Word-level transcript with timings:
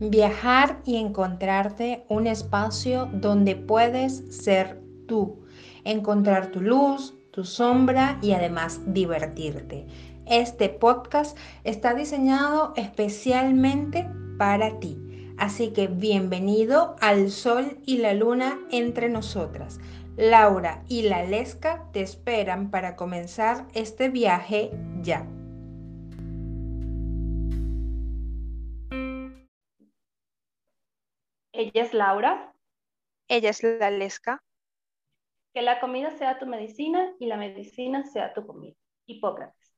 Viajar 0.00 0.80
y 0.86 0.96
encontrarte 0.96 2.06
un 2.08 2.26
espacio 2.26 3.10
donde 3.12 3.54
puedes 3.54 4.24
ser 4.34 4.80
tú, 5.06 5.44
encontrar 5.84 6.50
tu 6.50 6.62
luz, 6.62 7.14
tu 7.32 7.44
sombra 7.44 8.18
y 8.22 8.32
además 8.32 8.80
divertirte. 8.86 9.86
Este 10.24 10.70
podcast 10.70 11.36
está 11.64 11.92
diseñado 11.92 12.72
especialmente 12.76 14.08
para 14.38 14.80
ti. 14.80 14.96
Así 15.36 15.68
que 15.68 15.86
bienvenido 15.86 16.96
al 17.02 17.30
Sol 17.30 17.76
y 17.84 17.98
la 17.98 18.14
Luna 18.14 18.58
entre 18.70 19.10
nosotras. 19.10 19.80
Laura 20.16 20.82
y 20.88 21.02
la 21.02 21.24
Lesca 21.24 21.84
te 21.92 22.00
esperan 22.00 22.70
para 22.70 22.96
comenzar 22.96 23.66
este 23.74 24.08
viaje 24.08 24.70
ya. 25.02 25.26
Ella 31.60 31.82
es 31.82 31.92
Laura. 31.92 32.54
Ella 33.28 33.50
es 33.50 33.62
la 33.62 33.90
Lesca. 33.90 34.42
Que 35.52 35.60
la 35.60 35.78
comida 35.78 36.10
sea 36.10 36.38
tu 36.38 36.46
medicina 36.46 37.12
y 37.18 37.26
la 37.26 37.36
medicina 37.36 38.02
sea 38.02 38.32
tu 38.32 38.46
comida. 38.46 38.74
Hipócrates. 39.04 39.76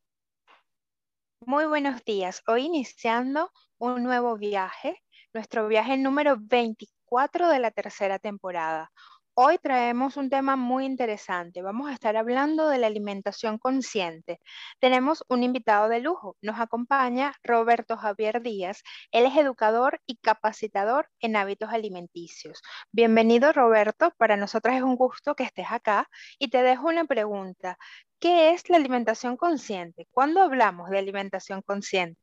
Muy 1.45 1.64
buenos 1.64 2.04
días. 2.04 2.40
Hoy 2.46 2.66
iniciando 2.66 3.50
un 3.78 4.04
nuevo 4.04 4.37
viaje, 4.37 5.02
nuestro 5.34 5.66
viaje 5.66 5.96
número 5.96 6.37
24 6.38 7.48
de 7.48 7.59
la 7.59 7.73
tercera 7.73 8.20
temporada. 8.20 8.92
Hoy 9.34 9.56
traemos 9.56 10.18
un 10.18 10.28
tema 10.28 10.56
muy 10.56 10.84
interesante. 10.84 11.62
Vamos 11.62 11.88
a 11.88 11.95
estar 11.95 12.18
hablando 12.18 12.68
de 12.68 12.77
la 12.77 12.86
alimentación 12.86 13.56
consciente. 13.56 14.40
Tenemos 14.78 15.24
un 15.30 15.43
invitado 15.43 15.88
de 15.88 16.01
lujo. 16.01 16.37
Nos 16.43 16.60
acompaña 16.60 17.32
Roberto 17.42 17.96
Javier 17.96 18.42
Díaz. 18.42 18.82
Él 19.10 19.24
es 19.24 19.34
educador 19.38 20.01
y 20.04 20.16
capacitador 20.16 21.09
en 21.18 21.37
hábitos 21.37 21.70
alimenticios. 21.70 22.60
Bienvenido, 22.92 23.54
Roberto. 23.54 24.12
Para 24.18 24.37
nosotros 24.37 24.74
es 24.74 24.82
un 24.82 24.96
gusto 24.96 25.35
que 25.35 25.45
estés 25.45 25.70
acá. 25.70 26.10
Y 26.38 26.51
te 26.51 26.62
dejo 26.62 26.88
una 26.88 27.07
pregunta. 27.07 27.79
¿Qué 28.20 28.51
es 28.51 28.68
la 28.68 28.76
alimentación 28.76 29.38
consciente? 29.38 30.09
¿Cuándo 30.10 30.42
hablamos 30.42 30.90
de 30.90 30.98
alimentación 30.98 31.62
consciente? 31.62 32.20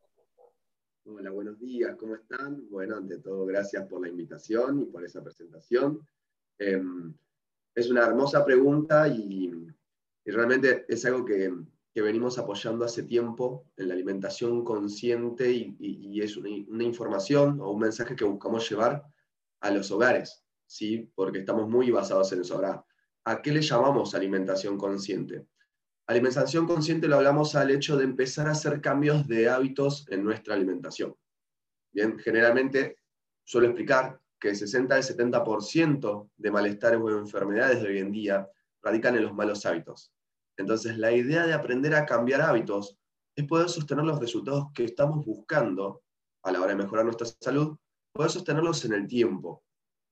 Hola, 1.06 1.32
buenos 1.32 1.60
días. 1.60 1.96
¿Cómo 1.98 2.14
están? 2.14 2.70
Bueno, 2.70 2.98
ante 2.98 3.18
todo, 3.18 3.48
gracias 3.48 3.88
por 3.88 4.00
la 4.00 4.10
invitación 4.10 4.82
y 4.82 4.86
por 4.86 5.04
esa 5.04 5.24
presentación. 5.24 6.08
Em, 6.60 7.14
es 7.74 7.90
una 7.90 8.06
hermosa 8.06 8.46
pregunta 8.46 9.08
y, 9.08 9.52
realmente 10.26 10.86
es 10.88 11.06
algo 11.06 11.26
que, 11.26 11.52
venimos 11.96 12.38
apoyando 12.38 12.86
hace 12.86 13.04
tiempo 13.04 13.66
en 13.76 13.90
la 13.90 13.94
alimentación 13.94 14.64
consciente 14.64 15.52
y, 15.52 16.22
es 16.22 16.38
una, 16.38 16.84
información 16.84 17.60
o 17.60 17.72
un 17.72 17.80
mensaje 17.80 18.16
que 18.16 18.24
buscamos 18.24 18.70
llevar 18.70 19.04
a 19.60 19.70
los 19.70 19.92
hogares, 19.92 20.46
¿sí? 20.66 21.12
porque 21.14 21.40
estamos 21.40 21.68
muy 21.68 21.92
basados 21.92 22.32
en 22.32 22.40
eso. 22.40 22.56
Ahora, 22.56 22.86
¿a 23.26 23.42
qué 23.42 23.52
le 23.52 23.62
llamamos 23.62 24.16
alimentación 24.16 24.78
consciente? 24.78 25.46
Alimentación 26.08 26.66
consciente 26.66 27.10
lo 27.10 27.18
hablamos 27.18 27.56
al 27.56 27.70
hecho 27.70 27.98
de 27.98 28.06
empezar 28.06 28.48
a 28.48 28.52
hacer 28.52 28.80
cambios 28.80 29.28
de 29.28 29.50
hábitos 29.50 30.06
en 30.10 30.24
nuestra 30.24 30.56
alimentación. 30.56 31.14
Bien, 31.92 32.18
generalmente 32.18 32.96
suelo 33.44 33.68
explicar 33.68 34.22
que 34.40 34.50
el 34.50 34.56
60 34.56 34.96
al 34.96 35.04
70% 35.04 36.30
de 36.38 36.52
malestares 36.52 37.00
o 37.00 37.10
enfermedades 37.10 37.82
de 37.82 37.90
hoy 37.90 38.00
en 38.00 38.12
día 38.12 38.50
radican 38.82 39.16
en 39.16 39.24
los 39.24 39.34
malos 39.34 39.66
hábitos. 39.66 40.14
Entonces, 40.58 40.98
la 40.98 41.12
idea 41.12 41.46
de 41.46 41.54
aprender 41.54 41.96
a 41.96 42.06
cambiar 42.06 42.42
hábitos 42.42 42.98
es 43.36 43.46
poder 43.46 43.70
sostener 43.70 44.06
los 44.06 44.20
resultados 44.20 44.68
que 44.74 44.86
estamos 44.86 45.26
buscando 45.26 46.04
a 46.44 46.52
la 46.52 46.62
hora 46.62 46.70
de 46.70 46.84
mejorar 46.84 47.06
nuestra 47.06 47.28
salud, 47.40 47.78
poder 48.14 48.32
sostenerlos 48.32 48.84
en 48.86 48.94
el 48.94 49.08
tiempo, 49.08 49.64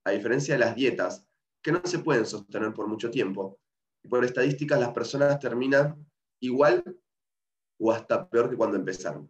a 0.06 0.12
diferencia 0.12 0.54
de 0.56 0.60
las 0.60 0.76
dietas, 0.76 1.26
que 1.62 1.72
no 1.72 1.82
se 1.84 2.00
pueden 2.00 2.26
sostener 2.26 2.74
por 2.74 2.88
mucho 2.88 3.10
tiempo. 3.10 3.60
Y 4.04 4.08
por 4.08 4.24
estadísticas, 4.24 4.80
las 4.80 4.94
personas 4.94 5.40
terminan 5.40 6.06
igual 6.42 6.84
o 7.80 7.92
hasta 7.92 8.30
peor 8.30 8.50
que 8.50 8.58
cuando 8.58 8.78
empezaron. 8.78 9.30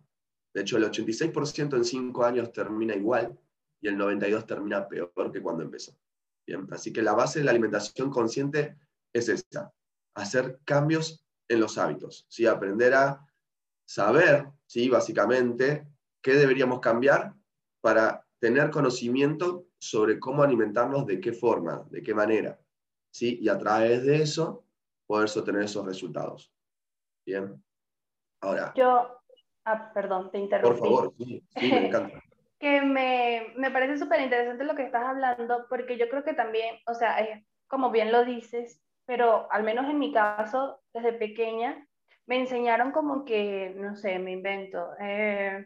De 0.53 0.61
hecho, 0.61 0.77
el 0.77 0.85
86% 0.85 1.75
en 1.75 1.85
5 1.85 2.25
años 2.25 2.51
termina 2.51 2.95
igual 2.95 3.38
y 3.81 3.88
el 3.88 3.97
92 3.97 4.45
termina 4.45 4.88
peor 4.88 5.31
que 5.31 5.41
cuando 5.41 5.63
empezó. 5.63 5.97
Bien, 6.45 6.67
así 6.71 6.93
que 6.93 7.01
la 7.01 7.13
base 7.13 7.39
de 7.39 7.45
la 7.45 7.51
alimentación 7.51 8.09
consciente 8.09 8.77
es 9.13 9.29
esta, 9.29 9.73
hacer 10.15 10.59
cambios 10.63 11.25
en 11.49 11.59
los 11.59 11.77
hábitos, 11.77 12.25
¿sí? 12.29 12.45
aprender 12.45 12.93
a 12.93 13.25
saber, 13.85 14.47
¿sí? 14.65 14.89
básicamente, 14.89 15.88
qué 16.21 16.35
deberíamos 16.35 16.79
cambiar 16.79 17.33
para 17.81 18.25
tener 18.39 18.69
conocimiento 18.69 19.67
sobre 19.79 20.19
cómo 20.19 20.44
alimentarnos, 20.44 21.05
de 21.05 21.19
qué 21.19 21.33
forma, 21.33 21.85
de 21.89 22.01
qué 22.01 22.13
manera, 22.13 22.59
¿sí? 23.11 23.39
y 23.41 23.49
a 23.49 23.57
través 23.57 24.03
de 24.03 24.21
eso 24.21 24.65
poder 25.05 25.29
sostener 25.29 25.63
esos 25.63 25.85
resultados. 25.85 26.51
Bien, 27.25 27.61
ahora. 28.41 28.73
Yo, 28.75 29.21
ah, 29.65 29.91
perdón, 29.94 30.31
te 30.31 30.39
interrumpí. 30.39 30.79
Por 30.79 30.88
favor, 30.88 31.13
sí, 31.17 31.44
sí 31.59 31.71
me 31.71 31.88
encanta 31.88 32.23
que 32.59 32.81
me, 32.81 33.53
me 33.56 33.72
parece 33.72 33.97
súper 33.97 34.22
interesante 34.22 34.63
lo 34.63 34.75
que 34.75 34.84
estás 34.84 35.03
hablando, 35.03 35.66
porque 35.69 35.97
yo 35.97 36.09
creo 36.09 36.23
que 36.23 36.34
también, 36.34 36.78
o 36.88 36.94
sea, 36.94 37.19
es 37.19 37.44
como 37.68 37.91
bien 37.91 38.12
lo 38.12 38.25
dices, 38.25 38.81
pero 39.06 39.51
al 39.51 39.63
menos 39.63 39.90
en 39.90 40.00
mi 40.00 40.12
caso, 40.12 40.81
desde 40.94 41.13
pequeña, 41.13 41.85
me 42.25 42.38
enseñaron 42.40 42.91
como 42.91 43.25
que, 43.25 43.73
no 43.75 43.95
sé, 43.95 44.19
me 44.19 44.31
invento, 44.31 44.90
eh, 45.00 45.66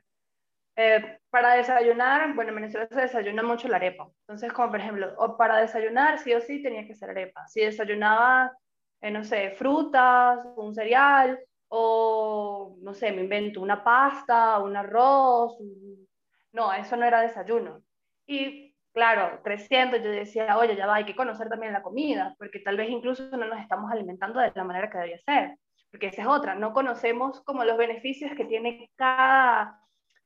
eh, 0.75 1.19
para 1.29 1.55
desayunar, 1.55 2.33
bueno, 2.35 2.49
en 2.49 2.55
Venezuela 2.55 2.87
se 2.89 3.01
desayuna 3.01 3.43
mucho 3.43 3.67
la 3.67 3.77
arepa, 3.77 4.09
entonces 4.21 4.53
como 4.53 4.71
por 4.71 4.79
ejemplo, 4.79 5.13
o 5.17 5.37
para 5.37 5.57
desayunar 5.57 6.19
sí 6.19 6.33
o 6.33 6.41
sí 6.41 6.61
tenía 6.61 6.85
que 6.85 6.95
ser 6.95 7.09
arepa, 7.11 7.47
si 7.47 7.61
desayunaba, 7.61 8.55
eh, 9.01 9.11
no 9.11 9.23
sé, 9.23 9.51
frutas, 9.51 10.45
un 10.55 10.73
cereal, 10.75 11.39
o 11.69 12.75
no 12.81 12.93
sé, 12.93 13.11
me 13.11 13.21
invento 13.21 13.61
una 13.61 13.83
pasta, 13.83 14.59
un 14.59 14.75
arroz, 14.75 15.57
un 15.59 16.07
no, 16.53 16.73
eso 16.73 16.95
no 16.97 17.05
era 17.05 17.21
desayuno. 17.21 17.81
Y 18.25 18.75
claro, 18.93 19.41
creciendo 19.43 19.97
yo 19.97 20.09
decía, 20.09 20.57
oye, 20.57 20.75
ya 20.75 20.87
va, 20.87 20.95
hay 20.95 21.05
que 21.05 21.15
conocer 21.15 21.49
también 21.49 21.73
la 21.73 21.83
comida, 21.83 22.35
porque 22.37 22.59
tal 22.59 22.77
vez 22.77 22.89
incluso 22.89 23.29
no 23.37 23.47
nos 23.47 23.59
estamos 23.59 23.91
alimentando 23.91 24.39
de 24.39 24.51
la 24.53 24.63
manera 24.63 24.89
que 24.89 24.97
debería 24.97 25.19
ser, 25.25 25.57
porque 25.89 26.07
esa 26.07 26.21
es 26.23 26.27
otra, 26.27 26.55
no 26.55 26.73
conocemos 26.73 27.41
como 27.43 27.63
los 27.63 27.77
beneficios 27.77 28.31
que 28.35 28.45
tiene 28.45 28.89
cada, 28.95 29.79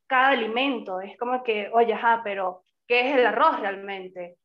cada 0.08 0.30
alimento. 0.30 1.02
Es 1.02 1.18
como 1.18 1.44
que, 1.44 1.69
oye, 1.74 1.94
ajá, 1.94 2.22
pero 2.24 2.64
¿qué 2.88 3.09
es 3.09 3.18
el 3.18 3.25
arroz 3.25 3.59
realmente? 3.59 4.38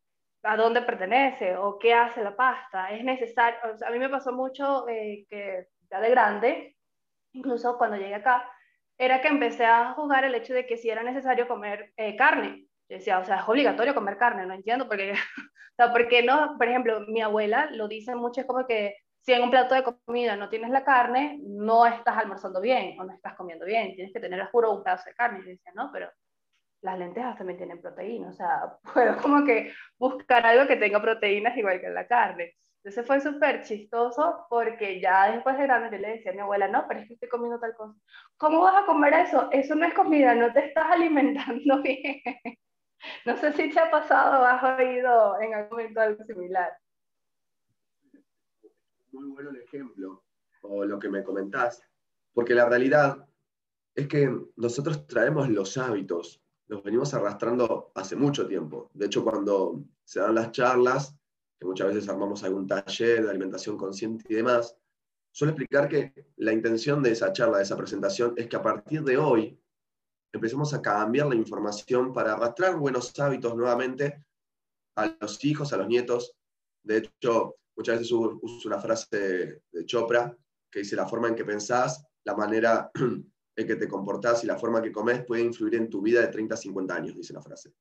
¿A 0.43 0.57
dónde 0.57 0.83
pertenece? 0.83 1.57
¿O 1.57 1.79
qué 1.79 1.93
hace 1.95 2.23
la 2.23 2.35
pasta? 2.35 2.91
Es 2.91 3.05
necesario, 3.05 3.59
a 3.87 3.91
mí 3.91 3.99
me 3.99 4.09
pasó 4.09 4.33
mucho 4.33 4.89
eh, 4.89 5.27
que 5.29 5.67
ya 5.91 6.01
de 6.01 6.11
grande, 6.11 6.77
incluso 7.33 7.77
cuando 7.77 7.97
llegué 7.97 8.15
acá, 8.15 8.51
era 9.00 9.22
que 9.22 9.28
empecé 9.28 9.65
a 9.65 9.94
jugar 9.94 10.25
el 10.25 10.34
hecho 10.34 10.53
de 10.53 10.66
que 10.66 10.77
si 10.77 10.91
era 10.91 11.03
necesario 11.03 11.49
comer 11.49 11.91
eh, 11.97 12.16
carne. 12.16 12.66
Yo 12.87 12.99
decía, 12.99 13.19
o 13.19 13.25
sea, 13.25 13.37
es 13.37 13.49
obligatorio 13.49 13.94
comer 13.94 14.19
carne, 14.19 14.44
no 14.44 14.53
entiendo 14.53 14.87
por 14.87 14.99
qué. 14.99 15.12
o 15.72 15.75
sea, 15.75 15.91
¿por 15.91 16.06
qué 16.06 16.22
no? 16.22 16.56
Por 16.59 16.69
ejemplo, 16.69 17.00
mi 17.09 17.22
abuela 17.22 17.71
lo 17.72 17.89
dice 17.89 18.15
mucho, 18.15 18.43
es 18.43 18.47
como 18.47 18.66
que 18.66 18.97
si 19.22 19.33
en 19.33 19.43
un 19.43 19.50
plato 19.50 19.75
de 19.75 19.84
comida 19.84 20.37
no 20.37 20.50
tienes 20.50 20.69
la 20.69 20.84
carne, 20.84 21.41
no 21.43 21.87
estás 21.87 22.19
almorzando 22.19 22.60
bien 22.60 23.00
o 23.00 23.05
no 23.05 23.15
estás 23.15 23.34
comiendo 23.37 23.65
bien, 23.65 23.94
tienes 23.94 24.12
que 24.12 24.21
tener, 24.21 24.44
juro, 24.50 24.71
un 24.71 24.84
pedazo 24.84 25.05
de 25.06 25.15
carne. 25.15 25.41
Yo 25.44 25.49
decía, 25.49 25.72
no, 25.75 25.89
pero 25.91 26.10
las 26.83 26.99
lentejas 26.99 27.39
también 27.39 27.56
tienen 27.56 27.81
proteína, 27.81 28.28
o 28.28 28.33
sea, 28.34 28.77
puedo 28.93 29.16
como 29.16 29.47
que 29.47 29.72
buscar 29.99 30.44
algo 30.44 30.66
que 30.66 30.77
tenga 30.77 31.00
proteínas 31.00 31.56
igual 31.56 31.81
que 31.81 31.89
la 31.89 32.06
carne. 32.06 32.55
Entonces 32.83 33.07
fue 33.07 33.21
súper 33.21 33.63
chistoso 33.63 34.47
porque 34.49 35.03
ya 35.03 35.33
después 35.33 35.59
de 35.59 35.65
grande 35.65 35.95
yo 35.95 36.01
le 36.01 36.16
decía 36.16 36.33
a 36.33 36.34
mi 36.34 36.41
abuela, 36.41 36.66
no, 36.66 36.87
pero 36.89 37.01
es 37.01 37.09
que 37.09 37.15
estoy 37.15 37.28
comiendo 37.28 37.60
tal 37.60 37.75
cosa. 37.77 37.95
¿Cómo 38.39 38.63
vas 38.63 38.83
a 38.83 38.87
comer 38.87 39.13
eso? 39.13 39.51
Eso 39.53 39.75
no 39.75 39.84
es 39.84 39.93
comida, 39.93 40.34
no 40.34 40.51
te 40.51 40.65
estás 40.66 40.87
alimentando 40.91 41.83
bien. 41.83 42.22
no 43.27 43.37
sé 43.37 43.53
si 43.53 43.71
te 43.71 43.81
ha 43.81 43.91
pasado 43.91 44.41
o 44.41 44.45
has 44.45 44.78
oído 44.78 45.39
en 45.43 45.54
algún 45.54 45.71
momento 45.72 46.01
algo 46.01 46.25
similar. 46.25 46.72
Muy 49.13 49.28
bueno 49.28 49.51
el 49.51 49.57
ejemplo, 49.57 50.25
o 50.63 50.84
lo 50.87 50.99
que 50.99 51.10
me 51.10 51.22
comentás, 51.22 51.83
porque 52.33 52.54
la 52.54 52.66
realidad 52.66 53.27
es 53.95 54.09
que 54.09 54.34
nosotros 54.57 55.07
traemos 55.07 55.51
los 55.51 55.77
hábitos, 55.77 56.43
los 56.69 56.83
venimos 56.83 57.13
arrastrando 57.13 57.93
hace 57.95 58.16
mucho 58.16 58.47
tiempo. 58.47 58.91
De 58.95 59.07
hecho, 59.07 59.22
cuando 59.22 59.83
se 60.04 60.21
dan 60.21 60.37
las 60.37 60.53
charlas, 60.53 61.20
que 61.60 61.66
muchas 61.66 61.89
veces 61.89 62.09
armamos 62.09 62.42
algún 62.42 62.66
taller 62.66 63.22
de 63.22 63.30
alimentación 63.30 63.77
consciente 63.77 64.24
y 64.30 64.34
demás, 64.34 64.74
suelo 65.30 65.53
explicar 65.53 65.89
que 65.89 66.15
la 66.36 66.53
intención 66.53 67.03
de 67.03 67.12
esa 67.12 67.33
charla, 67.33 67.59
de 67.59 67.65
esa 67.65 67.77
presentación, 67.77 68.33
es 68.36 68.48
que 68.48 68.57
a 68.57 68.62
partir 68.62 69.03
de 69.03 69.18
hoy 69.18 69.60
empecemos 70.33 70.72
a 70.72 70.80
cambiar 70.80 71.27
la 71.27 71.34
información 71.34 72.15
para 72.15 72.33
arrastrar 72.33 72.77
buenos 72.77 73.18
hábitos 73.21 73.54
nuevamente 73.54 74.24
a 74.97 75.15
los 75.21 75.45
hijos, 75.45 75.72
a 75.74 75.77
los 75.77 75.86
nietos. 75.86 76.34
De 76.83 76.98
hecho, 76.98 77.57
muchas 77.77 77.98
veces 77.98 78.13
uso 78.13 78.68
una 78.68 78.80
frase 78.80 79.63
de 79.71 79.84
Chopra 79.84 80.34
que 80.71 80.78
dice, 80.78 80.97
la 80.97 81.06
forma 81.06 81.28
en 81.28 81.34
que 81.34 81.45
pensás, 81.45 82.06
la 82.24 82.34
manera 82.34 82.91
en 82.95 83.66
que 83.66 83.77
te 83.77 83.89
comportás 83.89 84.45
y 84.45 84.47
la 84.47 84.56
forma 84.56 84.80
que 84.80 84.92
comes 84.92 85.27
puede 85.27 85.42
influir 85.42 85.74
en 85.74 85.91
tu 85.91 86.01
vida 86.01 86.22
de 86.22 86.28
30 86.28 86.54
a 86.54 86.59
50 86.59 86.95
años, 86.95 87.16
dice 87.16 87.34
la 87.34 87.42
frase. 87.42 87.74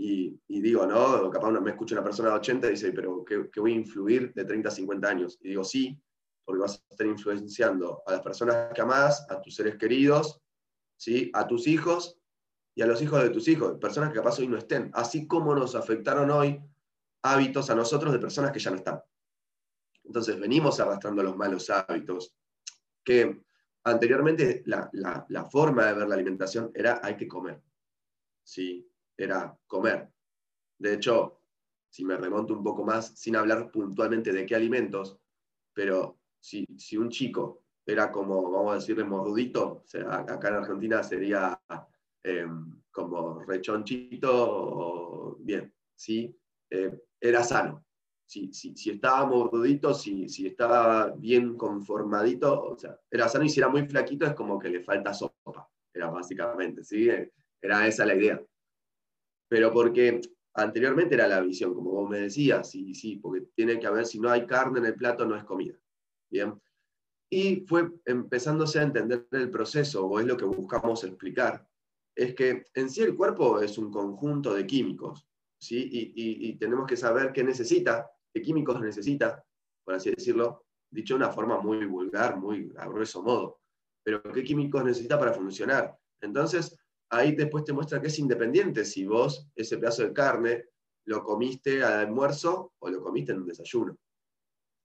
Y, 0.00 0.40
digo, 0.60 0.86
¿no? 0.86 1.28
Capaz 1.28 1.50
me 1.50 1.70
escucha 1.70 1.96
una 1.96 2.04
persona 2.04 2.28
de 2.30 2.36
80 2.36 2.68
y 2.68 2.70
dice, 2.70 2.92
pero 2.92 3.24
¿qué, 3.24 3.48
voy 3.60 3.72
a 3.72 3.76
influir 3.76 4.32
de 4.32 4.44
30 4.44 4.68
a 4.68 4.72
50 4.72 5.08
años? 5.08 5.38
Y 5.42 5.48
digo, 5.48 5.64
sí, 5.64 6.00
porque 6.44 6.60
vas 6.60 6.84
a 6.88 6.92
estar 6.92 7.06
influenciando 7.06 8.02
a 8.06 8.12
las 8.12 8.20
personas 8.20 8.72
que 8.72 8.80
amás, 8.80 9.26
a 9.28 9.40
tus 9.40 9.56
seres 9.56 9.76
queridos, 9.76 10.40
¿sí? 10.96 11.32
a 11.34 11.48
tus 11.48 11.66
hijos 11.66 12.16
y 12.76 12.82
a 12.82 12.86
los 12.86 13.02
hijos 13.02 13.20
de 13.20 13.30
tus 13.30 13.48
hijos, 13.48 13.76
personas 13.80 14.10
que 14.10 14.18
capaz 14.18 14.38
hoy 14.38 14.46
no 14.46 14.56
estén, 14.56 14.88
así 14.94 15.26
como 15.26 15.52
nos 15.52 15.74
afectaron 15.74 16.30
hoy 16.30 16.62
hábitos 17.22 17.68
a 17.68 17.74
nosotros 17.74 18.12
de 18.12 18.20
personas 18.20 18.52
que 18.52 18.60
ya 18.60 18.70
no 18.70 18.76
están. 18.76 19.02
Entonces 20.04 20.38
venimos 20.38 20.78
arrastrando 20.78 21.24
los 21.24 21.36
malos 21.36 21.68
hábitos, 21.70 22.36
que 23.02 23.42
anteriormente 23.82 24.62
la, 24.66 24.88
la 25.28 25.44
forma 25.46 25.86
de 25.86 25.94
ver 25.94 26.08
la 26.08 26.14
alimentación 26.14 26.70
era 26.72 27.00
hay 27.02 27.16
que 27.16 27.26
comer. 27.26 27.60
¿sí? 28.48 28.87
Era 29.18 29.58
comer. 29.66 30.08
De 30.78 30.94
hecho, 30.94 31.40
si 31.90 32.04
me 32.04 32.16
remonto 32.16 32.54
un 32.54 32.62
poco 32.62 32.84
más, 32.84 33.18
sin 33.18 33.36
hablar 33.36 33.70
puntualmente 33.70 34.32
de 34.32 34.46
qué 34.46 34.54
alimentos, 34.54 35.18
pero 35.74 36.20
si, 36.38 36.64
si 36.76 36.96
un 36.96 37.10
chico 37.10 37.64
era 37.84 38.12
como, 38.12 38.50
vamos 38.50 38.72
a 38.72 38.74
decirle, 38.76 39.04
mordudito, 39.04 39.84
acá 40.08 40.48
en 40.48 40.54
Argentina 40.54 41.02
sería 41.02 41.60
em, 42.22 42.80
como 42.90 43.40
rechonchito, 43.40 44.30
o, 44.30 45.36
bien, 45.40 45.74
¿sí? 45.94 46.34
Eh, 46.70 47.02
era 47.20 47.42
sano. 47.42 47.84
Si, 48.26 48.52
si, 48.52 48.76
si, 48.76 48.90
estaba 48.90 49.24
mordudito, 49.24 49.94
si, 49.94 50.28
si 50.28 50.46
estaba 50.46 51.08
bien 51.16 51.56
conformadito, 51.56 52.62
o 52.62 52.78
sea, 52.78 53.00
era 53.10 53.26
sano 53.26 53.46
y 53.46 53.48
si 53.48 53.58
era 53.58 53.70
muy 53.70 53.86
flaquito 53.86 54.26
es 54.26 54.34
como 54.34 54.58
que 54.58 54.68
le 54.68 54.82
falta 54.82 55.14
sopa, 55.14 55.66
era 55.94 56.10
básicamente, 56.10 56.84
¿sí? 56.84 57.08
Era 57.60 57.86
esa 57.86 58.04
la 58.04 58.14
idea 58.14 58.40
pero 59.48 59.72
porque 59.72 60.20
anteriormente 60.54 61.14
era 61.14 61.28
la 61.28 61.40
visión, 61.40 61.74
como 61.74 61.90
vos 61.90 62.10
me 62.10 62.20
decías, 62.20 62.70
sí, 62.70 62.94
sí, 62.94 63.16
porque 63.16 63.46
tiene 63.54 63.78
que 63.78 63.86
haber, 63.86 64.06
si 64.06 64.20
no 64.20 64.30
hay 64.30 64.46
carne 64.46 64.80
en 64.80 64.86
el 64.86 64.94
plato, 64.94 65.24
no 65.24 65.36
es 65.36 65.44
comida. 65.44 65.74
Bien. 66.30 66.60
Y 67.30 67.64
fue 67.66 67.90
empezándose 68.04 68.78
a 68.78 68.82
entender 68.82 69.26
el 69.32 69.50
proceso, 69.50 70.06
o 70.06 70.20
es 70.20 70.26
lo 70.26 70.36
que 70.36 70.44
buscamos 70.44 71.04
explicar, 71.04 71.66
es 72.14 72.34
que 72.34 72.64
en 72.74 72.90
sí 72.90 73.02
el 73.02 73.14
cuerpo 73.14 73.60
es 73.60 73.78
un 73.78 73.92
conjunto 73.92 74.52
de 74.52 74.66
químicos, 74.66 75.28
¿sí? 75.58 75.88
Y, 76.16 76.58
tenemos 76.58 76.86
que 76.86 76.96
saber 76.96 77.32
qué 77.32 77.44
necesita, 77.44 78.10
qué 78.32 78.42
químicos 78.42 78.80
necesita, 78.80 79.44
por 79.84 79.94
así 79.94 80.10
decirlo, 80.10 80.64
dicho 80.90 81.14
de 81.14 81.18
una 81.18 81.30
forma 81.30 81.60
muy 81.60 81.84
vulgar, 81.86 82.36
muy 82.36 82.72
a 82.76 82.88
grueso 82.88 83.22
modo, 83.22 83.60
pero 84.02 84.22
qué 84.22 84.42
químicos 84.42 84.84
necesita 84.84 85.18
para 85.18 85.32
funcionar. 85.32 85.96
Entonces, 86.20 86.76
ahí 87.10 87.32
después 87.32 87.64
te 87.64 87.72
muestra 87.72 88.00
que 88.00 88.08
es 88.08 88.18
independiente 88.18 88.84
si 88.84 89.06
vos 89.06 89.48
ese 89.54 89.78
pedazo 89.78 90.02
de 90.02 90.12
carne 90.12 90.66
lo 91.06 91.24
comiste 91.24 91.82
al 91.82 91.94
almuerzo 91.94 92.74
o 92.78 92.90
lo 92.90 93.02
comiste 93.02 93.32
en 93.32 93.38
un 93.38 93.46
desayuno. 93.46 93.96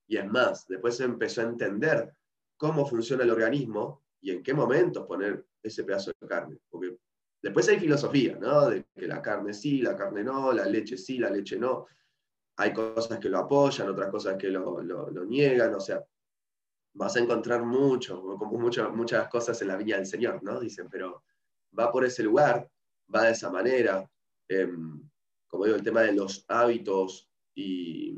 Y 0.07 0.17
es 0.17 0.25
más, 0.25 0.65
después 0.67 0.99
empezó 1.01 1.41
a 1.41 1.45
entender 1.45 2.13
cómo 2.57 2.85
funciona 2.85 3.23
el 3.23 3.31
organismo 3.31 4.03
y 4.21 4.31
en 4.31 4.41
qué 4.41 4.53
momentos 4.53 5.05
poner 5.05 5.45
ese 5.61 5.83
pedazo 5.83 6.11
de 6.19 6.27
carne. 6.27 6.57
Porque 6.69 6.97
después 7.41 7.67
hay 7.67 7.79
filosofía, 7.79 8.37
¿no? 8.37 8.69
De 8.69 8.85
que 8.95 9.07
la 9.07 9.21
carne 9.21 9.53
sí, 9.53 9.81
la 9.81 9.95
carne 9.95 10.23
no, 10.23 10.53
la 10.53 10.65
leche 10.65 10.97
sí, 10.97 11.17
la 11.17 11.29
leche 11.29 11.57
no. 11.57 11.87
Hay 12.57 12.71
cosas 12.73 13.19
que 13.19 13.29
lo 13.29 13.39
apoyan, 13.39 13.89
otras 13.89 14.09
cosas 14.09 14.37
que 14.37 14.49
lo, 14.49 14.81
niegan, 15.25 15.73
o 15.73 15.79
sea, 15.79 16.05
vas 16.93 17.15
a 17.15 17.19
encontrar 17.19 17.65
mucho, 17.65 18.21
muchas 18.21 18.93
muchas 18.93 19.27
cosas 19.27 19.61
en 19.61 19.69
la 19.69 19.75
viña 19.75 19.97
del 19.97 20.05
Señor, 20.05 20.41
¿no? 20.43 20.59
Dicen, 20.59 20.87
pero 20.89 21.23
va 21.77 21.91
por 21.91 22.05
ese 22.05 22.23
lugar, 22.23 22.69
va 23.13 23.23
de 23.23 23.31
esa 23.31 23.49
manera. 23.49 24.09
Em, 24.47 25.01
como 25.47 25.65
digo, 25.65 25.77
el 25.77 25.83
tema 25.83 26.01
de 26.01 26.13
los 26.13 26.45
hábitos 26.47 27.29
y, 27.55 28.17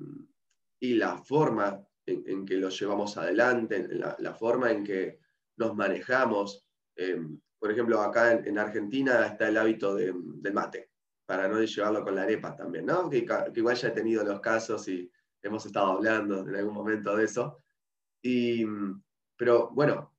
la 0.80 1.18
forma 1.18 1.84
en, 2.06 2.46
que 2.46 2.58
los 2.58 2.80
llevamos 2.80 3.18
adelante, 3.18 3.88
la, 3.90 4.34
forma 4.36 4.72
en 4.72 4.84
que 4.84 5.20
nos 5.58 5.76
manejamos. 5.76 6.64
Em, 6.96 7.40
por 7.58 7.72
ejemplo, 7.72 8.00
acá 8.02 8.34
en, 8.34 8.60
Argentina 8.60 9.26
está 9.26 9.48
el 9.48 9.58
hábito 9.58 9.96
del 9.96 10.54
mate, 10.54 10.92
para 11.26 11.48
no 11.48 11.60
llevarlo 11.60 12.04
con 12.04 12.16
la 12.16 12.22
arepa 12.22 12.56
también, 12.56 12.86
¿no? 12.86 13.10
Que, 13.10 13.26
que, 13.26 13.52
igual 13.56 13.76
ya 13.76 13.88
he 13.88 13.92
tenido 13.92 14.24
los 14.24 14.40
casos 14.42 14.88
y 14.88 15.12
hemos 15.42 15.66
estado 15.66 15.94
hablando 15.94 16.42
en 16.48 16.56
algún 16.56 16.76
momento 16.76 17.16
de 17.16 17.26
eso. 17.26 17.64
Y, 18.22 18.64
pero 19.36 19.72
bueno, 19.72 20.15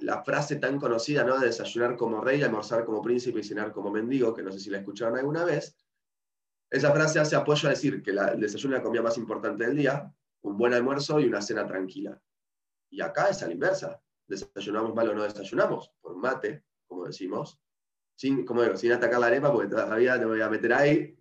la, 0.00 0.22
frase 0.22 0.56
tan 0.56 0.78
conocida, 0.78 1.24
¿no? 1.24 1.38
De 1.38 1.46
desayunar 1.46 1.96
como 1.96 2.20
rey, 2.20 2.42
almorzar 2.42 2.84
como 2.84 3.02
príncipe 3.02 3.40
y 3.40 3.44
cenar 3.44 3.72
como 3.72 3.90
mendigo, 3.90 4.34
que 4.34 4.42
no 4.42 4.52
sé 4.52 4.60
si 4.60 4.70
la 4.70 4.78
escucharon 4.78 5.18
alguna 5.18 5.44
vez. 5.44 5.76
Esa 6.70 6.92
frase 6.92 7.18
hace 7.18 7.36
apoyo 7.36 7.68
a 7.68 7.70
decir 7.70 8.02
que 8.02 8.10
el 8.10 8.40
desayuno 8.40 8.76
es 8.76 8.80
la 8.80 8.84
comida 8.84 9.02
más 9.02 9.18
importante 9.18 9.66
del 9.66 9.76
día, 9.76 10.12
un 10.42 10.56
buen 10.56 10.74
almuerzo 10.74 11.18
y 11.20 11.26
una 11.26 11.42
cena 11.42 11.66
tranquila. 11.66 12.20
Y 12.90 13.00
acá 13.00 13.28
es 13.28 13.42
a 13.42 13.46
la 13.46 13.52
inversa. 13.52 14.00
Desayunamos 14.26 14.94
mal 14.94 15.08
o 15.08 15.14
no 15.14 15.24
desayunamos, 15.24 15.92
por 16.00 16.16
mate, 16.16 16.64
como 16.86 17.06
decimos, 17.06 17.60
sin, 18.14 18.44
como 18.44 18.62
digo, 18.62 18.76
sin 18.76 18.92
atacar 18.92 19.18
la 19.18 19.26
arepa, 19.26 19.52
porque 19.52 19.68
todavía 19.68 20.16
no 20.16 20.28
me 20.28 20.34
voy 20.34 20.42
a 20.42 20.48
meter 20.48 20.72
ahí, 20.72 21.18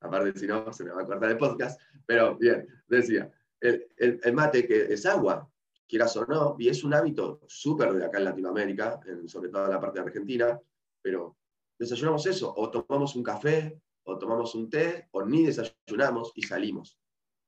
aparte 0.00 0.38
si 0.38 0.46
no 0.46 0.70
se 0.72 0.84
me 0.84 0.90
va 0.90 1.02
a 1.02 1.06
cortar 1.06 1.30
el 1.30 1.38
podcast, 1.38 1.80
pero 2.04 2.36
bien, 2.36 2.66
decía, 2.86 3.30
el, 3.60 3.88
el 3.96 4.32
mate 4.34 4.66
que 4.66 4.92
es 4.92 5.06
agua, 5.06 5.50
quieras 5.86 6.16
o 6.16 6.26
no, 6.26 6.56
y 6.58 6.68
es 6.68 6.84
un 6.84 6.94
hábito 6.94 7.40
súper 7.46 7.92
de 7.92 8.04
acá 8.04 8.18
en 8.18 8.24
Latinoamérica, 8.24 9.00
sobre 9.26 9.48
todo 9.48 9.66
en 9.66 9.70
la 9.70 9.80
parte 9.80 10.00
de 10.00 10.06
Argentina, 10.06 10.60
pero 11.02 11.36
desayunamos 11.78 12.26
eso, 12.26 12.52
o 12.56 12.70
tomamos 12.70 13.14
un 13.16 13.22
café, 13.22 13.80
o 14.04 14.18
tomamos 14.18 14.54
un 14.54 14.68
té, 14.68 15.08
o 15.12 15.24
ni 15.24 15.46
desayunamos 15.46 16.32
y 16.34 16.42
salimos. 16.42 16.98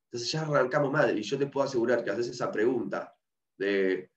Entonces 0.06 0.30
ya 0.30 0.42
arrancamos 0.42 0.92
mal, 0.92 1.18
y 1.18 1.22
yo 1.22 1.38
te 1.38 1.46
puedo 1.46 1.66
asegurar 1.66 2.04
que 2.04 2.10
haces 2.10 2.28
esa 2.28 2.50
pregunta 2.50 3.14
de, 3.58 4.10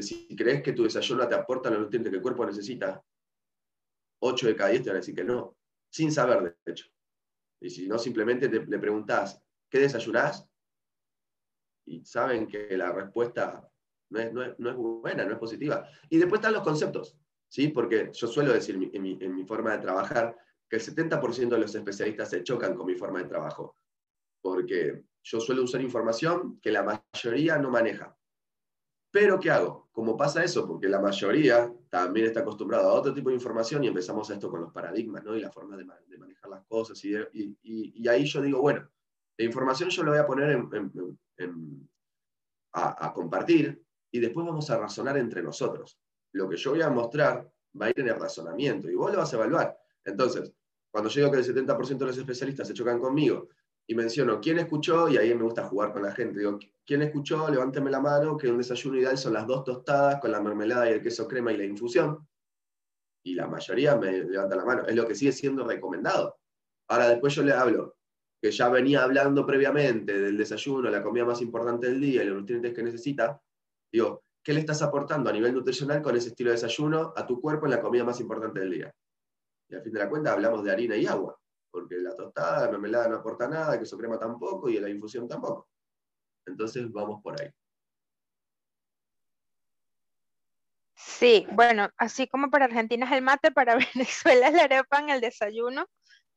si 0.00 0.34
crees 0.36 0.62
que 0.62 0.72
tu 0.72 0.84
desayuno 0.84 1.26
te 1.28 1.34
aporta 1.34 1.70
los 1.70 1.80
nutrientes 1.80 2.10
que 2.10 2.16
el 2.16 2.22
cuerpo 2.22 2.46
necesita, 2.46 3.02
8 4.20 4.46
de 4.46 4.56
cada 4.56 4.70
10 4.70 4.82
te 4.82 4.88
van 4.90 4.96
a 4.96 5.00
decir 5.00 5.14
que 5.14 5.24
no, 5.24 5.56
sin 5.90 6.10
saber 6.10 6.42
de 6.64 6.72
hecho. 6.72 6.86
Y 7.60 7.70
si 7.70 7.88
no, 7.88 7.98
simplemente 7.98 8.48
le 8.48 8.78
preguntas, 8.78 9.42
¿qué 9.70 9.78
desayunás? 9.78 10.48
Y 11.86 12.04
saben 12.04 12.46
que 12.46 12.76
la 12.76 12.92
respuesta 12.92 13.68
no 14.10 14.20
es, 14.20 14.76
buena, 14.76 15.24
no 15.24 15.32
es 15.32 15.38
positiva. 15.38 15.88
Y 16.08 16.18
después 16.18 16.40
están 16.40 16.52
los 16.52 16.62
conceptos, 16.62 17.18
¿sí? 17.48 17.68
porque 17.68 18.10
yo 18.12 18.26
suelo 18.26 18.52
decir 18.52 18.74
en 18.92 19.02
mi, 19.02 19.18
en 19.20 19.34
mi 19.34 19.44
forma 19.44 19.72
de 19.72 19.78
trabajar 19.78 20.36
que 20.68 20.76
el 20.76 20.82
70% 20.82 21.48
de 21.48 21.58
los 21.58 21.74
especialistas 21.74 22.30
se 22.30 22.42
chocan 22.42 22.74
con 22.74 22.86
mi 22.86 22.94
forma 22.94 23.20
de 23.20 23.28
trabajo, 23.28 23.76
porque 24.40 25.04
yo 25.22 25.40
suelo 25.40 25.62
usar 25.62 25.80
información 25.80 26.60
que 26.60 26.70
la 26.70 26.82
mayoría 26.82 27.58
no 27.58 27.70
maneja. 27.70 28.16
Pero 29.10 29.40
¿qué 29.40 29.50
hago? 29.50 29.88
¿Cómo 29.92 30.16
pasa 30.16 30.44
eso? 30.44 30.66
Porque 30.66 30.88
la 30.88 31.00
mayoría 31.00 31.72
también 31.88 32.26
está 32.26 32.40
acostumbrada 32.40 32.84
a 32.84 32.92
otro 32.92 33.14
tipo 33.14 33.30
de 33.30 33.36
información 33.36 33.82
y 33.82 33.88
empezamos 33.88 34.28
a 34.30 34.34
esto 34.34 34.50
con 34.50 34.60
los 34.60 34.72
paradigmas 34.72 35.24
¿no? 35.24 35.34
y 35.34 35.40
la 35.40 35.50
forma 35.50 35.76
de, 35.76 35.84
manejar 35.84 36.50
las 36.50 36.64
cosas. 36.66 37.02
Y, 37.04 37.16
y, 37.62 38.08
ahí 38.08 38.26
yo 38.26 38.42
digo, 38.42 38.60
bueno, 38.60 38.88
la 39.38 39.44
información 39.44 39.88
yo 39.90 40.02
la 40.02 40.10
voy 40.10 40.18
a 40.18 40.26
poner 40.26 40.50
en, 40.50 41.18
a, 42.72 43.12
compartir 43.12 43.82
y 44.10 44.20
después 44.20 44.46
vamos 44.46 44.68
a 44.70 44.78
razonar 44.78 45.16
entre 45.18 45.42
nosotros. 45.42 45.98
Lo 46.32 46.48
que 46.48 46.56
yo 46.56 46.72
voy 46.72 46.82
a 46.82 46.90
mostrar 46.90 47.50
va 47.80 47.86
a 47.86 47.90
ir 47.90 48.00
en 48.00 48.08
el 48.08 48.18
razonamiento 48.18 48.90
y 48.90 48.94
vos 48.94 49.12
lo 49.12 49.18
vas 49.18 49.32
a 49.32 49.36
evaluar. 49.36 49.76
Entonces, 50.04 50.52
cuando 50.90 51.10
yo 51.10 51.20
digo 51.20 51.32
que 51.32 51.38
el 51.38 51.44
70% 51.44 51.98
de 51.98 52.06
los 52.06 52.18
especialistas 52.18 52.68
se 52.68 52.74
chocan 52.74 53.00
conmigo 53.00 53.48
y 53.86 53.94
menciono 53.94 54.40
quién 54.40 54.58
escuchó, 54.58 55.08
y 55.08 55.16
ahí 55.16 55.34
me 55.34 55.44
gusta 55.44 55.68
jugar 55.68 55.92
con 55.92 56.02
la 56.02 56.12
gente, 56.12 56.40
digo, 56.40 56.58
¿quién 56.84 57.02
escuchó? 57.02 57.48
Levánteme 57.48 57.90
la 57.90 58.00
mano, 58.00 58.36
que 58.36 58.48
un 58.48 58.58
desayuno 58.58 58.98
ideal 58.98 59.16
son 59.16 59.34
las 59.34 59.46
dos 59.46 59.62
tostadas 59.64 60.20
con 60.20 60.32
la 60.32 60.40
mermelada 60.40 60.90
y 60.90 60.94
el 60.94 61.02
queso 61.02 61.28
crema 61.28 61.52
y 61.52 61.56
la 61.56 61.64
infusión. 61.64 62.26
Y 63.24 63.34
la 63.34 63.46
mayoría 63.46 63.96
me 63.96 64.24
levanta 64.24 64.56
la 64.56 64.64
mano. 64.64 64.86
Es 64.86 64.94
lo 64.94 65.06
que 65.06 65.14
sigue 65.14 65.32
siendo 65.32 65.66
recomendado. 65.66 66.38
Ahora 66.88 67.08
después 67.08 67.34
yo 67.34 67.42
le 67.42 67.52
hablo, 67.52 67.96
que 68.40 68.50
ya 68.50 68.68
venía 68.68 69.02
hablando 69.02 69.46
previamente 69.46 70.20
del 70.20 70.36
desayuno, 70.36 70.90
la 70.90 71.02
comida 71.02 71.24
más 71.24 71.40
importante 71.40 71.88
del 71.88 72.00
día 72.00 72.22
y 72.22 72.26
los 72.26 72.38
nutrientes 72.38 72.74
que 72.74 72.82
necesita, 72.82 73.40
digo, 73.92 74.22
¿qué 74.42 74.52
le 74.52 74.60
estás 74.60 74.82
aportando 74.82 75.30
a 75.30 75.32
nivel 75.32 75.54
nutricional 75.54 76.02
con 76.02 76.16
ese 76.16 76.28
estilo 76.28 76.50
de 76.50 76.56
desayuno 76.56 77.12
a 77.16 77.26
tu 77.26 77.40
cuerpo 77.40 77.66
en 77.66 77.72
la 77.72 77.80
comida 77.80 78.04
más 78.04 78.20
importante 78.20 78.60
del 78.60 78.70
día? 78.70 78.94
Y 79.68 79.74
al 79.74 79.82
fin 79.82 79.92
de 79.92 79.98
la 79.98 80.08
cuenta 80.08 80.32
hablamos 80.32 80.62
de 80.62 80.70
harina 80.70 80.96
y 80.96 81.06
agua, 81.06 81.38
porque 81.70 81.96
la 81.96 82.14
tostada, 82.14 82.66
la 82.66 82.70
mermelada 82.70 83.08
no 83.08 83.16
aporta 83.16 83.48
nada, 83.48 83.74
el 83.74 83.80
queso 83.80 83.98
crema 83.98 84.18
tampoco 84.18 84.68
y 84.68 84.78
la 84.78 84.88
infusión 84.88 85.26
tampoco. 85.26 85.68
Entonces 86.46 86.90
vamos 86.92 87.20
por 87.22 87.40
ahí. 87.40 87.50
Sí, 90.94 91.46
bueno, 91.52 91.88
así 91.96 92.28
como 92.28 92.50
para 92.50 92.66
Argentina 92.66 93.06
es 93.06 93.12
el 93.12 93.22
mate, 93.22 93.50
para 93.50 93.76
Venezuela 93.94 94.48
es 94.48 94.54
la 94.54 94.64
arepa 94.64 94.98
en 95.00 95.10
el 95.10 95.20
desayuno. 95.20 95.86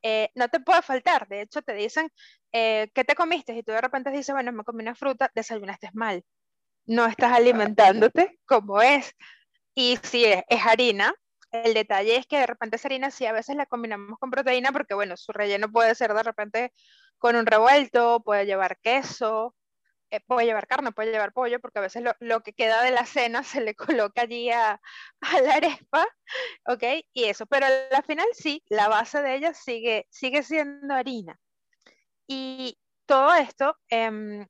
Eh, 0.02 0.30
no 0.36 0.50
te 0.50 0.60
puede 0.60 0.82
faltar. 0.82 1.28
De 1.28 1.42
hecho, 1.42 1.62
te 1.62 1.74
dicen, 1.74 2.10
eh, 2.52 2.90
¿qué 2.94 3.04
te 3.04 3.16
comiste? 3.16 3.54
Y 3.56 3.64
tú 3.64 3.72
de 3.72 3.82
repente 3.82 4.12
dices, 4.12 4.34
bueno, 4.34 4.52
me 4.52 4.64
comí 4.64 4.84
una 4.84 4.96
fruta, 4.96 5.32
desayunaste 5.36 5.90
mal. 5.94 6.24
No 6.86 7.06
estás 7.06 7.34
alimentándote 7.34 8.40
como 8.46 8.82
es. 8.82 9.14
Y 9.76 9.98
si 10.04 10.26
es, 10.26 10.44
harina, 10.66 11.14
El 11.52 11.74
detalle 11.74 12.18
es 12.18 12.28
que 12.28 12.38
de 12.40 12.48
repente 12.48 12.76
esa 12.78 12.88
harina 12.88 13.12
sí 13.12 13.26
a 13.26 13.34
veces 13.34 13.56
la 13.56 13.66
combinamos 13.66 14.20
con 14.20 14.32
proteína 14.32 14.72
porque, 14.72 14.94
bueno, 14.94 15.18
su 15.18 15.32
relleno 15.32 15.72
puede 15.72 15.96
ser 15.96 16.14
de 16.14 16.24
repente 16.24 16.74
con 17.18 17.36
un 17.36 17.46
revuelto, 17.46 18.22
puede 18.24 18.46
llevar 18.46 18.80
queso, 18.82 19.56
eh, 20.12 20.22
puede 20.22 20.46
llevar 20.48 20.68
carne, 20.68 20.92
puede 20.92 21.12
llevar 21.12 21.34
pollo, 21.34 21.60
porque 21.60 21.80
a 21.80 21.84
veces 21.84 22.04
lo, 22.20 22.42
que 22.42 22.54
queda 22.54 22.82
de 22.84 22.92
la 22.92 23.06
cena 23.06 23.44
se 23.44 23.62
le 23.62 23.76
coloca 23.76 24.24
allí 24.24 24.52
a, 24.52 24.80
la 25.44 25.54
arepa, 25.54 26.08
¿ok? 26.66 26.84
Y 27.14 27.26
eso, 27.26 27.46
pero 27.46 27.66
al 27.68 28.04
final 28.06 28.28
sí, 28.34 28.64
la 28.70 28.88
base 28.88 29.22
de 29.22 29.36
ella 29.36 29.54
sigue, 29.54 30.08
sigue 30.10 30.44
siendo 30.44 30.94
harina. 30.94 31.40
Y 32.28 32.78
todo 33.06 33.34
esto 33.36 33.76
em, 33.90 34.46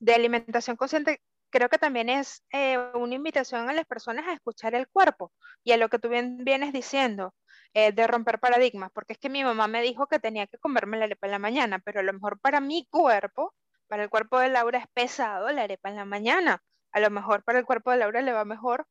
de 0.00 0.14
alimentación 0.14 0.76
consciente 0.76 1.20
creo 1.50 1.68
que 1.68 1.78
también 1.78 2.08
es 2.08 2.42
eh, 2.50 2.78
una 2.94 3.14
invitación 3.14 3.68
a 3.70 3.72
las 3.72 3.86
personas 3.86 4.26
a 4.26 4.32
escuchar 4.32 4.74
el 4.74 4.88
cuerpo 4.88 5.32
y 5.62 5.72
a 5.72 5.76
lo 5.76 5.88
que 5.88 6.00
tú 6.00 6.08
bien 6.08 6.44
vienes 6.44 6.72
diciendo, 6.72 7.34
eh, 7.74 7.92
de 7.92 8.06
romper 8.06 8.40
paradigmas, 8.40 8.90
porque 8.92 9.14
es 9.14 9.18
que 9.20 9.28
mi 9.30 9.44
mamá 9.44 9.68
me 9.68 9.82
dijo 9.82 10.06
que 10.08 10.18
tenía 10.18 10.46
que 10.48 10.58
comerme 10.58 10.96
la 10.98 11.04
arepa 11.04 11.26
en 11.26 11.30
la 11.32 11.38
mañana, 11.38 11.78
pero 11.78 12.00
a 12.00 12.02
lo 12.02 12.12
mejor 12.12 12.40
para 12.40 12.60
mi 12.60 12.86
cuerpo, 12.90 13.54
para 13.88 14.04
el 14.04 14.10
cuerpo 14.10 14.38
de 14.38 14.48
Laura 14.48 14.78
es 14.78 14.86
pesado 14.92 15.50
la 15.52 15.62
arepa 15.62 15.88
en 15.90 15.96
la 15.96 16.04
mañana, 16.04 16.62
a 16.92 17.00
lo 17.00 17.10
mejor 17.10 17.44
para 17.44 17.58
el 17.58 17.66
cuerpo 17.66 17.90
de 17.90 17.98
Laura 17.98 18.22
le 18.22 18.32
va 18.32 18.44
mejor 18.44 18.86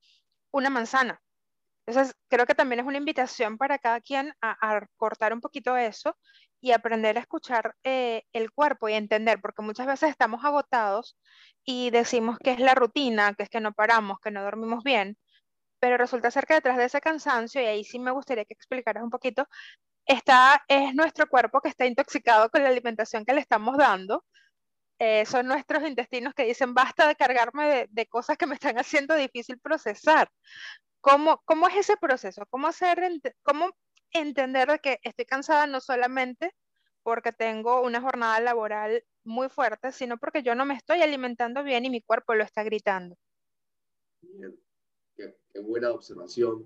una 0.51 0.69
manzana. 0.69 1.21
Entonces, 1.85 2.15
creo 2.29 2.45
que 2.45 2.55
también 2.55 2.79
es 2.79 2.85
una 2.85 2.97
invitación 2.97 3.57
para 3.57 3.77
cada 3.77 3.99
quien 4.01 4.33
a, 4.41 4.87
cortar 4.97 5.33
un 5.33 5.41
poquito 5.41 5.75
eso 5.77 6.17
y 6.61 6.71
aprender 6.71 7.17
a 7.17 7.21
escuchar 7.21 7.75
eh, 7.83 8.23
el 8.33 8.51
cuerpo 8.51 8.87
y 8.87 8.93
entender, 8.93 9.41
porque 9.41 9.61
muchas 9.61 9.87
veces 9.87 10.09
estamos 10.09 10.45
agotados 10.45 11.17
y 11.65 11.89
decimos 11.91 12.37
que 12.39 12.51
es 12.51 12.59
la 12.59 12.75
rutina, 12.75 13.33
que 13.33 13.43
es 13.43 13.49
que 13.49 13.59
no 13.59 13.73
paramos, 13.73 14.19
que 14.21 14.31
no 14.31 14.43
dormimos 14.43 14.83
bien, 14.83 15.17
pero 15.79 15.97
resulta 15.97 16.31
ser 16.31 16.45
que 16.45 16.55
detrás 16.55 16.77
de 16.77 16.85
ese 16.85 17.01
cansancio, 17.01 17.61
y 17.61 17.65
ahí 17.65 17.83
sí 17.83 17.99
me 17.99 18.11
gustaría 18.11 18.45
que 18.45 18.53
explicaras 18.53 19.03
un 19.03 19.09
poquito, 19.09 19.47
está, 20.05 20.63
es 20.67 20.95
nuestro 20.95 21.27
cuerpo 21.27 21.61
que 21.61 21.69
está 21.69 21.85
intoxicado 21.85 22.49
con 22.49 22.63
la 22.63 22.69
alimentación 22.69 23.25
que 23.25 23.33
le 23.33 23.41
estamos 23.41 23.77
dando. 23.77 24.23
Eh, 25.05 25.25
son 25.25 25.47
nuestros 25.47 25.83
intestinos 25.83 26.33
que 26.33 26.45
dicen, 26.45 26.73
basta 26.73 27.05
de 27.09 27.17
cargarme 27.17 27.89
de, 27.89 28.05
cosas 28.07 28.37
que 28.37 28.47
me 28.47 28.53
están 28.53 28.77
haciendo 28.79 29.13
difícil 29.15 29.59
procesar. 29.59 30.31
¿Cómo, 31.01 31.41
cómo 31.43 31.67
es 31.67 31.75
ese 31.75 31.97
proceso? 31.97 32.45
¿Cómo, 32.49 32.67
hacer, 32.67 33.01
¿Cómo 33.41 33.71
entender 34.13 34.79
que 34.81 34.99
estoy 35.03 35.25
cansada 35.25 35.67
no 35.67 35.81
solamente 35.81 36.55
porque 37.01 37.33
tengo 37.33 37.81
una 37.81 37.99
jornada 37.99 38.39
laboral 38.39 39.03
muy 39.25 39.49
fuerte, 39.49 39.91
sino 39.91 40.17
porque 40.17 40.41
yo 40.41 40.55
no 40.55 40.63
me 40.63 40.75
estoy 40.75 41.01
alimentando 41.01 41.65
bien 41.65 41.83
y 41.83 41.89
mi 41.89 42.01
cuerpo 42.01 42.33
lo 42.33 42.45
está 42.45 42.63
gritando. 42.63 43.17
Qué, 45.17 45.59
buena 45.59 45.91
observación, 45.91 46.65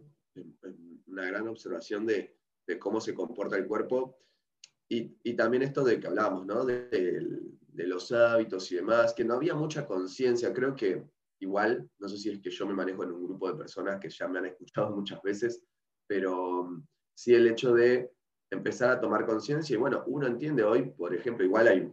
una 1.07 1.25
gran 1.25 1.47
observación 1.47 2.05
de, 2.05 2.37
cómo 2.77 3.01
se 3.01 3.15
comporta 3.15 3.57
el 3.57 3.65
cuerpo 3.65 4.19
y, 4.87 5.33
también 5.33 5.63
esto 5.63 5.83
de 5.83 5.99
que 5.99 6.05
hablamos, 6.05 6.45
¿no? 6.45 6.63
De, 7.77 7.87
los 7.87 8.11
hábitos 8.11 8.71
y 8.71 8.75
demás, 8.75 9.13
que 9.13 9.23
no 9.23 9.35
había 9.35 9.53
mucha 9.55 9.85
conciencia, 9.85 10.53
creo 10.53 10.75
que 10.75 11.03
igual, 11.39 11.89
no 11.99 12.09
sé 12.09 12.17
si 12.17 12.29
es 12.29 12.39
que 12.39 12.49
yo 12.49 12.65
me 12.65 12.73
manejo 12.73 13.03
en 13.03 13.11
un 13.11 13.23
grupo 13.23 13.51
de 13.51 13.57
personas 13.57 13.99
que 13.99 14.09
ya 14.09 14.27
me 14.27 14.39
han 14.39 14.47
escuchado 14.47 14.95
muchas 14.95 15.21
veces, 15.21 15.63
pero 16.07 16.81
sí 17.15 17.33
el 17.33 17.47
hecho 17.47 17.73
de 17.73 18.11
empezar 18.49 18.89
a 18.89 18.99
tomar 18.99 19.25
conciencia 19.25 19.73
y 19.73 19.77
bueno, 19.77 20.03
uno 20.07 20.27
entiende 20.27 20.63
hoy, 20.63 20.89
por 20.91 21.13
ejemplo, 21.13 21.45
igual 21.45 21.67
hay 21.67 21.91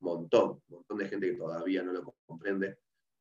montón, 0.00 0.62
un 0.68 0.76
montón 0.76 0.98
de 0.98 1.08
gente 1.08 1.30
que 1.30 1.36
todavía 1.36 1.82
no 1.82 1.92
lo 1.92 2.14
comprende, 2.26 2.78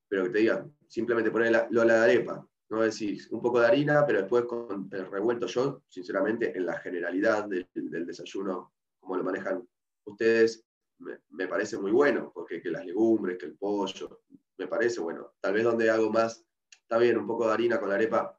pero 0.07 0.23
que 0.23 0.29
te 0.29 0.39
digan, 0.39 0.75
simplemente 0.87 1.31
poner 1.31 1.51
la, 1.51 1.67
la 1.69 2.03
arepa, 2.03 2.47
no 2.69 2.81
decís 2.81 3.29
un 3.31 3.41
poco 3.41 3.59
de 3.59 3.67
harina, 3.67 4.05
pero 4.05 4.19
después 4.19 4.45
con 4.45 4.89
el 4.91 5.05
revuelto. 5.09 5.47
Yo, 5.47 5.83
sinceramente, 5.87 6.55
en 6.55 6.65
la 6.65 6.77
generalidad 6.79 7.45
del, 7.45 8.05
desayuno, 8.05 8.73
como 8.99 9.15
lo 9.15 9.23
manejan 9.23 9.67
ustedes, 10.05 10.65
me, 10.99 11.47
parece 11.47 11.77
muy 11.77 11.91
bueno, 11.91 12.31
porque 12.33 12.61
que 12.61 12.69
las 12.69 12.85
legumbres, 12.85 13.37
que 13.37 13.45
el 13.45 13.57
pollo, 13.57 14.21
me 14.57 14.67
parece 14.67 14.99
bueno. 14.99 15.33
Tal 15.39 15.53
vez 15.53 15.63
donde 15.63 15.89
hago 15.89 16.11
más, 16.11 16.45
está 16.81 16.97
bien, 16.97 17.17
un 17.17 17.27
poco 17.27 17.47
de 17.47 17.53
harina 17.53 17.79
con 17.79 17.89
la 17.89 17.95
arepa, 17.95 18.37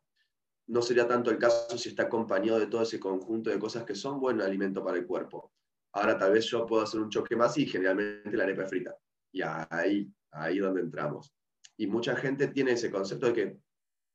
no 0.69 0.83
sería 0.83 1.07
tanto 1.07 1.31
el 1.31 1.39
caso 1.39 1.79
si 1.79 1.91
está 1.91 2.05
acompañado 2.05 2.59
de 2.59 2.67
todo 2.67 2.83
ese 2.83 3.01
conjunto 3.01 3.51
de 3.51 3.59
cosas 3.59 3.85
que 3.85 3.95
son 3.95 4.21
buen 4.21 4.41
alimento 4.41 4.85
para 4.85 4.99
el 4.99 5.07
cuerpo. 5.07 5.53
Ahora 5.93 6.19
tal 6.19 6.33
vez 6.33 6.45
yo 6.47 6.67
puedo 6.67 6.83
hacer 6.83 7.01
un 7.01 7.09
choque 7.09 7.35
más 7.35 7.57
y 7.57 7.67
generalmente 7.67 8.37
la 8.37 8.45
arepa 8.45 8.65
es 8.65 8.69
frita. 8.69 8.97
Y 9.33 9.41
ahí, 9.43 10.13
ahí 10.33 10.59
donde 10.59 10.83
entramos. 10.83 11.33
Y 11.77 11.87
mucha 11.87 12.15
gente 12.17 12.49
tiene 12.49 12.73
ese 12.73 12.91
concepto 12.91 13.27
de 13.27 13.33
que, 13.33 13.59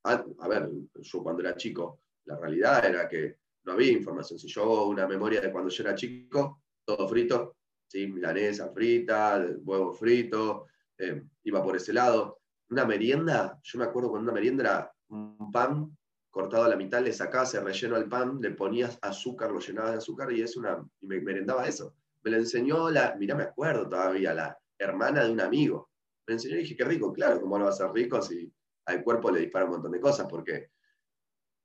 ah, 0.04 0.24
a, 0.40 0.48
ver, 0.48 0.70
yo 0.96 1.24
cuando 1.24 1.42
era 1.42 1.56
chico, 1.56 2.02
la 2.26 2.38
realidad 2.38 2.86
era 2.86 3.08
que 3.08 3.38
no 3.64 3.74
había 3.74 3.92
información. 3.92 4.38
Si 4.38 4.48
yo 4.48 4.64
hago 4.64 4.88
una 4.88 5.08
memoria 5.08 5.42
de 5.42 5.52
cuando 5.52 5.70
yo 5.70 5.84
era 5.84 5.96
chico, 5.96 6.62
todo 6.86 7.08
frito, 7.08 7.56
milanesa 7.94 8.70
frita, 8.70 9.46
huevo 9.64 9.94
frito, 9.94 10.68
eh, 10.98 11.24
iba 11.44 11.64
por 11.64 11.76
ese 11.76 11.94
lado. 11.94 12.40
Una 12.70 12.86
merienda, 12.86 13.60
yo 13.62 13.80
me 13.80 13.86
acuerdo 13.86 14.10
cuando 14.10 14.32
una 14.32 14.34
merienda 14.34 14.64
era 14.64 14.94
un 15.10 15.52
pan 15.52 15.96
cortado 16.30 16.64
a 16.64 16.70
la 16.70 16.76
mitad, 16.76 17.04
le 17.04 17.14
sacabas 17.14 17.54
el 17.54 17.64
relleno 17.64 17.96
al 17.96 18.10
pan, 18.10 18.40
le 18.42 18.52
ponías 18.52 18.98
azúcar, 19.04 19.52
lo 19.52 19.60
llenabas 19.60 19.92
de 19.92 19.98
azúcar 19.98 20.32
y, 20.32 20.42
es 20.42 20.58
una, 20.58 20.84
y 21.00 21.06
me 21.06 21.22
merendaba 21.22 21.68
eso. 21.68 21.96
Me 22.24 22.32
lo 22.32 22.38
enseñó 22.38 22.90
la, 22.90 23.16
mirá, 23.20 23.36
me 23.36 23.44
acuerdo 23.44 23.88
todavía, 23.88 24.34
la 24.34 24.58
hermana 24.80 25.24
de 25.24 25.32
un 25.32 25.42
amigo. 25.42 25.92
Me 26.26 26.34
enseñó 26.34 26.56
y 26.56 26.60
dije, 26.60 26.76
qué 26.76 26.86
rico, 26.86 27.14
claro, 27.14 27.40
¿cómo 27.40 27.60
no 27.60 27.66
va 27.66 27.70
a 27.70 27.74
ser 27.74 27.92
rico 27.92 28.20
si 28.22 28.52
al 28.86 29.04
cuerpo 29.04 29.30
le 29.30 29.42
dispara 29.42 29.66
un 29.66 29.72
montón 29.72 29.92
de 29.92 30.00
cosas? 30.00 30.26
Porque 30.28 30.72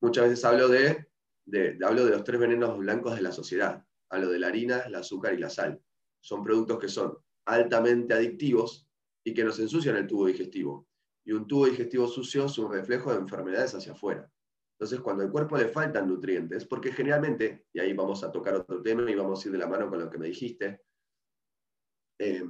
muchas 0.02 0.28
veces 0.28 0.44
hablo 0.44 0.68
de, 0.68 1.06
de, 1.47 1.78
hablo 1.82 2.04
de 2.04 2.11
los 2.11 2.25
tres 2.25 2.38
venenos 2.38 2.76
blancos 2.76 3.14
de 3.14 3.23
la 3.23 3.32
sociedad. 3.32 3.82
Hablo 4.11 4.28
de 4.28 4.38
la 4.38 4.49
harina, 4.49 4.80
el 4.80 4.94
azúcar 4.94 5.32
y 5.32 5.38
la 5.38 5.49
sal. 5.49 5.80
Son 6.21 6.43
productos 6.43 6.79
que 6.79 6.89
son 6.89 7.19
altamente 7.47 8.15
adictivos 8.15 8.89
y 9.25 9.35
que 9.35 9.45
nos 9.45 9.59
ensucian 9.59 9.97
el 9.97 10.07
tubo 10.07 10.27
digestivo. 10.27 10.87
Y 11.25 11.33
un 11.33 11.47
tubo 11.47 11.67
digestivo 11.67 12.07
sucio 12.07 12.47
es 12.47 12.59
un 12.59 12.73
reflejo 12.73 13.13
de 13.13 13.19
enfermedades 13.19 13.75
hacia 13.75 13.93
afuera. 13.93 14.31
Entonces, 14.79 15.01
cuando 15.01 15.25
al 15.25 15.31
cuerpo 15.31 15.57
le 15.57 15.69
faltan 15.69 16.09
nutrientes, 16.09 16.65
porque 16.65 16.93
generalmente, 16.93 17.67
y 17.73 17.81
ahí 17.81 17.93
vamos 17.93 18.23
a 18.23 18.31
tocar 18.31 18.55
otro 18.55 18.81
tema 18.81 19.11
y 19.11 19.15
vamos 19.15 19.45
a 19.45 19.49
ir 19.49 19.53
de 19.53 19.59
la 19.59 19.67
mano 19.67 19.91
con 19.91 19.99
lo 19.99 20.09
que 20.09 20.19
me 20.19 20.29
dijiste, 20.29 20.83
eh, 22.21 22.45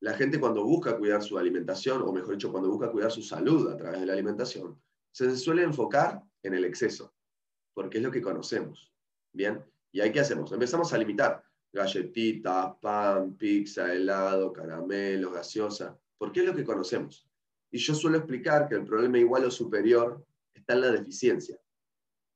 la 0.00 0.14
gente 0.14 0.38
cuando 0.38 0.64
busca 0.64 0.98
cuidar 0.98 1.22
su 1.22 1.38
alimentación, 1.38 2.02
o 2.02 2.12
mejor 2.12 2.34
dicho, 2.34 2.50
cuando 2.50 2.68
busca 2.68 2.90
cuidar 2.90 3.10
su 3.10 3.22
salud 3.22 3.70
a 3.70 3.76
través 3.76 4.00
de 4.00 4.06
la 4.06 4.12
alimentación, 4.12 4.82
se 5.12 5.36
suele 5.36 5.62
enfocar 5.62 6.22
en 6.42 6.54
el 6.54 6.64
exceso, 6.64 7.14
porque 7.74 7.98
es 7.98 8.04
lo 8.04 8.10
que 8.10 8.20
conocemos. 8.20 8.92
Bien, 9.32 9.64
¿y 9.92 10.00
ahí 10.00 10.12
qué 10.12 10.20
hacemos? 10.20 10.52
Empezamos 10.52 10.92
a 10.92 10.98
limitar 10.98 11.42
galletitas, 11.72 12.74
pan, 12.80 13.34
pizza, 13.36 13.92
helado, 13.92 14.52
caramelo, 14.52 15.32
gaseosa, 15.32 15.98
porque 16.18 16.40
es 16.40 16.46
lo 16.46 16.54
que 16.54 16.64
conocemos. 16.64 17.28
Y 17.70 17.78
yo 17.78 17.94
suelo 17.94 18.18
explicar 18.18 18.68
que 18.68 18.74
el 18.74 18.84
problema 18.84 19.18
igual 19.18 19.44
o 19.44 19.50
superior 19.50 20.24
está 20.52 20.74
en 20.74 20.82
la 20.82 20.90
deficiencia. 20.90 21.58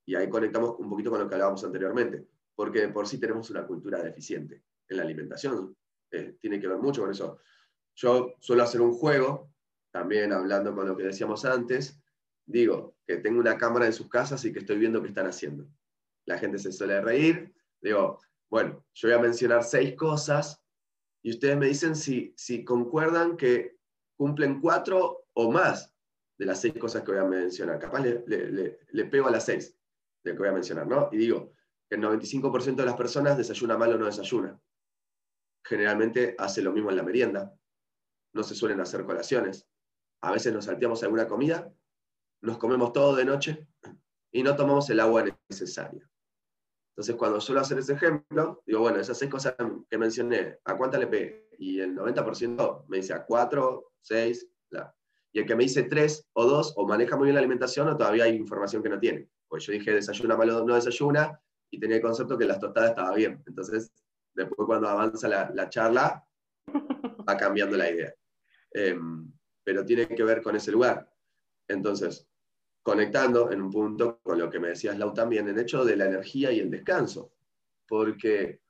Y 0.06 0.14
ahí 0.14 0.28
conectamos 0.30 0.76
un 0.78 0.88
poquito 0.88 1.10
con 1.10 1.20
lo 1.20 1.28
que 1.28 1.34
hablábamos 1.34 1.62
anteriormente, 1.64 2.26
porque 2.54 2.88
por 2.88 3.06
sí 3.06 3.18
tenemos 3.18 3.50
una 3.50 3.66
cultura 3.66 4.02
deficiente 4.02 4.62
en 4.88 4.96
la 4.96 5.02
alimentación. 5.02 5.76
Eh, 6.10 6.36
tiene 6.40 6.58
que 6.58 6.68
ver 6.68 6.78
mucho 6.78 7.02
con 7.02 7.10
eso. 7.10 7.38
Yo 7.94 8.34
suelo 8.40 8.62
hacer 8.62 8.80
un 8.80 8.92
juego, 8.92 9.52
también 9.90 10.32
hablando 10.32 10.74
con 10.74 10.88
lo 10.88 10.96
que 10.96 11.04
decíamos 11.04 11.44
antes, 11.44 12.00
digo 12.46 12.96
que 13.06 13.18
tengo 13.18 13.40
una 13.40 13.58
cámara 13.58 13.86
en 13.86 13.92
sus 13.92 14.08
casas 14.08 14.44
y 14.44 14.52
que 14.52 14.60
estoy 14.60 14.78
viendo 14.78 15.02
qué 15.02 15.08
están 15.08 15.26
haciendo. 15.26 15.66
La 16.24 16.38
gente 16.38 16.58
se 16.58 16.72
suele 16.72 17.00
reír, 17.00 17.54
digo, 17.80 18.20
bueno, 18.50 18.84
yo 18.94 19.08
voy 19.08 19.16
a 19.16 19.20
mencionar 19.20 19.64
seis 19.64 19.94
cosas 19.96 20.62
y 21.22 21.30
ustedes 21.30 21.56
me 21.56 21.66
dicen 21.66 21.96
si, 21.96 22.32
si 22.36 22.64
concuerdan 22.64 23.36
que 23.36 23.76
cumplen 24.16 24.60
cuatro 24.60 25.26
o 25.34 25.50
más 25.50 25.92
de 26.38 26.46
las 26.46 26.60
seis 26.60 26.74
cosas 26.78 27.02
que 27.02 27.12
voy 27.12 27.20
a 27.20 27.24
mencionar. 27.24 27.78
Capaz 27.78 28.00
le, 28.00 29.04
pego 29.10 29.28
a 29.28 29.30
las 29.30 29.44
seis 29.44 29.76
de 30.22 30.32
que 30.32 30.38
voy 30.38 30.48
a 30.48 30.52
mencionar, 30.52 30.86
¿no? 30.86 31.08
Y 31.12 31.18
digo 31.18 31.52
que 31.88 31.96
el 31.96 32.02
95% 32.02 32.76
de 32.76 32.84
las 32.84 32.96
personas 32.96 33.36
desayuna 33.36 33.76
mal 33.76 33.94
o 33.94 33.98
no 33.98 34.06
desayuna. 34.06 34.60
Generalmente 35.64 36.34
hace 36.38 36.62
lo 36.62 36.72
mismo 36.72 36.90
en 36.90 36.96
la 36.96 37.02
merienda. 37.02 37.54
No 38.32 38.42
se 38.42 38.54
suelen 38.54 38.80
hacer 38.80 39.04
colaciones. 39.04 39.68
A 40.22 40.32
veces 40.32 40.52
nos 40.52 40.66
salteamos 40.66 41.02
alguna 41.02 41.26
comida, 41.26 41.72
nos 42.42 42.58
comemos 42.58 42.92
todo 42.92 43.14
de 43.14 43.24
noche 43.24 43.66
y 44.30 44.42
no 44.42 44.56
tomamos 44.56 44.88
el 44.90 45.00
agua 45.00 45.24
necesaria. 45.48 46.08
Entonces, 46.96 47.16
cuando 47.16 47.40
suelo 47.40 47.60
hacer 47.60 47.78
ese 47.78 47.92
ejemplo, 47.92 48.62
digo, 48.66 48.80
bueno, 48.80 48.98
esas 48.98 49.18
seis 49.18 49.30
cosas 49.30 49.54
que 49.88 49.98
mencioné, 49.98 50.60
¿a 50.64 50.76
cuánta 50.76 50.98
le 50.98 51.06
pegué? 51.06 51.50
Y 51.58 51.80
el 51.80 51.94
90% 51.94 52.86
me 52.88 52.96
dice 52.98 53.12
a 53.12 53.24
cuatro, 53.24 53.92
seis, 54.00 54.48
la 54.70 54.96
y 55.36 55.40
el 55.40 55.44
que 55.44 55.54
me 55.54 55.64
dice 55.64 55.82
tres 55.82 56.26
o 56.32 56.46
dos, 56.46 56.72
o 56.76 56.86
maneja 56.86 57.14
muy 57.14 57.26
bien 57.26 57.34
la 57.34 57.40
alimentación, 57.40 57.88
o 57.88 57.96
todavía 57.98 58.24
hay 58.24 58.36
información 58.36 58.82
que 58.82 58.88
no 58.88 58.98
tiene. 58.98 59.28
Pues 59.46 59.66
yo 59.66 59.72
dije 59.74 59.92
desayuna 59.92 60.34
malo, 60.34 60.64
no 60.64 60.74
desayuna, 60.74 61.38
y 61.70 61.78
tenía 61.78 61.96
el 61.96 62.02
concepto 62.02 62.38
que 62.38 62.46
las 62.46 62.58
tostadas 62.58 62.88
estaba 62.88 63.14
bien. 63.14 63.42
Entonces, 63.46 63.92
después 64.32 64.64
cuando 64.66 64.88
avanza 64.88 65.28
la, 65.28 65.68
charla, 65.68 66.26
va 67.28 67.36
cambiando 67.36 67.76
la 67.76 67.90
idea. 67.90 68.14
Em, 68.70 69.30
pero 69.62 69.84
tiene 69.84 70.08
que 70.08 70.24
ver 70.24 70.40
con 70.40 70.56
ese 70.56 70.72
lugar. 70.72 71.06
Entonces, 71.68 72.26
conectando 72.86 73.50
en 73.50 73.62
un 73.62 73.68
punto 73.72 74.20
con 74.22 74.38
lo 74.38 74.48
que 74.48 74.60
me 74.60 74.68
decías, 74.68 74.96
Lau, 74.96 75.12
también, 75.12 75.48
el 75.48 75.58
hecho 75.58 75.84
de 75.84 75.96
la 75.96 76.04
energía 76.04 76.52
y 76.52 76.60
el 76.60 76.70
descanso. 76.70 77.32
Porque 77.84 78.60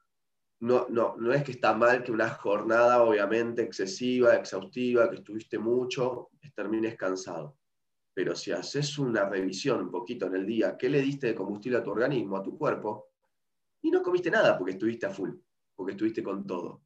no, 0.61 0.87
no, 0.89 1.17
no 1.19 1.35
es 1.35 1.45
que 1.45 1.53
está 1.53 1.75
mal 1.75 2.03
que 2.03 2.13
una 2.13 2.31
jornada 2.31 3.03
obviamente 3.03 3.61
excesiva, 3.61 4.35
exhaustiva, 4.35 5.11
que 5.11 5.17
estuviste 5.17 5.59
mucho, 5.59 6.31
termines 6.55 6.97
cansado. 6.97 7.59
Pero 8.15 8.35
si 8.35 8.53
haces 8.53 8.99
una 8.99 9.29
revisión 9.29 9.83
un 9.83 9.91
poquito 9.91 10.25
en 10.29 10.37
el 10.37 10.47
día, 10.47 10.79
¿qué 10.79 10.89
le 10.89 11.03
diste 11.03 11.27
de 11.27 11.35
combustible 11.35 11.77
a 11.77 11.83
tu 11.83 11.91
organismo, 11.91 12.39
a 12.39 12.43
tu 12.43 12.57
cuerpo? 12.57 13.11
Y 13.83 13.91
no 13.91 14.03
comiste 14.03 14.31
nada 14.31 14.57
porque 14.57 14.73
estuviste 14.73 15.05
a 15.05 15.11
full, 15.11 15.33
porque 15.75 15.93
estuviste 15.93 16.23
con 16.23 16.47
todo. 16.47 16.81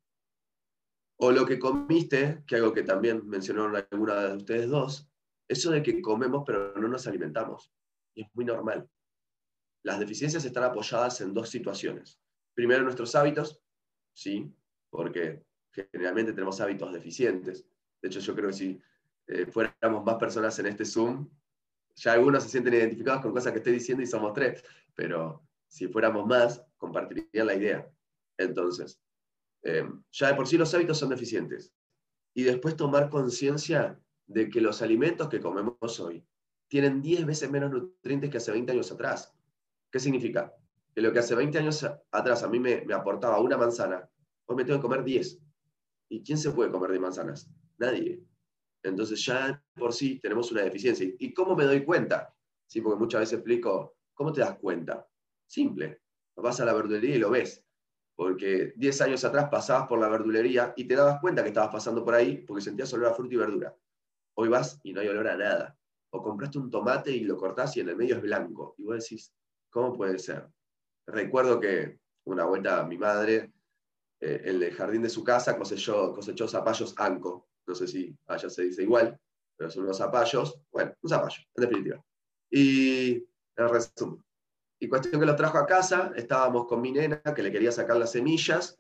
O 1.19 1.31
lo 1.31 1.47
que 1.47 1.61
comiste, 1.61 2.43
que 2.45 2.57
algo 2.57 2.73
que 2.73 2.83
también 2.83 3.25
mencionaron 3.29 3.77
alguna 3.77 4.31
de 4.31 4.37
ustedes 4.37 4.69
dos, 4.69 5.10
eso 5.51 5.73
de 5.73 5.83
que 5.83 6.01
comemos 6.01 6.45
pero 6.47 6.73
no 6.77 6.87
nos 6.87 7.07
alimentamos. 7.09 7.73
Y 8.15 8.23
es 8.23 8.29
muy 8.35 8.45
normal. 8.45 8.89
Las 9.83 9.99
deficiencias 9.99 10.45
están 10.45 10.63
apoyadas 10.63 11.21
en 11.21 11.35
dos 11.35 11.49
situaciones. 11.49 12.21
Primero, 12.55 12.85
nuestros 12.85 13.15
hábitos, 13.17 13.61
sí, 14.13 14.55
porque 14.91 15.43
generalmente 15.73 16.33
tenemos 16.33 16.61
hábitos 16.61 16.93
deficientes. 16.93 17.67
De 18.01 18.09
hecho, 18.09 18.21
yo 18.21 18.35
creo 18.35 18.49
que 18.51 18.57
si 18.57 18.81
eh, 19.27 19.47
fuéramos 19.47 20.05
más 20.05 20.17
personas 20.17 20.57
en 20.61 20.67
este 20.67 20.85
Zoom, 20.85 21.29
ya 21.97 22.13
algunos 22.13 22.45
se 22.45 22.51
sienten 22.51 22.75
identificados 22.75 23.23
con 23.23 23.33
cosas 23.33 23.53
que 23.53 23.59
estoy 23.59 23.73
diciendo 23.73 24.05
y 24.05 24.07
somos 24.07 24.33
tres, 24.33 24.63
pero 24.95 25.45
si 25.67 25.89
fuéramos 25.89 26.27
más, 26.27 26.65
compartirían 26.77 27.47
la 27.47 27.55
idea. 27.55 27.91
Entonces, 28.39 29.03
eh, 29.65 29.89
ya 30.13 30.29
de 30.29 30.35
por 30.35 30.47
sí 30.47 30.57
los 30.57 30.73
hábitos 30.75 30.99
son 30.99 31.09
deficientes. 31.09 31.75
Y 32.35 32.45
después 32.45 32.77
tomar 32.77 33.11
conciencia 33.11 34.01
de 34.31 34.49
que 34.49 34.61
los 34.61 34.81
alimentos 34.81 35.29
que 35.29 35.41
comemos 35.41 35.99
hoy 35.99 36.25
tienen 36.69 37.03
10 37.03 37.27
veces 37.27 37.51
menos 37.51 37.73
nutrientes 37.73 38.31
que 38.31 38.37
hace 38.37 38.53
20 38.53 38.73
años 38.73 38.93
atrás. 38.93 39.35
¿Qué 39.91 39.99
significa? 39.99 40.55
Que 40.95 41.03
lo 41.03 41.13
que 41.13 41.19
hace 41.19 41.35
20 41.35 41.59
años 41.59 41.85
atrás 42.13 42.45
a 42.45 42.49
mí 42.49 42.61
me, 42.61 42.87
aportaba 42.95 43.41
una 43.41 43.57
manzana, 43.57 44.09
hoy 44.47 44.57
me 44.57 44.65
tengo 44.65 44.79
que 44.79 44.83
comer 44.83 45.03
10. 45.03 45.41
¿Y 46.11 46.23
quién 46.23 46.39
se 46.39 46.53
puede 46.53 46.71
comer 46.71 46.93
de 46.93 47.01
manzanas? 47.01 47.51
Nadie. 47.79 48.23
Entonces 48.85 49.25
ya 49.25 49.61
por 49.75 49.93
sí 49.93 50.21
tenemos 50.21 50.53
una 50.53 50.63
deficiencia. 50.63 51.09
¿Y 51.19 51.35
cómo 51.35 51.57
me 51.57 51.65
doy 51.65 51.85
cuenta? 51.85 52.33
Sí, 52.69 52.81
porque 52.81 53.01
muchas 53.01 53.23
veces 53.23 53.39
explico, 53.39 53.97
¿cómo 54.15 54.33
te 54.33 54.43
das 54.43 54.57
cuenta? 54.59 55.09
Simple. 55.47 56.03
Vas 56.37 56.61
a 56.61 56.65
la 56.65 56.73
verdulería 56.73 57.17
y 57.17 57.19
lo 57.19 57.31
ves. 57.31 57.65
Porque 58.15 58.75
10 58.77 59.01
años 59.01 59.25
atrás 59.25 59.49
pasabas 59.51 59.89
por 59.89 59.99
la 59.99 60.09
verdulería 60.09 60.73
y 60.77 60.85
te 60.85 60.95
dabas 60.95 61.21
cuenta 61.21 61.43
que 61.43 61.49
estabas 61.49 61.73
pasando 61.73 62.05
por 62.05 62.15
ahí 62.15 62.45
porque 62.47 62.63
sentías 62.63 62.93
olor 62.95 63.09
a 63.09 63.15
fruta 63.15 63.35
y 63.35 63.39
verdura. 63.39 63.77
Hoy 64.35 64.49
vas 64.49 64.79
y 64.83 64.93
no 64.93 65.01
hay 65.01 65.09
olor 65.09 65.29
a 65.29 65.37
nada. 65.37 65.77
O 66.11 66.23
compraste 66.23 66.59
un 66.59 66.71
tomate 66.71 67.11
y 67.13 67.21
lo 67.21 67.37
cortás 67.37 67.77
y 67.77 67.81
en 67.81 67.89
el 67.89 67.97
medio 67.97 68.17
es 68.17 68.23
blanco. 68.23 68.75
Y 68.79 68.85
vos 68.85 68.99
decís, 68.99 69.33
¿cómo 69.71 69.97
puede 69.97 70.19
ser? 70.19 70.49
Recuerdo 71.07 71.61
que 71.61 72.01
una 72.25 72.45
vuelta 72.45 72.85
mi 72.85 72.99
madre, 72.99 73.53
eh, 74.21 74.43
en 74.45 74.63
el 74.63 74.73
jardín 74.73 75.03
de 75.03 75.09
su 75.09 75.25
casa, 75.25 75.57
cosechó, 75.57 76.13
cosechó 76.13 76.47
zapallos 76.47 76.95
anco. 76.99 77.49
No 77.67 77.75
sé 77.75 77.87
si 77.87 78.17
allá 78.27 78.51
se 78.51 78.63
dice 78.65 78.83
igual, 78.83 79.19
pero 79.57 79.71
son 79.71 79.85
unos 79.85 79.99
zapallos. 79.99 80.61
Bueno, 80.71 80.95
un 81.01 81.11
zapallo, 81.11 81.43
en 81.55 81.63
definitiva. 81.63 82.05
Y 82.51 83.15
en 83.57 83.69
resumen. 83.69 84.25
Y 84.79 84.89
cuestión 84.89 85.21
que 85.21 85.27
los 85.27 85.37
trajo 85.37 85.59
a 85.59 85.67
casa, 85.67 86.13
estábamos 86.17 86.67
con 86.67 86.81
mi 86.81 86.91
nena 86.91 87.23
que 87.23 87.43
le 87.43 87.53
quería 87.53 87.71
sacar 87.71 87.97
las 87.97 88.13
semillas 88.13 88.79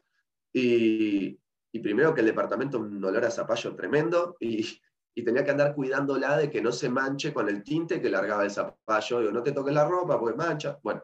y, 0.53 1.39
y 1.73 1.79
primero 1.81 2.15
que 2.15 2.21
el 2.21 2.27
departamento 2.27 2.79
un 2.79 3.05
olor 3.05 3.25
a 3.25 3.31
zapallo 3.31 3.77
tremendo 3.77 4.37
y 4.41 4.81
y 5.15 5.25
tenía 5.25 5.45
que 5.45 5.51
andar 5.51 5.75
cuidándola 5.75 6.37
de 6.37 6.51
que 6.51 6.63
no 6.63 6.73
se 6.73 6.89
manche 6.89 7.33
con 7.33 7.49
el 7.49 7.63
tinte 7.63 8.01
que 8.01 8.11
largaba 8.11 8.45
el 8.45 8.51
zapallo. 8.51 9.21
Digo, 9.21 9.33
no 9.33 9.43
te 9.43 9.53
toques 9.53 9.75
la 9.75 9.87
ropa 9.87 10.19
porque 10.19 10.37
mancha. 10.37 10.79
Bueno, 10.83 11.03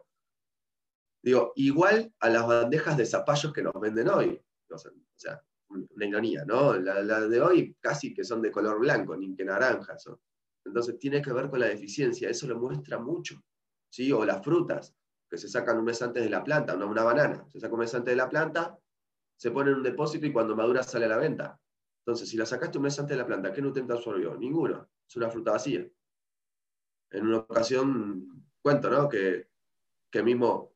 digo, 1.21 1.51
igual 1.55 2.13
a 2.19 2.29
las 2.29 2.47
bandejas 2.47 2.97
de 2.97 3.05
zapallos 3.05 3.53
que 3.53 3.61
nos 3.61 3.73
venden 3.79 4.09
hoy. 4.09 4.41
o 4.69 4.77
sea, 4.77 5.41
una 5.69 6.05
ironía, 6.05 6.45
¿no? 6.45 6.73
Las 6.73 7.29
de 7.29 7.41
hoy 7.41 7.75
casi 7.79 8.13
que 8.13 8.23
son 8.23 8.41
de 8.41 8.51
color 8.51 8.79
blanco, 8.79 9.15
ni 9.17 9.35
que 9.35 9.43
naranja 9.43 9.97
son. 9.97 10.19
Entonces 10.65 10.97
tiene 10.99 11.21
que 11.21 11.31
ver 11.33 11.49
con 11.49 11.59
la 11.59 11.67
deficiencia, 11.67 12.29
eso 12.29 12.47
lo 12.47 12.57
muestra 12.57 12.99
mucho. 12.99 13.41
¿sí? 13.89 14.11
O 14.11 14.25
las 14.25 14.43
frutas, 14.43 14.93
que 15.29 15.37
se 15.37 15.47
sacan 15.47 15.77
un 15.77 15.85
mes 15.85 16.01
antes 16.01 16.23
de 16.23 16.29
la 16.29 16.43
planta, 16.43 16.75
una 16.75 17.03
banana, 17.03 17.45
se 17.49 17.59
saca 17.59 17.73
un 17.73 17.79
mes 17.81 17.93
antes 17.93 18.11
de 18.11 18.15
la 18.15 18.29
planta, 18.29 18.77
se 19.35 19.51
pone 19.51 19.71
en 19.71 19.77
un 19.77 19.83
depósito 19.83 20.25
y 20.25 20.33
cuando 20.33 20.55
madura 20.55 20.83
sale 20.83 21.05
a 21.05 21.09
la 21.09 21.17
venta. 21.17 21.59
Entonces, 22.07 22.29
si 22.29 22.37
la 22.37 22.45
sacaste 22.45 22.77
un 22.77 22.85
mes 22.85 22.97
antes 22.97 23.17
de 23.17 23.21
la 23.21 23.27
planta, 23.27 23.51
¿qué 23.51 23.61
nutriente 23.61 23.91
absorbió? 23.91 24.33
Ninguno. 24.37 24.87
Es 25.05 25.17
una 25.17 25.29
fruta 25.29 25.51
vacía. 25.51 25.85
En 27.09 27.27
una 27.27 27.39
ocasión, 27.39 28.45
cuento, 28.61 28.89
¿no? 28.89 29.09
Que, 29.09 29.49
que 30.09 30.23
mismo 30.23 30.71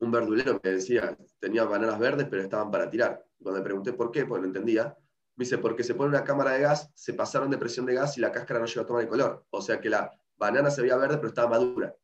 un 0.00 0.10
verdulero 0.10 0.60
me 0.60 0.70
decía, 0.70 1.16
tenía 1.38 1.62
bananas 1.62 2.00
verdes, 2.00 2.26
pero 2.28 2.42
estaban 2.42 2.72
para 2.72 2.90
tirar. 2.90 3.24
Cuando 3.40 3.60
le 3.60 3.64
pregunté 3.64 3.92
por 3.92 4.10
qué, 4.10 4.26
pues 4.26 4.40
no 4.40 4.48
entendía, 4.48 4.98
me 5.36 5.44
dice, 5.44 5.58
porque 5.58 5.84
se 5.84 5.94
pone 5.94 6.08
una 6.08 6.24
cámara 6.24 6.50
de 6.50 6.62
gas, 6.62 6.90
se 6.92 7.14
pasaron 7.14 7.52
de 7.52 7.58
presión 7.58 7.86
de 7.86 7.94
gas 7.94 8.18
y 8.18 8.20
la 8.20 8.32
cáscara 8.32 8.58
no 8.58 8.66
llegó 8.66 8.80
a 8.80 8.86
tomar 8.86 9.02
el 9.04 9.08
color. 9.08 9.46
O 9.50 9.62
sea 9.62 9.80
que 9.80 9.88
la 9.88 10.10
banana 10.36 10.72
se 10.72 10.82
veía 10.82 10.96
verde, 10.96 11.18
pero 11.18 11.28
estaba 11.28 11.50
madura. 11.50 11.94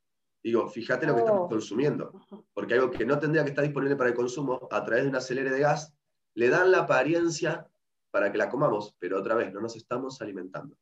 Digo, 0.45 0.69
fíjate 0.69 1.09
lo 1.09 1.14
que 1.14 1.23
estamos 1.23 1.47
oh. 1.47 1.49
consumiendo, 1.49 2.12
porque 2.53 2.75
algo 2.75 2.93
que 2.93 3.05
no 3.05 3.19
tendría 3.19 3.43
que 3.43 3.51
estar 3.51 3.64
disponible 3.64 3.97
para 3.97 4.11
el 4.11 4.17
consumo, 4.17 4.69
a 4.71 4.85
través 4.85 5.03
de 5.03 5.11
un 5.11 5.17
acelere 5.17 5.51
de 5.51 5.59
gas, 5.59 5.93
le 6.35 6.51
dan 6.51 6.71
la 6.71 6.83
apariencia 6.83 7.69
para 8.14 8.31
que 8.31 8.38
la 8.38 8.48
comamos, 8.48 8.94
pero 9.00 9.18
otra 9.18 9.35
vez, 9.35 9.53
no 9.53 9.61
nos 9.61 9.74
estamos 9.74 10.22
alimentando. 10.22 10.77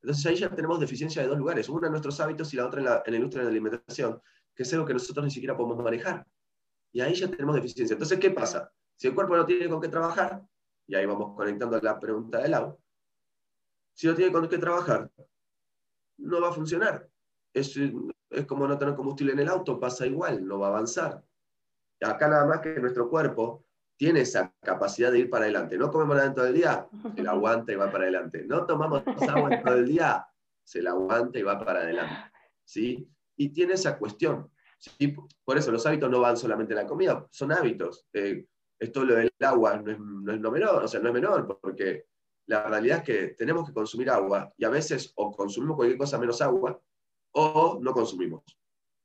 Entonces 0.00 0.24
ahí 0.24 0.36
ya 0.36 0.48
tenemos 0.48 0.80
deficiencia 0.80 1.20
de 1.20 1.28
dos 1.28 1.36
lugares, 1.36 1.68
una 1.68 1.88
en 1.88 1.90
nuestros 1.90 2.18
hábitos 2.18 2.50
y 2.54 2.56
la 2.56 2.64
otra 2.66 2.80
en 2.80 2.86
la, 2.86 3.02
en 3.04 3.28
de 3.28 3.42
la 3.42 3.48
alimentación, 3.50 4.22
que 4.54 4.62
es 4.62 4.72
algo 4.72 4.86
que 4.86 4.94
nosotros 4.94 5.22
ni 5.22 5.30
siquiera 5.30 5.54
podemos 5.54 5.84
manejar. 5.84 6.26
Y 6.90 7.02
ahí 7.02 7.12
ya 7.12 7.30
tenemos 7.30 7.56
deficiencia. 7.56 7.92
Entonces, 7.92 8.18
¿qué 8.18 8.30
pasa? 8.30 8.72
Si 8.96 9.06
el 9.06 9.14
cuerpo 9.14 9.36
no 9.36 9.44
tiene 9.44 9.68
con 9.68 9.82
qué 9.82 9.88
trabajar, 9.88 10.42
y 10.86 10.94
ahí 10.94 11.04
vamos 11.04 11.36
conectando 11.36 11.78
la 11.78 12.00
pregunta 12.00 12.38
del 12.38 12.54
agua, 12.54 12.74
si 13.92 14.06
no 14.06 14.14
tiene 14.14 14.32
con 14.32 14.48
qué 14.48 14.56
trabajar, 14.56 15.10
no 16.16 16.40
va 16.40 16.48
a 16.48 16.52
funcionar. 16.52 17.06
Es, 17.52 17.76
es 18.30 18.46
como 18.46 18.66
no 18.66 18.78
tener 18.78 18.94
combustible 18.94 19.34
en 19.34 19.40
el 19.40 19.48
auto, 19.50 19.78
pasa 19.78 20.06
igual, 20.06 20.42
no 20.46 20.58
va 20.58 20.68
a 20.68 20.70
avanzar. 20.70 21.22
Acá 22.00 22.28
nada 22.28 22.46
más 22.46 22.60
que 22.60 22.80
nuestro 22.80 23.10
cuerpo 23.10 23.66
tiene 23.96 24.20
esa 24.20 24.52
capacidad 24.62 25.12
de 25.12 25.20
ir 25.20 25.30
para 25.30 25.44
adelante. 25.44 25.78
No 25.78 25.90
comemos 25.90 26.16
nada 26.16 26.34
todo 26.34 26.46
el 26.46 26.54
día, 26.54 26.86
se 27.14 27.22
la 27.22 27.30
aguanta 27.32 27.72
y 27.72 27.76
va 27.76 27.90
para 27.90 28.04
adelante. 28.04 28.44
No 28.46 28.66
tomamos 28.66 29.02
agua 29.28 29.62
todo 29.62 29.74
el 29.74 29.86
día, 29.86 30.26
se 30.64 30.82
la 30.82 30.90
aguanta 30.90 31.38
y 31.38 31.42
va 31.42 31.58
para 31.58 31.80
adelante. 31.80 32.30
¿sí? 32.64 33.08
Y 33.36 33.50
tiene 33.50 33.74
esa 33.74 33.98
cuestión. 33.98 34.50
¿sí? 34.78 35.14
Por 35.44 35.58
eso 35.58 35.70
los 35.70 35.86
hábitos 35.86 36.10
no 36.10 36.20
van 36.20 36.36
solamente 36.36 36.72
en 36.72 36.78
la 36.78 36.86
comida, 36.86 37.26
son 37.30 37.52
hábitos. 37.52 38.06
Eh, 38.12 38.46
esto 38.78 39.04
lo 39.04 39.14
del 39.14 39.30
agua 39.40 39.76
no 39.76 39.92
es, 39.92 39.98
no 40.40 40.50
menor, 40.50 40.82
o 40.82 40.88
sea, 40.88 41.00
no 41.00 41.08
es 41.08 41.14
menor, 41.14 41.60
porque 41.60 42.06
la 42.46 42.66
realidad 42.68 42.98
es 42.98 43.04
que 43.04 43.28
tenemos 43.34 43.68
que 43.68 43.72
consumir 43.72 44.10
agua 44.10 44.52
y 44.56 44.64
a 44.64 44.70
veces 44.70 45.12
o 45.14 45.30
consumimos 45.30 45.76
cualquier 45.76 45.98
cosa 45.98 46.18
menos 46.18 46.42
agua 46.42 46.80
o 47.34 47.78
no 47.80 47.92
consumimos. 47.92 48.42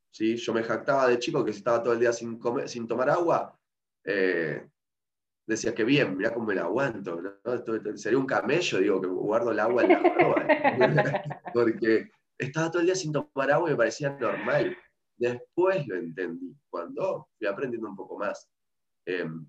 ¿sí? 0.10 0.36
Yo 0.36 0.54
me 0.54 0.63
jactaba 0.63 1.08
de 1.08 1.19
chico 1.19 1.45
que 1.45 1.54
si 1.54 1.60
estaba 1.60 1.84
todo 1.84 1.93
el 1.93 2.00
día 2.00 2.12
sin, 2.12 2.39
comer, 2.39 2.67
sin 2.67 2.88
tomar 2.88 3.12
agua, 3.12 3.56
eh, 4.04 4.67
decía 5.47 5.73
que 5.73 5.86
bien, 5.86 6.17
mira 6.17 6.33
cómo 6.33 6.45
me 6.45 6.55
la 6.55 6.63
aguanto, 6.63 7.19
sería 7.95 8.19
un 8.19 8.25
camello, 8.25 8.79
digo, 8.79 9.01
que 9.01 9.07
guardo 9.07 9.51
el 9.51 9.60
agua 9.60 9.83
en 9.83 9.89
la 9.89 9.99
ropa, 9.99 10.47
porque 11.53 12.12
estaba 12.38 12.69
todo 12.69 12.81
el 12.81 12.88
día 12.88 12.95
sin 12.95 13.13
tomar 13.13 13.51
agua 13.51 13.69
y 13.69 13.71
me 13.71 13.77
parecía 13.77 14.10
normal. 14.10 14.77
Después 15.15 15.88
lo 15.88 15.95
entendí, 15.95 16.53
cuando 16.69 17.29
fui 17.38 17.47
aprendiendo 17.47 17.89
un 17.89 17.95
poco 17.95 18.17
más. 18.17 18.47
Em, 19.05 19.47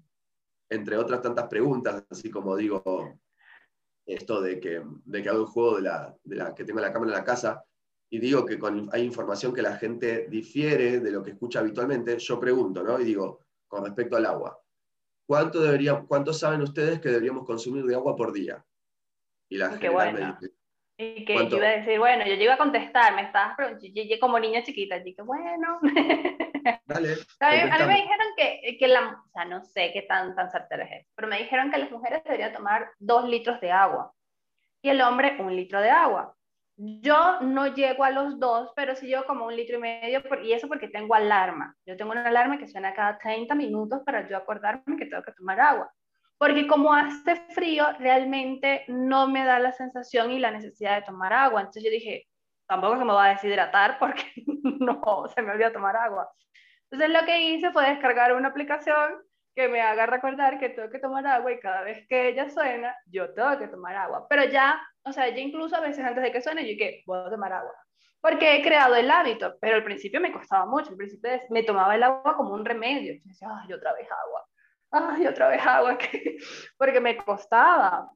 entre 0.70 0.96
otras 0.96 1.20
tantas 1.20 1.48
preguntas, 1.48 2.04
así 2.08 2.30
como 2.30 2.56
digo, 2.56 3.18
esto 4.06 4.40
de 4.40 4.60
que, 4.60 4.82
de 5.04 5.22
que 5.22 5.28
hago 5.28 5.40
el 5.40 5.46
juego 5.46 5.76
de 5.76 5.82
la, 5.82 6.16
de 6.22 6.36
la, 6.36 6.54
que 6.54 6.64
tengo 6.64 6.80
la 6.80 6.92
cámara 6.92 7.12
en 7.12 7.18
la 7.18 7.24
casa, 7.24 7.64
y 8.10 8.20
digo 8.20 8.46
que 8.46 8.58
con, 8.58 8.88
hay 8.92 9.02
información 9.02 9.52
que 9.52 9.62
la 9.62 9.76
gente 9.76 10.28
difiere 10.30 11.00
de 11.00 11.10
lo 11.10 11.22
que 11.22 11.32
escucha 11.32 11.60
habitualmente, 11.60 12.18
yo 12.18 12.38
pregunto, 12.38 12.82
¿no? 12.82 13.00
Y 13.00 13.04
digo, 13.04 13.46
con 13.66 13.84
respecto 13.84 14.16
al 14.16 14.26
agua, 14.26 14.58
¿cuánto, 15.28 15.60
debería, 15.60 16.02
¿cuánto 16.08 16.32
saben 16.32 16.62
ustedes 16.62 17.00
que 17.00 17.10
deberíamos 17.10 17.44
consumir 17.44 17.84
de 17.84 17.94
agua 17.94 18.16
por 18.16 18.32
día? 18.32 18.64
Y 19.50 19.58
la 19.58 19.70
gente 19.70 19.90
me 19.90 20.12
dice, 20.12 20.54
y 21.00 21.24
que 21.24 21.34
yo 21.34 21.56
iba 21.56 21.66
a 21.66 21.76
decir, 21.76 21.98
bueno, 21.98 22.26
yo 22.26 22.32
iba 22.34 22.54
a 22.54 22.58
contestar, 22.58 23.14
me 23.14 23.22
estabas 23.22 23.54
preguntando, 23.56 24.20
como 24.20 24.40
niña 24.40 24.64
chiquita, 24.64 24.96
y 24.96 25.04
dije, 25.04 25.22
bueno. 25.22 25.78
Dale, 26.86 27.14
a, 27.40 27.78
mí, 27.78 27.86
me 27.86 27.94
dijeron 27.94 28.26
que, 28.36 28.76
que, 28.78 28.88
la, 28.88 29.22
o 29.24 29.30
sea, 29.30 29.44
no 29.44 29.62
sé 29.62 29.90
qué 29.92 30.02
tan, 30.02 30.34
tan 30.34 30.50
certero 30.50 30.82
es 30.82 31.06
pero 31.14 31.28
me 31.28 31.38
dijeron 31.38 31.70
que 31.70 31.78
las 31.78 31.90
mujeres 31.90 32.22
deberían 32.24 32.52
tomar 32.52 32.90
dos 32.98 33.28
litros 33.28 33.60
de 33.60 33.70
agua 33.70 34.12
y 34.82 34.90
el 34.90 35.00
hombre 35.00 35.36
un 35.38 35.54
litro 35.54 35.80
de 35.80 35.90
agua. 35.90 36.34
Yo 36.80 37.40
no 37.40 37.74
llego 37.74 38.04
a 38.04 38.10
los 38.10 38.38
dos, 38.38 38.70
pero 38.76 38.94
sí 38.94 39.08
llego 39.08 39.24
como 39.24 39.46
un 39.46 39.56
litro 39.56 39.78
y 39.78 39.80
medio, 39.80 40.22
y 40.44 40.52
eso 40.52 40.68
porque 40.68 40.86
tengo 40.86 41.12
alarma. 41.12 41.74
Yo 41.84 41.96
tengo 41.96 42.12
una 42.12 42.24
alarma 42.24 42.56
que 42.56 42.68
suena 42.68 42.94
cada 42.94 43.18
30 43.18 43.56
minutos 43.56 44.02
para 44.06 44.28
yo 44.28 44.36
acordarme 44.36 44.96
que 44.96 45.06
tengo 45.06 45.24
que 45.24 45.32
tomar 45.32 45.58
agua. 45.58 45.92
Porque 46.38 46.68
como 46.68 46.94
hace 46.94 47.34
frío, 47.50 47.84
realmente 47.98 48.84
no 48.86 49.26
me 49.26 49.44
da 49.44 49.58
la 49.58 49.72
sensación 49.72 50.30
y 50.30 50.38
la 50.38 50.52
necesidad 50.52 50.94
de 50.94 51.02
tomar 51.02 51.32
agua. 51.32 51.62
Entonces 51.62 51.82
yo 51.82 51.90
dije, 51.90 52.28
tampoco 52.68 52.96
se 52.96 53.04
me 53.04 53.12
va 53.12 53.24
a 53.24 53.30
deshidratar 53.30 53.98
porque 53.98 54.22
no 54.78 55.02
se 55.34 55.42
me 55.42 55.50
olvidó 55.50 55.72
tomar 55.72 55.96
agua. 55.96 56.30
Entonces 56.90 57.10
lo 57.10 57.26
que 57.26 57.42
hice 57.42 57.72
fue 57.72 57.88
descargar 57.88 58.34
una 58.34 58.50
aplicación 58.50 59.14
que 59.58 59.68
me 59.68 59.80
haga 59.80 60.06
recordar 60.06 60.60
que 60.60 60.68
tengo 60.68 60.88
que 60.88 61.00
tomar 61.00 61.26
agua 61.26 61.50
y 61.50 61.58
cada 61.58 61.82
vez 61.82 62.06
que 62.06 62.28
ella 62.28 62.48
suena, 62.48 62.96
yo 63.06 63.34
tengo 63.34 63.58
que 63.58 63.66
tomar 63.66 63.96
agua. 63.96 64.24
Pero 64.28 64.44
ya, 64.44 64.80
o 65.02 65.12
sea, 65.12 65.28
ya 65.30 65.40
incluso 65.40 65.74
a 65.74 65.80
veces 65.80 66.04
antes 66.04 66.22
de 66.22 66.30
que 66.30 66.40
suene, 66.40 66.62
yo 66.62 66.78
que 66.78 67.02
puedo 67.04 67.28
tomar 67.28 67.52
agua. 67.52 67.74
Porque 68.20 68.54
he 68.54 68.62
creado 68.62 68.94
el 68.94 69.10
hábito, 69.10 69.56
pero 69.60 69.74
al 69.74 69.82
principio 69.82 70.20
me 70.20 70.30
costaba 70.30 70.64
mucho. 70.64 70.90
Al 70.90 70.96
principio 70.96 71.30
me 71.50 71.64
tomaba 71.64 71.96
el 71.96 72.04
agua 72.04 72.36
como 72.36 72.54
un 72.54 72.64
remedio. 72.64 73.14
Yo 73.14 73.20
decía, 73.24 73.48
ay, 73.50 73.72
otra 73.72 73.92
vez 73.94 74.06
agua. 74.08 74.46
Ay, 74.92 75.26
otra 75.26 75.48
vez 75.48 75.66
agua. 75.66 75.98
Porque 76.78 77.00
me 77.00 77.16
costaba. 77.16 78.08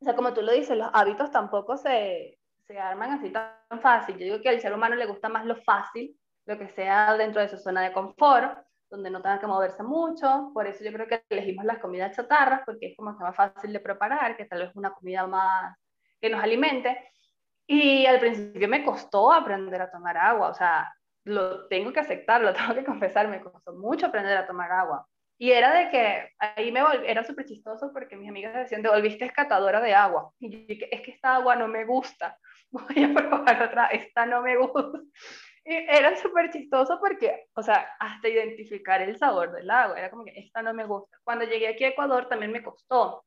O 0.00 0.04
sea, 0.04 0.16
como 0.16 0.32
tú 0.32 0.40
lo 0.40 0.52
dices, 0.52 0.74
los 0.74 0.88
hábitos 0.94 1.30
tampoco 1.30 1.76
se, 1.76 2.38
se 2.66 2.78
arman 2.78 3.10
así 3.10 3.28
tan 3.28 3.52
fácil. 3.82 4.16
Yo 4.16 4.24
digo 4.24 4.40
que 4.40 4.48
al 4.48 4.60
ser 4.60 4.72
humano 4.72 4.96
le 4.96 5.04
gusta 5.04 5.28
más 5.28 5.44
lo 5.44 5.56
fácil, 5.56 6.18
lo 6.46 6.56
que 6.56 6.70
sea 6.70 7.14
dentro 7.18 7.42
de 7.42 7.48
su 7.48 7.58
zona 7.58 7.82
de 7.82 7.92
confort 7.92 8.58
donde 8.90 9.10
no 9.10 9.22
tenga 9.22 9.38
que 9.38 9.46
moverse 9.46 9.82
mucho. 9.82 10.50
Por 10.54 10.66
eso 10.66 10.84
yo 10.84 10.92
creo 10.92 11.06
que 11.06 11.24
elegimos 11.28 11.64
las 11.64 11.78
comidas 11.78 12.16
chatarras, 12.16 12.62
porque 12.64 12.88
es 12.88 12.96
como 12.96 13.16
que 13.16 13.24
más 13.24 13.36
fácil 13.36 13.72
de 13.72 13.80
preparar, 13.80 14.36
que 14.36 14.44
tal 14.44 14.60
vez 14.60 14.70
una 14.74 14.92
comida 14.92 15.26
más 15.26 15.76
que 16.20 16.30
nos 16.30 16.42
alimente. 16.42 16.98
Y 17.66 18.06
al 18.06 18.18
principio 18.18 18.68
me 18.68 18.84
costó 18.84 19.32
aprender 19.32 19.82
a 19.82 19.90
tomar 19.90 20.16
agua, 20.16 20.48
o 20.48 20.54
sea, 20.54 20.90
lo 21.24 21.68
tengo 21.68 21.92
que 21.92 22.00
aceptar, 22.00 22.40
lo 22.40 22.54
tengo 22.54 22.74
que 22.74 22.84
confesar, 22.84 23.28
me 23.28 23.40
costó 23.40 23.74
mucho 23.74 24.06
aprender 24.06 24.36
a 24.36 24.46
tomar 24.46 24.72
agua. 24.72 25.06
Y 25.40 25.52
era 25.52 25.72
de 25.72 25.90
que 25.90 26.30
ahí 26.38 26.72
me 26.72 26.80
era 27.06 27.22
súper 27.22 27.44
chistoso 27.44 27.92
porque 27.92 28.16
mis 28.16 28.28
amigas 28.28 28.54
decían, 28.54 28.82
te 28.82 28.88
volviste 28.88 29.24
escatadora 29.24 29.80
de 29.80 29.94
agua. 29.94 30.32
Y 30.40 30.66
es 30.90 31.02
que 31.02 31.12
esta 31.12 31.36
agua 31.36 31.54
no 31.54 31.68
me 31.68 31.84
gusta, 31.84 32.38
voy 32.70 33.04
a 33.04 33.14
probar 33.14 33.62
otra, 33.62 33.86
esta 33.88 34.26
no 34.26 34.42
me 34.42 34.56
gusta 34.56 34.98
era 35.68 36.16
súper 36.16 36.50
chistoso 36.50 36.98
porque, 37.00 37.48
o 37.54 37.62
sea, 37.62 37.88
hasta 38.00 38.28
identificar 38.28 39.02
el 39.02 39.18
sabor 39.18 39.52
del 39.52 39.70
agua, 39.70 39.98
era 39.98 40.10
como 40.10 40.24
que 40.24 40.32
esta 40.38 40.62
no 40.62 40.72
me 40.72 40.84
gusta. 40.84 41.18
Cuando 41.24 41.44
llegué 41.44 41.68
aquí 41.68 41.84
a 41.84 41.88
Ecuador 41.88 42.28
también 42.28 42.52
me 42.52 42.62
costó, 42.62 43.24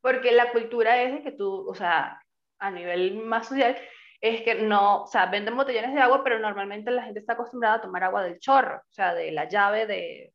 porque 0.00 0.32
la 0.32 0.50
cultura 0.52 1.02
es 1.02 1.12
de 1.12 1.22
que 1.22 1.32
tú, 1.32 1.68
o 1.68 1.74
sea, 1.74 2.20
a 2.58 2.70
nivel 2.70 3.18
más 3.18 3.48
social, 3.48 3.76
es 4.20 4.42
que 4.42 4.56
no, 4.56 5.04
o 5.04 5.06
sea, 5.06 5.26
venden 5.26 5.56
botellones 5.56 5.94
de 5.94 6.00
agua, 6.00 6.24
pero 6.24 6.38
normalmente 6.38 6.90
la 6.90 7.04
gente 7.04 7.20
está 7.20 7.34
acostumbrada 7.34 7.76
a 7.76 7.82
tomar 7.82 8.04
agua 8.04 8.22
del 8.24 8.40
chorro, 8.40 8.78
o 8.78 8.92
sea, 8.92 9.14
de 9.14 9.30
la 9.32 9.48
llave 9.48 9.86
de 9.86 10.32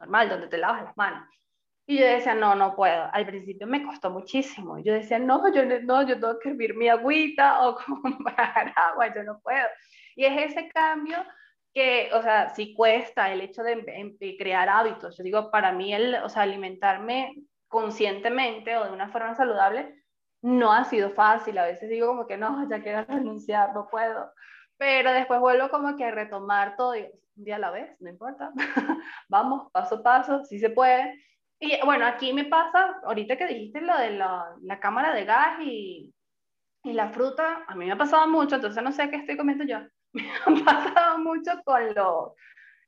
normal, 0.00 0.28
donde 0.28 0.48
te 0.48 0.58
lavas 0.58 0.84
las 0.84 0.96
manos. 0.96 1.28
Y 1.86 1.98
yo 1.98 2.06
decía, 2.06 2.34
no, 2.34 2.54
no 2.54 2.76
puedo. 2.76 3.08
Al 3.12 3.26
principio 3.26 3.66
me 3.66 3.82
costó 3.82 4.10
muchísimo. 4.10 4.78
Yo 4.78 4.92
decía, 4.94 5.18
no, 5.18 5.52
yo 5.52 5.64
no, 5.64 6.06
yo 6.06 6.20
tengo 6.20 6.38
que 6.38 6.50
hervir 6.50 6.74
mi 6.76 6.88
agüita 6.88 7.66
o 7.66 7.76
comprar 8.02 8.72
agua, 8.76 9.12
yo 9.14 9.22
no 9.24 9.40
puedo. 9.40 9.66
Y 10.16 10.24
es 10.24 10.52
ese 10.52 10.68
cambio 10.68 11.16
que, 11.74 12.10
o 12.12 12.22
sea, 12.22 12.50
sí 12.50 12.74
cuesta 12.74 13.32
el 13.32 13.40
hecho 13.40 13.62
de, 13.62 14.36
crear 14.38 14.68
hábitos. 14.68 15.16
Yo 15.16 15.24
digo, 15.24 15.50
para 15.50 15.72
mí, 15.72 15.94
el, 15.94 16.14
o 16.16 16.28
sea, 16.28 16.42
alimentarme 16.42 17.34
conscientemente 17.68 18.76
o 18.76 18.84
de 18.84 18.92
una 18.92 19.08
forma 19.08 19.34
saludable 19.34 19.94
no 20.42 20.72
ha 20.72 20.84
sido 20.84 21.10
fácil. 21.10 21.58
A 21.58 21.66
veces 21.66 21.88
digo 21.88 22.08
como 22.08 22.26
que 22.26 22.36
no, 22.36 22.68
ya 22.68 22.82
quiero 22.82 23.04
renunciar, 23.04 23.74
no 23.74 23.88
puedo. 23.88 24.32
Pero 24.76 25.12
después 25.12 25.40
vuelvo 25.40 25.70
como 25.70 25.96
que 25.96 26.04
a 26.04 26.10
retomar 26.10 26.76
todo, 26.76 26.92
digo, 26.92 27.08
un 27.36 27.44
día 27.44 27.56
a 27.56 27.60
la 27.60 27.70
vez, 27.70 27.96
no 28.00 28.10
importa. 28.10 28.52
Vamos, 29.28 29.70
paso 29.72 29.96
a 29.96 30.02
paso, 30.02 30.44
sí 30.44 30.58
se 30.58 30.70
puede. 30.70 31.22
Y 31.60 31.78
bueno, 31.84 32.06
aquí 32.06 32.32
me 32.32 32.44
pasa, 32.44 33.00
ahorita 33.04 33.36
que 33.36 33.46
dijiste 33.46 33.80
lo 33.80 33.96
de 33.96 34.10
la, 34.10 34.56
la 34.62 34.80
cámara 34.80 35.14
de 35.14 35.24
gas 35.24 35.60
y, 35.60 36.12
y 36.82 36.92
la 36.92 37.10
fruta, 37.10 37.64
a 37.68 37.74
mí 37.76 37.86
me 37.86 37.92
ha 37.92 37.96
pasado 37.96 38.26
mucho, 38.26 38.56
entonces 38.56 38.82
no 38.82 38.90
sé 38.90 39.08
qué 39.10 39.16
estoy 39.16 39.36
comiendo 39.36 39.64
yo. 39.64 39.78
me 40.24 40.30
han 40.46 40.64
pasado 40.64 41.18
mucho 41.18 41.52
con 41.64 41.94
los, 41.94 42.32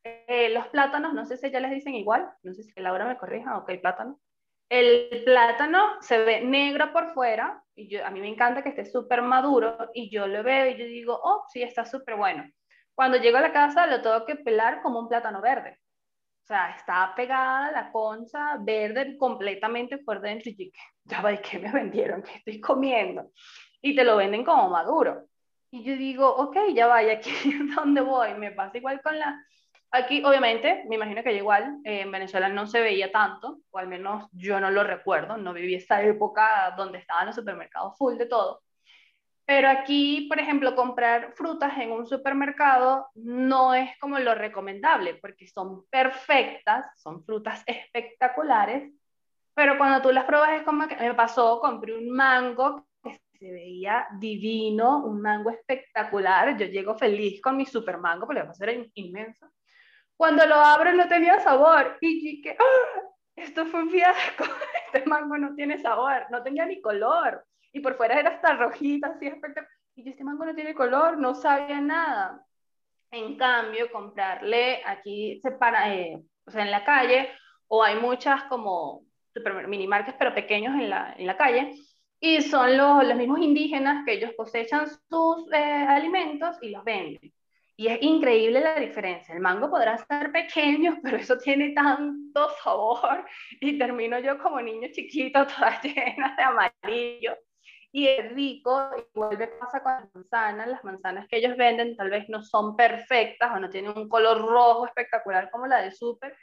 eh, 0.04 0.50
los 0.50 0.66
plátanos, 0.68 1.14
no 1.14 1.24
sé 1.24 1.36
si 1.36 1.50
ya 1.50 1.60
les 1.60 1.70
dicen 1.70 1.94
igual, 1.94 2.28
no 2.42 2.52
sé 2.52 2.62
si 2.62 2.80
Laura 2.80 3.06
me 3.06 3.16
corrija, 3.16 3.58
ok, 3.58 3.72
plátano. 3.80 4.20
El 4.68 5.22
plátano 5.24 6.00
se 6.00 6.18
ve 6.18 6.40
negro 6.40 6.92
por 6.92 7.12
fuera, 7.14 7.62
y 7.74 7.88
yo, 7.88 8.04
a 8.04 8.10
mí 8.10 8.20
me 8.20 8.28
encanta 8.28 8.62
que 8.62 8.70
esté 8.70 8.84
súper 8.84 9.22
maduro, 9.22 9.90
y 9.94 10.10
yo 10.10 10.26
lo 10.26 10.42
veo 10.42 10.70
y 10.70 10.78
yo 10.78 10.84
digo, 10.84 11.18
oh, 11.22 11.44
sí, 11.52 11.62
está 11.62 11.84
súper 11.84 12.16
bueno. 12.16 12.44
Cuando 12.94 13.18
llego 13.18 13.38
a 13.38 13.40
la 13.40 13.52
casa 13.52 13.86
lo 13.86 14.00
tengo 14.02 14.24
que 14.24 14.36
pelar 14.36 14.82
como 14.82 15.00
un 15.00 15.08
plátano 15.08 15.40
verde. 15.40 15.78
O 16.44 16.46
sea, 16.46 16.70
está 16.76 17.12
pegada 17.16 17.72
la 17.72 17.90
concha 17.90 18.58
verde 18.60 19.16
completamente 19.16 19.98
por 19.98 20.20
dentro. 20.20 20.50
Y 20.50 20.70
ya 21.04 21.22
va, 21.22 21.34
¿qué 21.38 21.58
me 21.58 21.72
vendieron? 21.72 22.22
¿Qué 22.22 22.34
estoy 22.36 22.60
comiendo? 22.60 23.30
Y 23.80 23.96
te 23.96 24.04
lo 24.04 24.16
venden 24.16 24.44
como 24.44 24.68
maduro. 24.68 25.26
Y 25.74 25.82
yo 25.82 25.96
digo, 25.96 26.28
ok, 26.28 26.56
ya 26.72 26.86
vaya, 26.86 27.14
aquí 27.14 27.30
es 27.44 27.74
donde 27.74 28.00
voy. 28.00 28.32
Me 28.34 28.52
pasa 28.52 28.78
igual 28.78 29.02
con 29.02 29.18
la... 29.18 29.44
Aquí, 29.90 30.22
obviamente, 30.24 30.84
me 30.88 30.94
imagino 30.94 31.20
que 31.24 31.34
igual, 31.34 31.80
eh, 31.82 32.02
en 32.02 32.12
Venezuela 32.12 32.48
no 32.48 32.68
se 32.68 32.80
veía 32.80 33.10
tanto, 33.10 33.58
o 33.70 33.78
al 33.78 33.88
menos 33.88 34.28
yo 34.30 34.60
no 34.60 34.70
lo 34.70 34.84
recuerdo, 34.84 35.36
no 35.36 35.52
viví 35.52 35.74
esa 35.74 36.00
época 36.02 36.72
donde 36.76 36.98
estaban 36.98 37.26
los 37.26 37.34
supermercados 37.34 37.98
full 37.98 38.16
de 38.16 38.26
todo. 38.26 38.62
Pero 39.44 39.68
aquí, 39.68 40.26
por 40.28 40.38
ejemplo, 40.38 40.76
comprar 40.76 41.32
frutas 41.34 41.76
en 41.78 41.90
un 41.90 42.06
supermercado 42.06 43.08
no 43.16 43.74
es 43.74 43.98
como 43.98 44.20
lo 44.20 44.36
recomendable, 44.36 45.14
porque 45.16 45.48
son 45.48 45.84
perfectas, 45.90 46.86
son 47.00 47.24
frutas 47.24 47.64
espectaculares, 47.66 48.92
pero 49.54 49.76
cuando 49.76 50.00
tú 50.02 50.12
las 50.12 50.24
pruebas 50.24 50.52
es 50.52 50.62
como 50.62 50.86
que 50.86 50.94
me 50.94 51.14
pasó, 51.14 51.58
compré 51.60 51.98
un 51.98 52.10
mango 52.10 52.86
se 53.38 53.50
veía 53.50 54.06
divino, 54.18 55.04
un 55.04 55.20
mango 55.20 55.50
espectacular. 55.50 56.56
Yo 56.56 56.66
llego 56.66 56.96
feliz 56.96 57.40
con 57.40 57.56
mi 57.56 57.66
super 57.66 57.98
mango, 57.98 58.26
porque 58.26 58.42
va 58.42 58.50
a 58.50 58.54
ser 58.54 58.90
inmenso. 58.94 59.50
Cuando 60.16 60.46
lo 60.46 60.54
abro 60.54 60.92
no 60.92 61.08
tenía 61.08 61.40
sabor 61.40 61.98
y 62.00 62.20
dije, 62.20 62.56
¡Ah! 62.58 63.00
esto 63.36 63.66
fue 63.66 63.82
un 63.82 63.90
fiasco, 63.90 64.44
este 64.86 65.08
mango 65.08 65.36
no 65.36 65.54
tiene 65.54 65.78
sabor, 65.78 66.26
no 66.30 66.42
tenía 66.42 66.66
ni 66.66 66.80
color. 66.80 67.44
Y 67.72 67.80
por 67.80 67.96
fuera 67.96 68.18
era 68.18 68.30
hasta 68.30 68.54
rojita, 68.54 69.08
así 69.08 69.26
espectacular. 69.26 69.68
Y 69.96 70.04
yo, 70.04 70.10
este 70.10 70.24
mango 70.24 70.44
no 70.44 70.54
tiene 70.54 70.74
color, 70.74 71.18
no 71.18 71.34
sabía 71.34 71.80
nada. 71.80 72.44
En 73.10 73.36
cambio, 73.36 73.90
comprarle 73.92 74.82
aquí, 74.84 75.40
se 75.40 75.52
para, 75.52 75.94
eh, 75.94 76.20
o 76.46 76.50
sea, 76.50 76.62
en 76.64 76.70
la 76.70 76.84
calle, 76.84 77.28
o 77.68 77.82
hay 77.82 77.96
muchas 77.96 78.44
como 78.44 79.04
mini 79.68 79.86
marcas, 79.86 80.14
pero 80.18 80.34
pequeños 80.34 80.74
en 80.74 80.90
la, 80.90 81.14
en 81.16 81.26
la 81.26 81.36
calle, 81.36 81.74
y 82.24 82.40
son 82.40 82.74
los, 82.78 83.06
los 83.06 83.16
mismos 83.18 83.38
indígenas 83.40 84.02
que 84.06 84.14
ellos 84.14 84.30
cosechan 84.34 84.88
sus 84.88 85.52
eh, 85.52 85.58
alimentos 85.58 86.56
y 86.62 86.70
los 86.70 86.82
venden. 86.82 87.30
Y 87.76 87.88
es 87.88 88.00
increíble 88.00 88.60
la 88.60 88.76
diferencia. 88.76 89.34
El 89.34 89.42
mango 89.42 89.68
podrá 89.68 89.98
ser 89.98 90.32
pequeño, 90.32 91.00
pero 91.02 91.18
eso 91.18 91.36
tiene 91.36 91.74
tanto 91.74 92.48
sabor. 92.62 93.26
Y 93.60 93.76
termino 93.76 94.18
yo 94.20 94.38
como 94.38 94.58
niño 94.62 94.88
chiquito, 94.90 95.46
toda 95.54 95.78
llena 95.82 96.34
de 96.34 96.42
amarillo. 96.42 97.36
Y 97.92 98.08
es 98.08 98.32
rico. 98.32 98.88
Igual 99.14 99.36
me 99.36 99.48
pasa 99.48 99.82
con 99.82 99.92
las 99.92 100.14
manzanas. 100.14 100.68
Las 100.68 100.82
manzanas 100.82 101.28
que 101.28 101.36
ellos 101.36 101.58
venden 101.58 101.94
tal 101.94 102.08
vez 102.08 102.26
no 102.30 102.42
son 102.42 102.74
perfectas 102.74 103.52
o 103.54 103.60
no 103.60 103.68
tienen 103.68 103.92
un 103.98 104.08
color 104.08 104.38
rojo 104.40 104.86
espectacular 104.86 105.50
como 105.50 105.66
la 105.66 105.82
de 105.82 105.92
súper, 105.92 106.34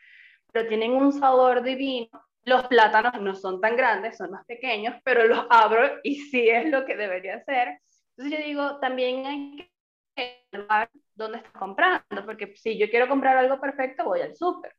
pero 0.54 0.68
tienen 0.68 0.92
un 0.92 1.12
sabor 1.12 1.64
divino 1.64 2.22
los 2.44 2.68
plátanos 2.68 3.22
no 3.22 3.36
son 3.36 3.62
tan 3.62 3.76
grandes, 3.76 4.18
son 4.18 4.32
más 4.32 4.46
pequeños, 4.46 4.96
pero 5.04 5.26
los 5.26 5.46
abro 5.50 6.00
y 6.04 6.16
sí 6.16 6.50
es 6.50 6.70
lo 6.70 6.86
que 6.86 6.96
debería 6.96 7.44
ser. 7.44 7.80
Entonces 8.18 8.40
yo 8.40 8.46
digo, 8.46 8.80
también 8.80 9.26
hay 9.26 9.72
que 10.16 10.48
ver 10.52 10.90
dónde 11.16 11.38
estás 11.38 11.54
comprando, 11.54 12.26
porque 12.26 12.56
si 12.56 12.78
yo 12.78 12.90
quiero 12.90 13.08
comprar 13.08 13.38
algo 13.38 13.60
perfecto, 13.60 14.06
voy 14.06 14.22
al 14.22 14.36
súper. 14.36 14.76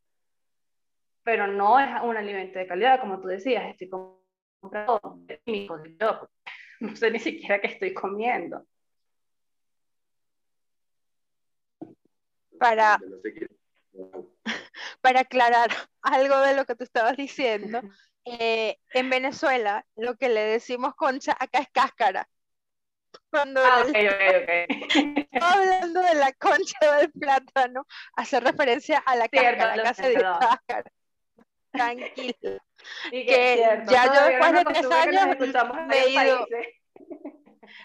Pero 1.22 1.46
no 1.46 1.78
es 1.78 1.88
un 2.02 2.16
alimento 2.16 2.58
de 2.58 2.66
calidad, 2.66 3.00
como 3.00 3.20
tú 3.20 3.28
decías, 3.28 3.70
estoy 3.70 3.88
comprando 3.88 5.24
no 6.80 6.96
sé 6.96 7.10
ni 7.10 7.18
siquiera 7.18 7.60
qué 7.60 7.68
estoy 7.68 7.94
comiendo. 7.94 8.66
Para, 12.58 12.98
para 15.00 15.20
aclarar 15.20 15.70
algo 16.02 16.38
de 16.40 16.54
lo 16.54 16.64
que 16.64 16.74
tú 16.74 16.84
estabas 16.84 17.16
diciendo, 17.16 17.80
eh, 18.24 18.78
en 18.92 19.10
Venezuela 19.10 19.84
lo 19.96 20.16
que 20.16 20.28
le 20.28 20.40
decimos 20.40 20.94
concha 20.94 21.36
acá 21.38 21.60
es 21.60 21.68
cáscara. 21.72 22.28
Cuando 23.30 23.60
ah, 23.62 23.84
hablando 25.40 26.00
de 26.00 26.14
la 26.14 26.32
concha 26.32 26.96
del 26.98 27.12
plátano, 27.12 27.86
hace 28.16 28.40
referencia 28.40 28.98
a 28.98 29.16
la 29.16 29.28
cáscara, 29.28 29.74
acá 29.74 29.94
se 29.94 30.08
dice 30.08 30.22
cáscara. 30.22 30.92
Tranquila. 31.72 32.62
que, 33.10 33.82
ya 33.88 34.14
yo 34.14 34.26
después 34.26 34.52
de 34.52 34.64
tres 34.64 34.90
años 34.90 35.36
me 35.88 35.98
he 35.98 36.10
ido, 36.10 36.46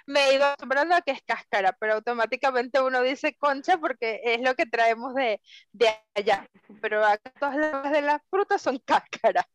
me 0.05 0.19
he 0.29 0.35
ido 0.35 0.45
acostumbrando 0.45 0.95
a 0.95 1.01
que 1.01 1.11
es 1.11 1.21
cáscara, 1.23 1.75
pero 1.79 1.95
automáticamente 1.95 2.81
uno 2.81 3.01
dice 3.01 3.35
concha 3.35 3.77
porque 3.77 4.21
es 4.23 4.41
lo 4.41 4.55
que 4.55 4.65
traemos 4.65 5.13
de, 5.15 5.41
de 5.71 5.87
allá. 6.15 6.47
Pero 6.81 7.05
acá 7.05 7.31
todas 7.39 7.55
las 7.55 7.91
de 7.91 8.01
las 8.01 8.21
frutas 8.29 8.61
son 8.61 8.79
cáscara. 8.79 9.47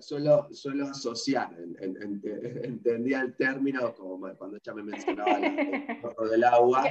Suelo, 0.00 0.48
suelo 0.52 0.86
asociar, 0.86 1.54
entendía 1.80 3.20
el 3.20 3.36
término 3.36 3.94
como 3.94 4.34
cuando 4.36 4.56
ella 4.56 4.74
me 4.74 4.82
mencionaba 4.82 5.38
el 5.38 6.00
chorro 6.00 6.28
del 6.28 6.44
agua. 6.44 6.84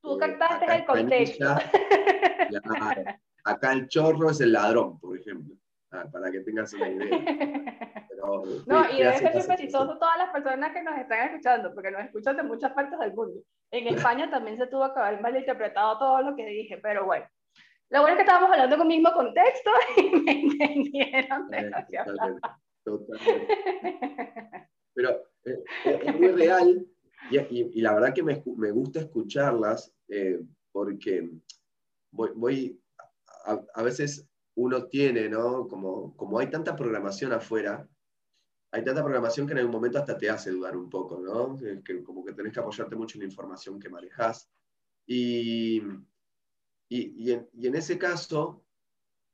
Tú 0.00 0.18
captaste 0.18 0.76
el 0.76 0.84
contexto. 0.86 1.56
acá 3.44 3.72
el 3.72 3.88
chorro 3.88 4.30
es 4.30 4.40
el 4.40 4.52
ladrón, 4.52 4.98
por 4.98 5.18
ejemplo, 5.18 5.31
para 6.12 6.30
que 6.30 6.40
tengas 6.40 6.72
una 6.72 6.88
idea. 6.88 7.08
no, 8.66 8.90
y 8.90 8.98
debe 8.98 9.18
ser 9.18 9.42
súper 9.42 9.58
chistoso 9.58 9.98
todas 9.98 10.16
las 10.18 10.30
personas 10.30 10.72
que 10.72 10.82
nos 10.82 10.98
están 10.98 11.28
escuchando, 11.28 11.74
porque 11.74 11.90
nos 11.90 12.04
escuchan 12.04 12.36
de 12.36 12.42
muchas 12.42 12.72
partes 12.72 12.98
del 12.98 13.14
mundo. 13.14 13.40
En 13.70 13.86
España 13.94 14.30
también 14.30 14.56
se 14.56 14.66
tuvo 14.66 14.92
que 14.92 15.00
haber 15.00 15.20
malinterpretado 15.20 15.98
todo 15.98 16.22
lo 16.22 16.36
que 16.36 16.46
dije, 16.46 16.78
pero 16.78 17.04
bueno. 17.04 17.26
Lo 17.90 18.00
bueno 18.00 18.14
es 18.14 18.16
que 18.16 18.22
estábamos 18.22 18.50
hablando 18.50 18.78
con 18.78 18.90
el 18.90 18.96
mismo 18.96 19.12
contexto 19.12 19.70
y 19.98 20.10
me 20.20 20.40
entendieron. 20.40 21.50
Pero 24.94 25.10
eh, 25.44 25.64
eh, 25.84 26.00
es 26.02 26.14
muy 26.18 26.28
real 26.28 26.86
y, 27.30 27.80
la 27.80 27.94
verdad 27.94 28.14
que 28.14 28.22
me, 28.22 28.42
me 28.56 28.70
gusta 28.70 29.00
escucharlas 29.00 29.94
eh, 30.08 30.40
porque 30.72 31.30
voy, 32.10 32.30
voy 32.34 32.82
a, 33.46 33.62
a, 33.74 33.82
veces 33.82 34.28
uno 34.54 34.86
tiene, 34.86 35.28
¿no? 35.28 35.66
Como, 35.66 36.16
como 36.16 36.38
hay 36.38 36.50
tanta 36.50 36.76
programación 36.76 37.32
afuera, 37.32 37.88
hay 38.70 38.84
tanta 38.84 39.02
programación 39.02 39.46
que 39.46 39.52
en 39.52 39.58
algún 39.58 39.72
momento 39.72 39.98
hasta 39.98 40.16
te 40.16 40.30
hace 40.30 40.50
dudar 40.50 40.76
un 40.76 40.88
poco, 40.88 41.20
¿no? 41.20 41.56
Que, 41.84 42.02
como 42.02 42.24
que 42.24 42.32
tenés 42.32 42.52
que 42.52 42.60
apoyarte 42.60 42.96
mucho 42.96 43.16
en 43.16 43.20
la 43.20 43.26
información 43.26 43.78
que 43.78 43.88
manejas. 43.88 44.50
Y, 45.06 45.82
y, 46.88 47.32
en, 47.32 47.74
ese 47.74 47.98
caso, 47.98 48.64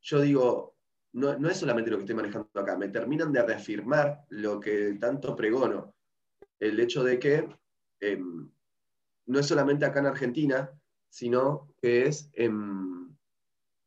yo 0.00 0.20
digo, 0.20 0.76
no, 1.12 1.38
no, 1.38 1.48
es 1.48 1.56
solamente 1.56 1.90
lo 1.90 1.96
que 1.96 2.02
estoy 2.02 2.16
manejando 2.16 2.48
acá, 2.54 2.76
me 2.76 2.88
terminan 2.88 3.32
de 3.32 3.42
reafirmar 3.42 4.24
lo 4.30 4.58
que 4.60 4.96
tanto 5.00 5.34
pregono, 5.36 5.94
el 6.58 6.78
hecho 6.80 7.04
de 7.04 7.18
que 7.18 7.48
em, 8.00 8.50
no 9.26 9.38
es 9.38 9.46
solamente 9.46 9.84
acá 9.84 10.00
en 10.00 10.06
Argentina, 10.06 10.70
sino 11.08 11.74
que 11.80 12.06
es 12.06 12.30
en, 12.32 12.97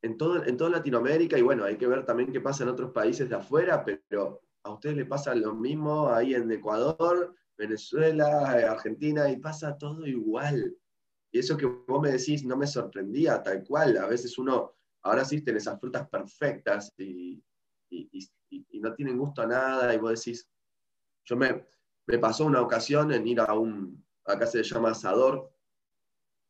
en, 0.02 0.18
todo, 0.18 0.44
en 0.46 0.58
toda 0.58 0.72
Latinoamérica, 0.72 1.38
y 1.38 1.42
bueno, 1.42 1.64
hay 1.64 1.78
que 1.78 1.88
ver 1.88 2.06
también 2.06 2.32
qué 2.32 2.42
pasa 2.42 2.64
en 2.64 2.70
otros 2.70 2.92
países 2.92 3.30
de 3.30 3.36
afuera, 3.36 3.86
pero 3.86 4.42
a 4.64 4.72
ustedes 4.72 4.98
les 4.98 5.08
pasa 5.08 5.36
lo 5.36 5.54
mismo 5.54 6.10
ahí 6.10 6.34
en 6.34 6.52
Ecuador, 6.52 7.36
Venezuela, 7.58 8.52
Argentina, 8.52 9.30
y 9.30 9.38
pasa 9.38 9.78
todo 9.78 10.06
igual. 10.08 10.76
Y 11.32 11.40
eso 11.40 11.56
que 11.56 11.66
vos 11.66 12.02
me 12.02 12.12
decís 12.12 12.44
no 12.44 12.58
me 12.58 12.68
sorprendía, 12.68 13.42
tal 13.42 13.64
cual. 13.64 13.98
A 13.98 14.08
veces 14.08 14.38
uno, 14.38 14.74
ahora 15.04 15.24
tiene 15.24 15.58
esas 15.58 15.80
frutas 15.80 16.08
perfectas 16.10 16.92
y, 16.98 17.44
no 18.74 18.94
tienen 18.96 19.18
gusto 19.18 19.44
a 19.44 19.48
nada, 19.48 19.94
y 19.94 19.98
vos 20.00 20.12
decís, 20.12 20.50
yo 21.26 21.36
me, 21.36 21.66
me 22.08 22.18
pasó 22.18 22.46
una 22.46 22.62
ocasión 22.62 23.12
en 23.12 23.28
ir 23.28 23.40
a 23.40 23.54
un, 23.54 24.04
acá 24.26 24.48
se 24.48 24.64
llama 24.64 24.92
asador, 24.92 25.51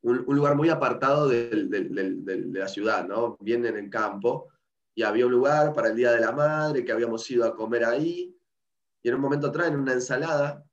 un, 0.04 0.36
lugar 0.36 0.56
muy 0.56 0.70
apartado 0.70 1.28
de, 1.28 1.50
la 2.54 2.68
ciudad, 2.68 3.08
¿no? 3.08 3.38
Bien 3.40 3.66
en 3.66 3.90
campo, 3.90 4.50
y 4.96 5.04
había 5.04 5.26
un 5.26 5.32
lugar 5.32 5.74
para 5.74 5.90
el 5.90 5.96
Día 5.96 6.12
de 6.12 6.20
la 6.20 6.32
Madre 6.32 6.84
que 6.84 6.92
habíamos 6.92 7.30
ido 7.30 7.46
a 7.46 7.56
comer 7.56 7.86
ahí, 7.86 8.36
y 9.04 9.10
en 9.10 9.16
un 9.16 9.22
momento 9.22 9.52
traen 9.52 9.76
una 9.76 9.94
ensalada 9.94 10.64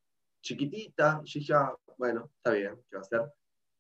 chiquitita, 0.43 1.21
y 1.25 1.39
dije, 1.39 1.55
ah, 1.55 1.75
bueno, 1.97 2.31
está 2.37 2.53
bien, 2.53 2.77
¿qué 2.89 2.97
va 2.97 3.01
a 3.01 3.03
hacer? 3.03 3.33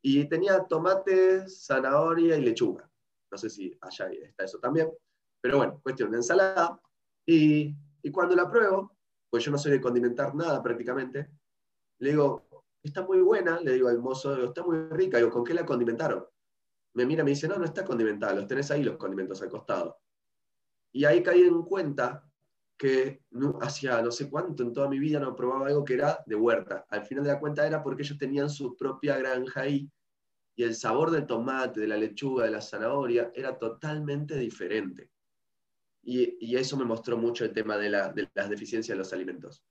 Y 0.03 0.29
tenía 0.29 0.65
tomate, 0.65 1.49
zanahoria 1.49 2.37
y 2.37 2.43
lechuga. 2.43 2.89
No 3.31 3.37
sé 3.37 3.51
si 3.51 3.77
allá 3.81 4.09
está 4.11 4.45
eso 4.45 4.59
también, 4.59 4.91
pero 5.41 5.59
bueno, 5.59 5.81
cuestión 5.83 6.11
de 6.11 6.19
ensalada. 6.19 6.81
Y, 7.27 7.75
y 8.03 8.11
cuando 8.11 8.35
la 8.35 8.49
pruebo, 8.49 8.97
pues 9.29 9.45
yo 9.45 9.51
no 9.51 9.59
soy 9.59 9.73
de 9.73 9.81
condimentar 9.81 10.35
nada 10.35 10.63
prácticamente, 10.63 11.29
le 11.99 12.11
digo, 12.11 12.48
está 12.83 13.03
muy 13.03 13.21
buena, 13.21 13.61
le 13.61 13.73
digo 13.73 13.89
al 13.89 13.99
mozo, 13.99 14.45
está 14.45 14.63
muy 14.63 14.79
rica, 14.91 15.19
digo, 15.19 15.31
¿con 15.31 15.45
qué 15.45 15.55
la 15.55 15.67
condimentaron? 15.67 16.25
Me 16.95 17.05
mira 17.07 17.23
y 17.23 17.25
me 17.25 17.31
dice, 17.31 17.49
no, 17.49 17.57
no 17.59 17.65
está 17.65 17.85
condimentada, 17.85 18.35
los 18.35 18.47
tenés 18.47 18.71
ahí 18.71 18.83
los 18.83 18.97
condimentos 18.97 19.41
al 19.43 19.49
costado. 19.49 19.99
Y 20.93 21.05
ahí 21.05 21.23
caí 21.23 21.43
en 21.43 21.63
cuenta 21.63 22.25
que 22.79 23.23
no, 23.31 23.59
hacía 23.61 24.01
no 24.01 24.11
sé 24.11 24.31
cuánto 24.31 24.63
en 24.63 24.73
toda 24.73 24.89
mi 24.89 24.99
vida 24.99 25.19
no 25.19 25.35
probaba 25.35 25.67
algo 25.67 25.85
que 25.85 25.95
era 25.95 26.23
de 26.25 26.37
huerta. 26.37 26.87
Al 26.89 27.05
final 27.05 27.25
de 27.25 27.33
la 27.33 27.41
cuenta 27.41 27.67
era 27.67 27.83
porque 27.83 28.03
ellos 28.03 28.19
tenían 28.19 28.49
su 28.49 28.77
propia 28.77 29.19
granja 29.19 29.63
ahí 29.63 29.91
y 30.59 30.63
el 30.65 30.75
sabor 30.75 31.11
del 31.11 31.27
tomate, 31.27 31.81
de 31.81 31.87
la 31.89 31.97
lechuga, 31.97 32.45
de 32.45 32.51
la 32.51 32.61
zanahoria 32.61 33.31
era 33.35 33.57
totalmente 33.59 34.37
diferente. 34.37 35.11
Y, 36.03 36.57
eso 36.57 36.77
me 36.77 36.85
mostró 36.85 37.17
mucho 37.17 37.45
el 37.45 37.53
tema 37.53 37.77
de, 37.77 37.91
las 37.91 38.49
deficiencias 38.49 38.97
de 38.97 38.99
los 38.99 39.13
alimentos. 39.13 39.63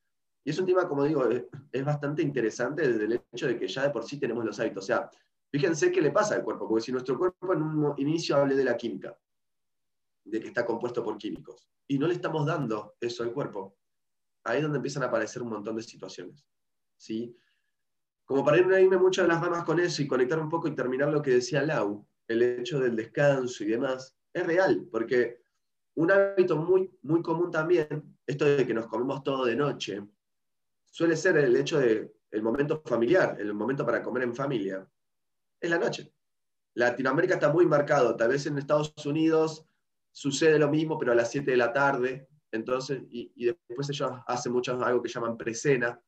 Y 0.48 0.52
es 0.52 0.60
un 0.60 0.66
tema, 0.66 0.88
como 0.88 1.04
digo, 1.04 1.28
es, 1.30 1.84
bastante 1.84 2.22
interesante 2.22 2.88
desde 2.88 3.04
el 3.04 3.22
hecho 3.34 3.48
de 3.48 3.60
que 3.60 3.68
ya 3.68 3.84
de 3.84 3.90
por 3.90 4.06
sí 4.06 4.18
tenemos 4.18 4.46
los 4.46 4.58
hábitos. 4.58 4.86
O 4.86 4.88
sea, 4.88 5.12
fíjense 5.52 5.92
qué 5.92 6.02
le 6.02 6.10
pasa 6.10 6.36
al 6.36 6.44
cuerpo, 6.46 6.70
porque 6.70 6.86
si 6.86 6.94
nuestro 6.94 7.18
cuerpo 7.18 7.52
en 7.52 7.64
un 7.64 7.94
inicio 7.98 8.38
hable 8.38 8.56
de 8.56 8.64
la 8.64 8.78
química, 8.78 9.20
de 10.24 10.40
que 10.40 10.48
está 10.48 10.66
compuesto 10.66 11.04
por 11.04 11.18
químicos. 11.18 11.70
Y 11.86 12.00
no 12.00 12.08
le 12.08 12.14
estamos 12.14 12.46
dando 12.46 12.96
eso 13.02 13.24
al 13.24 13.34
cuerpo. 13.34 13.76
Ahí 14.46 14.60
es 14.60 14.64
donde 14.64 14.78
empiezan 14.78 15.04
a 15.04 15.08
aparecer 15.08 15.42
un 15.42 15.50
montón 15.50 15.76
de 15.76 15.84
situaciones. 15.84 16.48
¿sí? 16.96 17.36
Como 18.24 18.46
para 18.46 18.58
irme 18.58 18.96
mucho 18.96 19.24
de 19.24 19.28
las 19.28 19.42
ramas 19.42 19.66
con 19.66 19.82
eso 19.82 20.02
y 20.02 20.08
conectar 20.08 20.40
un 20.40 20.48
poco 20.48 20.70
y 20.70 20.76
terminar 20.76 21.10
lo 21.10 21.22
que 21.22 21.32
decía 21.32 21.62
Lau, 21.62 22.08
el 22.26 22.42
hecho 22.42 22.80
del 22.80 22.96
descanso 22.96 23.66
y 23.66 23.68
demás, 23.68 24.16
es 24.32 24.48
real, 24.48 24.88
porque 24.90 25.42
un 25.96 26.10
hábito 26.10 26.56
muy, 26.56 26.90
muy 27.02 27.22
común 27.22 27.52
también, 27.52 28.18
esto 28.26 28.46
de 28.46 28.66
que 28.66 28.74
nos 28.74 28.88
comemos 28.88 29.22
todo 29.24 29.44
de 29.44 29.58
noche, 29.58 30.08
suele 30.98 31.16
ser 31.16 31.38
el 31.38 31.56
hecho 31.56 31.80
de 31.80 32.12
el 32.32 32.42
momento 32.42 32.82
familiar, 32.84 33.38
el 33.40 33.54
momento 33.54 33.86
para 33.86 34.02
comer 34.02 34.24
en 34.24 34.34
familia, 34.34 34.90
es 35.62 35.70
la 35.70 35.78
noche. 35.78 36.12
Latinoamérica 36.74 37.36
está 37.36 37.54
muy 37.54 37.68
marcado, 37.68 38.16
tal 38.16 38.30
vez 38.30 38.48
en 38.48 38.58
Estados 38.58 38.92
Unidos 39.06 39.64
sucede 40.12 40.58
lo 40.58 40.70
mismo, 40.70 40.98
pero 40.98 41.12
a 41.12 41.16
las 41.16 41.30
7 41.30 41.52
de 41.52 41.58
la 41.58 41.72
tarde, 41.72 42.28
entonces, 42.52 43.04
y, 43.12 43.46
después 43.46 43.92
ellos 43.92 44.12
hacen 44.26 44.52
mucho 44.52 44.84
algo 44.84 45.04
que 45.04 45.10
llaman 45.10 45.38
presena, 45.38 46.02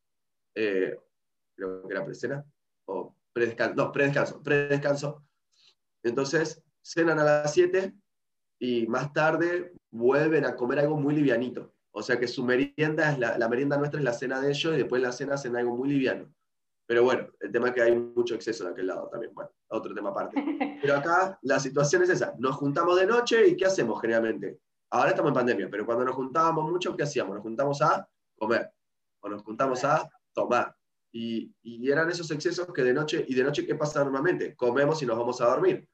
eh, 0.56 0.98
creo 1.56 1.88
que 1.88 1.94
era 1.94 2.04
presena, 2.04 2.44
o 2.86 3.16
predescanso, 3.32 3.76
no, 3.76 3.92
predescanso, 3.92 4.42
predescanso. 4.42 5.24
Entonces, 6.02 6.64
cenan 6.82 7.20
a 7.20 7.24
las 7.24 7.54
7 7.54 7.94
y 8.58 8.88
más 8.88 9.14
tarde 9.14 9.72
vuelven 9.92 10.46
a 10.46 10.56
comer 10.56 10.80
algo 10.80 10.98
muy 10.98 11.14
livianito. 11.14 11.76
O 11.92 12.02
sea 12.02 12.20
que 12.20 12.28
su 12.28 12.44
merienda 12.44 13.12
es 13.12 13.20
la, 13.20 13.38
la 13.38 13.50
merienda 13.50 13.78
nuestra 13.78 14.00
es 14.00 14.04
la 14.04 14.14
cena 14.14 14.40
de 14.40 14.50
ellos 14.50 14.74
y 14.74 14.78
después 14.78 15.02
la 15.02 15.12
cena 15.12 15.36
hacen 15.36 15.56
algo 15.56 15.76
muy 15.76 15.90
liviano. 15.90 16.32
Pero 16.90 17.04
bueno, 17.04 17.28
el 17.40 17.52
tema 17.52 17.68
es 17.68 17.76
que 17.76 17.82
hay 17.84 17.96
mucho 17.96 18.34
exceso 18.34 18.64
de 18.64 18.72
aquel 18.72 18.88
lado 18.88 19.08
también. 19.10 19.32
Bueno, 19.34 19.52
otro 19.68 19.94
tema 19.94 20.10
aparte. 20.10 20.44
Pero 20.82 20.96
acá 20.96 21.38
la 21.44 21.60
situación 21.60 22.02
es 22.02 22.10
esa. 22.10 22.34
Nos 22.40 22.56
juntamos 22.56 23.00
de 23.00 23.06
noche 23.06 23.48
y 23.48 23.56
¿qué 23.56 23.66
hacemos 23.66 24.02
generalmente? 24.02 24.60
Ahora 24.92 25.10
estamos 25.12 25.30
en 25.30 25.36
pandemia, 25.36 25.70
pero 25.70 25.86
cuando 25.86 26.04
nos 26.04 26.16
juntábamos 26.16 26.68
mucho, 26.68 26.98
¿qué 26.98 27.04
hacíamos? 27.04 27.36
Nos 27.36 27.44
juntamos 27.44 27.80
a 27.84 28.10
comer 28.36 28.72
o 29.20 29.30
nos 29.30 29.44
juntamos 29.44 29.84
a 29.84 30.10
tomar. 30.34 30.76
Y, 31.12 31.54
y 31.62 31.92
eran 31.92 32.10
esos 32.10 32.32
excesos 32.32 32.74
que 32.74 32.82
de 32.82 32.94
noche, 32.94 33.24
¿y 33.28 33.36
de 33.36 33.44
noche 33.44 33.68
qué 33.68 33.76
pasa 33.76 34.04
normalmente? 34.04 34.56
Comemos 34.56 35.00
y 35.04 35.06
nos 35.06 35.16
vamos 35.16 35.42
a 35.42 35.46
dormir. 35.46 35.88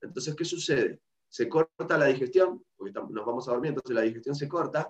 Entonces, 0.00 0.34
¿qué 0.34 0.46
sucede? 0.46 1.02
Se 1.28 1.46
corta 1.46 1.98
la 1.98 2.06
digestión, 2.06 2.64
porque 2.74 2.94
nos 2.94 3.26
vamos 3.26 3.46
a 3.48 3.52
dormir, 3.52 3.70
entonces 3.70 3.94
la 3.94 4.00
digestión 4.00 4.34
se 4.34 4.48
corta, 4.48 4.88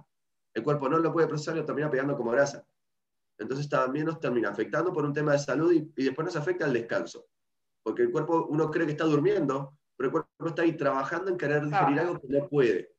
el 0.58 0.64
cuerpo 0.64 0.88
no 0.88 0.98
lo 0.98 1.12
puede 1.12 1.26
procesar 1.26 1.56
y 1.56 1.60
lo 1.60 1.64
termina 1.64 1.90
pegando 1.90 2.16
como 2.16 2.30
grasa 2.30 2.64
entonces 3.38 3.68
también 3.68 4.06
nos 4.06 4.20
termina 4.20 4.50
afectando 4.50 4.92
por 4.92 5.04
un 5.04 5.12
tema 5.12 5.32
de 5.32 5.38
salud 5.38 5.72
y, 5.72 6.04
después 6.04 6.26
nos 6.26 6.36
afecta 6.36 6.66
el 6.66 6.72
descanso. 6.72 7.26
Porque 7.82 8.02
el 8.02 8.10
cuerpo, 8.10 8.46
uno 8.50 8.70
cree 8.70 8.84
que 8.84 8.92
está 8.92 9.04
durmiendo, 9.04 9.78
pero 9.96 10.08
el 10.08 10.12
cuerpo 10.12 10.46
está 10.46 10.62
ahí 10.62 10.76
trabajando 10.76 11.30
en 11.30 11.38
querer 11.38 11.64
digerir 11.64 12.00
algo 12.00 12.20
que 12.20 12.28
no 12.28 12.48
puede. 12.48 12.92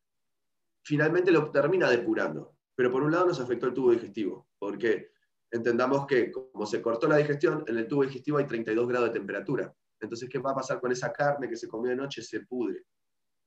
Finalmente 0.84 1.32
lo 1.32 1.52
termina 1.52 1.90
depurando. 1.90 2.56
Pero 2.74 2.90
por 2.90 3.04
un 3.04 3.12
lado 3.12 3.28
nos 3.28 3.40
afectó 3.42 3.68
el 3.68 3.74
tubo 3.74 3.92
digestivo, 3.92 4.48
porque 4.58 5.12
entendamos 5.52 6.08
que 6.08 6.32
como 6.32 6.66
se 6.66 6.82
cortó 6.82 7.08
la 7.08 7.18
digestión, 7.18 7.66
en 7.68 7.78
el 7.78 7.88
tubo 7.88 8.04
digestivo 8.04 8.38
hay 8.38 8.48
32 8.48 8.88
grados 8.88 9.10
de 9.10 9.20
temperatura. 9.20 9.74
Entonces, 10.00 10.30
¿qué 10.30 10.40
va 10.40 10.52
a 10.52 10.56
pasar 10.56 10.80
con 10.80 10.90
esa 10.94 11.12
carne 11.12 11.50
que 11.50 11.58
se 11.58 11.68
comió 11.68 11.90
de 11.90 11.98
noche? 11.98 12.22
Se 12.22 12.40
pudre. 12.46 12.86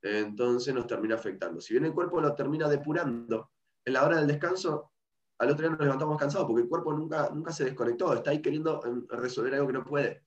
Entonces 0.03 0.75
nos 0.75 0.87
termina 0.87 1.15
afectando. 1.15 1.63
Si 1.63 1.73
bien 1.73 1.87
el 1.87 1.95
cuerpo 1.95 2.21
lo 2.21 2.35
termina 2.35 2.69
depurando, 2.69 3.53
en 3.85 3.93
la 3.93 4.05
hora 4.05 4.19
del 4.19 4.27
descanso 4.27 4.93
al 5.43 5.51
otro 5.51 5.63
día 5.63 5.71
nos 5.71 5.81
levantamos 5.81 6.19
cansados 6.19 6.47
porque 6.47 6.63
el 6.63 6.69
cuerpo 6.69 6.93
nunca, 6.93 7.29
nunca 7.31 7.51
se 7.53 7.65
desconectó, 7.65 8.15
está 8.15 8.31
ahí 8.31 8.41
queriendo 8.41 8.81
em, 8.85 9.05
resolver 9.09 9.53
algo 9.55 9.67
que 9.67 9.73
no 9.73 9.85
puede. 9.85 10.25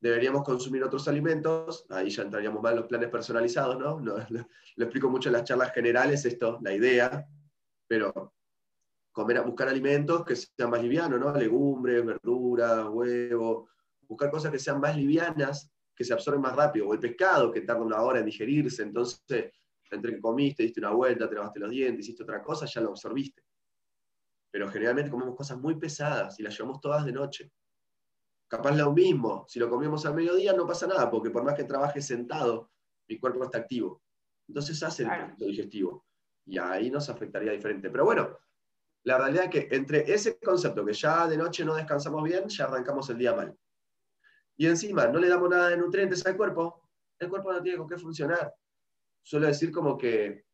Deberíamos 0.00 0.44
consumir 0.44 0.84
otros 0.84 1.08
alimentos, 1.08 1.86
ahí 1.88 2.10
ya 2.10 2.24
entraríamos 2.24 2.62
más 2.62 2.72
en 2.72 2.80
los 2.80 2.86
planes 2.86 3.08
personalizados, 3.08 3.78
¿no? 3.78 3.98
Lo, 4.00 4.18
explico 4.76 5.08
mucho 5.08 5.30
en 5.30 5.32
las 5.32 5.44
charlas 5.44 5.72
generales, 5.72 6.26
esto, 6.26 6.58
la 6.60 6.74
idea, 6.74 7.26
pero 7.86 8.34
comer, 9.12 9.40
buscar 9.46 9.68
alimentos 9.68 10.26
que 10.26 10.36
sean 10.36 10.68
más 10.68 10.82
livianos, 10.82 11.18
¿no? 11.18 11.32
Legumbres, 11.32 12.04
verduras, 12.04 12.86
huevo, 12.90 13.70
buscar 14.02 14.30
cosas 14.30 14.52
que 14.52 14.58
sean 14.58 14.78
más 14.78 14.94
livianas, 14.94 15.72
que 15.96 16.04
se 16.04 16.12
absorben 16.12 16.42
más 16.42 16.54
rápido, 16.54 16.86
o 16.86 16.92
el 16.92 17.00
pescado 17.00 17.50
que 17.50 17.62
tarda 17.62 17.80
una 17.80 18.02
hora 18.02 18.18
en 18.18 18.26
digerirse, 18.26 18.82
entonces 18.82 19.52
entre 19.96 20.14
que 20.14 20.20
comiste, 20.20 20.62
diste 20.62 20.80
una 20.80 20.90
vuelta, 20.90 21.28
te 21.28 21.34
lavaste 21.34 21.60
los 21.60 21.70
dientes, 21.70 22.04
hiciste 22.04 22.22
otra 22.22 22.42
cosa, 22.42 22.66
ya 22.66 22.80
lo 22.80 22.90
absorbiste. 22.90 23.42
Pero 24.50 24.68
generalmente 24.68 25.10
comemos 25.10 25.36
cosas 25.36 25.58
muy 25.58 25.76
pesadas 25.76 26.38
y 26.40 26.42
las 26.42 26.56
llevamos 26.56 26.80
todas 26.80 27.04
de 27.04 27.12
noche. 27.12 27.52
Capaz 28.48 28.74
lo 28.74 28.92
mismo, 28.92 29.44
si 29.46 29.58
lo 29.58 29.68
comemos 29.68 30.06
al 30.06 30.14
mediodía 30.14 30.54
no 30.54 30.66
pasa 30.66 30.86
nada, 30.86 31.10
porque 31.10 31.30
por 31.30 31.44
más 31.44 31.54
que 31.54 31.64
trabaje 31.64 32.00
sentado, 32.00 32.70
mi 33.08 33.18
cuerpo 33.18 33.44
está 33.44 33.58
activo. 33.58 34.02
Entonces 34.48 34.82
hace 34.82 35.02
el 35.02 35.36
digestivo. 35.36 36.06
Y 36.46 36.58
ahí 36.58 36.90
nos 36.90 37.10
afectaría 37.10 37.52
diferente. 37.52 37.90
Pero 37.90 38.06
bueno, 38.06 38.38
la 39.04 39.18
realidad 39.18 39.44
es 39.44 39.50
que 39.50 39.76
entre 39.76 40.10
ese 40.12 40.38
concepto 40.38 40.84
que 40.84 40.94
ya 40.94 41.26
de 41.26 41.36
noche 41.36 41.64
no 41.64 41.74
descansamos 41.74 42.22
bien, 42.22 42.48
ya 42.48 42.64
arrancamos 42.64 43.08
el 43.10 43.18
día 43.18 43.34
mal. 43.34 43.54
Y 44.56 44.66
encima 44.66 45.06
no 45.06 45.18
le 45.18 45.28
damos 45.28 45.50
nada 45.50 45.68
de 45.68 45.76
nutrientes 45.76 46.24
al 46.26 46.36
cuerpo, 46.36 46.88
el 47.18 47.28
cuerpo 47.28 47.52
no 47.52 47.62
tiene 47.62 47.78
con 47.78 47.88
qué 47.88 47.96
funcionar. 47.96 48.54
Suelo 49.28 49.46
decir 49.46 49.70
como 49.70 49.98
que, 49.98 50.46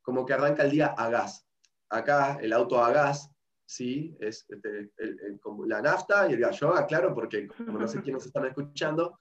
como 0.00 0.24
que 0.24 0.32
arranca 0.32 0.62
el 0.62 0.70
día 0.70 0.86
a 0.96 1.10
gas. 1.10 1.46
Acá 1.90 2.38
el 2.40 2.54
auto 2.54 2.82
a 2.82 2.90
gas, 2.90 3.30
sí, 3.66 4.16
es 4.18 4.46
este, 4.48 4.90
la 5.66 5.82
nafta 5.82 6.26
y 6.26 6.32
el 6.32 6.40
gas. 6.40 6.58
Yo 6.58 6.74
aclaro 6.74 7.14
porque 7.14 7.46
como 7.46 7.78
no 7.78 7.86
sé 7.86 8.00
quiénes 8.00 8.24
están 8.24 8.46
escuchando, 8.46 9.20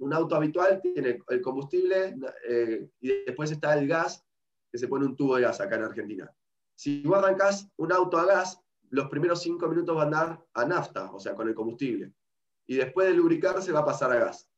un 0.00 0.12
auto 0.12 0.36
habitual 0.36 0.82
tiene 0.82 1.18
el 1.26 1.40
combustible 1.40 2.14
eh, 2.46 2.86
y 3.00 3.24
después 3.24 3.52
está 3.52 3.72
el 3.72 3.88
gas, 3.88 4.22
que 4.70 4.76
se 4.76 4.86
pone 4.86 5.06
un 5.06 5.16
tubo 5.16 5.36
de 5.36 5.42
gas 5.44 5.58
acá 5.62 5.76
en 5.76 5.84
Argentina. 5.84 6.30
Si 6.74 7.00
vos 7.04 7.16
arrancas 7.16 7.66
un 7.78 7.90
auto 7.90 8.18
a 8.18 8.26
gas, 8.26 8.60
los 8.90 9.08
primeros 9.08 9.40
cinco 9.40 9.66
minutos 9.66 9.96
van 9.96 10.12
a 10.12 10.20
andar 10.20 10.46
a 10.52 10.64
nafta, 10.66 11.10
o 11.10 11.18
sea, 11.18 11.34
con 11.34 11.48
el 11.48 11.54
combustible. 11.54 12.12
Y 12.66 12.76
después 12.76 13.08
de 13.08 13.14
lubricarse 13.14 13.72
va 13.72 13.80
a 13.80 13.86
pasar 13.86 14.12
a 14.12 14.16
gas. 14.16 14.50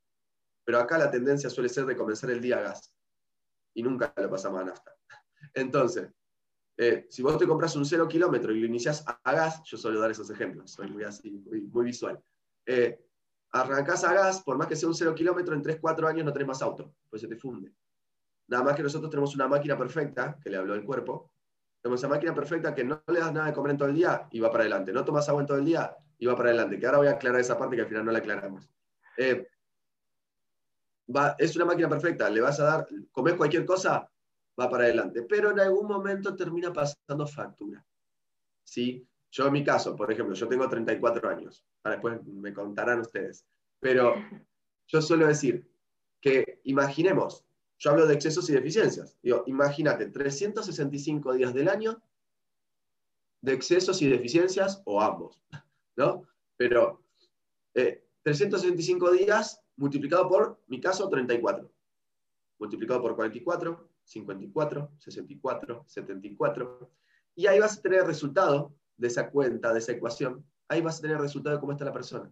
Pero 0.64 0.80
acá 0.80 0.98
la 0.98 1.12
tendencia 1.12 1.48
suele 1.48 1.68
ser 1.68 1.86
de 1.86 1.96
comenzar 1.96 2.30
el 2.30 2.40
día 2.40 2.58
a 2.58 2.62
gas. 2.62 2.97
Y 3.74 3.83
nunca 3.83 4.12
lo 4.16 4.31
pasamos 4.31 4.61
a 4.61 4.64
nafta. 4.64 4.94
Entonces, 5.54 6.09
eh, 6.76 7.07
si 7.11 7.22
vos 7.22 7.37
te 7.38 7.46
compras 7.46 7.74
un 7.76 7.85
cero 7.85 8.07
kilómetro 8.07 8.52
y 8.52 8.61
lo 8.61 8.66
iniciás 8.66 9.04
a 9.07 9.33
gas, 9.33 9.62
yo 9.64 9.76
suelo 9.76 10.00
dar 10.00 10.11
esos 10.11 10.31
ejemplos, 10.31 10.70
soy 10.70 10.88
muy 10.88 11.04
así, 11.04 11.31
muy, 11.31 11.85
visual. 11.85 12.20
Eh, 12.66 13.04
arrancás 13.52 14.04
a 14.04 14.12
gas, 14.12 14.42
por 14.42 14.57
más 14.57 14.68
que 14.68 14.76
sea 14.76 14.88
un 14.88 14.94
cero 14.94 15.14
kilómetro, 15.14 15.54
en 15.54 15.62
3, 15.62 15.78
4 15.81 16.07
años 16.07 16.24
no 16.24 16.33
tenés 16.33 16.48
más 16.48 16.62
auto, 16.62 16.94
pues 17.11 17.22
se 17.22 17.28
te 17.28 17.37
funde. 17.37 17.72
Nada 18.46 18.62
más 18.62 18.76
que 18.76 18.83
nosotros 18.83 19.11
tenemos 19.11 19.35
una 19.35 19.48
máquina 19.48 19.76
perfecta, 19.76 20.38
que 20.42 20.50
le 20.50 20.57
habló 20.57 20.74
el 20.74 20.85
cuerpo, 20.85 21.33
tenemos 21.83 22.00
esa 22.00 22.09
máquina 22.09 22.35
perfecta 22.35 22.74
que 22.74 22.85
no 22.85 23.02
le 23.07 23.20
das 23.20 23.33
nada 23.33 23.46
de 23.46 23.52
comer 23.52 23.72
en 23.72 23.78
todo 23.78 23.88
el 23.88 23.94
día 23.94 24.28
y 24.31 24.40
va 24.40 24.50
para 24.50 24.64
adelante. 24.64 24.92
No 24.92 25.04
tomas 25.04 25.28
agua 25.28 25.42
en 25.42 25.46
todo 25.46 25.59
el 25.59 25.64
día 25.64 25.96
y 26.18 26.26
va 26.26 26.37
para 26.37 26.50
adelante. 26.50 26.78
Que 26.78 26.87
ahora 26.87 26.98
voy 26.98 27.07
a 27.07 27.12
aclarar 27.12 27.40
esa 27.40 27.57
parte 27.57 27.76
que 27.76 27.83
al 27.83 27.88
final 27.88 28.04
no 28.04 28.12
la 28.12 28.18
aclaramos. 28.18 28.68
Eh, 29.16 29.46
es 31.38 31.56
una 31.56 31.64
máquina 31.64 31.88
perfecta, 31.88 32.28
le 32.30 32.40
vas 32.40 32.60
a 32.60 32.64
dar, 32.64 32.88
comer 33.10 33.36
cualquier 33.36 33.64
cosa, 33.64 34.10
va 34.58 34.70
para 34.70 34.84
adelante. 34.84 35.22
Pero 35.22 35.50
en 35.50 35.60
algún 35.60 35.86
momento 35.86 36.36
termina 36.36 36.72
pasando 36.72 37.26
factura. 37.26 37.84
¿Sí? 38.64 39.06
Yo 39.30 39.46
en 39.46 39.52
mi 39.52 39.64
caso, 39.64 39.94
por 39.96 40.10
ejemplo, 40.12 40.34
yo 40.34 40.48
tengo 40.48 40.68
34 40.68 41.28
años. 41.28 41.64
Ahora 41.82 41.96
después 41.96 42.24
me 42.26 42.52
contarán 42.52 43.00
ustedes. 43.00 43.44
Pero 43.80 44.14
yo 44.86 45.02
suelo 45.02 45.26
decir 45.26 45.70
que 46.20 46.60
imaginemos 46.64 47.48
yo 47.78 47.90
hablo 47.92 48.06
de 48.06 48.14
excesos 48.14 48.50
y 48.50 48.52
deficiencias. 48.52 49.16
Digo, 49.22 49.44
imagínate, 49.46 50.06
365 50.06 51.34
días 51.34 51.54
del 51.54 51.68
año 51.68 52.02
de 53.40 53.52
excesos 53.52 54.02
y 54.02 54.08
deficiencias 54.08 54.82
o 54.84 55.00
ambos, 55.00 55.40
¿no? 55.96 56.26
Pero 56.56 57.04
365 57.72 59.14
eh, 59.14 59.18
días 59.18 59.62
multiplicado 59.78 60.28
por, 60.28 60.60
mi 60.66 60.80
caso, 60.80 61.08
34. 61.08 61.70
Multiplicado 62.58 63.00
por 63.00 63.16
44, 63.16 63.88
54, 64.04 64.90
64, 64.98 65.84
74. 65.86 66.90
Y 67.36 67.46
ahí 67.46 67.58
vas 67.60 67.78
a 67.78 67.82
tener 67.82 68.00
el 68.00 68.06
resultado 68.06 68.74
de 68.96 69.06
esa 69.08 69.30
cuenta, 69.30 69.72
de 69.72 69.78
esa 69.78 69.92
ecuación. 69.92 70.44
Ahí 70.68 70.82
vas 70.82 70.98
a 70.98 71.02
tener 71.02 71.16
el 71.16 71.22
resultado 71.22 71.56
de 71.56 71.60
cómo 71.60 71.72
está 71.72 71.84
la 71.84 71.92
persona. 71.92 72.30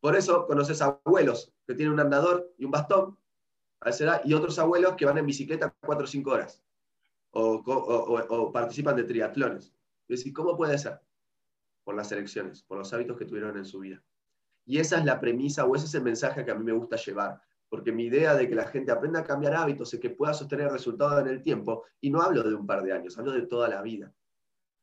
Por 0.00 0.16
eso 0.16 0.46
conoces 0.46 0.80
abuelos 0.80 1.52
que 1.66 1.74
tienen 1.74 1.92
un 1.92 2.00
andador 2.00 2.54
y 2.56 2.64
un 2.64 2.70
bastón 2.70 3.18
a 3.80 3.90
esa 3.90 4.20
y 4.24 4.32
otros 4.34 4.58
abuelos 4.58 4.94
que 4.96 5.04
van 5.04 5.18
en 5.18 5.26
bicicleta 5.26 5.74
4 5.80 6.04
o 6.04 6.06
5 6.06 6.30
horas, 6.30 6.62
o, 7.32 8.50
participan 8.52 8.96
de 8.96 9.04
triatlones. 9.04 9.74
Es 10.08 10.20
decir, 10.20 10.32
¿cómo 10.32 10.56
puede 10.56 10.78
ser? 10.78 11.00
Por 11.84 11.96
las 11.96 12.10
elecciones, 12.12 12.62
por 12.62 12.78
los 12.78 12.92
hábitos 12.92 13.16
que 13.16 13.24
tuvieron 13.24 13.56
en 13.56 13.64
su 13.64 13.80
vida. 13.80 14.02
Y 14.68 14.78
esa 14.78 14.98
es 14.98 15.04
la 15.06 15.18
premisa 15.18 15.64
o 15.64 15.74
ese 15.74 15.86
es 15.86 15.94
el 15.94 16.02
mensaje 16.02 16.44
que 16.44 16.50
a 16.50 16.54
mí 16.54 16.62
me 16.62 16.72
gusta 16.72 16.96
llevar, 16.96 17.40
porque 17.70 17.90
mi 17.90 18.04
idea 18.04 18.34
de 18.34 18.46
que 18.46 18.54
la 18.54 18.66
gente 18.66 18.92
aprenda 18.92 19.20
a 19.20 19.24
cambiar 19.24 19.54
hábitos 19.54 19.94
es 19.94 19.98
que 19.98 20.10
pueda 20.10 20.34
sostener 20.34 20.70
resultados 20.70 21.22
en 21.22 21.28
el 21.28 21.42
tiempo, 21.42 21.86
y 22.02 22.10
no 22.10 22.20
hablo 22.20 22.42
de 22.42 22.54
un 22.54 22.66
par 22.66 22.82
de 22.82 22.92
años, 22.92 23.16
hablo 23.16 23.32
de 23.32 23.46
toda 23.46 23.66
la 23.66 23.80
vida. 23.80 24.12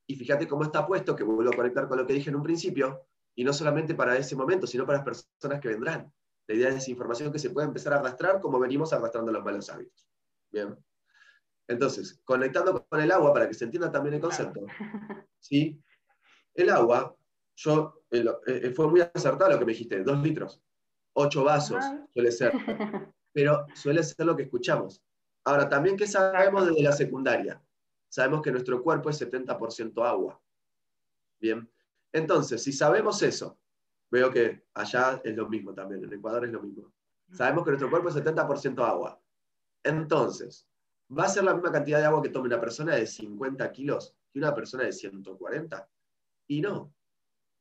Y 0.07 0.15
fíjate 0.15 0.47
cómo 0.47 0.63
está 0.63 0.87
puesto, 0.87 1.15
que 1.15 1.23
vuelvo 1.23 1.51
a 1.51 1.55
conectar 1.55 1.87
con 1.87 1.99
lo 1.99 2.07
que 2.07 2.13
dije 2.13 2.31
en 2.31 2.35
un 2.35 2.41
principio, 2.41 3.05
y 3.35 3.43
no 3.43 3.53
solamente 3.53 3.93
para 3.93 4.17
ese 4.17 4.35
momento, 4.35 4.65
sino 4.65 4.87
para 4.87 4.97
las 4.97 5.05
personas 5.05 5.61
que 5.61 5.67
vendrán. 5.67 6.11
La 6.47 6.55
idea 6.55 6.69
es 6.69 6.89
información 6.89 7.31
que 7.31 7.37
se 7.37 7.51
puede 7.51 7.67
empezar 7.67 7.93
a 7.93 7.97
arrastrar 7.97 8.41
como 8.41 8.59
venimos 8.59 8.91
arrastrando 8.91 9.31
los 9.31 9.43
malos 9.43 9.69
hábitos. 9.69 10.07
Bien. 10.51 10.75
Entonces, 11.67 12.19
conectando 12.23 12.83
con 12.89 13.01
el 13.01 13.11
agua, 13.11 13.31
para 13.31 13.47
que 13.47 13.53
se 13.53 13.65
entienda 13.65 13.91
también 13.91 14.15
el 14.15 14.21
concepto, 14.21 14.61
¿sí? 15.39 15.79
el 16.55 16.69
agua, 16.71 17.15
yo, 17.55 18.03
eh, 18.11 18.25
eh, 18.47 18.71
fue 18.71 18.87
muy 18.87 19.01
acertado 19.01 19.51
lo 19.51 19.59
que 19.59 19.65
me 19.65 19.71
dijiste, 19.71 20.03
dos 20.03 20.21
litros, 20.21 20.61
ocho 21.13 21.43
vasos, 21.43 21.83
suele 22.13 22.31
ser, 22.31 22.51
pero 23.33 23.65
suele 23.73 24.03
ser 24.03 24.25
lo 24.25 24.35
que 24.35 24.43
escuchamos. 24.43 25.01
Ahora, 25.45 25.69
también, 25.69 25.95
¿qué 25.95 26.07
sabemos 26.07 26.67
desde 26.67 26.83
la 26.83 26.91
secundaria? 26.91 27.61
Sabemos 28.09 28.41
que 28.41 28.51
nuestro 28.51 28.81
cuerpo 28.81 29.09
es 29.09 29.21
70% 29.21 30.05
agua. 30.05 30.41
Bien, 31.39 31.69
entonces, 32.11 32.63
si 32.63 32.71
sabemos 32.71 33.21
eso, 33.21 33.59
veo 34.09 34.31
que 34.31 34.65
allá 34.73 35.21
es 35.23 35.35
lo 35.35 35.47
mismo 35.47 35.73
también, 35.73 36.03
en 36.03 36.13
Ecuador 36.13 36.45
es 36.45 36.51
lo 36.51 36.61
mismo. 36.61 36.93
Sabemos 37.31 37.63
que 37.63 37.71
nuestro 37.71 37.89
cuerpo 37.89 38.09
es 38.09 38.15
70% 38.15 38.83
agua. 38.87 39.21
Entonces, 39.83 40.67
¿va 41.11 41.25
a 41.25 41.29
ser 41.29 41.43
la 41.43 41.53
misma 41.53 41.71
cantidad 41.71 41.99
de 41.99 42.05
agua 42.05 42.21
que 42.21 42.29
tome 42.29 42.47
una 42.47 42.59
persona 42.59 42.95
de 42.95 43.05
50 43.05 43.71
kilos 43.71 44.15
que 44.31 44.39
una 44.39 44.55
persona 44.55 44.83
de 44.83 44.93
140? 44.93 45.89
Y 46.47 46.61
no, 46.61 46.94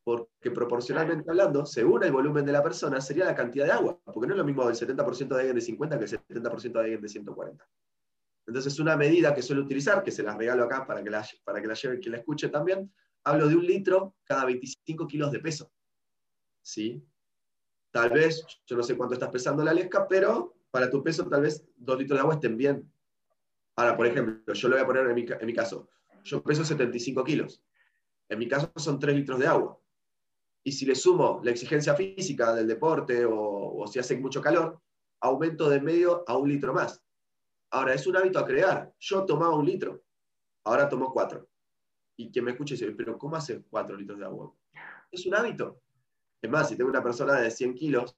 porque 0.04 0.50
proporcionalmente 0.50 1.30
hablando, 1.30 1.64
según 1.64 2.04
el 2.04 2.12
volumen 2.12 2.44
de 2.44 2.52
la 2.52 2.62
persona, 2.62 3.00
sería 3.00 3.24
la 3.24 3.34
cantidad 3.34 3.64
de 3.64 3.72
agua, 3.72 3.98
porque 4.04 4.26
no 4.26 4.34
es 4.34 4.38
lo 4.38 4.44
mismo 4.44 4.68
el 4.68 4.76
70% 4.76 5.28
de 5.28 5.36
alguien 5.36 5.56
de 5.56 5.62
50 5.62 5.98
que 5.98 6.04
el 6.04 6.10
70% 6.10 6.72
de 6.72 6.80
alguien 6.80 7.00
de 7.00 7.08
140. 7.08 7.68
Entonces, 8.46 8.78
una 8.78 8.96
medida 8.96 9.34
que 9.34 9.40
suelo 9.40 9.62
utilizar, 9.62 10.02
que 10.02 10.10
se 10.10 10.22
las 10.22 10.36
regalo 10.36 10.64
acá 10.64 10.86
para 10.86 11.02
que 11.02 11.08
la, 11.08 11.26
para 11.42 11.62
que 11.62 11.66
la 11.66 11.74
lleve 11.74 11.98
quien 11.98 12.12
la 12.12 12.18
escuche 12.18 12.50
también, 12.50 12.92
hablo 13.24 13.48
de 13.48 13.56
un 13.56 13.66
litro 13.66 14.16
cada 14.24 14.44
25 14.44 15.06
kilos 15.06 15.32
de 15.32 15.40
peso. 15.40 15.72
¿sí? 16.60 17.02
Tal 17.90 18.10
vez, 18.10 18.44
yo 18.66 18.76
no 18.76 18.82
sé 18.82 18.98
cuánto 18.98 19.14
estás 19.14 19.30
pesando 19.30 19.64
la 19.64 19.72
lesca, 19.72 20.06
pero 20.06 20.54
para 20.70 20.90
tu 20.90 21.02
peso 21.02 21.26
tal 21.26 21.42
vez 21.42 21.64
dos 21.76 21.98
litros 21.98 22.18
de 22.18 22.20
agua 22.20 22.34
estén 22.34 22.58
bien. 22.58 22.92
Ahora, 23.76 23.96
por 23.96 24.06
ejemplo, 24.06 24.52
yo 24.52 24.68
lo 24.68 24.76
voy 24.76 24.82
a 24.82 24.86
poner 24.86 25.06
en 25.06 25.14
mi, 25.14 25.24
en 25.28 25.46
mi 25.46 25.54
caso. 25.54 25.88
Yo 26.24 26.42
peso 26.42 26.62
75 26.62 27.24
kilos. 27.24 27.62
En 28.28 28.38
mi 28.38 28.48
caso 28.48 28.70
son 28.76 28.98
3 28.98 29.16
litros 29.16 29.38
de 29.38 29.46
agua. 29.46 29.78
Y 30.64 30.72
si 30.72 30.86
le 30.86 30.94
sumo 30.94 31.40
la 31.44 31.50
exigencia 31.50 31.94
física 31.94 32.54
del 32.54 32.66
deporte 32.66 33.24
o, 33.24 33.76
o 33.76 33.86
si 33.86 33.98
hace 33.98 34.16
mucho 34.16 34.40
calor, 34.40 34.80
aumento 35.20 35.68
de 35.68 35.80
medio 35.80 36.24
a 36.26 36.36
un 36.36 36.48
litro 36.48 36.72
más. 36.72 37.02
Ahora, 37.70 37.94
es 37.94 38.06
un 38.06 38.16
hábito 38.16 38.38
a 38.38 38.46
crear. 38.46 38.92
Yo 38.98 39.24
tomaba 39.24 39.56
un 39.56 39.66
litro, 39.66 40.02
ahora 40.64 40.88
tomo 40.88 41.12
cuatro. 41.12 41.48
Y 42.16 42.30
quien 42.30 42.44
me 42.44 42.52
escuche 42.52 42.74
dice, 42.74 42.90
pero 42.92 43.18
¿cómo 43.18 43.36
hace 43.36 43.62
cuatro 43.68 43.96
litros 43.96 44.18
de 44.18 44.24
agua? 44.24 44.54
Es 45.10 45.26
un 45.26 45.34
hábito. 45.34 45.80
Es 46.40 46.50
más, 46.50 46.68
si 46.68 46.76
tengo 46.76 46.90
una 46.90 47.02
persona 47.02 47.40
de 47.40 47.50
100 47.50 47.74
kilos 47.74 48.16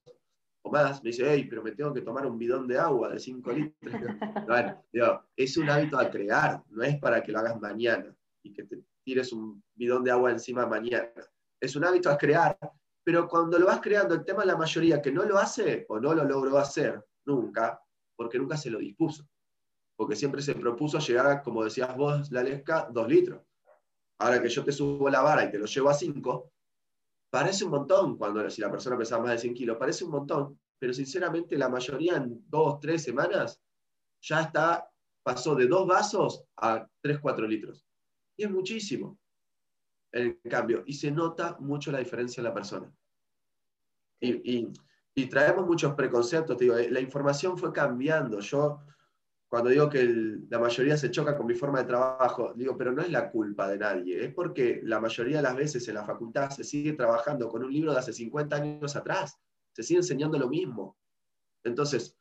o 0.62 0.70
más, 0.70 1.02
me 1.02 1.10
dice, 1.10 1.24
hey, 1.26 1.46
pero 1.48 1.62
me 1.62 1.72
tengo 1.72 1.94
que 1.94 2.02
tomar 2.02 2.26
un 2.26 2.36
bidón 2.36 2.66
de 2.66 2.78
agua 2.78 3.08
de 3.08 3.20
5 3.20 3.52
litros. 3.52 3.74
Bueno, 4.46 4.82
es 5.36 5.56
un 5.56 5.70
hábito 5.70 5.98
a 5.98 6.10
crear, 6.10 6.62
no 6.70 6.82
es 6.82 6.98
para 6.98 7.22
que 7.22 7.32
lo 7.32 7.38
hagas 7.38 7.60
mañana 7.60 8.14
y 8.42 8.52
que 8.52 8.64
te 8.64 8.82
tires 9.04 9.32
un 9.32 9.62
bidón 9.74 10.02
de 10.02 10.10
agua 10.10 10.32
encima 10.32 10.66
mañana. 10.66 11.08
Es 11.60 11.76
un 11.76 11.84
hábito 11.84 12.10
a 12.10 12.18
crear, 12.18 12.58
pero 13.02 13.28
cuando 13.28 13.58
lo 13.58 13.66
vas 13.66 13.80
creando, 13.80 14.14
el 14.14 14.24
tema 14.24 14.40
de 14.40 14.48
la 14.48 14.56
mayoría 14.56 15.00
que 15.00 15.12
no 15.12 15.24
lo 15.24 15.38
hace 15.38 15.86
o 15.88 15.98
no 16.00 16.14
lo 16.14 16.24
logró 16.24 16.58
hacer 16.58 17.04
nunca, 17.24 17.80
porque 18.14 18.38
nunca 18.38 18.56
se 18.56 18.70
lo 18.70 18.78
dispuso. 18.78 19.26
Porque 19.96 20.16
siempre 20.16 20.42
se 20.42 20.54
propuso 20.54 20.98
llegar, 20.98 21.42
como 21.42 21.64
decías 21.64 21.96
vos, 21.96 22.30
la 22.30 22.42
lesca, 22.42 22.88
2 22.92 23.08
litros. 23.08 23.42
Ahora 24.18 24.42
que 24.42 24.48
yo 24.48 24.64
te 24.64 24.72
subo 24.72 25.08
la 25.08 25.22
vara 25.22 25.44
y 25.44 25.50
te 25.50 25.58
lo 25.58 25.66
llevo 25.66 25.88
a 25.88 25.94
5, 25.94 26.52
Parece 27.30 27.64
un 27.64 27.70
montón 27.70 28.16
cuando 28.16 28.48
si 28.48 28.60
la 28.60 28.70
persona 28.70 28.96
pesa 28.96 29.18
más 29.18 29.32
de 29.32 29.38
100 29.38 29.54
kilos, 29.54 29.76
parece 29.76 30.04
un 30.04 30.10
montón, 30.10 30.58
pero 30.78 30.92
sinceramente 30.92 31.58
la 31.58 31.68
mayoría 31.68 32.16
en 32.16 32.42
dos, 32.48 32.80
tres 32.80 33.02
semanas 33.02 33.60
ya 34.22 34.42
está, 34.42 34.88
pasó 35.22 35.54
de 35.54 35.66
dos 35.66 35.86
vasos 35.86 36.44
a 36.56 36.86
3, 37.02 37.18
4 37.20 37.46
litros. 37.46 37.84
Y 38.36 38.44
es 38.44 38.50
muchísimo 38.50 39.18
el 40.12 40.40
cambio. 40.48 40.82
Y 40.86 40.94
se 40.94 41.10
nota 41.10 41.56
mucho 41.60 41.92
la 41.92 41.98
diferencia 41.98 42.40
en 42.40 42.44
la 42.44 42.54
persona. 42.54 42.92
Y, 44.20 44.72
traemos 45.30 45.66
muchos 45.66 45.94
preconceptos. 45.94 46.58
digo, 46.58 46.74
la 46.76 47.00
información 47.00 47.56
fue 47.56 47.72
cambiando. 47.72 48.40
Yo, 48.40 48.80
cuando 49.48 49.70
digo 49.70 49.88
que 49.88 50.04
la 50.48 50.58
mayoría 50.58 50.96
se 50.96 51.10
choca 51.10 51.36
con 51.36 51.46
mi 51.46 51.54
forma 51.54 51.80
de 51.80 51.86
trabajo, 51.86 52.52
digo, 52.54 52.76
pero 52.76 52.92
no 52.92 53.02
es 53.02 53.10
la 53.10 53.30
culpa 53.30 53.68
de 53.68 53.78
nadie, 53.78 54.24
es 54.24 54.34
porque 54.34 54.80
la 54.82 55.00
mayoría 55.00 55.38
de 55.38 55.42
las 55.42 55.56
veces 55.56 55.86
en 55.88 55.94
la 55.94 56.04
facultad 56.04 56.50
se 56.50 56.64
sigue 56.64 56.92
trabajando 56.92 57.48
con 57.48 57.64
un 57.64 57.72
libro 57.72 57.92
de 57.92 57.98
hace 57.98 58.12
50 58.12 58.56
años 58.56 58.96
atrás, 58.96 59.38
se 59.72 59.82
sigue 59.82 60.00
enseñando 60.00 60.38
lo 60.38 60.48
mismo. 60.48 60.96
Entonces, 61.64 62.16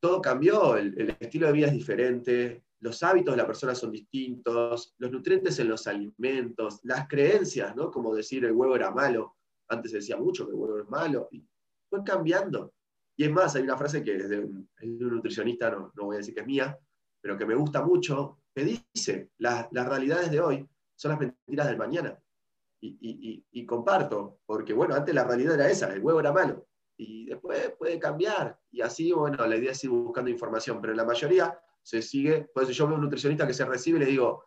todo 0.00 0.20
cambió, 0.20 0.76
el, 0.76 1.16
estilo 1.20 1.46
de 1.46 1.52
vida 1.52 1.66
es 1.66 1.72
diferente, 1.72 2.64
los 2.80 3.02
hábitos 3.02 3.34
de 3.34 3.42
la 3.42 3.46
persona 3.46 3.74
son 3.74 3.92
distintos, 3.92 4.94
los 4.98 5.10
nutrientes 5.10 5.58
en 5.58 5.68
los 5.68 5.86
alimentos, 5.86 6.80
las 6.84 7.06
creencias, 7.06 7.76
¿no? 7.76 7.90
Como 7.90 8.14
decir 8.14 8.44
el 8.44 8.52
huevo 8.52 8.74
era 8.74 8.90
malo, 8.90 9.36
antes 9.68 9.90
se 9.90 9.98
decía 9.98 10.16
mucho 10.16 10.46
que 10.46 10.52
el 10.52 10.58
huevo 10.58 10.78
es 10.78 10.88
malo, 10.88 11.28
y 11.30 11.46
fue 11.88 12.02
cambiando. 12.02 12.72
Y 13.16 13.24
es 13.24 13.30
más, 13.30 13.54
hay 13.54 13.62
una 13.62 13.76
frase 13.76 14.02
que 14.02 14.16
es 14.16 14.28
de 14.28 14.40
un, 14.40 14.68
nutricionista, 14.80 15.70
no, 15.70 15.92
no, 15.94 16.04
voy 16.06 16.16
a 16.16 16.18
decir 16.18 16.34
que 16.34 16.40
es 16.40 16.46
mía, 16.46 16.78
pero 17.20 17.36
que 17.36 17.44
me 17.44 17.54
gusta 17.54 17.84
mucho, 17.84 18.38
que 18.54 18.64
dice, 18.64 19.30
las 19.38 19.70
realidades 19.70 20.30
de 20.30 20.40
hoy 20.40 20.66
son 20.96 21.10
las 21.10 21.20
mentiras 21.20 21.66
del 21.66 21.76
mañana. 21.76 22.18
Y, 22.82 23.44
y, 23.50 23.66
comparto, 23.66 24.40
porque 24.46 24.72
bueno, 24.72 24.94
antes 24.94 25.14
la 25.14 25.24
realidad 25.24 25.54
era 25.54 25.68
esa, 25.68 25.92
el 25.92 26.00
huevo 26.00 26.20
era 26.20 26.32
malo, 26.32 26.66
y 26.96 27.26
después 27.26 27.74
puede 27.78 27.98
cambiar, 27.98 28.58
y 28.70 28.80
así, 28.80 29.12
bueno, 29.12 29.46
la 29.46 29.56
idea 29.56 29.72
es 29.72 29.84
ir 29.84 29.90
buscando 29.90 30.30
información, 30.30 30.80
pero 30.80 30.94
la 30.94 31.04
mayoría 31.04 31.60
se 31.82 32.02
sigue, 32.02 32.48
por 32.54 32.62
eso 32.62 32.72
yo 32.72 32.86
veo 32.86 32.96
un 32.96 33.02
nutricionista 33.02 33.46
que 33.46 33.54
se 33.54 33.64
recibe 33.64 33.98
y 33.98 34.00
le 34.00 34.06
digo, 34.06 34.44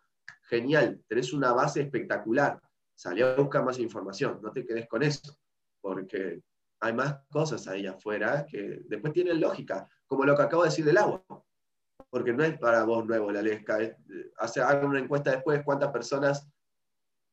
genial, 0.48 1.02
tenés 1.08 1.32
una 1.32 1.52
base 1.52 1.82
espectacular, 1.82 2.60
salí 2.94 3.22
a 3.22 3.34
buscar 3.34 3.64
más 3.64 3.78
información, 3.78 4.40
no 4.42 4.50
te 4.52 4.64
quedes 4.64 4.88
con 4.88 5.02
eso, 5.02 5.36
porque 5.80 6.42
hay 6.80 6.92
más 6.92 7.16
cosas 7.30 7.66
ahí 7.66 7.86
afuera 7.86 8.46
que 8.46 8.82
después 8.86 9.12
tienen 9.12 9.40
lógica, 9.40 9.88
como 10.06 10.24
lo 10.24 10.36
que 10.36 10.42
acabo 10.42 10.62
de 10.62 10.68
decir 10.68 10.84
del 10.84 10.98
agua. 10.98 11.24
Porque 12.10 12.32
no 12.32 12.44
es 12.44 12.58
para 12.58 12.84
vos 12.84 13.06
nuevo 13.06 13.32
la 13.32 13.42
lesca. 13.42 13.78
hace, 14.38 14.60
hagan 14.60 14.86
una 14.86 15.00
encuesta 15.00 15.30
después, 15.30 15.62
cuántas 15.64 15.90
personas, 15.90 16.46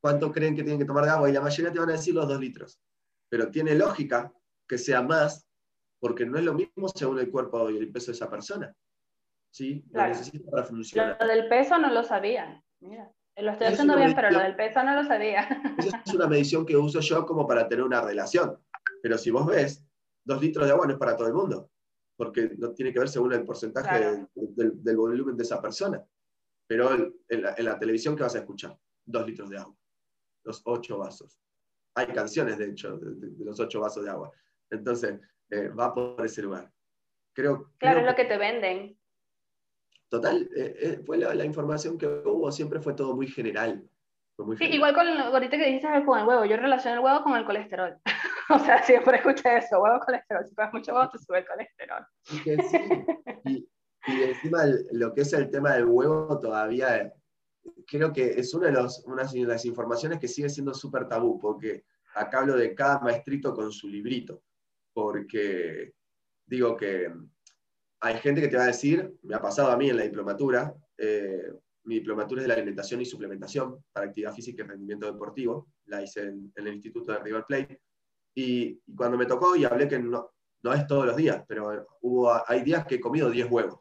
cuánto 0.01 0.31
creen 0.31 0.55
que 0.55 0.63
tienen 0.63 0.79
que 0.79 0.85
tomar 0.85 1.03
de 1.03 1.11
agua, 1.11 1.29
y 1.29 1.33
la 1.33 1.41
mayoría 1.41 1.71
te 1.71 1.79
van 1.79 1.89
a 1.89 1.93
decir 1.93 2.15
los 2.15 2.27
dos 2.27 2.39
litros. 2.39 2.81
Pero 3.29 3.51
tiene 3.51 3.75
lógica 3.75 4.33
que 4.67 4.77
sea 4.77 5.01
más, 5.01 5.45
porque 5.99 6.25
no 6.25 6.37
es 6.37 6.45
lo 6.45 6.53
mismo 6.53 6.87
según 6.87 7.19
el 7.19 7.29
cuerpo 7.29 7.69
y 7.69 7.77
el 7.77 7.91
peso 7.91 8.07
de 8.07 8.13
esa 8.13 8.29
persona. 8.29 8.73
¿Sí? 9.51 9.83
Lo 9.91 10.07
necesita 10.07 10.49
para 10.49 10.63
funcionar. 10.63 11.17
Lo 11.19 11.27
del 11.27 11.47
peso 11.47 11.77
no 11.77 11.91
lo 11.91 12.03
sabía. 12.03 12.63
Mira. 12.79 13.11
Lo 13.37 13.51
estoy 13.51 13.67
haciendo 13.67 13.95
bien, 13.95 14.13
pero 14.13 14.29
lo 14.29 14.39
del 14.39 14.55
peso 14.55 14.83
no 14.83 14.95
lo 14.95 15.03
sabía. 15.03 15.47
Esa 15.77 16.01
es 16.05 16.13
una 16.13 16.27
medición 16.27 16.65
que 16.65 16.75
uso 16.75 16.99
yo 16.99 17.25
como 17.25 17.47
para 17.47 17.67
tener 17.67 17.83
una 17.83 18.01
relación. 18.01 18.57
Pero 19.01 19.17
si 19.17 19.31
vos 19.31 19.45
ves, 19.47 19.83
dos 20.23 20.41
litros 20.41 20.65
de 20.65 20.71
agua 20.71 20.85
no 20.85 20.93
es 20.93 20.99
para 20.99 21.15
todo 21.15 21.27
el 21.27 21.33
mundo, 21.33 21.71
porque 22.15 22.51
no 22.57 22.71
tiene 22.73 22.93
que 22.93 22.99
ver 22.99 23.09
según 23.09 23.33
el 23.33 23.45
porcentaje 23.45 24.27
del, 24.35 24.97
volumen 24.97 25.37
de 25.37 25.43
esa 25.43 25.61
persona. 25.61 26.03
Pero 26.67 26.93
en, 27.27 27.41
la, 27.41 27.79
televisión, 27.79 28.15
¿qué 28.15 28.23
vas 28.23 28.35
a 28.35 28.39
escuchar? 28.39 28.77
Dos 29.05 29.25
litros 29.25 29.49
de 29.49 29.57
agua, 29.57 29.75
los 30.43 30.61
ocho 30.65 30.99
vasos. 30.99 31.39
Hay 31.95 32.07
canciones, 32.07 32.57
de 32.57 32.65
hecho, 32.65 32.97
de, 32.97 33.43
los 33.43 33.59
ocho 33.59 33.81
vasos 33.81 34.03
de 34.03 34.11
agua. 34.11 34.31
Entonces, 34.69 35.19
eh, 35.49 35.69
va 35.69 35.93
por 35.93 36.23
ese 36.25 36.41
lugar. 36.41 36.71
Creo, 37.33 37.71
claro, 37.77 38.01
es 38.01 38.05
lo 38.05 38.15
que 38.15 38.25
te 38.25 38.37
venden. 38.37 38.97
Total, 40.11 40.41
eh, 40.57 40.75
eh, 40.77 41.01
fue 41.05 41.17
la, 41.17 41.45
información 41.45 41.97
que 41.97 42.05
hubo, 42.05 42.51
siempre 42.51 42.81
fue 42.81 42.93
todo 42.93 43.15
muy 43.15 43.27
general. 43.27 43.81
sí, 44.57 44.65
igual 44.65 44.93
con 44.93 45.07
ahorita 45.07 45.57
que 45.57 45.65
dijiste 45.67 45.87
con 46.05 46.19
el 46.19 46.27
huevo, 46.27 46.43
yo 46.43 46.57
relaciono 46.57 46.97
el 46.97 47.05
huevo 47.05 47.23
con 47.23 47.37
el 47.37 47.45
colesterol. 47.45 47.97
O 48.49 48.59
sea, 48.59 48.83
siempre 48.83 49.15
escuché 49.15 49.59
eso, 49.59 49.81
huevo 49.81 50.01
colesterol. 50.05 50.45
Si 50.45 50.53
comes 50.53 50.73
mucho 50.73 50.93
huevo, 50.93 51.09
te 51.09 51.19
sube 51.19 51.39
el 51.39 51.45
colesterol. 51.45 52.05
Y, 53.45 53.65
y, 54.07 54.23
encima 54.23 54.65
lo 54.91 55.13
que 55.13 55.21
es 55.21 55.31
el 55.31 55.49
tema 55.49 55.75
del 55.75 55.85
huevo 55.85 56.37
todavía 56.37 57.13
creo 57.87 58.11
que 58.11 58.31
es 58.31 58.53
una 58.53 58.67
de, 58.67 58.73
los, 58.73 59.05
una 59.05 59.23
de 59.23 59.45
las 59.45 59.63
informaciones 59.63 60.19
que 60.19 60.27
sigue 60.27 60.49
siendo 60.49 60.73
súper 60.73 61.07
tabú, 61.07 61.39
porque 61.39 61.85
acá 62.13 62.39
hablo 62.39 62.57
de 62.57 62.75
cada 62.75 62.99
maestrito 62.99 63.53
con 63.53 63.71
su 63.71 63.87
librito, 63.87 64.43
porque 64.93 65.93
digo 66.45 66.75
que 66.75 67.09
hay 68.01 68.17
gente 68.17 68.41
que 68.41 68.47
te 68.47 68.57
va 68.57 68.63
a 68.63 68.67
decir, 68.67 69.15
me 69.21 69.35
ha 69.35 69.41
pasado 69.41 69.71
a 69.71 69.77
mí 69.77 69.89
en 69.89 69.97
la 69.97 70.03
diplomatura, 70.03 70.73
eh, 70.97 71.53
mi 71.83 71.95
diplomatura 71.95 72.41
es 72.41 72.43
de 72.43 72.47
la 72.47 72.55
alimentación 72.55 72.99
y 73.01 73.05
suplementación 73.05 73.83
para 73.93 74.07
actividad 74.07 74.33
física 74.33 74.63
y 74.63 74.67
rendimiento 74.67 75.05
deportivo, 75.05 75.69
la 75.85 76.01
hice 76.01 76.21
en, 76.21 76.51
en 76.55 76.67
el 76.67 76.73
Instituto 76.73 77.11
de 77.11 77.19
River 77.19 77.45
Plate, 77.47 77.81
y, 78.35 78.79
cuando 78.95 79.17
me 79.17 79.25
tocó, 79.25 79.55
y 79.55 79.65
hablé 79.65 79.87
que 79.87 79.99
no, 79.99 80.31
no 80.63 80.73
es 80.73 80.87
todos 80.87 81.05
los 81.05 81.15
días, 81.15 81.43
pero 81.47 81.85
hubo, 82.01 82.31
hay 82.47 82.63
días 82.63 82.85
que 82.85 82.95
he 82.95 82.99
comido 82.99 83.29
10 83.29 83.51
huevos. 83.51 83.79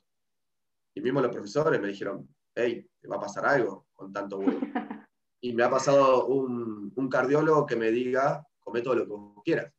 Y 0.94 1.00
mismo 1.00 1.20
los 1.20 1.32
profesores 1.32 1.80
me 1.80 1.88
dijeron, 1.88 2.28
hey, 2.54 2.86
te 3.00 3.08
va 3.08 3.16
a 3.16 3.20
pasar 3.20 3.46
algo 3.46 3.86
con 3.94 4.12
tanto 4.12 4.38
huevo. 4.38 4.60
Y 5.42 5.54
me 5.54 5.62
ha 5.62 5.70
pasado 5.70 6.26
un, 6.26 6.92
un 6.94 7.08
cardiólogo 7.08 7.64
que 7.64 7.74
me 7.74 7.90
diga, 7.90 8.46
come 8.58 8.82
todo 8.82 8.96
lo 8.96 9.04
que 9.04 9.10
vos 9.10 9.42
quieras. 9.42 9.72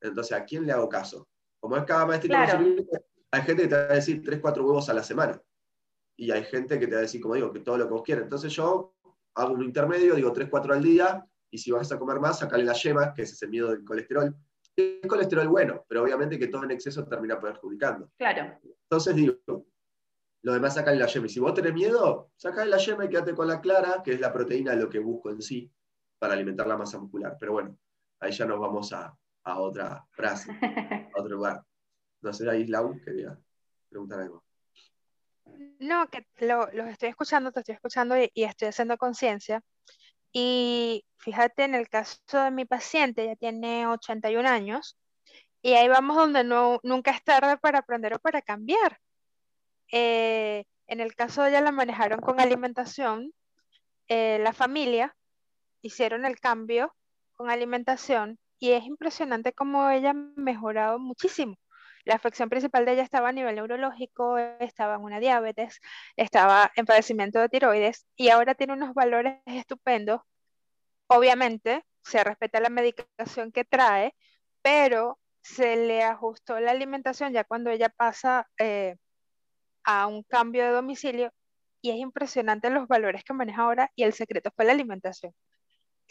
Entonces, 0.00 0.32
¿a 0.32 0.42
quién 0.42 0.64
le 0.64 0.72
hago 0.72 0.88
caso? 0.88 1.28
Como 1.60 1.76
es 1.76 1.84
cada 1.84 2.06
maestro, 2.06 2.30
hay 3.32 3.42
gente 3.42 3.62
que 3.62 3.68
te 3.68 3.74
va 3.74 3.82
a 3.82 3.94
decir 3.94 4.22
3, 4.22 4.40
4 4.40 4.64
huevos 4.64 4.88
a 4.88 4.94
la 4.94 5.02
semana. 5.02 5.40
Y 6.16 6.30
hay 6.30 6.44
gente 6.44 6.78
que 6.78 6.86
te 6.86 6.92
va 6.92 6.98
a 6.98 7.02
decir, 7.02 7.20
como 7.20 7.34
digo, 7.34 7.50
que 7.50 7.60
todo 7.60 7.78
lo 7.78 7.86
que 7.86 7.92
vos 7.92 8.02
quieras. 8.02 8.24
Entonces 8.24 8.52
yo 8.52 8.94
hago 9.34 9.54
un 9.54 9.62
intermedio, 9.62 10.14
digo 10.14 10.32
3, 10.32 10.48
4 10.50 10.74
al 10.74 10.82
día, 10.82 11.26
y 11.50 11.58
si 11.58 11.70
vas 11.72 11.90
a 11.90 11.98
comer 11.98 12.20
más, 12.20 12.38
sacale 12.38 12.64
la 12.64 12.74
yema, 12.74 13.14
que 13.14 13.22
ese 13.22 13.34
es 13.34 13.42
el 13.42 13.50
miedo 13.50 13.70
del 13.70 13.84
colesterol. 13.84 14.34
Es 14.76 15.06
colesterol 15.06 15.48
bueno, 15.48 15.84
pero 15.88 16.02
obviamente 16.02 16.38
que 16.38 16.48
todo 16.48 16.64
en 16.64 16.72
exceso 16.72 17.04
termina 17.04 17.40
perjudicando. 17.40 18.10
Claro. 18.18 18.58
Entonces 18.62 19.16
digo, 19.16 19.66
lo 20.42 20.52
demás 20.52 20.74
sacale 20.74 20.98
la 20.98 21.06
yema. 21.06 21.26
Y 21.26 21.30
si 21.30 21.40
vos 21.40 21.54
tenés 21.54 21.72
miedo, 21.72 22.30
sacale 22.36 22.70
la 22.70 22.76
yema 22.76 23.06
y 23.06 23.08
quédate 23.08 23.34
con 23.34 23.48
la 23.48 23.62
clara, 23.62 24.02
que 24.04 24.12
es 24.12 24.20
la 24.20 24.32
proteína 24.32 24.74
lo 24.74 24.90
que 24.90 24.98
busco 24.98 25.30
en 25.30 25.40
sí 25.40 25.70
para 26.18 26.34
alimentar 26.34 26.66
la 26.66 26.76
masa 26.76 26.98
muscular. 26.98 27.36
Pero 27.40 27.52
bueno, 27.52 27.78
ahí 28.20 28.32
ya 28.32 28.44
nos 28.44 28.60
vamos 28.60 28.92
a, 28.92 29.16
otra 29.44 30.06
frase, 30.10 30.52
a 30.52 31.20
otro 31.20 31.36
lugar. 31.36 31.64
No 32.22 32.32
sé, 32.32 32.48
ahí 32.48 32.66
Lau 32.66 32.98
quería 33.04 33.38
preguntar 33.88 34.20
algo. 34.20 34.42
No, 35.78 36.08
que 36.08 36.26
lo, 36.40 36.70
los 36.72 36.88
estoy 36.88 37.10
escuchando, 37.10 37.52
te 37.52 37.60
estoy 37.60 37.74
escuchando 37.74 38.16
y 38.16 38.44
estoy 38.44 38.68
haciendo 38.68 38.96
conciencia 38.96 39.62
y 40.32 41.04
fíjate, 41.18 41.64
en 41.64 41.74
el 41.74 41.88
caso 41.88 42.18
de 42.32 42.50
mi 42.50 42.64
paciente, 42.64 43.26
ya 43.26 43.36
tiene 43.36 43.86
81 43.86 44.46
años, 44.46 44.96
y 45.60 45.74
ahí 45.74 45.88
vamos 45.88 46.16
donde 46.16 46.44
nunca 46.82 47.10
es 47.12 47.22
tarde 47.22 47.58
para 47.58 47.80
aprender 47.80 48.14
o 48.14 48.18
para 48.18 48.42
cambiar. 48.42 48.98
Eh, 49.92 50.64
en 50.86 51.00
el 51.00 51.14
caso 51.14 51.42
de 51.42 51.50
ella 51.50 51.60
la 51.60 51.72
manejaron 51.72 52.20
con 52.20 52.40
alimentación, 52.40 53.32
eh, 54.08 54.38
la 54.40 54.52
familia 54.52 55.14
hicieron 55.82 56.24
el 56.24 56.40
cambio 56.40 56.94
con 57.34 57.50
alimentación 57.50 58.38
y 58.58 58.72
es 58.72 58.84
impresionante 58.84 59.52
cómo 59.52 59.90
ella 59.90 60.10
ha 60.10 60.14
mejorado 60.14 60.98
muchísimo. 60.98 61.56
La 62.04 62.14
afección 62.16 62.48
principal 62.48 62.84
de 62.84 62.92
ella 62.94 63.02
estaba 63.02 63.28
a 63.28 63.32
nivel 63.32 63.54
neurológico, 63.56 64.38
estaba 64.38 64.96
en 64.96 65.02
una 65.02 65.20
diabetes, 65.20 65.80
estaba 66.16 66.72
en 66.76 66.86
padecimiento 66.86 67.38
de 67.40 67.48
tiroides 67.48 68.06
y 68.16 68.30
ahora 68.30 68.54
tiene 68.54 68.72
unos 68.74 68.94
valores 68.94 69.38
estupendos. 69.46 70.20
Obviamente, 71.08 71.84
se 72.02 72.24
respeta 72.24 72.60
la 72.60 72.70
medicación 72.70 73.52
que 73.52 73.64
trae, 73.64 74.14
pero 74.62 75.18
se 75.42 75.76
le 75.76 76.02
ajustó 76.02 76.60
la 76.60 76.72
alimentación 76.72 77.32
ya 77.32 77.44
cuando 77.44 77.70
ella 77.70 77.88
pasa 77.90 78.48
eh, 78.58 78.96
a 79.84 80.06
un 80.06 80.22
cambio 80.24 80.64
de 80.64 80.70
domicilio 80.72 81.32
y 81.80 81.90
es 81.90 81.96
impresionante 81.98 82.70
los 82.70 82.88
valores 82.88 83.24
que 83.24 83.34
maneja 83.34 83.62
ahora 83.62 83.90
y 83.96 84.04
el 84.04 84.12
secreto 84.14 84.50
fue 84.56 84.64
la 84.64 84.72
alimentación 84.72 85.34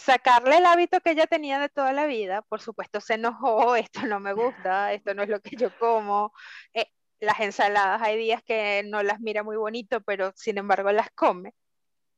sacarle 0.01 0.57
el 0.57 0.65
hábito 0.65 0.99
que 0.99 1.11
ella 1.11 1.27
tenía 1.27 1.59
de 1.59 1.69
toda 1.69 1.93
la 1.93 2.07
vida, 2.07 2.41
por 2.41 2.59
supuesto 2.59 2.99
se 2.99 3.15
enojó, 3.15 3.75
esto 3.75 4.01
no 4.07 4.19
me 4.19 4.33
gusta, 4.33 4.93
esto 4.93 5.13
no 5.13 5.23
es 5.23 5.29
lo 5.29 5.41
que 5.41 5.55
yo 5.55 5.69
como. 5.77 6.33
Eh, 6.73 6.87
las 7.19 7.39
ensaladas 7.39 8.01
hay 8.01 8.17
días 8.17 8.41
que 8.43 8.83
no 8.85 9.03
las 9.03 9.19
mira 9.19 9.43
muy 9.43 9.55
bonito, 9.55 10.01
pero 10.01 10.33
sin 10.35 10.57
embargo 10.57 10.91
las 10.91 11.11
come. 11.11 11.53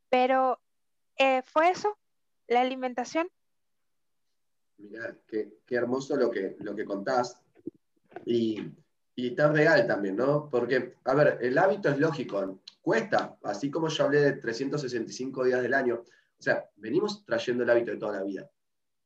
Pero 0.09 0.61
eh, 1.17 1.41
fue 1.45 1.69
eso, 1.69 1.97
la 2.47 2.61
alimentación. 2.61 3.27
Mira, 4.77 5.15
qué, 5.27 5.51
hermoso 5.69 6.15
lo 6.15 6.31
que, 6.31 6.55
lo 6.59 6.75
que 6.75 6.85
contás. 6.85 7.41
Y, 8.25 8.61
y 9.15 9.31
tan 9.31 9.53
real 9.53 9.85
también, 9.87 10.15
¿no? 10.15 10.49
Porque, 10.49 10.95
a 11.03 11.13
ver, 11.15 11.39
el 11.41 11.57
hábito 11.57 11.89
es 11.89 11.97
lógico, 11.97 12.61
cuesta, 12.81 13.37
así 13.43 13.69
como 13.69 13.89
yo 13.89 14.05
hablé 14.05 14.21
de 14.21 14.33
365 14.33 15.43
días 15.43 15.61
del 15.61 15.73
año, 15.73 16.03
o 16.43 16.51
sea, 16.51 16.69
venimos 16.75 17.23
trayendo 17.23 17.63
el 17.63 17.69
hábito 17.69 17.91
de 17.91 17.97
toda 17.97 18.17
la 18.17 18.23
vida. 18.23 18.51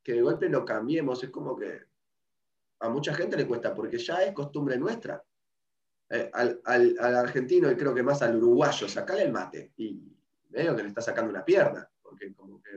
Que 0.01 0.13
de 0.13 0.23
golpe 0.23 0.49
lo 0.49 0.65
cambiemos 0.65 1.23
es 1.23 1.29
como 1.29 1.55
que 1.55 1.83
a 2.79 2.89
mucha 2.89 3.13
gente 3.13 3.37
le 3.37 3.45
cuesta, 3.45 3.75
porque 3.75 3.99
ya 3.99 4.23
es 4.23 4.33
costumbre 4.33 4.75
nuestra. 4.75 5.23
Eh, 6.09 6.31
al, 6.33 6.59
argentino 6.97 7.69
y 7.69 7.75
creo 7.75 7.93
que 7.93 8.01
más 8.01 8.23
al 8.23 8.37
uruguayo, 8.37 8.89
sacarle 8.89 9.25
el 9.25 9.31
mate 9.31 9.73
y 9.77 10.01
veo 10.49 10.75
que 10.75 10.81
le 10.81 10.89
está 10.89 11.01
sacando 11.01 11.29
una 11.29 11.45
pierna, 11.45 11.87
porque 12.01 12.33
como 12.33 12.59
que 12.59 12.71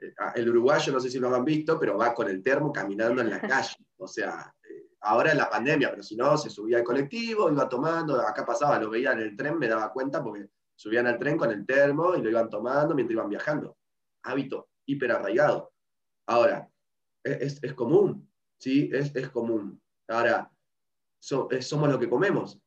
eh, 0.00 0.14
el 0.34 0.48
uruguayo 0.48 0.92
no 0.92 0.98
sé 0.98 1.08
si 1.08 1.20
lo 1.20 1.32
han 1.32 1.44
visto, 1.44 1.78
pero 1.78 1.96
va 1.96 2.12
con 2.12 2.28
el 2.28 2.42
termo 2.42 2.72
caminando 2.72 3.22
en 3.22 3.30
la 3.30 3.40
calle, 3.62 3.76
o 3.96 4.08
sea, 4.08 4.52
eh, 4.68 4.88
ahora 5.02 5.30
en 5.30 5.38
la 5.38 5.48
pandemia, 5.48 5.90
pero 5.90 6.02
si 6.02 6.16
no, 6.16 6.36
se 6.36 6.50
subía 6.50 6.78
al 6.78 6.84
colectivo, 6.84 7.48
iba 7.48 7.68
tomando, 7.68 8.20
acá 8.20 8.44
pasaba, 8.44 8.80
lo 8.80 8.90
veía 8.90 9.12
en 9.12 9.20
el 9.20 9.36
tren, 9.36 9.56
me 9.56 9.68
daba 9.68 9.92
cuenta 9.92 10.20
porque 10.20 10.48
subían 10.78 11.08
al 11.08 11.18
tren 11.18 11.36
con 11.36 11.50
el 11.50 11.66
termo 11.66 12.14
y 12.14 12.22
lo 12.22 12.30
iban 12.30 12.48
tomando 12.48 12.94
mientras 12.94 13.14
iban 13.14 13.28
viajando. 13.28 13.76
Hábito 14.22 14.68
hiper 14.86 15.10
arraigado. 15.10 15.72
Ahora, 16.26 16.70
es, 17.24 17.60
común, 17.74 18.30
¿sí? 18.58 18.88
Es, 18.92 19.14
es 19.14 19.28
común. 19.30 19.82
Ahora, 20.06 20.50
somos 21.20 21.90
lo 21.90 21.98
que 21.98 22.08
comemos. 22.08 22.60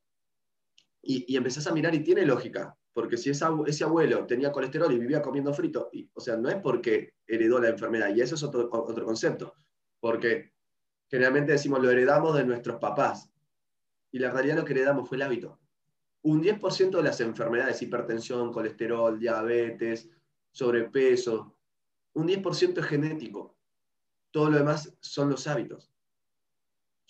Y, 1.02 1.34
y, 1.34 1.38
empezás 1.38 1.66
a 1.68 1.74
mirar 1.74 1.96
y 1.96 2.04
tiene 2.04 2.26
lógica, 2.26 2.78
porque 2.94 3.18
si 3.18 3.30
ese 3.30 3.84
abuelo 3.84 4.28
tenía 4.28 4.52
colesterol 4.52 4.92
y 4.92 5.00
vivía 5.00 5.22
comiendo 5.22 5.54
frito, 5.54 5.90
y, 5.94 6.10
o 6.14 6.20
sea, 6.20 6.36
no 6.36 6.50
es 6.50 6.58
porque 6.58 7.14
heredó 7.26 7.60
la 7.60 7.70
enfermedad, 7.70 8.14
y 8.14 8.22
eso 8.22 8.36
es 8.36 8.44
otro, 8.44 8.70
otro 8.72 9.06
concepto, 9.06 9.56
porque 10.00 10.52
generalmente 11.10 11.54
decimos 11.54 11.82
lo 11.82 11.90
heredamos 11.90 12.36
de 12.36 12.44
nuestros 12.44 12.78
papás, 12.78 13.32
y 14.12 14.20
la 14.20 14.32
realidad 14.32 14.58
lo 14.58 14.66
que 14.66 14.74
heredamos 14.74 15.08
fue 15.08 15.16
el 15.16 15.24
hábito. 15.24 15.60
Un 16.24 16.42
10% 16.42 16.92
de 16.92 17.04
las 17.04 17.20
enfermedades, 17.22 17.82
hipertensión, 17.82 18.52
colesterol, 18.52 19.20
diabetes, 19.20 20.10
sobrepeso, 20.52 21.56
un 22.14 22.28
10% 22.28 22.80
es 22.80 22.86
genético. 22.86 23.56
Todo 24.32 24.50
lo 24.50 24.58
demás 24.58 24.96
son 25.02 25.30
los 25.30 25.48
hábitos 25.48 25.92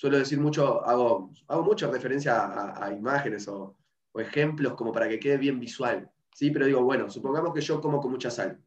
suelo 0.02 0.18
decir 0.18 0.40
mucho, 0.40 0.84
hago, 0.84 1.32
hago 1.48 1.64
mucha 1.64 1.86
referencia 1.86 2.74
a, 2.84 2.92
imágenes 2.92 3.48
o, 3.48 3.78
ejemplos 4.16 4.74
como 4.74 4.92
para 4.92 5.08
que 5.08 5.20
quede 5.20 5.38
bien 5.38 5.60
visual. 5.60 6.10
¿sí? 6.34 6.50
Pero 6.50 6.66
digo, 6.66 6.82
bueno, 6.82 7.08
supongamos 7.12 7.54
que 7.54 7.62
yo 7.62 7.80
como 7.80 8.02
con 8.02 8.10
mucha 8.10 8.32
sal 8.32 8.60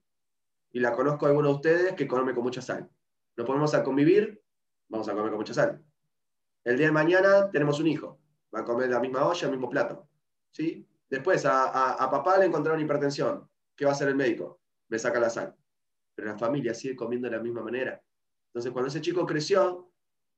y 0.70 0.78
la 0.78 0.92
conozco 0.92 1.26
a 1.26 1.30
alguno 1.30 1.48
de 1.48 1.54
ustedes 1.56 1.94
que 1.94 2.06
come 2.06 2.32
con 2.34 2.44
mucha 2.44 2.62
sal. 2.62 2.88
Nos 3.36 3.46
ponemos 3.48 3.74
a 3.74 3.82
convivir, 3.82 4.40
vamos 4.88 5.08
a 5.08 5.12
comer 5.12 5.30
con 5.30 5.40
mucha 5.40 5.54
sal. 5.54 5.84
El 6.62 6.76
día 6.78 6.86
de 6.86 6.92
mañana 6.92 7.50
tenemos 7.50 7.80
un 7.80 7.88
hijo, 7.88 8.20
va 8.54 8.60
a 8.60 8.64
comer 8.64 8.90
la 8.90 9.00
misma 9.00 9.26
olla, 9.26 9.44
el 9.44 9.50
mismo 9.50 9.68
plato. 9.68 10.08
¿Sí? 10.54 10.86
Después 11.10 11.44
a, 11.44 11.92
a 11.92 12.10
papá 12.10 12.38
le 12.38 12.46
encontraron 12.46 12.80
hipertensión. 12.80 13.48
¿Qué 13.76 13.84
va 13.84 13.90
a 13.90 13.94
hacer 13.94 14.08
el 14.08 14.14
médico? 14.14 14.60
Me 14.88 14.98
saca 14.98 15.20
la 15.20 15.28
sal. 15.28 15.54
Pero 16.14 16.28
la 16.28 16.38
familia 16.38 16.72
sigue 16.74 16.96
comiendo 16.96 17.28
de 17.28 17.36
la 17.36 17.42
misma 17.42 17.62
manera. 17.62 18.00
Entonces, 18.48 18.72
cuando 18.72 18.88
ese 18.88 19.00
chico 19.00 19.26
creció, 19.26 19.92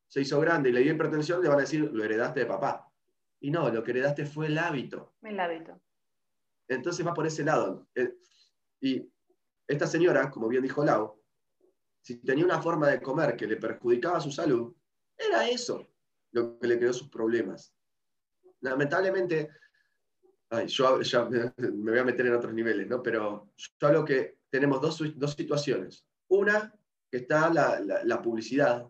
se 0.09 0.23
hizo 0.23 0.41
grande 0.41 0.71
y 0.71 0.73
le 0.73 0.81
dio 0.81 0.95
hipertensión, 0.95 1.43
le 1.43 1.49
van 1.49 1.59
a 1.59 1.63
decir, 1.63 1.91
lo 1.93 2.03
heredaste 2.03 2.41
de 2.41 2.47
papá. 2.47 2.91
Y 3.41 3.51
no, 3.51 3.69
lo 3.71 3.83
que 3.83 3.91
heredaste 3.91 4.25
fue 4.25 4.47
el 4.47 4.59
hábito. 4.59 5.15
El 5.23 5.39
hábito. 5.39 5.81
Entonces 6.69 7.07
va 7.07 7.13
por 7.13 7.27
ese 7.27 7.45
lado. 7.45 7.87
Eh, 7.95 8.15
y 8.81 9.13
esta 9.69 9.87
señora, 9.87 10.31
como 10.31 10.49
bien 10.49 10.63
dijo 10.63 10.85
Lau, 10.85 11.23
si 12.01 12.17
tenía 12.23 12.45
una 12.45 12.63
forma 12.63 12.89
de 12.89 13.03
comer 13.03 13.37
que 13.37 13.47
le 13.47 13.57
perjudicaba 13.57 14.21
su 14.21 14.31
salud, 14.31 14.75
era 15.17 15.49
eso 15.49 15.87
lo 16.33 16.59
que 16.59 16.67
le 16.67 16.79
creó 16.79 16.93
sus 16.93 17.09
problemas. 17.09 17.75
Lamentablemente, 18.61 19.51
yo 20.67 21.01
ya 21.01 21.25
me, 21.25 21.53
voy 21.59 21.99
a 21.99 22.05
meter 22.05 22.27
en 22.27 22.35
otros 22.35 22.55
niveles, 22.55 22.87
¿no? 22.89 23.03
pero 23.03 23.51
yo 23.57 23.87
hablo 23.87 24.05
que 24.05 24.39
tenemos 24.51 24.81
dos, 24.81 25.03
dos 25.17 25.33
situaciones. 25.33 26.07
Una, 26.29 26.73
que 27.11 27.19
está 27.19 27.53
la, 27.53 27.81
la 27.81 28.23
publicidad, 28.23 28.89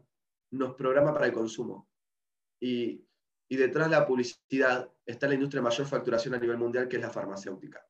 nos 0.51 0.75
programa 0.75 1.13
para 1.13 1.27
el 1.27 1.33
consumo. 1.33 1.89
Y, 2.61 3.05
detrás 3.49 3.89
de 3.89 3.97
la 3.97 4.07
publicidad 4.07 4.91
está 5.05 5.29
la 5.29 5.35
industria 5.35 5.61
de 5.61 5.69
mayor 5.69 5.87
facturación 5.87 6.35
a 6.35 6.39
nivel 6.39 6.59
mundial, 6.59 6.89
que 6.89 6.97
es 6.97 7.03
la 7.03 7.11
farmacéutica. 7.11 7.85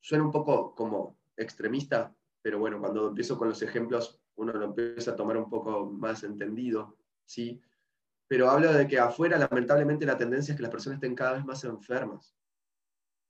Suena 0.00 0.24
un 0.24 0.32
poco 0.32 0.74
como 0.74 1.20
extremista, 1.36 2.14
pero 2.40 2.58
bueno, 2.58 2.80
cuando 2.80 3.08
empiezo 3.08 3.38
con 3.38 3.48
los 3.48 3.62
ejemplos, 3.62 4.20
uno 4.36 4.52
lo 4.52 4.64
empieza 4.64 5.12
a 5.12 5.16
tomar 5.16 5.36
un 5.36 5.48
poco 5.48 5.86
más 5.86 6.24
entendido, 6.24 6.96
¿sí? 7.24 7.60
Pero 8.26 8.50
hablo 8.50 8.72
de 8.72 8.88
que 8.88 8.98
afuera, 8.98 9.38
lamentablemente, 9.38 10.06
la 10.06 10.16
tendencia 10.16 10.52
es 10.52 10.56
que 10.56 10.62
las 10.62 10.72
personas 10.72 10.96
estén 10.96 11.14
cada 11.14 11.34
vez 11.34 11.44
más 11.44 11.62
enfermas, 11.64 12.34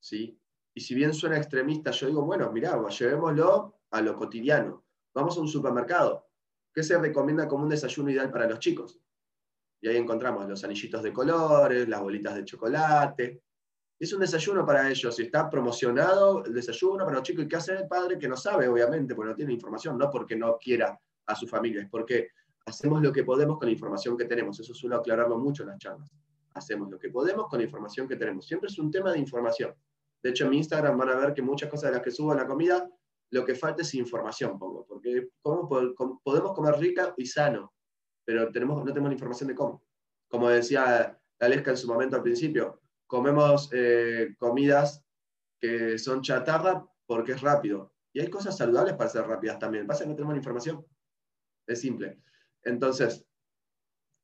¿sí? 0.02 0.38
Y 0.74 0.80
si 0.80 0.94
bien 0.94 1.14
suena 1.14 1.36
extremista, 1.36 1.90
yo 1.92 2.08
digo, 2.08 2.22
bueno, 2.22 2.50
mirá, 2.52 2.76
llevémoslo 2.88 3.78
a 3.90 4.00
lo 4.00 4.16
cotidiano. 4.16 4.84
Vamos 5.14 5.36
a 5.36 5.40
un 5.40 5.48
supermercado. 5.48 6.26
¿Qué 6.74 6.82
se 6.82 6.98
recomienda 6.98 7.46
como 7.46 7.64
un 7.64 7.70
desayuno 7.70 8.10
ideal 8.10 8.30
para 8.30 8.48
los 8.48 8.58
chicos? 8.58 8.98
Y 9.80 9.88
ahí 9.88 9.96
encontramos 9.96 10.48
los 10.48 10.64
anillitos 10.64 11.02
de 11.02 11.12
colores, 11.12 11.88
las 11.88 12.00
bolitas 12.00 12.34
de 12.34 12.44
chocolate. 12.44 13.42
Es 13.98 14.12
un 14.12 14.20
desayuno 14.20 14.64
para 14.64 14.88
ellos 14.90 15.18
está 15.20 15.48
promocionado 15.50 16.44
el 16.44 16.54
desayuno 16.54 17.04
para 17.04 17.18
los 17.18 17.22
chicos. 17.22 17.44
¿Y 17.44 17.48
qué 17.48 17.56
hace 17.56 17.74
el 17.74 17.86
padre 17.86 18.18
que 18.18 18.28
no 18.28 18.36
sabe, 18.36 18.68
obviamente, 18.68 19.14
porque 19.14 19.30
no 19.30 19.36
tiene 19.36 19.52
información? 19.52 19.98
No 19.98 20.10
porque 20.10 20.36
no 20.36 20.56
quiera 20.56 20.98
a 21.26 21.34
su 21.36 21.46
familia, 21.46 21.82
es 21.82 21.88
porque 21.88 22.30
hacemos 22.64 23.02
lo 23.02 23.12
que 23.12 23.24
podemos 23.24 23.58
con 23.58 23.66
la 23.66 23.72
información 23.72 24.16
que 24.16 24.24
tenemos. 24.24 24.58
Eso 24.58 24.72
suelo 24.72 24.96
aclararlo 24.96 25.38
mucho 25.38 25.62
en 25.64 25.70
las 25.70 25.78
charlas. 25.78 26.10
Hacemos 26.54 26.90
lo 26.90 26.98
que 26.98 27.10
podemos 27.10 27.48
con 27.48 27.58
la 27.58 27.64
información 27.64 28.08
que 28.08 28.16
tenemos. 28.16 28.46
Siempre 28.46 28.68
es 28.68 28.78
un 28.78 28.90
tema 28.90 29.12
de 29.12 29.18
información. 29.18 29.74
De 30.22 30.30
hecho, 30.30 30.44
en 30.44 30.50
mi 30.50 30.58
Instagram 30.58 30.96
van 30.96 31.08
a 31.10 31.16
ver 31.16 31.34
que 31.34 31.42
muchas 31.42 31.68
cosas 31.68 31.90
de 31.90 31.96
las 31.96 32.02
que 32.02 32.10
subo 32.10 32.32
a 32.32 32.36
la 32.36 32.46
comida 32.46 32.88
lo 33.32 33.46
que 33.46 33.54
falta 33.54 33.80
es 33.82 33.94
información, 33.94 34.58
pongo, 34.58 34.84
porque 34.86 35.30
¿cómo 35.40 35.66
podemos 36.22 36.52
comer 36.52 36.78
rica 36.78 37.14
y 37.16 37.24
sano, 37.24 37.72
pero 38.24 38.44
no 38.44 38.52
tenemos 38.52 38.84
la 38.86 39.12
información 39.12 39.48
de 39.48 39.54
cómo. 39.54 39.82
Como 40.28 40.50
decía 40.50 41.18
Aleska 41.40 41.70
en 41.70 41.76
su 41.78 41.88
momento 41.88 42.16
al 42.16 42.22
principio, 42.22 42.82
comemos 43.06 43.70
eh, 43.72 44.34
comidas 44.38 45.02
que 45.58 45.98
son 45.98 46.22
chatarra 46.22 46.86
porque 47.06 47.32
es 47.32 47.40
rápido. 47.40 47.94
Y 48.12 48.20
hay 48.20 48.28
cosas 48.28 48.56
saludables 48.56 48.94
para 48.94 49.08
ser 49.08 49.26
rápidas 49.26 49.58
también. 49.58 49.86
Pasa 49.86 50.04
que 50.04 50.10
no 50.10 50.14
tenemos 50.14 50.34
la 50.34 50.38
información. 50.38 50.86
Es 51.66 51.80
simple. 51.80 52.20
Entonces, 52.62 53.26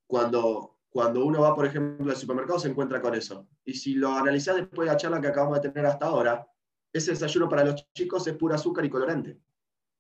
cuando, 0.07 0.78
cuando 0.91 1.25
uno 1.25 1.43
va, 1.43 1.55
por 1.55 1.67
ejemplo, 1.67 2.11
al 2.11 2.17
supermercado, 2.17 2.59
se 2.59 2.69
encuentra 2.69 3.01
con 3.01 3.15
eso. 3.15 3.47
Y 3.65 3.75
si 3.75 3.95
lo 3.95 4.11
analizás 4.13 4.57
después 4.57 4.87
de 4.87 4.93
la 4.93 4.97
charla 4.97 5.21
que 5.21 5.29
acabamos 5.29 5.61
de 5.61 5.69
tener 5.69 5.87
hasta 5.87 6.07
ahora, 6.07 6.47
ese 6.93 7.11
desayuno 7.11 7.49
para 7.49 7.65
los 7.65 7.93
chicos 7.93 8.27
es 8.27 8.37
pura 8.37 8.55
azúcar 8.55 8.85
y 8.85 8.91
colorante. 8.91 9.39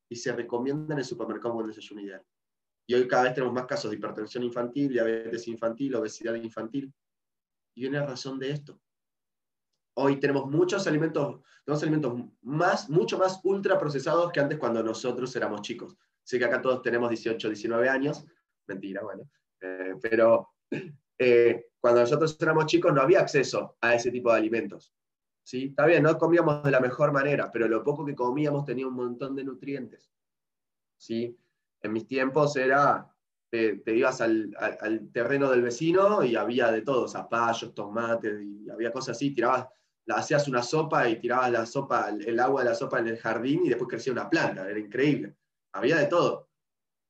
Y 0.08 0.16
se 0.16 0.32
recomienda 0.32 0.94
en 0.94 1.00
el 1.00 1.04
supermercado 1.04 1.50
como 1.50 1.60
el 1.60 1.68
desayuno 1.68 2.00
ideal. 2.00 2.24
Y 2.86 2.94
hoy 2.94 3.06
cada 3.06 3.24
vez 3.24 3.34
tenemos 3.34 3.52
más 3.54 3.66
casos 3.66 3.90
de 3.90 3.98
hipertensión 3.98 4.42
infantil, 4.44 4.88
diabetes 4.88 5.46
infantil, 5.46 5.94
obesidad 5.94 6.34
infantil. 6.34 6.92
Y 7.74 7.82
viene 7.82 7.98
a 7.98 8.06
razón 8.06 8.38
de 8.38 8.50
esto. 8.50 8.80
Hoy 9.94 10.18
tenemos 10.18 10.46
muchos 10.46 10.86
alimentos, 10.86 11.40
tenemos 11.64 11.82
alimentos 11.82 12.14
más, 12.40 12.88
mucho 12.88 13.18
más 13.18 13.40
ultra 13.44 13.78
procesados 13.78 14.32
que 14.32 14.40
antes 14.40 14.58
cuando 14.58 14.82
nosotros 14.82 15.34
éramos 15.36 15.60
chicos. 15.60 15.96
Sé 16.22 16.38
que 16.38 16.46
acá 16.46 16.62
todos 16.62 16.80
tenemos 16.80 17.10
18, 17.10 17.48
19 17.48 17.88
años. 17.88 18.24
Mentira, 18.66 19.02
bueno. 19.02 19.28
Eh, 19.60 19.94
pero 20.00 20.48
eh, 21.18 21.66
cuando 21.80 22.00
nosotros 22.00 22.36
éramos 22.40 22.66
chicos 22.66 22.92
no 22.92 23.00
había 23.00 23.20
acceso 23.20 23.76
a 23.80 23.94
ese 23.94 24.10
tipo 24.10 24.30
de 24.32 24.38
alimentos. 24.38 24.92
¿sí? 25.42 25.66
Está 25.66 25.86
bien, 25.86 26.02
no 26.02 26.18
comíamos 26.18 26.62
de 26.62 26.70
la 26.70 26.80
mejor 26.80 27.12
manera, 27.12 27.50
pero 27.52 27.68
lo 27.68 27.82
poco 27.82 28.04
que 28.04 28.14
comíamos 28.14 28.64
tenía 28.64 28.86
un 28.86 28.94
montón 28.94 29.34
de 29.34 29.44
nutrientes. 29.44 30.10
¿sí? 30.96 31.36
En 31.80 31.92
mis 31.92 32.06
tiempos 32.06 32.56
era, 32.56 33.10
te, 33.50 33.80
ibas 33.86 34.20
al, 34.20 34.54
terreno 35.12 35.50
del 35.50 35.62
vecino 35.62 36.22
y 36.22 36.36
había 36.36 36.70
de 36.70 36.82
todo, 36.82 37.08
zapallos, 37.08 37.74
tomates, 37.74 38.42
y 38.42 38.68
había 38.68 38.92
cosas 38.92 39.16
así, 39.16 39.30
tirabas, 39.30 39.66
hacías 40.08 40.48
una 40.48 40.62
sopa 40.62 41.08
y 41.08 41.20
tirabas 41.20 41.50
la 41.50 41.66
sopa, 41.66 42.10
el 42.10 42.40
agua 42.40 42.62
de 42.62 42.70
la 42.70 42.74
sopa 42.74 42.98
en 42.98 43.08
el 43.08 43.18
jardín 43.18 43.62
y 43.64 43.68
después 43.68 43.88
crecía 43.88 44.12
una 44.12 44.28
planta, 44.28 44.68
era 44.68 44.78
increíble. 44.78 45.36
Había 45.72 45.96
de 45.96 46.06
todo. 46.06 46.48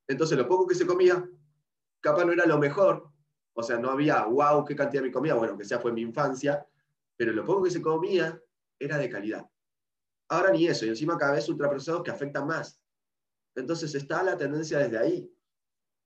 Entonces 0.07 0.37
lo 0.37 0.49
poco 0.49 0.67
que 0.67 0.75
se 0.75 0.87
comía, 0.87 1.29
capaz 2.01 2.25
no 2.25 2.33
era 2.33 2.47
lo 2.47 2.59
mejor, 2.59 3.11
o 3.59 3.63
sea, 3.65 3.77
no 3.77 3.91
había, 3.91 4.25
wow, 4.25 4.65
qué 4.65 4.77
cantidad 4.77 5.03
me 5.03 5.11
comía, 5.11 5.35
bueno, 5.35 5.59
que 5.59 5.65
sea 5.65 5.81
fue 5.81 5.91
mi 5.91 6.03
infancia, 6.03 6.65
pero 7.17 7.33
lo 7.33 7.45
poco 7.45 7.65
que 7.65 7.73
se 7.73 7.83
comía 7.83 8.41
era 8.79 8.97
de 8.99 9.11
calidad. 9.11 9.45
Ahora 10.29 10.53
ni 10.53 10.69
eso, 10.69 10.87
y 10.87 10.91
encima 10.91 11.19
cada 11.19 11.33
vez 11.33 11.49
ultraprocesados 11.49 12.05
que 12.05 12.13
afectan 12.13 12.47
más. 12.47 12.81
Entonces 13.57 13.93
está 13.97 14.23
la 14.23 14.37
tendencia 14.37 14.79
desde 14.79 14.97
ahí. 14.97 15.35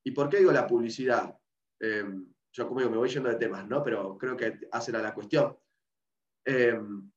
¿Y 0.03 0.12
por 0.12 0.30
qué 0.30 0.38
digo 0.38 0.50
la 0.50 0.66
publicidad? 0.66 1.38
Em, 1.78 2.26
yo 2.55 2.66
como 2.66 2.80
digo, 2.80 2.90
me 2.90 2.96
voy 2.96 3.11
yendo 3.11 3.28
de 3.28 3.36
temas, 3.36 3.68
¿no? 3.68 3.82
Pero 3.82 4.16
creo 4.16 4.34
que 4.34 4.59
hacen 4.70 4.96
a 4.96 5.03
la 5.03 5.12
cuestión. 5.12 5.55
Em, 6.46 7.12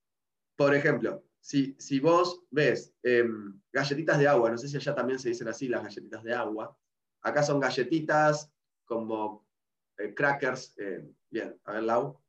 por 0.58 0.76
ejemplo, 0.76 1.24
si, 1.40 1.78
si 1.80 2.02
vos 2.02 2.44
ves 2.52 2.94
em, 3.04 3.58
galletitas 3.72 4.20
de 4.20 4.28
agua, 4.28 4.52
no 4.52 4.58
sé 4.58 4.68
si 4.68 4.76
allá 4.76 4.94
también 4.94 5.18
se 5.18 5.30
dicen 5.30 5.48
así 5.48 5.70
las 5.70 5.82
galletitas 5.82 6.24
de 6.24 6.34
agua, 6.34 6.78
acá 7.22 7.42
son 7.42 7.62
galletitas 7.62 8.52
como 8.84 9.45
eh, 9.98 10.14
crackers, 10.14 10.78
eh, 10.78 11.04
bien, 11.30 11.60
a 11.66 11.74
ver, 11.74 11.84
Lau, 11.84 12.20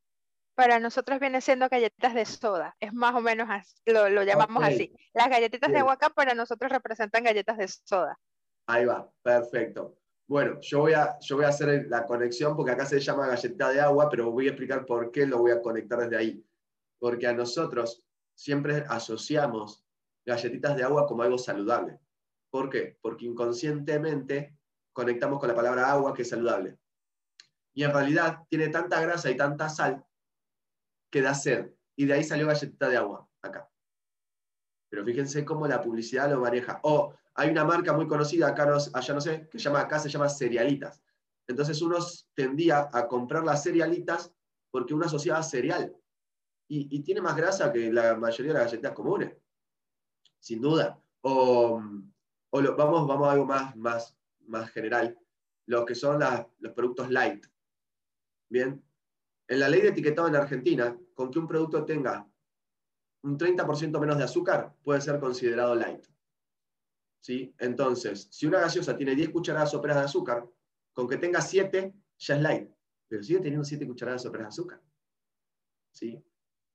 para 0.56 0.80
nosotros 0.80 1.20
viene 1.20 1.42
siendo 1.42 1.68
galletas 1.68 2.14
de 2.14 2.24
soda, 2.24 2.74
es 2.80 2.92
más 2.94 3.14
o 3.14 3.20
menos 3.20 3.46
así, 3.50 3.74
lo, 3.84 4.22
llamamos 4.22 4.64
así. 4.64 4.90
Las 5.12 5.28
galletitas 5.28 5.70
de 5.70 5.78
agua 5.78 5.98
para 6.14 6.34
nosotros 6.34 6.72
representan 6.72 7.24
galletas 7.24 7.58
de 7.58 7.68
soda. 7.68 8.18
Ahí 8.66 8.86
va, 8.86 9.08
perfecto. 9.22 9.98
Bueno, 10.26 10.58
yo 10.62 10.80
voy, 10.80 10.94
a, 10.94 11.18
yo 11.20 11.36
voy 11.36 11.44
a 11.44 11.48
hacer 11.48 11.86
la 11.88 12.06
conexión 12.06 12.56
porque 12.56 12.72
acá 12.72 12.86
se 12.86 12.98
llama 12.98 13.28
galleta 13.28 13.68
de 13.68 13.80
agua, 13.82 14.08
pero 14.08 14.32
voy 14.32 14.46
a 14.46 14.50
explicar 14.50 14.86
por 14.86 15.12
qué 15.12 15.26
lo 15.26 15.38
voy 15.38 15.52
a 15.52 15.60
conectar 15.60 16.00
desde 16.00 16.16
ahí. 16.16 16.44
Porque 16.98 17.26
a 17.26 17.34
nosotros 17.34 18.02
siempre 18.34 18.82
asociamos 18.88 19.84
galletitas 20.24 20.74
de 20.74 20.84
agua 20.84 21.06
como 21.06 21.22
algo 21.22 21.36
saludable. 21.36 22.00
¿Por 22.50 22.70
qué? 22.70 22.98
Porque 23.02 23.26
inconscientemente 23.26 24.56
conectamos 24.94 25.38
con 25.38 25.50
la 25.50 25.54
palabra 25.54 25.92
agua 25.92 26.14
que 26.14 26.22
es 26.22 26.30
saludable. 26.30 26.78
Y 27.76 27.84
en 27.84 27.92
realidad 27.92 28.38
tiene 28.48 28.68
tanta 28.68 29.00
grasa 29.02 29.30
y 29.30 29.36
tanta 29.36 29.68
sal 29.68 30.02
que 31.10 31.20
da 31.20 31.34
sed. 31.34 31.74
Y 31.94 32.06
de 32.06 32.14
ahí 32.14 32.24
salió 32.24 32.46
galletita 32.46 32.88
de 32.88 32.96
agua, 32.96 33.28
acá. 33.42 33.70
Pero 34.88 35.04
fíjense 35.04 35.44
cómo 35.44 35.68
la 35.68 35.82
publicidad 35.82 36.30
lo 36.30 36.40
maneja. 36.40 36.80
O 36.84 37.14
hay 37.34 37.50
una 37.50 37.64
marca 37.64 37.92
muy 37.92 38.08
conocida, 38.08 38.48
acá 38.48 38.64
no, 38.64 38.78
allá 38.94 39.14
no 39.14 39.20
sé, 39.20 39.46
que 39.50 39.58
llama, 39.58 39.80
acá 39.80 39.98
se 39.98 40.08
llama 40.08 40.30
cerealitas. 40.30 41.02
Entonces 41.46 41.82
uno 41.82 41.98
tendía 42.34 42.88
a 42.90 43.06
comprar 43.06 43.44
las 43.44 43.62
cerealitas 43.62 44.32
porque 44.70 44.94
uno 44.94 45.04
asociaba 45.04 45.42
cereal. 45.42 45.94
Y, 46.68 47.00
tiene 47.02 47.20
más 47.20 47.36
grasa 47.36 47.70
que 47.70 47.92
la 47.92 48.16
mayoría 48.16 48.54
de 48.54 48.58
las 48.58 48.70
galletas 48.72 48.92
comunes, 48.92 49.36
sin 50.40 50.62
duda. 50.62 50.98
O, 51.20 51.78
vamos, 52.50 53.06
vamos 53.06 53.28
a 53.28 53.32
algo 53.32 53.44
más, 53.44 53.76
más, 53.76 54.16
más 54.46 54.70
general, 54.70 55.16
lo 55.66 55.84
que 55.84 55.94
son 55.94 56.20
los 56.58 56.72
productos 56.72 57.10
light. 57.10 57.46
Bien, 58.48 58.82
en 59.48 59.60
la 59.60 59.68
ley 59.68 59.80
de 59.80 59.88
etiquetado 59.88 60.28
en 60.28 60.36
Argentina, 60.36 60.96
con 61.14 61.30
que 61.30 61.38
un 61.38 61.46
producto 61.46 61.84
tenga 61.84 62.28
un 63.22 63.38
30% 63.38 63.98
menos 63.98 64.18
de 64.18 64.24
azúcar, 64.24 64.74
puede 64.82 65.00
ser 65.00 65.18
considerado 65.18 65.74
light. 65.74 66.04
¿Sí? 67.20 67.54
Entonces, 67.58 68.28
si 68.30 68.46
una 68.46 68.60
gaseosa 68.60 68.96
tiene 68.96 69.14
10 69.14 69.30
cucharadas 69.30 69.72
soperas 69.72 69.96
de 69.96 70.04
azúcar, 70.04 70.48
con 70.92 71.08
que 71.08 71.16
tenga 71.16 71.40
7 71.40 71.92
ya 72.18 72.36
es 72.36 72.42
light, 72.42 72.70
pero 73.08 73.22
sigue 73.22 73.40
teniendo 73.40 73.64
7 73.64 73.86
cucharadas 73.86 74.22
soperas 74.22 74.46
de 74.46 74.48
azúcar. 74.48 74.82
¿Sí? 75.90 76.22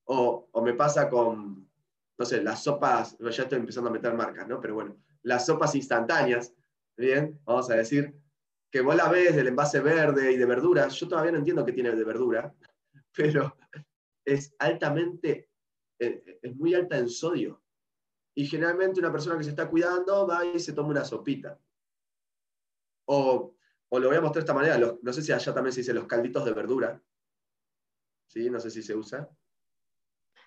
O, 0.05 0.49
o, 0.51 0.61
me 0.61 0.73
pasa 0.73 1.09
con, 1.09 1.69
no 2.17 2.25
sé, 2.25 2.43
las 2.43 2.63
sopas, 2.63 3.17
ya 3.17 3.43
estoy 3.43 3.59
empezando 3.59 3.89
a 3.89 3.93
meter 3.93 4.13
marcas, 4.13 4.47
¿no? 4.47 4.59
Pero 4.59 4.73
bueno, 4.75 4.97
las 5.21 5.45
sopas 5.45 5.73
instantáneas, 5.75 6.53
¿bien? 6.97 7.39
Vamos 7.45 7.69
a 7.69 7.75
decir, 7.75 8.20
que 8.71 8.81
vos 8.81 8.95
la 8.95 9.09
ves 9.09 9.35
del 9.35 9.47
envase 9.47 9.81
verde 9.81 10.31
y 10.31 10.37
de 10.37 10.45
verduras, 10.45 10.95
yo 10.95 11.07
todavía 11.07 11.33
no 11.33 11.39
entiendo 11.39 11.65
qué 11.65 11.73
tiene 11.73 11.93
de 11.93 12.03
verdura, 12.03 12.55
pero 13.15 13.57
es 14.25 14.55
altamente, 14.59 15.49
eh, 15.99 16.39
es 16.41 16.55
muy 16.55 16.73
alta 16.73 16.97
en 16.97 17.09
sodio. 17.09 17.61
Y 18.33 18.47
generalmente 18.47 19.01
una 19.01 19.11
persona 19.11 19.37
que 19.37 19.43
se 19.43 19.49
está 19.49 19.69
cuidando 19.69 20.25
va 20.25 20.45
y 20.45 20.59
se 20.59 20.71
toma 20.71 20.89
una 20.89 21.03
sopita. 21.03 21.59
O, 23.09 23.57
o 23.89 23.99
lo 23.99 24.07
voy 24.07 24.17
a 24.17 24.21
mostrar 24.21 24.45
de 24.45 24.45
esta 24.45 24.53
manera, 24.53 24.77
no 25.01 25.13
sé 25.13 25.21
si 25.21 25.33
allá 25.33 25.53
también 25.53 25.73
se 25.73 25.81
dice 25.81 25.93
los 25.93 26.07
calditos 26.07 26.45
de 26.45 26.53
verdura. 26.53 27.03
¿Sí? 28.27 28.49
No 28.49 28.61
sé 28.61 28.71
si 28.71 28.81
se 28.81 28.95
usa. 28.95 29.29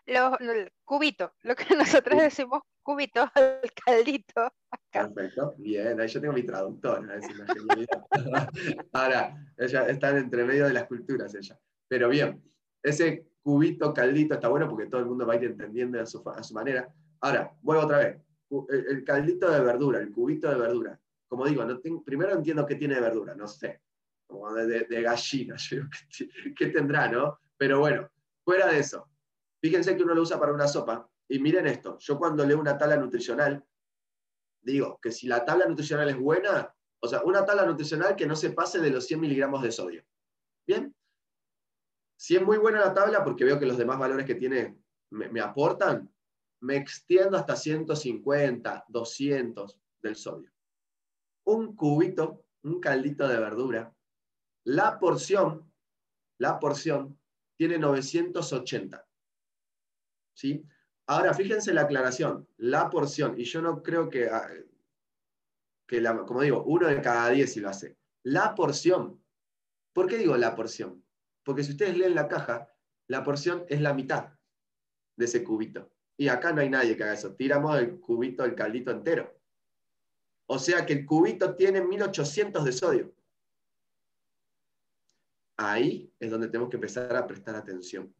Los, 0.06 0.36
cubitos, 0.84 1.30
lo 1.42 1.54
que 1.54 1.64
nosotros 1.76 2.20
decimos 2.20 2.62
cubitos, 2.82 3.28
el 3.36 3.70
caldito. 3.72 4.52
Perfecto, 4.92 5.54
bien, 5.58 5.98
ahí 6.00 6.08
yo 6.08 6.20
tengo 6.20 6.34
mi 6.34 6.42
traductora, 6.42 7.00
Ahora, 8.92 9.34
ella 9.56 9.86
está 9.88 10.16
entre 10.16 10.44
medio 10.44 10.66
de 10.66 10.74
las 10.74 10.84
culturas, 10.84 11.34
ella. 11.34 11.58
Pero 11.88 12.08
bien, 12.08 12.42
ese 12.82 13.26
cubito, 13.42 13.92
caldito, 13.92 14.34
está 14.34 14.48
bueno 14.48 14.68
porque 14.68 14.86
todo 14.86 15.00
el 15.00 15.06
mundo 15.06 15.26
va 15.26 15.34
a 15.34 15.36
ir 15.36 15.44
entendiendo 15.44 16.00
a 16.00 16.06
su, 16.06 16.22
a 16.28 16.42
su 16.42 16.54
manera. 16.54 16.92
Ahora, 17.20 17.52
vuelvo 17.62 17.84
otra 17.84 17.98
vez. 17.98 18.20
El, 18.68 19.02
caldito 19.04 19.50
de 19.50 19.60
verdura, 19.60 20.00
el 20.00 20.12
cubito 20.12 20.48
de 20.48 20.56
verdura. 20.56 21.00
Como 21.26 21.46
digo, 21.46 21.64
no 21.64 21.80
primero 22.04 22.32
entiendo 22.32 22.66
qué 22.66 22.76
tiene 22.76 22.94
de 22.96 23.00
verdura, 23.00 23.34
no 23.34 23.48
sé. 23.48 23.80
Como 24.26 24.52
de, 24.52 24.84
de, 24.84 25.02
gallina, 25.02 25.56
¿qué 26.56 26.66
tendrá, 26.66 27.08
no? 27.08 27.38
Pero 27.56 27.80
bueno, 27.80 28.08
fuera 28.44 28.68
de 28.68 28.78
eso. 28.78 29.08
Fíjense 29.64 29.96
que 29.96 30.02
uno 30.02 30.12
lo 30.12 30.20
usa 30.20 30.38
para 30.38 30.52
una 30.52 30.68
sopa. 30.68 31.08
Y 31.26 31.38
miren 31.38 31.66
esto, 31.66 31.96
yo 31.98 32.18
cuando 32.18 32.44
leo 32.44 32.60
una 32.60 32.76
tabla 32.76 32.98
nutricional, 32.98 33.64
digo 34.60 34.98
que 35.00 35.10
si 35.10 35.26
la 35.26 35.42
tabla 35.42 35.64
nutricional 35.64 36.06
es 36.10 36.18
buena, 36.18 36.70
o 37.00 37.08
sea, 37.08 37.22
una 37.22 37.46
tabla 37.46 37.64
nutricional 37.64 38.14
que 38.14 38.26
no 38.26 38.36
se 38.36 38.50
pase 38.50 38.78
de 38.78 38.90
los 38.90 39.06
100 39.06 39.20
miligramos 39.20 39.62
de 39.62 39.72
sodio. 39.72 40.04
Bien. 40.66 40.94
Si 42.14 42.36
es 42.36 42.42
muy 42.42 42.58
buena 42.58 42.78
la 42.78 42.92
tabla, 42.92 43.24
porque 43.24 43.46
veo 43.46 43.58
que 43.58 43.64
los 43.64 43.78
demás 43.78 43.98
valores 43.98 44.26
que 44.26 44.34
tiene 44.34 44.78
me, 45.08 45.40
aportan, 45.40 46.12
me 46.60 46.76
extiendo 46.76 47.38
hasta 47.38 47.56
150, 47.56 48.84
200 48.86 49.80
del 50.02 50.16
sodio. 50.16 50.52
Un 51.46 51.74
cubito, 51.74 52.44
un 52.64 52.80
caldito 52.80 53.26
de 53.26 53.38
verdura, 53.38 53.96
la 54.64 54.98
porción, 54.98 55.72
la 56.38 56.58
porción 56.58 57.18
tiene 57.56 57.78
980. 57.78 59.06
¿Sí? 60.34 60.66
Ahora, 61.06 61.34
fíjense 61.34 61.72
la 61.72 61.82
aclaración, 61.82 62.48
la 62.56 62.90
porción, 62.90 63.38
y 63.38 63.44
yo 63.44 63.60
no 63.60 63.82
creo 63.82 64.08
que, 64.08 64.28
ah, 64.28 64.48
que 65.86 66.00
la, 66.00 66.24
como 66.24 66.42
digo, 66.42 66.64
uno 66.64 66.88
de 66.88 67.00
cada 67.00 67.28
diez 67.30 67.52
si 67.52 67.60
lo 67.60 67.68
hace. 67.68 67.96
La 68.22 68.54
porción. 68.54 69.22
¿Por 69.92 70.08
qué 70.08 70.16
digo 70.16 70.36
la 70.36 70.54
porción? 70.54 71.04
Porque 71.42 71.62
si 71.62 71.72
ustedes 71.72 71.96
leen 71.96 72.14
la 72.14 72.26
caja, 72.26 72.68
la 73.06 73.22
porción 73.22 73.64
es 73.68 73.80
la 73.80 73.92
mitad 73.92 74.32
de 75.16 75.26
ese 75.26 75.44
cubito. 75.44 75.92
Y 76.16 76.28
acá 76.28 76.52
no 76.52 76.62
hay 76.62 76.70
nadie 76.70 76.96
que 76.96 77.04
haga 77.04 77.12
eso. 77.12 77.34
Tiramos 77.34 77.78
el 77.78 78.00
cubito, 78.00 78.44
el 78.44 78.54
caldito 78.54 78.90
entero. 78.90 79.38
O 80.46 80.58
sea 80.58 80.86
que 80.86 80.94
el 80.94 81.06
cubito 81.06 81.54
tiene 81.54 81.82
1800 81.82 82.64
de 82.64 82.72
sodio. 82.72 83.14
Ahí 85.56 86.12
es 86.18 86.30
donde 86.30 86.48
tenemos 86.48 86.70
que 86.70 86.76
empezar 86.76 87.14
a 87.14 87.26
prestar 87.26 87.56
atención 87.56 88.12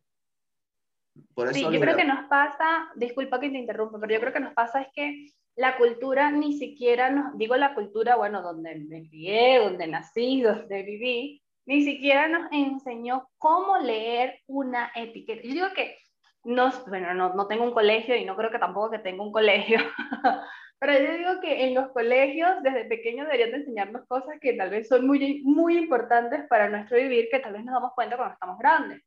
sí, 1.52 1.62
yo 1.62 1.80
creo 1.80 1.96
que 1.96 2.04
nos 2.04 2.28
pasa, 2.28 2.88
disculpa 2.96 3.40
que 3.40 3.50
te 3.50 3.58
interrumpa, 3.58 3.98
pero 4.00 4.14
yo 4.14 4.20
creo 4.20 4.32
que 4.32 4.40
nos 4.40 4.54
pasa 4.54 4.82
es 4.82 4.88
que 4.94 5.26
la 5.56 5.76
cultura 5.76 6.30
ni 6.30 6.58
siquiera 6.58 7.10
nos, 7.10 7.36
digo 7.38 7.56
la 7.56 7.74
cultura, 7.74 8.16
bueno, 8.16 8.42
donde 8.42 8.74
me 8.76 9.08
crié, 9.08 9.60
donde 9.60 9.86
nací, 9.86 10.42
donde 10.42 10.82
viví, 10.82 11.42
ni 11.66 11.82
siquiera 11.82 12.28
nos 12.28 12.50
enseñó 12.52 13.28
cómo 13.38 13.78
leer 13.78 14.40
una 14.46 14.90
etiqueta. 14.94 15.42
Yo 15.42 15.54
digo 15.54 15.66
que, 15.74 15.96
no, 16.42 16.70
bueno, 16.88 17.14
no, 17.14 17.34
no 17.34 17.46
tengo 17.46 17.64
un 17.64 17.72
colegio 17.72 18.16
y 18.16 18.24
no 18.24 18.36
creo 18.36 18.50
que 18.50 18.58
tampoco 18.58 18.90
que 18.90 18.98
tenga 18.98 19.22
un 19.22 19.32
colegio, 19.32 19.78
pero 20.78 20.92
yo 20.98 21.16
digo 21.16 21.40
que 21.40 21.66
en 21.66 21.74
los 21.74 21.90
colegios 21.92 22.50
desde 22.62 22.84
pequeños 22.84 23.26
deberían 23.26 23.52
de 23.52 23.56
enseñarnos 23.58 24.06
cosas 24.06 24.38
que 24.40 24.54
tal 24.54 24.70
vez 24.70 24.88
son 24.88 25.06
muy, 25.06 25.42
muy 25.44 25.78
importantes 25.78 26.46
para 26.48 26.68
nuestro 26.68 26.98
vivir, 26.98 27.28
que 27.30 27.38
tal 27.38 27.52
vez 27.52 27.64
nos 27.64 27.74
damos 27.74 27.92
cuenta 27.94 28.16
cuando 28.16 28.34
estamos 28.34 28.58
grandes. 28.58 29.02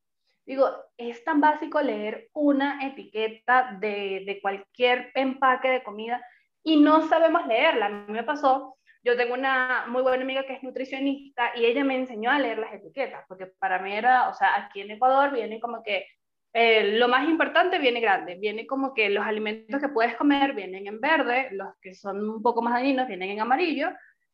Digo, 0.48 0.70
es 0.96 1.26
tan 1.26 1.42
básico 1.42 1.82
leer 1.82 2.30
una 2.34 2.80
etiqueta 2.88 3.78
de, 3.82 4.24
de 4.26 4.40
cualquier 4.42 5.12
empaque 5.14 5.70
de 5.70 5.84
comida 5.84 6.26
y 6.64 6.78
no 6.78 7.06
sabemos 7.10 7.46
leerla. 7.46 7.88
A 7.88 7.90
mí 7.90 8.14
me 8.14 8.24
pasó, 8.24 8.78
yo 9.04 9.18
tengo 9.18 9.34
una 9.34 9.86
muy 9.90 10.02
buena 10.02 10.24
amiga 10.24 10.46
que 10.46 10.54
es 10.54 10.64
nutricionista 10.64 11.52
y 11.54 11.66
ella 11.66 11.84
me 11.84 11.98
enseñó 11.98 12.32
a 12.32 12.40
leer 12.40 12.60
las 12.60 12.74
etiquetas, 12.74 13.26
porque 13.28 13.48
para 13.60 13.80
mí 13.80 13.94
era, 13.94 14.30
o 14.30 14.34
sea, 14.34 14.56
aquí 14.56 14.80
en 14.80 14.92
Ecuador 14.92 15.34
viene 15.34 15.60
como 15.60 15.84
que 15.84 16.06
eh, 16.54 16.98
lo 16.98 17.10
más 17.10 17.28
importante 17.28 17.78
viene 17.78 18.00
grande, 18.00 18.36
viene 18.36 18.66
como 18.66 18.94
que 18.94 19.10
los 19.10 19.26
alimentos 19.26 19.82
que 19.82 19.90
puedes 19.90 20.16
comer 20.16 20.54
vienen 20.54 20.88
en 20.88 21.02
verde, 21.02 21.50
los 21.52 21.76
que 21.82 21.94
son 21.94 22.30
un 22.30 22.42
poco 22.42 22.62
más 22.62 22.74
dañinos 22.74 23.08
vienen 23.08 23.32
en 23.32 23.42
amarillo, 23.42 23.90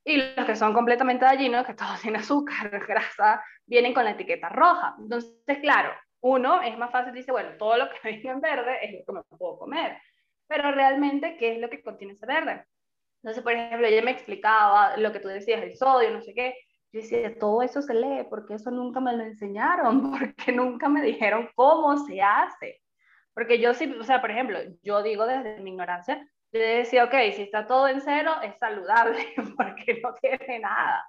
y 0.05 0.17
los 0.17 0.45
que 0.45 0.55
son 0.55 0.73
completamente 0.73 1.25
dañinos, 1.25 1.65
que 1.65 1.73
todos 1.73 1.99
tienen 2.01 2.21
azúcar, 2.21 2.85
grasa, 2.87 3.43
vienen 3.65 3.93
con 3.93 4.03
la 4.03 4.11
etiqueta 4.11 4.49
roja. 4.49 4.95
Entonces, 4.99 5.59
claro, 5.61 5.91
uno 6.21 6.61
es 6.61 6.77
más 6.77 6.91
fácil, 6.91 7.13
dice, 7.13 7.31
bueno, 7.31 7.51
todo 7.57 7.77
lo 7.77 7.89
que 7.89 7.97
venga 8.03 8.31
en 8.31 8.41
verde 8.41 8.77
es 8.81 8.91
lo 8.93 9.05
que 9.05 9.19
me 9.19 9.37
puedo 9.37 9.57
comer. 9.57 9.97
Pero 10.47 10.71
realmente, 10.71 11.37
¿qué 11.37 11.53
es 11.53 11.59
lo 11.59 11.69
que 11.69 11.81
contiene 11.81 12.13
ese 12.13 12.25
verde? 12.25 12.65
Entonces, 13.23 13.43
por 13.43 13.53
ejemplo, 13.53 13.87
ella 13.87 14.01
me 14.01 14.11
explicaba 14.11 14.97
lo 14.97 15.13
que 15.13 15.19
tú 15.19 15.29
decías, 15.29 15.63
el 15.63 15.75
sodio, 15.77 16.11
no 16.11 16.21
sé 16.21 16.33
qué. 16.33 16.55
Yo 16.91 16.99
decía, 17.01 17.39
todo 17.39 17.61
eso 17.63 17.81
se 17.81 17.93
lee, 17.93 18.25
porque 18.29 18.55
eso 18.55 18.69
nunca 18.69 18.99
me 18.99 19.15
lo 19.15 19.23
enseñaron, 19.23 20.11
porque 20.11 20.51
nunca 20.51 20.89
me 20.89 21.01
dijeron 21.01 21.49
cómo 21.55 21.97
se 22.05 22.21
hace. 22.21 22.81
Porque 23.33 23.59
yo 23.59 23.73
sí, 23.73 23.91
o 23.99 24.03
sea, 24.03 24.21
por 24.21 24.29
ejemplo, 24.29 24.59
yo 24.83 25.01
digo 25.01 25.25
desde 25.25 25.59
mi 25.61 25.71
ignorancia, 25.71 26.27
yo 26.53 26.59
decía, 26.59 27.05
ok, 27.05 27.13
si 27.35 27.41
está 27.43 27.65
todo 27.65 27.87
en 27.87 28.01
cero, 28.01 28.31
es 28.43 28.55
saludable, 28.57 29.25
porque 29.57 29.99
no 30.01 30.13
tiene 30.21 30.59
nada. 30.59 31.05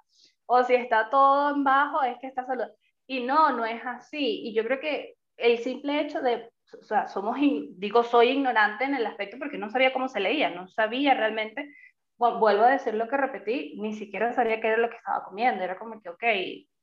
O 0.47 0.63
si 0.63 0.75
está 0.75 1.09
todo 1.09 1.55
en 1.55 1.63
bajo, 1.63 2.03
es 2.03 2.17
que 2.19 2.27
está 2.27 2.45
saludable. 2.45 2.73
Y 3.07 3.23
no, 3.23 3.51
no 3.51 3.65
es 3.65 3.83
así. 3.85 4.41
Y 4.47 4.53
yo 4.53 4.63
creo 4.63 4.79
que 4.79 5.15
el 5.37 5.59
simple 5.59 6.01
hecho 6.01 6.21
de, 6.21 6.49
o 6.79 6.83
sea, 6.83 7.07
somos, 7.07 7.37
digo, 7.39 8.03
soy 8.03 8.29
ignorante 8.29 8.85
en 8.85 8.95
el 8.95 9.05
aspecto 9.05 9.37
porque 9.37 9.57
no 9.57 9.69
sabía 9.69 9.93
cómo 9.93 10.07
se 10.07 10.19
leía, 10.19 10.49
no 10.49 10.67
sabía 10.67 11.13
realmente, 11.13 11.73
vuelvo 12.17 12.63
a 12.63 12.71
decir 12.71 12.93
lo 12.95 13.07
que 13.07 13.17
repetí, 13.17 13.75
ni 13.79 13.93
siquiera 13.93 14.33
sabía 14.33 14.59
qué 14.61 14.67
era 14.67 14.77
lo 14.77 14.89
que 14.89 14.97
estaba 14.97 15.25
comiendo. 15.25 15.63
Era 15.63 15.77
como 15.77 16.01
que, 16.01 16.09
ok, 16.09 16.23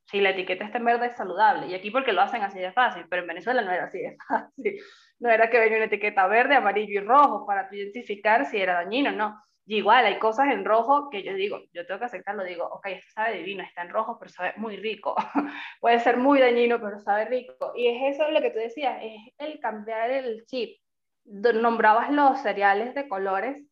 si 0.06 0.20
la 0.20 0.30
etiqueta 0.30 0.64
está 0.64 0.78
en 0.78 0.84
verde 0.84 1.06
es 1.06 1.16
saludable. 1.16 1.66
Y 1.68 1.74
aquí 1.74 1.90
porque 1.90 2.12
lo 2.12 2.20
hacen 2.20 2.42
así 2.42 2.58
de 2.58 2.72
fácil, 2.72 3.06
pero 3.08 3.22
en 3.22 3.28
Venezuela 3.28 3.62
no 3.62 3.72
era 3.72 3.84
así 3.84 3.98
de 3.98 4.16
fácil. 4.28 4.80
No 5.22 5.30
era 5.30 5.48
que 5.48 5.60
venía 5.60 5.76
una 5.76 5.86
etiqueta 5.86 6.26
verde, 6.26 6.56
amarillo 6.56 7.00
y 7.00 7.04
rojo 7.04 7.46
para 7.46 7.68
identificar 7.70 8.44
si 8.44 8.60
era 8.60 8.74
dañino, 8.74 9.12
no. 9.12 9.40
Y 9.64 9.76
igual 9.76 10.04
hay 10.04 10.18
cosas 10.18 10.48
en 10.48 10.64
rojo 10.64 11.10
que 11.10 11.22
yo 11.22 11.32
digo, 11.34 11.60
yo 11.72 11.86
tengo 11.86 12.00
que 12.00 12.06
aceptarlo, 12.06 12.42
digo, 12.42 12.64
ok, 12.66 12.86
esto 12.86 13.12
sabe 13.14 13.38
divino, 13.38 13.62
está 13.62 13.82
en 13.82 13.90
rojo, 13.90 14.18
pero 14.18 14.32
sabe 14.32 14.54
muy 14.56 14.76
rico. 14.78 15.14
Puede 15.80 16.00
ser 16.00 16.16
muy 16.16 16.40
dañino, 16.40 16.80
pero 16.80 16.98
sabe 16.98 17.26
rico. 17.26 17.72
Y 17.76 17.86
es 17.86 18.16
eso 18.16 18.28
lo 18.32 18.40
que 18.40 18.50
tú 18.50 18.58
decías, 18.58 18.98
es 19.00 19.32
el 19.38 19.60
cambiar 19.60 20.10
el 20.10 20.44
chip. 20.46 20.80
Nombrabas 21.24 22.10
los 22.10 22.40
cereales 22.40 22.92
de 22.96 23.06
colores. 23.06 23.64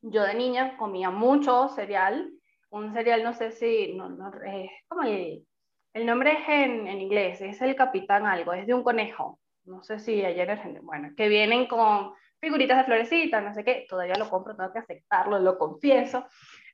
Yo 0.00 0.24
de 0.24 0.34
niña 0.34 0.76
comía 0.78 1.10
mucho 1.10 1.68
cereal. 1.68 2.28
Un 2.70 2.92
cereal, 2.92 3.22
no 3.22 3.34
sé 3.34 3.52
si, 3.52 3.94
no, 3.94 4.08
no, 4.08 4.32
es 4.44 4.68
como 4.88 5.04
el 5.04 5.46
El 5.94 6.06
nombre 6.06 6.32
es 6.32 6.48
en, 6.48 6.88
en 6.88 7.00
inglés, 7.00 7.40
es 7.40 7.62
el 7.62 7.76
capitán 7.76 8.26
algo, 8.26 8.52
es 8.52 8.66
de 8.66 8.74
un 8.74 8.82
conejo. 8.82 9.38
No 9.64 9.82
sé 9.82 9.98
si 9.98 10.24
ayer 10.24 10.50
en 10.50 10.84
bueno, 10.84 11.10
que 11.16 11.28
vienen 11.28 11.66
con 11.66 12.12
figuritas 12.40 12.78
de 12.78 12.84
florecitas, 12.84 13.42
no 13.42 13.54
sé 13.54 13.64
qué, 13.64 13.86
todavía 13.88 14.16
lo 14.16 14.28
compro, 14.28 14.56
tengo 14.56 14.72
que 14.72 14.80
aceptarlo, 14.80 15.38
lo 15.38 15.56
confieso. 15.56 16.26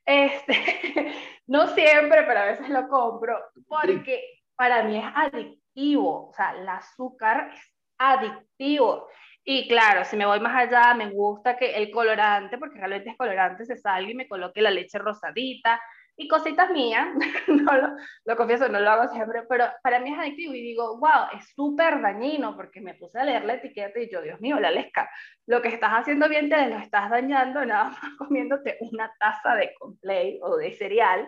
Este, 0.05 0.53
no 1.47 1.67
siempre, 1.67 2.23
pero 2.23 2.39
a 2.39 2.45
veces 2.45 2.69
lo 2.69 2.87
compro, 2.87 3.37
porque 3.67 4.23
para 4.55 4.83
mí 4.83 4.97
es 4.97 5.05
adictivo, 5.13 6.29
o 6.29 6.33
sea, 6.33 6.55
el 6.57 6.67
azúcar 6.67 7.51
es 7.53 7.75
adictivo. 7.99 9.07
Y 9.43 9.67
claro, 9.67 10.03
si 10.05 10.17
me 10.17 10.25
voy 10.25 10.39
más 10.39 10.55
allá, 10.55 10.93
me 10.95 11.09
gusta 11.11 11.57
que 11.57 11.75
el 11.75 11.91
colorante, 11.91 12.57
porque 12.57 12.77
realmente 12.77 13.11
es 13.11 13.17
colorante, 13.17 13.65
se 13.65 13.77
salga 13.77 14.09
y 14.09 14.15
me 14.15 14.27
coloque 14.27 14.61
la 14.61 14.71
leche 14.71 14.97
rosadita, 14.97 15.79
y 16.19 16.27
cositas 16.27 16.69
mías, 16.71 17.07
no 17.47 17.77
lo, 17.77 17.95
lo, 18.25 18.35
confieso, 18.35 18.67
no 18.67 18.81
lo 18.81 18.89
hago 18.91 19.07
siempre, 19.07 19.43
pero 19.47 19.65
para 19.81 20.01
mí 20.01 20.11
es 20.11 20.19
adictivo 20.19 20.53
y 20.53 20.61
digo, 20.61 20.97
wow, 20.97 21.29
es 21.33 21.47
súper 21.55 22.01
dañino 22.01 22.57
porque 22.57 22.81
me 22.81 22.93
puse 22.93 23.17
a 23.17 23.23
leer 23.23 23.45
la 23.45 23.53
etiqueta 23.53 23.97
y 24.01 24.11
yo, 24.11 24.21
Dios 24.21 24.41
mío, 24.41 24.59
la 24.59 24.69
lesca, 24.69 25.09
lo 25.47 25.61
que 25.61 25.69
estás 25.69 25.91
haciendo 25.91 26.27
bien 26.27 26.49
te 26.49 26.67
lo 26.67 26.77
estás 26.77 27.09
dañando 27.09 27.65
nada 27.65 27.85
más 27.85 27.99
comiéndote 28.17 28.77
una 28.81 29.09
taza 29.17 29.55
de 29.55 29.73
complay 29.79 30.39
o 30.41 30.57
de 30.57 30.73
cereal 30.73 31.25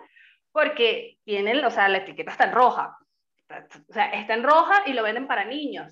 porque 0.52 1.16
tienen, 1.24 1.64
o 1.64 1.70
sea, 1.70 1.88
la 1.88 1.98
etiqueta 1.98 2.32
está 2.32 2.44
en 2.44 2.52
roja, 2.52 2.98
o 3.88 3.92
sea, 3.94 4.10
está 4.10 4.34
en 4.34 4.42
roja 4.42 4.82
y 4.84 4.92
lo 4.92 5.02
venden 5.02 5.26
para 5.26 5.46
niños. 5.46 5.90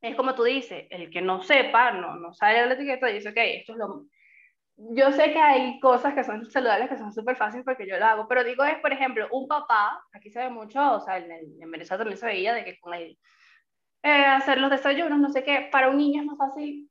Es 0.00 0.16
como 0.16 0.34
tú 0.34 0.44
dices, 0.44 0.86
el 0.88 1.10
que 1.10 1.20
no 1.20 1.42
sepa, 1.42 1.92
no, 1.92 2.16
no 2.16 2.32
sabe 2.32 2.64
la 2.64 2.72
etiqueta, 2.72 3.08
dice, 3.08 3.28
ok, 3.28 3.36
esto 3.36 3.72
es 3.72 3.78
lo, 3.78 4.06
yo 4.78 5.10
sé 5.12 5.32
que 5.32 5.40
hay 5.40 5.80
cosas 5.80 6.14
que 6.14 6.24
son 6.24 6.48
saludables 6.50 6.88
que 6.88 6.98
son 6.98 7.12
súper 7.12 7.36
fáciles 7.36 7.64
porque 7.64 7.86
yo 7.86 7.98
lo 7.98 8.06
hago, 8.06 8.28
pero 8.28 8.44
digo 8.44 8.64
es, 8.64 8.78
por 8.78 8.92
ejemplo, 8.92 9.26
un 9.32 9.48
papá, 9.48 10.02
aquí 10.12 10.30
se 10.30 10.38
ve 10.38 10.50
mucho, 10.50 10.94
o 10.94 11.00
sea, 11.00 11.18
en, 11.18 11.30
en 11.60 11.70
Venezuela 11.70 11.98
también 11.98 12.16
se 12.18 12.26
veía 12.26 12.54
de 12.54 12.64
que 12.64 12.78
con 12.78 12.94
el, 12.94 13.18
eh, 14.02 14.24
hacer 14.24 14.58
los 14.58 14.70
desayunos, 14.70 15.18
no 15.18 15.30
sé 15.30 15.42
qué, 15.42 15.68
para 15.72 15.88
un 15.90 15.98
niño 15.98 16.20
es 16.20 16.26
más 16.26 16.38
fácil 16.38 16.88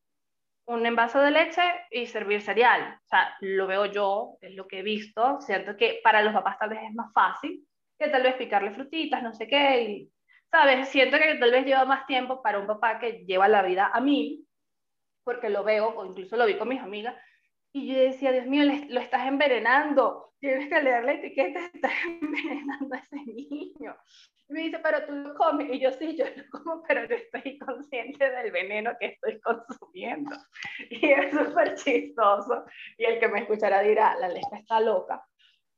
un 0.65 0.85
envase 0.85 1.17
de 1.19 1.31
leche 1.31 1.61
y 1.91 2.07
servir 2.07 2.41
cereal. 2.41 2.99
O 3.05 3.07
sea, 3.07 3.35
lo 3.39 3.67
veo 3.67 3.85
yo, 3.85 4.37
es 4.41 4.53
lo 4.53 4.67
que 4.67 4.79
he 4.79 4.83
visto, 4.83 5.39
siento 5.39 5.77
que 5.77 6.01
para 6.03 6.21
los 6.21 6.33
papás 6.33 6.59
tal 6.59 6.69
vez 6.69 6.79
es 6.83 6.93
más 6.93 7.11
fácil 7.13 7.65
que 7.97 8.09
tal 8.09 8.23
vez 8.23 8.35
picarle 8.35 8.71
frutitas, 8.71 9.23
no 9.23 9.33
sé 9.33 9.47
qué, 9.47 9.81
y, 9.81 10.11
¿sabes? 10.51 10.89
Siento 10.89 11.17
que 11.17 11.35
tal 11.35 11.51
vez 11.51 11.65
lleva 11.65 11.85
más 11.85 12.05
tiempo 12.05 12.43
para 12.43 12.59
un 12.59 12.67
papá 12.67 12.99
que 12.99 13.25
lleva 13.25 13.47
la 13.47 13.63
vida 13.63 13.89
a 13.93 14.01
mí, 14.01 14.45
porque 15.23 15.49
lo 15.49 15.63
veo, 15.63 15.89
o 15.89 16.05
incluso 16.05 16.37
lo 16.37 16.45
vi 16.45 16.57
con 16.57 16.67
mis 16.67 16.81
amigas, 16.81 17.15
y 17.77 17.93
yo 17.93 17.99
decía, 17.99 18.31
Dios 18.31 18.47
mío, 18.47 18.63
lo 18.89 18.99
estás 18.99 19.27
envenenando, 19.27 20.33
tienes 20.39 20.67
que 20.67 20.81
leer 20.81 21.03
la 21.03 21.13
etiqueta, 21.13 21.59
estás 21.73 21.91
envenenando 22.21 22.95
a 22.95 22.99
ese 22.99 23.17
niño. 23.25 23.95
Y 24.49 24.53
me 24.53 24.61
dice, 24.61 24.79
pero 24.79 25.05
tú 25.05 25.13
lo 25.13 25.35
comes. 25.35 25.69
Y 25.71 25.79
yo 25.79 25.91
sí, 25.91 26.15
yo 26.17 26.25
lo 26.25 26.43
como, 26.49 26.83
pero 26.87 27.05
yo 27.05 27.15
estoy 27.15 27.59
consciente 27.59 28.31
del 28.31 28.51
veneno 28.51 28.91
que 28.99 29.07
estoy 29.07 29.39
consumiendo. 29.41 30.35
Y 30.89 31.11
es 31.11 31.31
súper 31.31 31.75
chistoso. 31.75 32.65
Y 32.97 33.05
el 33.05 33.19
que 33.19 33.27
me 33.27 33.41
escuchará 33.41 33.81
dirá, 33.81 34.15
la 34.15 34.29
leche 34.29 34.55
está 34.59 34.79
loca. 34.79 35.23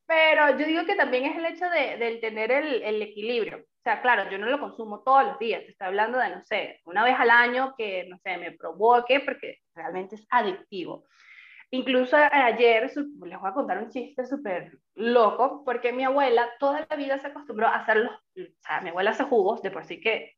Pero 0.06 0.58
yo 0.58 0.66
digo 0.66 0.86
que 0.86 0.96
también 0.96 1.26
es 1.26 1.38
el 1.38 1.46
hecho 1.46 1.70
de, 1.70 1.98
de 1.98 2.16
tener 2.18 2.52
el, 2.52 2.82
el, 2.82 3.02
equilibrio. 3.02 3.58
O 3.58 3.82
sea, 3.84 4.02
claro, 4.02 4.30
yo 4.32 4.38
no 4.38 4.48
lo 4.48 4.60
consumo 4.60 5.04
todos 5.04 5.26
los 5.26 5.40
días. 5.40 5.64
Te 5.64 5.72
estoy 5.72 5.88
hablando 5.88 6.18
de, 6.18 6.30
no 6.30 6.44
sé, 6.44 6.80
una 6.86 7.04
vez 7.04 7.16
al 7.20 7.30
año 7.30 7.76
que, 7.78 8.06
no 8.10 8.18
sé, 8.20 8.38
me 8.38 8.52
provoque 8.52 9.20
porque 9.20 9.60
realmente 9.76 10.16
es 10.16 10.26
adictivo. 10.32 11.06
Incluso 11.72 12.18
ayer 12.18 12.84
les 12.84 12.96
voy 13.20 13.32
a 13.32 13.54
contar 13.54 13.78
un 13.78 13.90
chiste 13.90 14.26
súper 14.26 14.80
loco, 14.96 15.64
porque 15.64 15.94
mi 15.94 16.04
abuela 16.04 16.50
toda 16.60 16.86
la 16.90 16.96
vida 16.96 17.20
se 17.20 17.28
acostumbró 17.28 17.68
a 17.68 17.76
hacer 17.76 17.98
los, 17.98 18.14
o 18.14 18.62
sea, 18.62 18.82
mi 18.82 18.90
abuela 18.90 19.12
hace 19.12 19.24
jugos, 19.24 19.62
de 19.62 19.70
por 19.70 19.86
sí 19.86 20.02
que 20.02 20.36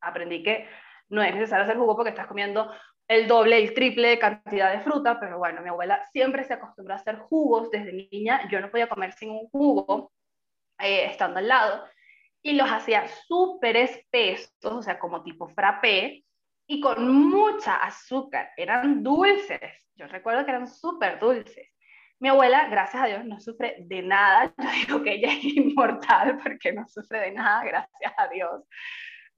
aprendí 0.00 0.42
que 0.42 0.68
no 1.08 1.22
es 1.22 1.34
necesario 1.34 1.64
hacer 1.64 1.78
jugo 1.78 1.96
porque 1.96 2.10
estás 2.10 2.26
comiendo 2.26 2.70
el 3.08 3.26
doble, 3.26 3.58
el 3.58 3.72
triple 3.72 4.18
cantidad 4.18 4.72
de 4.72 4.80
fruta, 4.80 5.18
pero 5.18 5.38
bueno, 5.38 5.62
mi 5.62 5.70
abuela 5.70 6.04
siempre 6.10 6.44
se 6.44 6.54
acostumbró 6.54 6.94
a 6.94 6.98
hacer 6.98 7.18
jugos 7.20 7.70
desde 7.70 8.08
niña, 8.10 8.46
yo 8.50 8.60
no 8.60 8.70
podía 8.70 8.88
comer 8.88 9.12
sin 9.12 9.30
un 9.30 9.48
jugo 9.48 10.12
eh, 10.78 11.06
estando 11.06 11.38
al 11.38 11.48
lado, 11.48 11.84
y 12.42 12.52
los 12.52 12.70
hacía 12.70 13.08
súper 13.08 13.76
espesos, 13.76 14.52
o 14.62 14.82
sea, 14.82 14.98
como 14.98 15.22
tipo 15.22 15.48
frappé, 15.48 16.25
y 16.66 16.80
con 16.80 17.08
mucha 17.08 17.76
azúcar, 17.76 18.50
eran 18.56 19.02
dulces. 19.02 19.60
Yo 19.94 20.06
recuerdo 20.08 20.44
que 20.44 20.50
eran 20.50 20.68
súper 20.68 21.18
dulces. 21.18 21.68
Mi 22.18 22.28
abuela, 22.28 22.68
gracias 22.68 23.02
a 23.02 23.06
Dios, 23.06 23.24
no 23.24 23.38
sufre 23.40 23.76
de 23.78 24.02
nada. 24.02 24.52
Yo 24.58 24.70
digo 24.70 25.02
que 25.02 25.14
ella 25.14 25.32
es 25.32 25.44
inmortal 25.44 26.38
porque 26.42 26.72
no 26.72 26.86
sufre 26.88 27.20
de 27.20 27.32
nada, 27.32 27.64
gracias 27.64 28.12
a 28.16 28.28
Dios. 28.28 28.62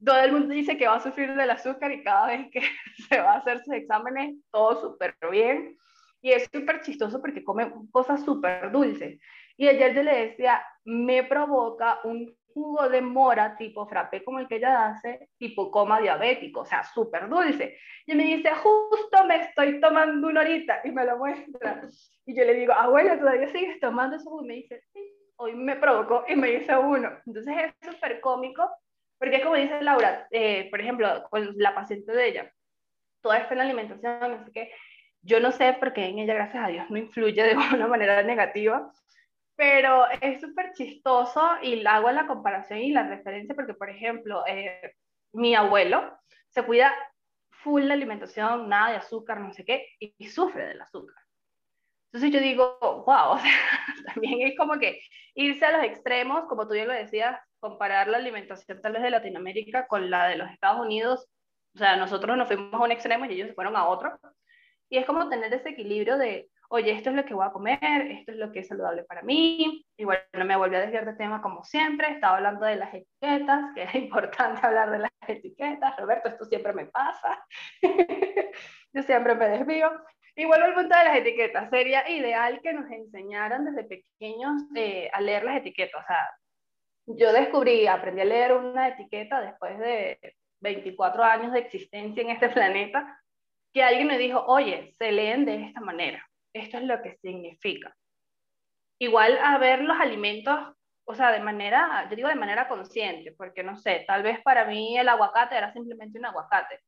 Todo 0.03 0.21
el 0.21 0.31
mundo 0.31 0.53
dice 0.53 0.77
que 0.77 0.87
va 0.87 0.95
a 0.95 1.01
sufrir 1.01 1.35
del 1.35 1.49
azúcar 1.49 1.91
y 1.91 2.03
cada 2.03 2.27
vez 2.27 2.47
que 2.51 2.61
se 3.09 3.19
va 3.19 3.33
a 3.33 3.37
hacer 3.37 3.59
sus 3.63 3.73
exámenes, 3.73 4.35
todo 4.51 4.79
súper 4.81 5.15
bien. 5.29 5.77
Y 6.21 6.31
es 6.31 6.49
súper 6.51 6.81
chistoso 6.81 7.21
porque 7.21 7.43
come 7.43 7.71
cosas 7.91 8.23
súper 8.23 8.71
dulces. 8.71 9.19
Y 9.57 9.67
ayer 9.67 9.93
yo 9.93 10.03
le 10.03 10.27
decía, 10.27 10.63
me 10.85 11.23
provoca 11.23 11.99
un 12.05 12.33
jugo 12.53 12.89
de 12.89 13.01
mora 13.01 13.55
tipo 13.57 13.87
frappé 13.87 14.23
como 14.23 14.39
el 14.39 14.47
que 14.47 14.57
ella 14.57 14.87
hace, 14.87 15.29
tipo 15.37 15.71
coma 15.71 15.99
diabético, 15.99 16.61
o 16.61 16.65
sea, 16.65 16.83
súper 16.83 17.29
dulce. 17.29 17.77
Y 18.05 18.15
me 18.15 18.23
dice, 18.23 18.49
justo 18.55 19.25
me 19.25 19.35
estoy 19.43 19.79
tomando 19.79 20.27
una 20.27 20.41
horita 20.41 20.81
y 20.83 20.91
me 20.91 21.05
lo 21.05 21.17
muestra. 21.17 21.81
Y 22.25 22.35
yo 22.35 22.43
le 22.43 22.53
digo, 22.53 22.73
abuela, 22.73 23.17
¿todavía 23.17 23.47
sigues 23.47 23.79
tomando 23.79 24.15
eso? 24.15 24.29
Y 24.43 24.47
me 24.47 24.53
dice, 24.55 24.81
sí, 24.93 24.99
hoy 25.37 25.55
me 25.55 25.75
provocó 25.75 26.25
y 26.27 26.35
me 26.35 26.49
dice 26.49 26.75
uno. 26.77 27.09
Entonces 27.25 27.55
es 27.57 27.91
súper 27.91 28.19
cómico, 28.19 28.69
porque 29.17 29.41
como 29.41 29.55
dice 29.55 29.81
Laura, 29.81 30.27
eh, 30.31 30.69
por 30.69 30.81
ejemplo, 30.81 31.07
con 31.29 31.53
la 31.57 31.75
paciente 31.75 32.11
de 32.11 32.27
ella, 32.27 32.53
toda 33.21 33.37
esta 33.37 33.53
en 33.53 33.61
alimentación, 33.61 34.33
así 34.33 34.51
que 34.51 34.71
yo 35.21 35.39
no 35.39 35.51
sé 35.51 35.73
por 35.73 35.93
qué 35.93 36.05
en 36.05 36.19
ella, 36.19 36.33
gracias 36.33 36.63
a 36.63 36.67
Dios, 36.67 36.89
no 36.89 36.97
influye 36.97 37.43
de 37.43 37.55
una 37.75 37.87
manera 37.87 38.23
negativa, 38.23 38.91
pero 39.59 40.05
es 40.21 40.39
súper 40.39 40.71
chistoso 40.71 41.41
y 41.61 41.85
hago 41.85 42.09
la 42.11 42.27
comparación 42.27 42.79
y 42.79 42.93
la 42.93 43.03
referencia 43.03 43.53
porque, 43.53 43.73
por 43.73 43.89
ejemplo, 43.89 44.41
eh, 44.47 44.93
mi 45.33 45.53
abuelo 45.53 46.17
se 46.47 46.63
cuida 46.63 46.93
full 47.49 47.83
la 47.83 47.95
alimentación, 47.95 48.69
nada 48.69 48.91
de 48.91 48.95
azúcar, 48.95 49.41
no 49.41 49.51
sé 49.51 49.65
qué, 49.65 49.85
y, 49.99 50.29
sufre 50.29 50.65
del 50.65 50.81
azúcar. 50.81 51.17
Entonces 52.05 52.31
yo 52.31 52.39
digo, 52.39 52.77
wow, 53.05 53.31
o 53.33 53.37
sea, 53.37 53.51
también 54.13 54.47
es 54.47 54.57
como 54.57 54.79
que 54.79 55.01
irse 55.35 55.65
a 55.65 55.73
los 55.73 55.83
extremos, 55.83 56.45
como 56.47 56.65
tú 56.65 56.75
ya 56.75 56.85
lo 56.85 56.93
decías, 56.93 57.37
comparar 57.59 58.07
la 58.07 58.19
alimentación 58.19 58.79
tal 58.79 58.93
vez 58.93 59.01
de 59.01 59.09
Latinoamérica 59.09 59.87
con 59.87 60.09
la 60.09 60.29
de 60.29 60.37
los 60.37 60.49
Estados 60.51 60.79
Unidos, 60.79 61.27
o 61.75 61.79
sea, 61.79 61.97
nosotros 61.97 62.37
nos 62.37 62.47
fuimos 62.47 62.73
a 62.75 62.85
un 62.85 62.93
extremo 62.93 63.25
y 63.25 63.33
ellos 63.33 63.49
se 63.49 63.55
fueron 63.55 63.75
a 63.75 63.89
otro, 63.89 64.17
y 64.87 64.99
es 64.99 65.05
como 65.05 65.27
tener 65.27 65.53
ese 65.53 65.71
equilibrio 65.71 66.17
de, 66.17 66.49
oye, 66.69 66.91
esto 66.91 67.09
es 67.09 67.15
lo 67.15 67.25
que 67.25 67.33
voy 67.33 67.45
a 67.45 67.51
comer, 67.51 68.11
esto 68.11 68.31
es 68.31 68.37
lo 68.37 68.51
que 68.51 68.59
es 68.59 68.67
saludable 68.67 69.03
para 69.03 69.23
mí. 69.23 69.85
Y 69.97 70.03
bueno, 70.05 70.21
me 70.45 70.55
volví 70.55 70.75
a 70.75 70.81
desviar 70.81 71.05
de 71.05 71.13
tema 71.13 71.41
como 71.41 71.63
siempre, 71.63 72.11
estaba 72.11 72.37
hablando 72.37 72.65
de 72.65 72.75
las 72.75 72.93
etiquetas, 72.93 73.73
que 73.75 73.83
es 73.83 73.95
importante 73.95 74.65
hablar 74.65 74.91
de 74.91 74.99
las 74.99 75.11
etiquetas. 75.27 75.97
Roberto, 75.97 76.29
esto 76.29 76.45
siempre 76.45 76.73
me 76.73 76.85
pasa. 76.85 77.43
Yo 78.93 79.03
siempre 79.03 79.35
me 79.35 79.49
desvío. 79.49 79.91
Y 80.35 80.45
vuelvo 80.45 80.67
al 80.67 80.75
punto 80.75 80.95
de 80.95 81.03
las 81.03 81.17
etiquetas. 81.17 81.69
Sería 81.69 82.07
ideal 82.09 82.61
que 82.61 82.71
nos 82.71 82.89
enseñaran 82.89 83.65
desde 83.65 83.83
pequeños 83.83 84.61
eh, 84.75 85.09
a 85.11 85.21
leer 85.21 85.43
las 85.43 85.57
etiquetas. 85.57 86.01
O 86.01 86.05
sea, 86.05 86.29
yo 87.07 87.33
descubrí, 87.33 87.87
aprendí 87.87 88.21
a 88.21 88.25
leer 88.25 88.53
una 88.53 88.87
etiqueta 88.87 89.41
después 89.41 89.77
de 89.79 90.35
24 90.61 91.23
años 91.23 91.51
de 91.51 91.59
existencia 91.59 92.21
en 92.21 92.29
este 92.29 92.49
planeta, 92.49 93.19
que 93.73 93.83
alguien 93.83 94.07
me 94.07 94.17
dijo, 94.17 94.45
oye, 94.45 94.95
se 94.97 95.11
leen 95.11 95.45
de 95.45 95.65
esta 95.65 95.81
manera 95.81 96.28
esto 96.53 96.77
es 96.77 96.83
lo 96.83 97.01
que 97.01 97.17
significa. 97.21 97.95
Igual 98.99 99.37
a 99.43 99.57
ver 99.57 99.81
los 99.81 99.97
alimentos, 99.99 100.59
o 101.05 101.15
sea, 101.15 101.31
de 101.31 101.39
manera, 101.39 102.07
yo 102.09 102.15
digo 102.15 102.27
de 102.27 102.35
manera 102.35 102.67
consciente, 102.67 103.31
porque 103.31 103.63
no 103.63 103.77
sé, 103.77 104.03
tal 104.07 104.23
vez 104.23 104.41
para 104.43 104.65
mí 104.65 104.97
el 104.97 105.09
aguacate 105.09 105.55
era 105.55 105.73
simplemente 105.73 106.19
un 106.19 106.25
aguacate. 106.25 106.81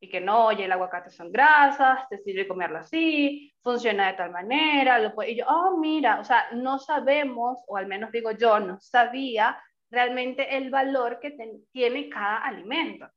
Y 0.00 0.08
que 0.08 0.20
no, 0.20 0.46
oye, 0.46 0.66
el 0.66 0.72
aguacate 0.72 1.10
son 1.10 1.32
grasas, 1.32 2.06
te 2.10 2.18
sirve 2.18 2.46
comerlo 2.46 2.78
así, 2.78 3.54
funciona 3.62 4.08
de 4.08 4.18
tal 4.18 4.30
manera. 4.30 4.98
Lo 4.98 5.14
y 5.22 5.36
yo, 5.36 5.46
oh, 5.48 5.78
mira, 5.78 6.20
o 6.20 6.24
sea, 6.24 6.48
no 6.52 6.78
sabemos, 6.78 7.58
o 7.66 7.76
al 7.76 7.86
menos 7.86 8.12
digo 8.12 8.32
yo, 8.32 8.60
no 8.60 8.78
sabía 8.80 9.58
realmente 9.90 10.56
el 10.56 10.70
valor 10.70 11.18
que 11.20 11.36
tiene 11.72 12.10
cada 12.10 12.38
alimento. 12.44 13.08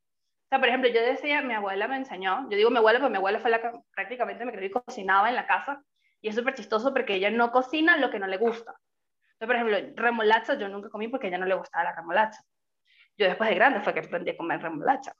Sea, 0.48 0.58
por 0.58 0.68
ejemplo, 0.68 0.88
yo 0.90 1.02
decía, 1.02 1.42
mi 1.42 1.52
abuela 1.52 1.88
me 1.88 1.96
enseñó, 1.96 2.48
yo 2.50 2.56
digo 2.56 2.70
mi 2.70 2.78
abuela, 2.78 2.98
porque 3.00 3.10
mi 3.10 3.18
abuela 3.18 3.38
fue 3.38 3.50
la 3.50 3.60
que 3.60 3.70
prácticamente 3.94 4.44
me 4.46 4.52
creí 4.52 4.70
cocinaba 4.70 5.28
en 5.28 5.34
la 5.34 5.46
casa, 5.46 5.82
y 6.20 6.28
es 6.28 6.34
súper 6.34 6.54
chistoso 6.54 6.92
porque 6.92 7.14
ella 7.14 7.30
no 7.30 7.52
cocina 7.52 7.96
lo 7.98 8.10
que 8.10 8.18
no 8.18 8.26
le 8.26 8.38
gusta. 8.38 8.74
Entonces, 9.32 9.46
por 9.46 9.54
ejemplo, 9.54 10.02
remolacha 10.02 10.54
yo 10.58 10.68
nunca 10.68 10.88
comí 10.88 11.08
porque 11.08 11.26
a 11.26 11.28
ella 11.28 11.38
no 11.38 11.46
le 11.46 11.54
gustaba 11.54 11.84
la 11.84 11.94
remolacha. 11.94 12.40
Yo 13.16 13.26
después 13.26 13.50
de 13.50 13.56
grande 13.56 13.80
fue 13.80 13.94
que 13.94 14.00
aprendí 14.00 14.30
a 14.30 14.36
comer 14.36 14.60
remolacha. 14.60 15.12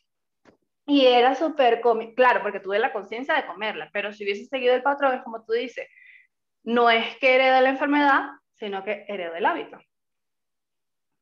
Y 0.86 1.04
era 1.06 1.34
súper 1.34 1.82
claro, 2.16 2.42
porque 2.42 2.60
tuve 2.60 2.78
la 2.78 2.92
conciencia 2.92 3.34
de 3.34 3.46
comerla, 3.46 3.90
pero 3.92 4.12
si 4.12 4.24
hubiese 4.24 4.46
seguido 4.46 4.74
el 4.74 4.82
patrón, 4.82 5.14
es 5.14 5.22
como 5.22 5.44
tú 5.44 5.52
dices, 5.52 5.86
no 6.62 6.90
es 6.90 7.16
que 7.18 7.34
herede 7.34 7.60
la 7.60 7.68
enfermedad, 7.68 8.30
sino 8.54 8.82
que 8.82 9.04
heredó 9.08 9.34
el 9.34 9.46
hábito. 9.46 9.78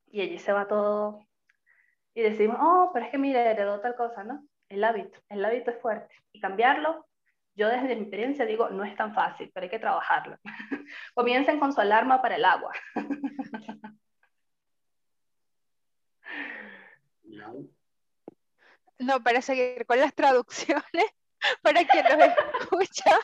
y 0.07 0.21
allí 0.23 0.39
se 0.39 0.53
va 0.53 0.67
todo. 0.67 1.26
Y 2.17 2.23
decimos, 2.23 2.57
oh, 2.59 2.91
pero 2.95 3.05
es 3.05 3.11
que 3.11 3.19
mire, 3.19 3.51
heredó 3.51 3.79
tal 3.81 3.95
cosa, 3.95 4.25
¿no? 4.25 4.43
El 4.71 4.83
hábito, 4.83 5.21
el 5.29 5.45
hábito 5.45 5.71
es 5.71 5.79
fuerte. 5.83 6.15
Y 6.33 6.41
cambiarlo, 6.41 7.07
yo 7.55 7.69
desde 7.69 7.95
mi 7.95 8.01
experiencia 8.03 8.47
digo, 8.47 8.71
no 8.71 8.85
es 8.85 8.97
tan 8.97 9.15
fácil, 9.15 9.51
pero 9.53 9.65
hay 9.65 9.71
que 9.71 9.79
trabajarlo. 9.79 10.39
Comiencen 11.15 11.61
con 11.61 11.75
su 11.75 11.81
alarma 11.83 12.23
para 12.23 12.37
el 12.37 12.47
agua. 12.47 12.73
No, 18.99 19.23
para 19.23 19.43
seguir 19.43 19.85
con 19.85 20.01
las 20.01 20.15
traducciones, 20.15 20.85
para 21.63 21.85
quien 21.85 22.03
los 22.03 22.29
escucha, 22.61 23.19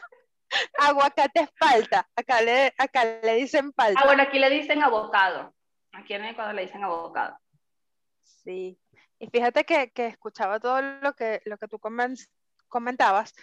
aguacate 0.80 1.40
es 1.40 1.50
palta. 1.58 2.06
Acá 2.14 2.42
le, 2.42 2.74
acá 2.76 3.06
le 3.22 3.36
dicen 3.36 3.72
palta. 3.72 3.98
Ah, 4.02 4.04
bueno, 4.04 4.22
aquí 4.22 4.38
le 4.38 4.50
dicen 4.50 4.82
abocado. 4.82 5.54
Aquí 5.92 6.12
en 6.12 6.26
Ecuador 6.26 6.54
le 6.54 6.62
dicen 6.66 6.84
abocado. 6.84 7.38
Sí. 8.44 8.78
Y 9.18 9.26
fíjate 9.28 9.64
que, 9.64 9.90
que 9.92 10.06
escuchaba 10.06 10.60
todo 10.60 10.82
lo 10.82 11.14
que, 11.14 11.42
lo 11.44 11.58
que 11.58 11.68
tú 11.68 11.78
comentabas 12.68 13.34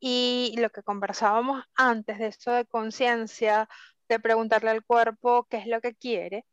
y 0.00 0.54
lo 0.58 0.70
que 0.70 0.82
conversábamos 0.82 1.64
antes 1.76 2.18
de 2.18 2.28
eso 2.28 2.52
de 2.52 2.66
conciencia, 2.66 3.68
de 4.08 4.20
preguntarle 4.20 4.70
al 4.70 4.84
cuerpo 4.84 5.46
qué 5.50 5.58
es 5.58 5.66
lo 5.66 5.80
que 5.80 5.94
quiere 5.94 6.44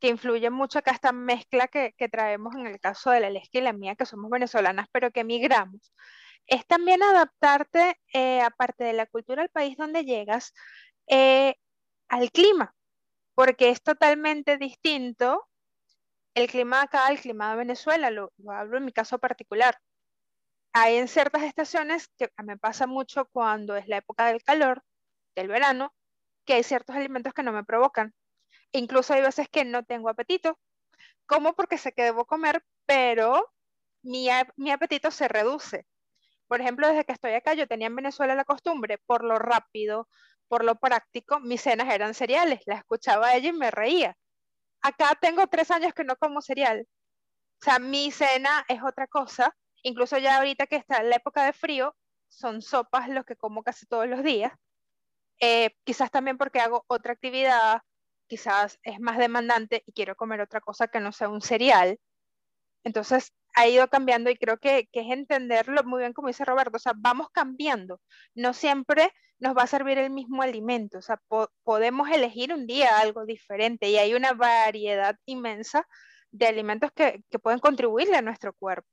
que 0.00 0.08
influye 0.08 0.50
mucho 0.50 0.78
acá 0.78 0.92
esta 0.92 1.12
mezcla 1.12 1.68
que, 1.68 1.92
traemos 2.10 2.54
en 2.54 2.66
el 2.66 2.80
caso 2.80 3.10
de 3.10 3.20
la 3.20 3.30
Lesca 3.30 3.58
y 3.58 3.62
la 3.62 3.72
mía, 3.72 3.96
que 3.96 4.06
somos 4.06 4.30
venezolanas, 4.30 4.86
pero 4.92 5.10
que 5.10 5.20
emigramos, 5.20 5.92
es 6.46 6.66
también 6.66 7.02
adaptarte, 7.02 7.98
eh, 8.12 8.40
aparte 8.40 8.84
de 8.84 8.92
la 8.94 9.06
cultura 9.06 9.42
del 9.42 9.50
país 9.50 9.76
donde 9.76 10.04
llegas, 10.04 10.54
eh, 11.08 11.56
al 12.08 12.30
clima, 12.30 12.74
porque 13.34 13.70
es 13.70 13.82
totalmente 13.82 14.58
distinto 14.58 15.47
el 16.38 16.48
clima 16.48 16.82
acá 16.82 17.06
al 17.06 17.20
clima 17.20 17.50
de 17.50 17.56
Venezuela, 17.58 18.10
lo, 18.10 18.32
lo 18.38 18.52
hablo 18.52 18.78
en 18.78 18.84
mi 18.84 18.92
caso 18.92 19.18
particular. 19.18 19.78
Hay 20.72 20.96
en 20.96 21.08
ciertas 21.08 21.42
estaciones 21.42 22.08
que 22.18 22.30
me 22.44 22.56
pasa 22.58 22.86
mucho 22.86 23.26
cuando 23.32 23.76
es 23.76 23.88
la 23.88 23.98
época 23.98 24.26
del 24.26 24.42
calor, 24.42 24.82
del 25.34 25.48
verano, 25.48 25.94
que 26.44 26.54
hay 26.54 26.62
ciertos 26.62 26.96
alimentos 26.96 27.34
que 27.34 27.42
no 27.42 27.52
me 27.52 27.64
provocan 27.64 28.14
Incluso 28.72 29.14
hay 29.14 29.22
veces 29.22 29.48
que 29.48 29.64
no 29.64 29.84
tengo 29.84 30.08
apetito, 30.08 30.58
como 31.26 31.54
porque 31.54 31.78
sé 31.78 31.92
que 31.92 32.04
debo 32.04 32.26
comer, 32.26 32.64
pero 32.86 33.52
mi, 34.02 34.30
apetito 34.30 35.10
se 35.10 35.28
reduce. 35.28 35.86
Por 36.48 36.60
ejemplo, 36.60 36.88
desde 36.88 37.04
que 37.04 37.12
estoy 37.12 37.32
acá, 37.34 37.54
yo 37.54 37.66
tenía 37.68 37.88
en 37.88 37.96
Venezuela 37.96 38.34
la 38.34 38.44
costumbre, 38.44 38.98
por 38.98 39.24
lo 39.24 39.38
rápido, 39.38 40.08
por 40.48 40.64
lo 40.64 40.76
práctico, 40.76 41.40
mis 41.40 41.62
cenas 41.62 41.92
eran 41.94 42.14
cereales. 42.14 42.60
La 42.66 42.76
escuchaba 42.76 43.34
ella 43.34 43.50
y 43.50 43.52
me 43.52 43.70
reía. 43.70 44.16
Acá 44.82 45.16
tengo 45.20 45.46
tres 45.48 45.70
años 45.70 45.92
que 45.94 46.04
no 46.04 46.16
como 46.16 46.40
cereal. 46.40 46.86
O 47.60 47.64
sea, 47.64 47.78
mi 47.78 48.10
cena 48.10 48.64
es 48.68 48.82
otra 48.82 49.06
cosa. 49.06 49.54
Incluso 49.82 50.18
ya 50.18 50.38
ahorita 50.38 50.66
que 50.66 50.76
está 50.76 50.98
en 50.98 51.10
la 51.10 51.16
época 51.16 51.44
de 51.44 51.52
frío, 51.52 51.94
son 52.28 52.62
sopas 52.62 53.08
los 53.08 53.24
que 53.24 53.36
como 53.36 53.62
casi 53.62 53.86
todos 53.86 54.06
los 54.08 54.22
días. 54.22 54.52
Eh, 55.40 55.70
quizás 55.84 56.10
también 56.10 56.38
porque 56.38 56.60
hago 56.60 56.84
otra 56.88 57.12
actividad, 57.12 57.82
quizás 58.26 58.78
es 58.82 59.00
más 59.00 59.18
demandante 59.18 59.82
y 59.86 59.92
quiero 59.92 60.16
comer 60.16 60.40
otra 60.40 60.60
cosa 60.60 60.88
que 60.88 61.00
no 61.00 61.12
sea 61.12 61.28
un 61.28 61.42
cereal. 61.42 61.98
Entonces 62.84 63.32
ha 63.58 63.68
ido 63.68 63.88
cambiando 63.88 64.30
y 64.30 64.36
creo 64.36 64.58
que, 64.58 64.88
es 64.92 65.10
entenderlo 65.10 65.82
muy 65.84 66.00
bien 66.00 66.12
como 66.12 66.28
dice 66.28 66.44
Roberto, 66.44 66.76
o 66.76 66.80
sea, 66.80 66.92
vamos 66.96 67.28
cambiando. 67.30 68.00
No 68.34 68.54
siempre 68.54 69.12
nos 69.38 69.56
va 69.56 69.62
a 69.62 69.66
servir 69.66 69.98
el 69.98 70.10
mismo 70.10 70.42
alimento, 70.42 70.98
o 70.98 71.02
sea, 71.02 71.20
podemos 71.62 72.08
elegir 72.10 72.52
un 72.52 72.66
día 72.66 72.98
algo 72.98 73.24
diferente 73.24 73.88
y 73.88 73.96
hay 73.96 74.14
una 74.14 74.32
variedad 74.32 75.16
inmensa 75.26 75.86
de 76.30 76.46
alimentos 76.46 76.90
que, 76.92 77.22
pueden 77.42 77.60
contribuirle 77.60 78.16
a 78.16 78.22
nuestro 78.22 78.52
cuerpo. 78.54 78.88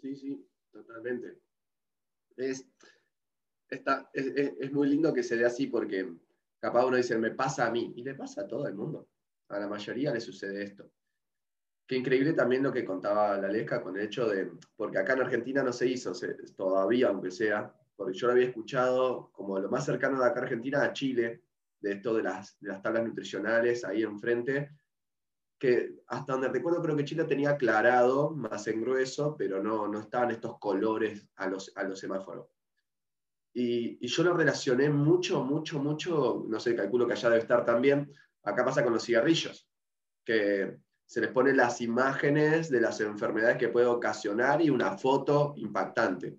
Sí, 0.00 0.16
sí, 0.16 0.48
totalmente. 0.70 1.38
Es, 2.36 2.66
es 3.68 4.72
muy 4.72 4.88
lindo 4.88 5.12
que 5.12 5.22
se 5.22 5.36
dé 5.36 5.46
así 5.46 5.66
porque 5.66 6.06
Capaz 6.66 6.86
uno 6.86 6.96
dice, 6.96 7.18
me 7.18 7.30
pasa 7.30 7.66
a 7.66 7.70
mí, 7.70 7.92
y 7.96 8.02
le 8.02 8.14
pasa 8.14 8.42
a 8.42 8.48
todo 8.48 8.66
el 8.66 8.74
mundo. 8.74 9.08
A 9.48 9.58
la 9.58 9.68
mayoría 9.68 10.12
le 10.12 10.20
sucede 10.20 10.64
esto. 10.64 10.90
Qué 11.86 11.96
increíble 11.96 12.32
también 12.32 12.62
lo 12.62 12.72
que 12.72 12.84
contaba 12.84 13.38
la 13.38 13.48
Lesca 13.48 13.80
con 13.80 13.96
el 13.96 14.06
hecho 14.06 14.28
de, 14.28 14.50
porque 14.74 14.98
acá 14.98 15.12
en 15.12 15.20
Argentina 15.20 15.62
no 15.62 15.72
se 15.72 15.86
hizo, 15.86 16.12
todavía, 16.56 17.08
aunque 17.08 17.30
sea, 17.30 17.72
porque 17.94 18.16
yo 18.18 18.26
lo 18.26 18.32
había 18.32 18.46
escuchado 18.46 19.30
como 19.32 19.58
lo 19.60 19.70
más 19.70 19.84
cercano 19.84 20.18
de 20.18 20.26
acá 20.26 20.40
a 20.40 20.42
Argentina 20.42 20.82
a 20.82 20.92
Chile, 20.92 21.42
de 21.80 21.92
esto 21.92 22.14
de 22.14 22.24
las, 22.24 22.58
de 22.60 22.68
las 22.68 22.82
tablas 22.82 23.04
nutricionales 23.04 23.84
ahí 23.84 24.02
enfrente, 24.02 24.70
que 25.58 25.94
hasta 26.08 26.32
donde 26.32 26.48
recuerdo 26.48 26.82
creo 26.82 26.96
que 26.96 27.04
Chile 27.04 27.24
tenía 27.24 27.50
aclarado 27.50 28.30
más 28.30 28.66
en 28.66 28.80
grueso, 28.82 29.36
pero 29.38 29.62
no, 29.62 29.86
no 29.88 30.00
estaban 30.00 30.30
estos 30.30 30.58
colores 30.58 31.26
a 31.36 31.48
los, 31.48 31.72
a 31.76 31.84
los 31.84 31.98
semáforos. 31.98 32.48
Y, 33.54 34.06
yo 34.06 34.22
lo 34.22 34.34
relacioné 34.34 34.90
mucho, 34.90 35.42
mucho, 35.42 35.78
mucho, 35.78 36.44
no 36.46 36.60
sé, 36.60 36.76
calculo 36.76 37.06
que 37.06 37.14
allá 37.14 37.30
debe 37.30 37.40
estar 37.40 37.64
también, 37.64 38.12
acá 38.42 38.64
pasa 38.64 38.84
con 38.84 38.92
los 38.92 39.02
cigarrillos, 39.02 39.66
que 40.24 40.76
se 41.06 41.20
les 41.20 41.30
ponen 41.30 41.56
las 41.56 41.80
imágenes 41.80 42.68
de 42.68 42.80
las 42.80 43.00
enfermedades 43.00 43.56
que 43.56 43.68
puede 43.68 43.86
ocasionar 43.86 44.60
y 44.60 44.70
una 44.70 44.98
foto 44.98 45.54
impactante. 45.56 46.34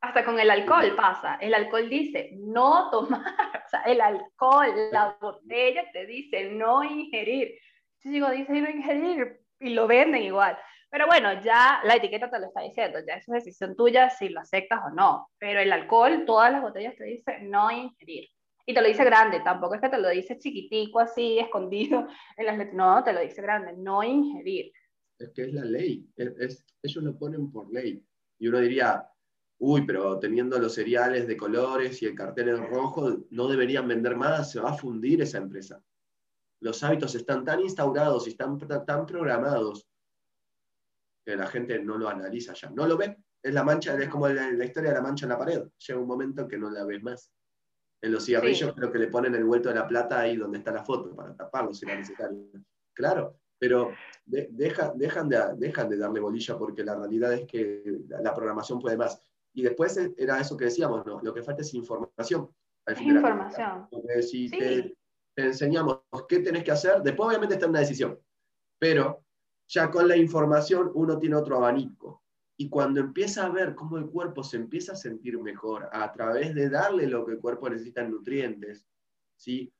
Hasta 0.00 0.24
con 0.24 0.40
el 0.40 0.50
alcohol 0.50 0.94
pasa. 0.96 1.36
El 1.36 1.54
alcohol 1.54 1.88
dice 1.88 2.30
no 2.34 2.90
tomar, 2.90 3.22
o 3.66 3.68
sea, 3.68 3.82
el 3.82 4.00
alcohol, 4.00 4.74
la 4.90 5.16
botella 5.20 5.84
te 5.92 6.06
dice 6.06 6.50
no 6.50 6.82
ingerir. 6.82 7.56
Yo 8.00 8.10
digo, 8.10 8.30
dice 8.30 8.52
no 8.60 8.68
ingerir 8.68 9.40
y 9.60 9.70
lo 9.70 9.86
venden 9.86 10.22
igual. 10.22 10.58
Pero 10.90 11.06
bueno, 11.06 11.40
ya 11.40 11.80
la 11.84 11.94
etiqueta 11.94 12.28
te 12.28 12.38
lo 12.40 12.46
está 12.46 12.60
diciendo, 12.60 12.98
ya 13.06 13.14
es 13.14 13.28
una 13.28 13.38
decisión 13.38 13.76
tuya 13.76 14.10
si 14.10 14.28
lo 14.28 14.40
aceptas 14.40 14.80
o 14.84 14.90
no. 14.90 15.30
Pero 15.38 15.60
el 15.60 15.72
alcohol, 15.72 16.24
todas 16.26 16.52
las 16.52 16.60
botellas 16.60 16.96
te 16.96 17.04
dicen 17.04 17.48
no 17.48 17.70
ingerir. 17.70 18.28
Y 18.64 18.74
te 18.74 18.80
lo 18.80 18.88
dice 18.88 19.04
grande, 19.04 19.40
tampoco 19.40 19.74
es 19.74 19.80
que 19.80 19.88
te 19.88 19.98
lo 19.98 20.08
dice 20.08 20.38
chiquitico 20.38 21.00
así, 21.00 21.38
escondido 21.38 22.06
en 22.36 22.46
las 22.46 22.72
No, 22.72 23.02
te 23.02 23.12
lo 23.12 23.20
dice 23.20 23.42
grande, 23.42 23.72
no 23.76 24.02
ingerir. 24.02 24.72
Es 25.18 25.30
que 25.30 25.42
es 25.42 25.52
la 25.52 25.64
ley, 25.64 26.08
es, 26.16 26.64
ellos 26.82 27.04
lo 27.04 27.18
ponen 27.18 27.50
por 27.50 27.72
ley. 27.72 28.04
Y 28.38 28.48
uno 28.48 28.58
diría, 28.58 29.08
uy, 29.58 29.86
pero 29.86 30.18
teniendo 30.18 30.58
los 30.58 30.74
cereales 30.74 31.26
de 31.26 31.36
colores 31.36 32.02
y 32.02 32.06
el 32.06 32.14
cartel 32.14 32.48
en 32.48 32.66
rojo, 32.66 33.24
no 33.30 33.48
deberían 33.48 33.86
vender 33.86 34.16
más, 34.16 34.50
se 34.50 34.60
va 34.60 34.70
a 34.70 34.76
fundir 34.76 35.22
esa 35.22 35.38
empresa. 35.38 35.82
Los 36.60 36.82
hábitos 36.82 37.14
están 37.14 37.44
tan 37.44 37.60
instaurados 37.60 38.26
y 38.26 38.30
están 38.30 38.58
tan 38.86 39.06
programados 39.06 39.88
que 41.24 41.36
la 41.36 41.46
gente 41.46 41.78
no 41.80 41.98
lo 41.98 42.08
analiza 42.08 42.52
ya. 42.54 42.70
No 42.70 42.86
lo 42.86 42.96
ve. 42.96 43.16
Es 43.42 43.52
la 43.52 43.64
mancha, 43.64 43.96
es 43.96 44.08
como 44.08 44.28
la, 44.28 44.64
historia 44.64 44.90
de 44.90 44.96
la 44.96 45.02
mancha 45.02 45.24
en 45.24 45.30
la 45.30 45.38
pared. 45.38 45.62
Llega 45.86 45.98
un 45.98 46.06
momento 46.06 46.46
que 46.46 46.58
no 46.58 46.70
la 46.70 46.84
ves 46.84 47.02
más. 47.02 47.30
En 48.02 48.10
los 48.10 48.24
cigarrillos 48.24 48.74
creo 48.74 48.90
que 48.90 48.98
le 48.98 49.06
ponen 49.06 49.34
el 49.36 49.44
vuelto 49.44 49.68
de 49.68 49.76
la 49.76 49.86
plata 49.86 50.20
ahí 50.20 50.36
donde 50.36 50.58
está 50.58 50.72
la 50.72 50.84
foto 50.84 51.14
para 51.14 51.36
taparlo 51.36 51.72
si 51.72 51.86
era 51.86 51.96
necesario. 51.96 52.50
Claro, 52.92 53.36
pero 53.58 53.92
dejan, 54.26 54.98
de, 55.28 55.38
dejan 55.56 55.88
de 55.88 55.96
darle 55.96 56.18
bolilla 56.18 56.58
porque 56.58 56.82
la 56.82 56.96
realidad 56.96 57.32
es 57.32 57.46
que 57.46 58.00
la, 58.08 58.34
programación 58.34 58.80
puede 58.80 58.96
más. 58.96 59.22
Y 59.54 59.62
después 59.62 59.96
era 60.16 60.40
eso 60.40 60.56
que 60.56 60.64
decíamos, 60.64 61.06
¿no? 61.06 61.20
lo 61.22 61.32
que 61.32 61.44
falta 61.44 61.62
es 61.62 61.72
información. 61.74 62.50
información. 62.88 63.86
Porque 63.88 64.22
si 64.22 64.50
te, 64.50 64.96
te, 65.34 65.44
enseñamos 65.44 66.00
qué 66.28 66.40
tenés 66.40 66.64
que 66.64 66.72
hacer, 66.72 67.02
después 67.02 67.28
obviamente 67.28 67.54
está 67.54 67.66
en 67.66 67.70
una 67.70 67.80
decisión, 67.80 68.18
pero 68.80 69.22
ya 69.68 69.90
con 69.90 70.08
la 70.08 70.16
información 70.16 70.90
uno 70.94 71.18
tiene 71.18 71.36
otro 71.36 71.56
abanico. 71.56 72.21
Y 72.62 72.68
cuando 72.68 73.00
empieza 73.00 73.44
a 73.44 73.48
ver 73.48 73.74
cómo 73.74 73.98
el 73.98 74.06
cuerpo 74.06 74.44
se 74.44 74.56
empieza 74.56 74.92
a 74.92 74.96
sentir 74.96 75.36
mejor 75.36 75.88
a 75.90 76.12
través 76.12 76.54
de 76.54 76.70
darle 76.70 77.08
lo 77.08 77.26
que 77.26 77.32
el 77.32 77.40
cuerpo 77.40 77.68
necesita 77.68 78.02
en 78.02 78.12
nutrientes, 78.12 78.86
¿sí? 79.34 79.74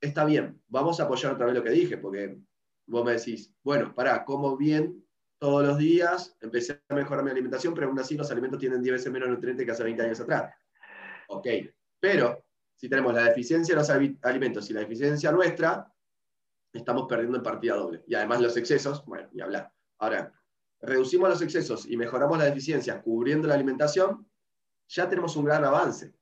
está 0.00 0.24
bien, 0.24 0.58
vamos 0.68 0.98
a 0.98 1.02
apoyar 1.02 1.34
otra 1.34 1.44
vez 1.44 1.54
lo 1.54 1.62
que 1.62 1.68
dije, 1.68 1.98
porque 1.98 2.38
vos 2.86 3.04
me 3.04 3.12
decís, 3.12 3.52
bueno, 3.62 3.94
para, 3.94 4.24
como 4.24 4.56
bien 4.56 5.04
todos 5.38 5.66
los 5.66 5.76
días, 5.76 6.34
empecé 6.40 6.80
a 6.88 6.94
mejorar 6.94 7.22
mi 7.22 7.30
alimentación, 7.30 7.74
pero 7.74 7.88
aún 7.88 7.98
así 7.98 8.16
los 8.16 8.30
alimentos 8.30 8.58
tienen 8.58 8.80
10 8.80 8.94
veces 8.94 9.12
menos 9.12 9.28
nutrientes 9.28 9.66
que 9.66 9.72
hace 9.72 9.84
20 9.84 10.02
años 10.02 10.20
atrás. 10.20 10.54
Ok, 11.28 11.46
pero 12.00 12.42
si 12.74 12.88
tenemos 12.88 13.12
la 13.12 13.24
deficiencia 13.24 13.74
de 13.74 13.82
los 13.82 14.16
alimentos 14.22 14.70
y 14.70 14.72
la 14.72 14.80
deficiencia 14.80 15.30
nuestra, 15.30 15.92
estamos 16.72 17.04
perdiendo 17.06 17.36
en 17.36 17.42
partida 17.42 17.74
doble. 17.74 18.02
Y 18.06 18.14
además 18.14 18.40
los 18.40 18.56
excesos, 18.56 19.04
bueno, 19.04 19.28
y 19.30 19.42
hablar. 19.42 19.70
Ahora, 19.98 20.32
reducimos 20.86 21.28
los 21.28 21.42
excesos 21.42 21.86
y 21.86 21.96
mejoramos 21.96 22.38
la 22.38 22.44
deficiencia 22.44 23.02
cubriendo 23.02 23.48
la 23.48 23.54
alimentación, 23.54 24.28
ya 24.88 25.08
tenemos 25.08 25.36
un 25.36 25.44
gran 25.44 25.64
avance. 25.64 26.14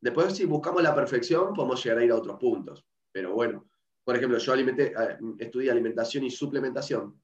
Después, 0.00 0.34
si 0.34 0.44
buscamos 0.44 0.82
la 0.82 0.94
perfección, 0.94 1.54
podemos 1.54 1.82
llegar 1.82 1.98
a 1.98 2.04
ir 2.04 2.10
a 2.10 2.16
otros 2.16 2.38
puntos. 2.38 2.84
Pero 3.12 3.32
bueno, 3.32 3.68
por 4.04 4.16
ejemplo, 4.16 4.38
yo 4.38 4.52
alimenté, 4.52 4.92
estudié 5.38 5.70
alimentación 5.70 6.24
y 6.24 6.30
suplementación, 6.30 7.20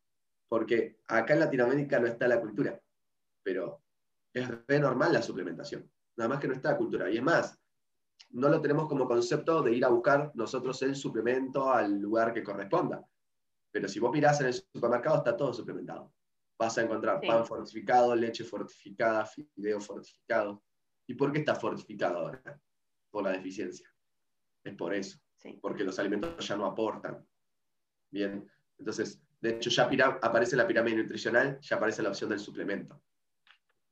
porque 0.49 1.01
acá 1.07 1.35
en 1.35 1.41
Latinoamérica 1.41 2.01
no 2.01 2.07
está 2.07 2.27
la 2.27 2.41
cultura, 2.41 2.81
pero 3.43 3.83
es 4.33 4.81
normal 4.81 5.13
la 5.13 5.23
suplementación. 5.23 5.91
Nada 6.17 6.29
más 6.29 6.41
que 6.41 6.49
no 6.49 6.55
está 6.55 6.73
la 6.73 6.79
cultura. 6.79 7.11
Y 7.11 7.19
es 7.19 7.23
más, 7.23 7.61
no 8.31 8.49
lo 8.49 8.61
tenemos 8.61 8.87
como 8.89 9.07
concepto 9.07 9.63
de 9.63 9.75
ir 9.75 9.85
a 9.85 9.89
buscar 9.89 10.31
nosotros 10.35 10.81
el 10.83 10.95
suplemento 10.95 11.71
al 11.71 11.99
lugar 11.99 12.33
que 12.33 12.43
corresponda. 12.43 13.05
Pero 13.71 13.89
si 13.89 14.01
vos 14.01 14.13
mirás 14.13 14.41
en 14.41 14.49
el 14.49 14.55
supermercado, 14.55 15.19
está 15.19 15.37
todo 15.37 15.53
suplementado. 15.53 16.13
Vas 16.61 16.77
a 16.77 16.83
encontrar 16.83 17.23
pan 17.23 17.47
fortificado, 17.47 18.15
leche 18.15 18.45
fortificada, 18.45 19.25
fideo 19.25 19.81
fortificado. 19.81 20.63
¿Y 21.07 21.15
por 21.15 21.33
qué 21.33 21.39
está 21.39 21.55
fortificado 21.55 22.19
ahora? 22.19 22.61
Por 23.11 23.25
la 23.25 23.31
deficiencia. 23.31 23.89
Es 24.63 24.75
por 24.75 24.93
eso. 24.93 25.19
Porque 25.63 25.85
los 25.85 25.99
alimentos 25.99 26.47
ya 26.47 26.59
no 26.59 26.67
aportan. 26.67 27.27
Bien. 28.11 28.47
Entonces, 28.77 29.23
de 29.41 29.53
hecho, 29.53 29.71
ya 29.71 29.89
aparece 30.21 30.55
la 30.55 30.67
pirámide 30.67 30.99
nutricional, 30.99 31.59
ya 31.63 31.77
aparece 31.77 32.03
la 32.03 32.11
opción 32.11 32.29
del 32.29 32.39
suplemento. 32.39 33.03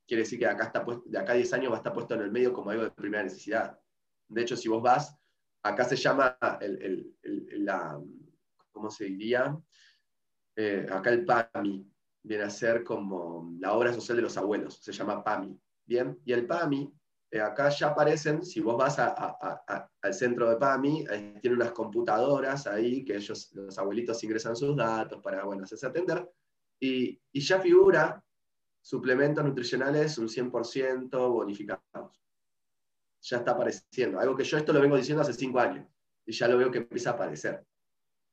Quiere 0.07 0.25
decir 0.25 0.39
que 0.39 0.47
acá 0.47 0.65
está 0.65 0.85
de 1.07 1.19
acá 1.19 1.33
a 1.33 1.37
10 1.37 1.51
años 1.55 1.73
va 1.73 1.77
a 1.77 1.79
estar 1.79 1.95
puesto 1.95 2.17
en 2.17 2.21
el 2.21 2.31
medio 2.31 2.53
como 2.53 2.69
algo 2.69 2.85
de 2.85 2.91
primera 2.91 3.23
necesidad. 3.23 3.81
De 4.29 4.43
hecho, 4.43 4.59
si 4.59 4.69
vos 4.69 4.83
vas, 4.83 5.17
acá 5.63 5.85
se 5.85 5.97
llama 5.97 6.37
el, 6.61 7.17
la, 7.65 7.99
¿cómo 8.73 8.91
se 8.91 9.07
diría? 9.07 9.59
Eh, 10.55 10.87
acá 10.91 11.09
el 11.09 11.25
PAMI 11.25 11.98
viene 12.23 12.45
a 12.45 12.51
ser 12.51 12.85
como 12.85 13.55
la 13.61 13.73
obra 13.73 13.93
social 13.93 14.17
de 14.17 14.23
los 14.23 14.37
abuelos, 14.37 14.79
se 14.83 14.93
llama 14.93 15.23
PAMI. 15.23 15.59
Bien, 15.87 16.21
y 16.25 16.33
el 16.33 16.47
PAMI, 16.47 16.93
eh, 17.31 17.41
acá 17.41 17.69
ya 17.71 17.89
aparecen, 17.89 18.45
si 18.45 18.61
vos 18.61 18.77
vas 18.77 18.99
al 18.99 20.15
centro 20.15 20.49
de 20.51 20.57
PAMI, 20.57 21.07
tiene 21.41 21.57
unas 21.57 21.73
computadoras 21.73 22.67
ahí 22.67 23.05
que 23.05 23.17
ellos, 23.17 23.51
los 23.55 23.79
abuelitos 23.79 24.23
ingresan 24.25 24.57
sus 24.57 24.77
datos 24.77 25.23
para, 25.23 25.45
bueno, 25.45 25.65
hacerse 25.65 25.87
atender, 25.87 26.31
y, 26.81 27.21
y 27.33 27.41
ya 27.41 27.61
figura 27.61 28.23
suplementos 28.81 29.45
nutricionales 29.45 30.17
un 30.19 30.29
100% 30.29 31.11
bonificados 31.11 32.19
ya 33.21 33.39
está 33.39 33.53
apareciendo. 33.53 34.21
Algo 34.21 34.37
que 34.37 34.45
yo 34.45 34.57
esto 34.57 34.73
lo 34.73 34.81
vengo 34.81 34.97
diciendo 34.97 35.23
hace 35.23 35.33
cinco 35.33 35.59
años 35.61 35.87
y 36.25 36.33
ya 36.33 36.49
lo 36.49 36.59
veo 36.59 36.71
que 36.71 36.79
empieza 36.79 37.11
a 37.11 37.13
aparecer. 37.15 37.65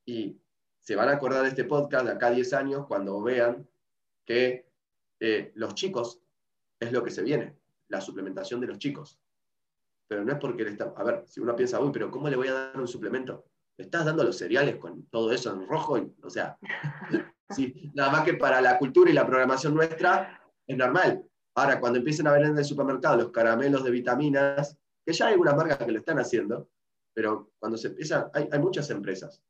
Y 0.06 0.40
se 0.80 0.96
van 0.96 1.10
a 1.10 1.14
acordar 1.14 1.44
de 1.44 1.50
este 1.50 1.64
podcast 1.64 2.06
de 2.06 2.12
acá 2.12 2.28
a 2.28 2.32
10 2.32 2.54
años 2.54 2.86
cuando 2.88 3.22
vean 3.22 3.68
que 4.26 4.68
eh, 5.20 5.52
los 5.56 5.76
chicos 5.76 6.22
es 6.80 6.92
lo 6.92 7.04
que 7.04 7.12
se 7.12 7.24
viene, 7.24 7.56
la 7.88 8.02
suplementación 8.02 8.60
de 8.60 8.68
los 8.68 8.80
chicos. 8.80 9.20
Pero 10.08 10.24
no 10.24 10.34
es 10.34 10.40
porque 10.40 10.64
le 10.64 10.72
está, 10.72 10.94
a 10.96 11.04
ver, 11.04 11.24
si 11.28 11.40
uno 11.40 11.56
piensa, 11.56 11.80
uy, 11.80 11.92
pero 11.92 12.12
¿cómo 12.12 12.30
le 12.30 12.36
voy 12.36 12.48
a 12.48 12.54
dar 12.54 12.80
un 12.80 12.88
suplemento? 12.88 13.46
Le 13.78 13.86
estás 13.86 14.06
dando 14.06 14.24
los 14.24 14.38
cereales 14.38 14.78
con 14.78 15.06
todo 15.08 15.32
eso 15.32 15.54
en 15.54 15.68
rojo, 15.68 16.00
o 16.24 16.30
sea, 16.30 16.58
sí, 17.50 17.92
nada 17.94 18.12
más 18.12 18.24
que 18.24 18.36
para 18.36 18.62
la 18.62 18.78
cultura 18.78 19.10
y 19.10 19.14
la 19.14 19.26
programación 19.26 19.74
nuestra 19.74 20.42
es 20.68 20.78
normal. 20.78 21.24
Ahora, 21.56 21.80
cuando 21.80 22.00
empiecen 22.00 22.28
a 22.28 22.34
ver 22.34 22.44
en 22.44 22.58
el 22.58 22.66
supermercado 22.66 23.18
los 23.18 23.32
caramelos 23.32 23.84
de 23.84 23.92
vitaminas, 23.92 24.78
que 25.06 25.14
ya 25.14 25.28
hay 25.28 25.34
algunas 25.34 25.56
marcas 25.56 25.78
que 25.78 25.92
lo 25.92 26.00
están 26.00 26.20
haciendo, 26.20 26.70
pero 27.14 27.52
cuando 27.60 27.78
se 27.78 27.88
empieza, 27.88 28.30
hay, 28.34 28.60
muchas 28.60 28.90
empresas. 28.90 29.42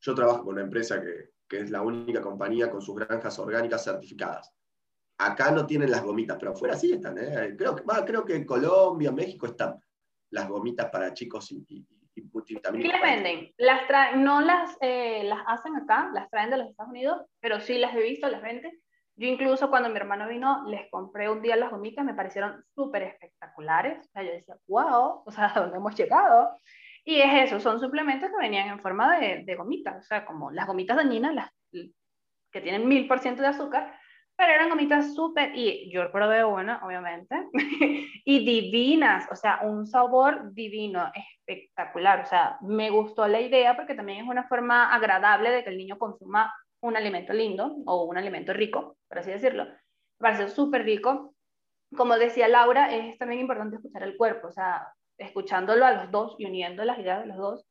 Yo 0.00 0.14
trabajo 0.14 0.44
con 0.44 0.54
una 0.54 0.62
empresa 0.62 1.00
que, 1.02 1.30
es 1.60 1.70
la 1.70 1.82
única 1.82 2.20
compañía 2.20 2.70
con 2.70 2.82
sus 2.82 2.96
granjas 2.96 3.38
orgánicas 3.38 3.84
certificadas. 3.84 4.52
Acá 5.18 5.50
no 5.50 5.66
tienen 5.66 5.90
las 5.90 6.02
gomitas, 6.02 6.36
pero 6.38 6.52
afuera 6.52 6.74
sí 6.74 6.92
están. 6.92 7.18
¿eh? 7.18 7.54
Creo, 7.56 7.76
que, 7.76 7.82
creo 8.06 8.24
que 8.24 8.36
en 8.36 8.44
Colombia, 8.44 9.12
México 9.12 9.46
están 9.46 9.78
las 10.30 10.48
gomitas 10.48 10.90
para 10.90 11.12
chicos 11.14 11.52
y, 11.52 11.64
y, 11.68 11.86
¿Qué 12.14 12.88
les 12.88 13.00
venden? 13.00 13.54
No 14.22 14.40
las, 14.40 14.76
eh, 14.80 15.22
las 15.24 15.40
hacen 15.46 15.76
acá, 15.76 16.10
las 16.12 16.28
traen 16.30 16.50
de 16.50 16.58
los 16.58 16.68
Estados 16.68 16.90
Unidos, 16.90 17.22
pero 17.40 17.60
sí 17.60 17.78
las 17.78 17.94
he 17.94 18.02
visto, 18.02 18.28
las 18.28 18.42
venden. 18.42 18.72
Yo 19.16 19.28
incluso 19.28 19.70
cuando 19.70 19.88
mi 19.88 19.96
hermano 19.96 20.28
vino, 20.28 20.64
les 20.66 20.90
compré 20.90 21.30
un 21.30 21.42
día 21.42 21.56
las 21.56 21.70
gomitas, 21.70 22.04
me 22.04 22.14
parecieron 22.14 22.64
súper 22.74 23.02
espectaculares. 23.02 24.06
O 24.06 24.10
sea, 24.10 24.22
yo 24.22 24.32
decía, 24.32 24.56
wow, 24.66 25.22
o 25.24 25.30
sea, 25.30 25.46
¿a 25.54 25.60
dónde 25.60 25.76
hemos 25.76 25.94
llegado? 25.94 26.58
Y 27.04 27.20
es 27.20 27.48
eso, 27.48 27.60
son 27.60 27.80
suplementos 27.80 28.30
que 28.30 28.36
venían 28.36 28.68
en 28.68 28.80
forma 28.80 29.18
de, 29.18 29.42
de 29.44 29.54
gomitas, 29.56 30.04
o 30.04 30.06
sea, 30.06 30.24
como 30.24 30.50
las 30.50 30.66
gomitas 30.66 30.96
dañinas, 30.96 31.34
las 31.34 31.50
que 32.52 32.60
tienen 32.60 32.86
mil 32.86 33.08
por 33.08 33.18
ciento 33.18 33.42
de 33.42 33.48
azúcar, 33.48 33.92
pero 34.36 34.52
eran 34.52 34.70
gomitas 34.70 35.14
súper, 35.14 35.52
y 35.54 35.90
yo 35.92 36.10
probé 36.10 36.44
una, 36.44 36.84
obviamente, 36.84 37.48
y 38.24 38.44
divinas, 38.44 39.28
o 39.30 39.36
sea, 39.36 39.60
un 39.62 39.86
sabor 39.86 40.52
divino, 40.52 41.10
espectacular, 41.14 42.20
o 42.20 42.26
sea, 42.26 42.58
me 42.60 42.90
gustó 42.90 43.26
la 43.28 43.40
idea 43.40 43.76
porque 43.76 43.94
también 43.94 44.24
es 44.24 44.28
una 44.28 44.48
forma 44.48 44.92
agradable 44.92 45.50
de 45.50 45.64
que 45.64 45.70
el 45.70 45.78
niño 45.78 45.98
consuma 45.98 46.52
un 46.80 46.96
alimento 46.96 47.32
lindo 47.32 47.76
o 47.86 48.04
un 48.04 48.18
alimento 48.18 48.52
rico, 48.52 48.96
por 49.08 49.18
así 49.18 49.30
decirlo. 49.30 49.64
Me 49.64 49.72
parece 50.18 50.48
súper 50.48 50.82
rico. 50.82 51.34
Como 51.96 52.16
decía 52.16 52.48
Laura, 52.48 52.92
es 52.92 53.18
también 53.18 53.42
importante 53.42 53.76
escuchar 53.76 54.02
el 54.02 54.16
cuerpo, 54.16 54.48
o 54.48 54.52
sea, 54.52 54.88
escuchándolo 55.22 55.84
a 55.86 55.92
los 55.92 56.10
dos 56.10 56.36
y 56.38 56.46
uniendo 56.46 56.84
las 56.84 56.98
ideas 56.98 57.20
de 57.22 57.26
los 57.26 57.36
dos. 57.36 57.66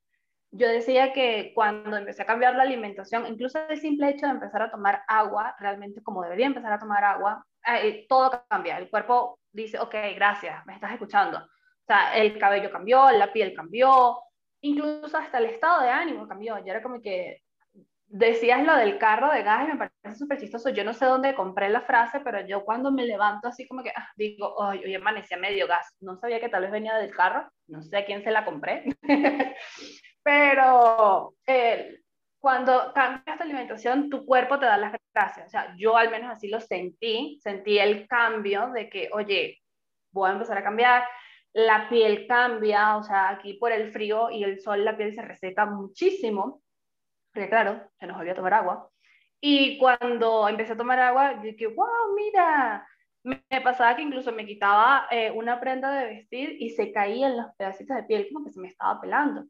Yo 0.52 0.68
decía 0.68 1.14
que 1.14 1.54
cuando 1.56 1.96
empecé 1.96 2.24
a 2.24 2.26
cambiar 2.26 2.56
la 2.56 2.64
alimentación, 2.64 3.26
incluso 3.28 3.60
el 3.70 3.80
simple 3.80 4.10
hecho 4.10 4.26
de 4.26 4.34
empezar 4.34 4.62
a 4.62 4.72
tomar 4.72 5.02
agua, 5.08 5.56
realmente 5.60 6.02
como 6.04 6.24
debería 6.24 6.48
empezar 6.48 6.74
a 6.74 6.80
tomar 6.80 7.04
agua, 7.04 7.46
eh, 7.66 8.06
todo 8.10 8.44
cambia. 8.50 8.78
El 8.78 8.90
cuerpo 8.90 9.40
dice, 9.52 9.80
ok, 9.80 9.96
gracias, 10.16 10.66
me 10.66 10.74
estás 10.74 10.92
escuchando. 10.92 11.38
O 11.38 11.86
sea, 11.88 12.16
el 12.18 12.38
cabello 12.38 12.70
cambió, 12.72 13.10
la 13.12 13.32
piel 13.32 13.54
cambió, 13.54 14.18
incluso 14.62 15.18
hasta 15.18 15.38
el 15.38 15.46
estado 15.46 15.84
de 15.84 15.90
ánimo 15.90 16.28
cambió. 16.28 16.58
Ya 16.66 16.74
era 16.74 16.84
como 16.84 17.02
que 17.02 17.42
Decías 18.14 18.62
lo 18.66 18.76
del 18.76 18.98
carro 18.98 19.32
de 19.32 19.42
gas 19.42 19.64
y 19.64 19.72
me 19.72 19.78
parece 19.78 20.20
súper 20.20 20.38
chistoso. 20.38 20.70
Yo 20.70 20.84
no 20.84 20.94
sé 20.94 21.06
dónde 21.06 21.34
compré 21.34 21.70
la 21.70 21.80
frase, 21.80 22.20
pero 22.20 22.46
yo 22.46 22.66
cuando 22.66 22.92
me 22.92 23.06
levanto 23.06 23.48
así 23.48 23.66
como 23.66 23.82
que 23.84 23.92
ah, 23.96 24.10
digo, 24.18 24.54
hoy 24.56 24.84
hoy 24.84 24.94
amanecía 24.94 25.38
medio 25.38 25.66
gas. 25.66 25.96
No 26.02 26.18
sabía 26.18 26.42
que 26.42 26.50
tal 26.50 26.64
vez 26.64 26.72
venía 26.72 26.96
del 26.98 27.16
carro, 27.16 27.50
no 27.68 27.82
sé 27.82 27.96
a 27.96 28.06
quién 28.06 28.22
se 28.22 28.32
la 28.32 28.44
compré. 28.44 28.84
pero 30.24 31.36
eh, 31.48 32.02
cuando 32.42 32.92
cambias 32.94 33.38
tu 33.38 33.44
alimentación, 33.44 34.10
tu 34.10 34.26
cuerpo 34.26 34.60
te 34.60 34.66
da 34.66 34.78
las 34.78 34.94
gracias. 35.14 35.48
O 35.48 35.50
sea, 35.50 35.74
yo 35.78 35.96
al 35.96 36.12
menos 36.12 36.32
así 36.32 36.50
lo 36.50 36.60
sentí, 36.60 37.40
sentí 37.42 37.80
el 37.80 38.08
cambio 38.10 38.72
de 38.72 38.90
que, 38.90 39.10
oye, 39.14 39.60
voy 40.12 40.30
a 40.30 40.34
empezar 40.34 40.58
a 40.58 40.64
cambiar. 40.64 41.04
La 41.54 41.88
piel 41.88 42.28
cambia, 42.28 42.98
o 42.98 43.04
sea, 43.04 43.30
aquí 43.30 43.54
por 43.54 43.72
el 43.72 43.92
frío 43.94 44.30
y 44.32 44.44
el 44.44 44.60
sol 44.60 44.84
la 44.84 44.98
piel 44.98 45.16
se 45.16 45.22
reseca 45.22 45.66
muchísimo 45.66 46.62
porque 47.34 47.50
claro, 47.50 47.82
se 48.00 48.08
nos 48.08 48.18
olvidó 48.18 48.36
tomar 48.36 48.54
agua. 48.54 48.90
Y 49.40 49.78
cuando 49.80 50.48
empecé 50.48 50.74
a 50.74 50.78
tomar 50.78 51.00
agua, 51.00 51.36
dije, 51.42 51.68
wow, 51.68 52.14
mira, 52.16 52.88
me, 53.24 53.42
pasaba 53.64 53.96
que 53.96 54.04
incluso 54.04 54.32
me 54.32 54.46
quitaba 54.46 55.08
eh, 55.10 55.32
una 55.32 55.60
prenda 55.60 55.92
de 55.92 56.06
vestir 56.06 56.58
y 56.60 56.70
se 56.72 56.92
caían 56.92 57.38
los 57.38 57.48
pedacitos 57.58 57.96
de 57.96 58.04
piel 58.04 58.28
como 58.32 58.46
que 58.46 58.52
se 58.52 58.60
me 58.60 58.68
estaba 58.68 59.00
pelando. 59.02 59.46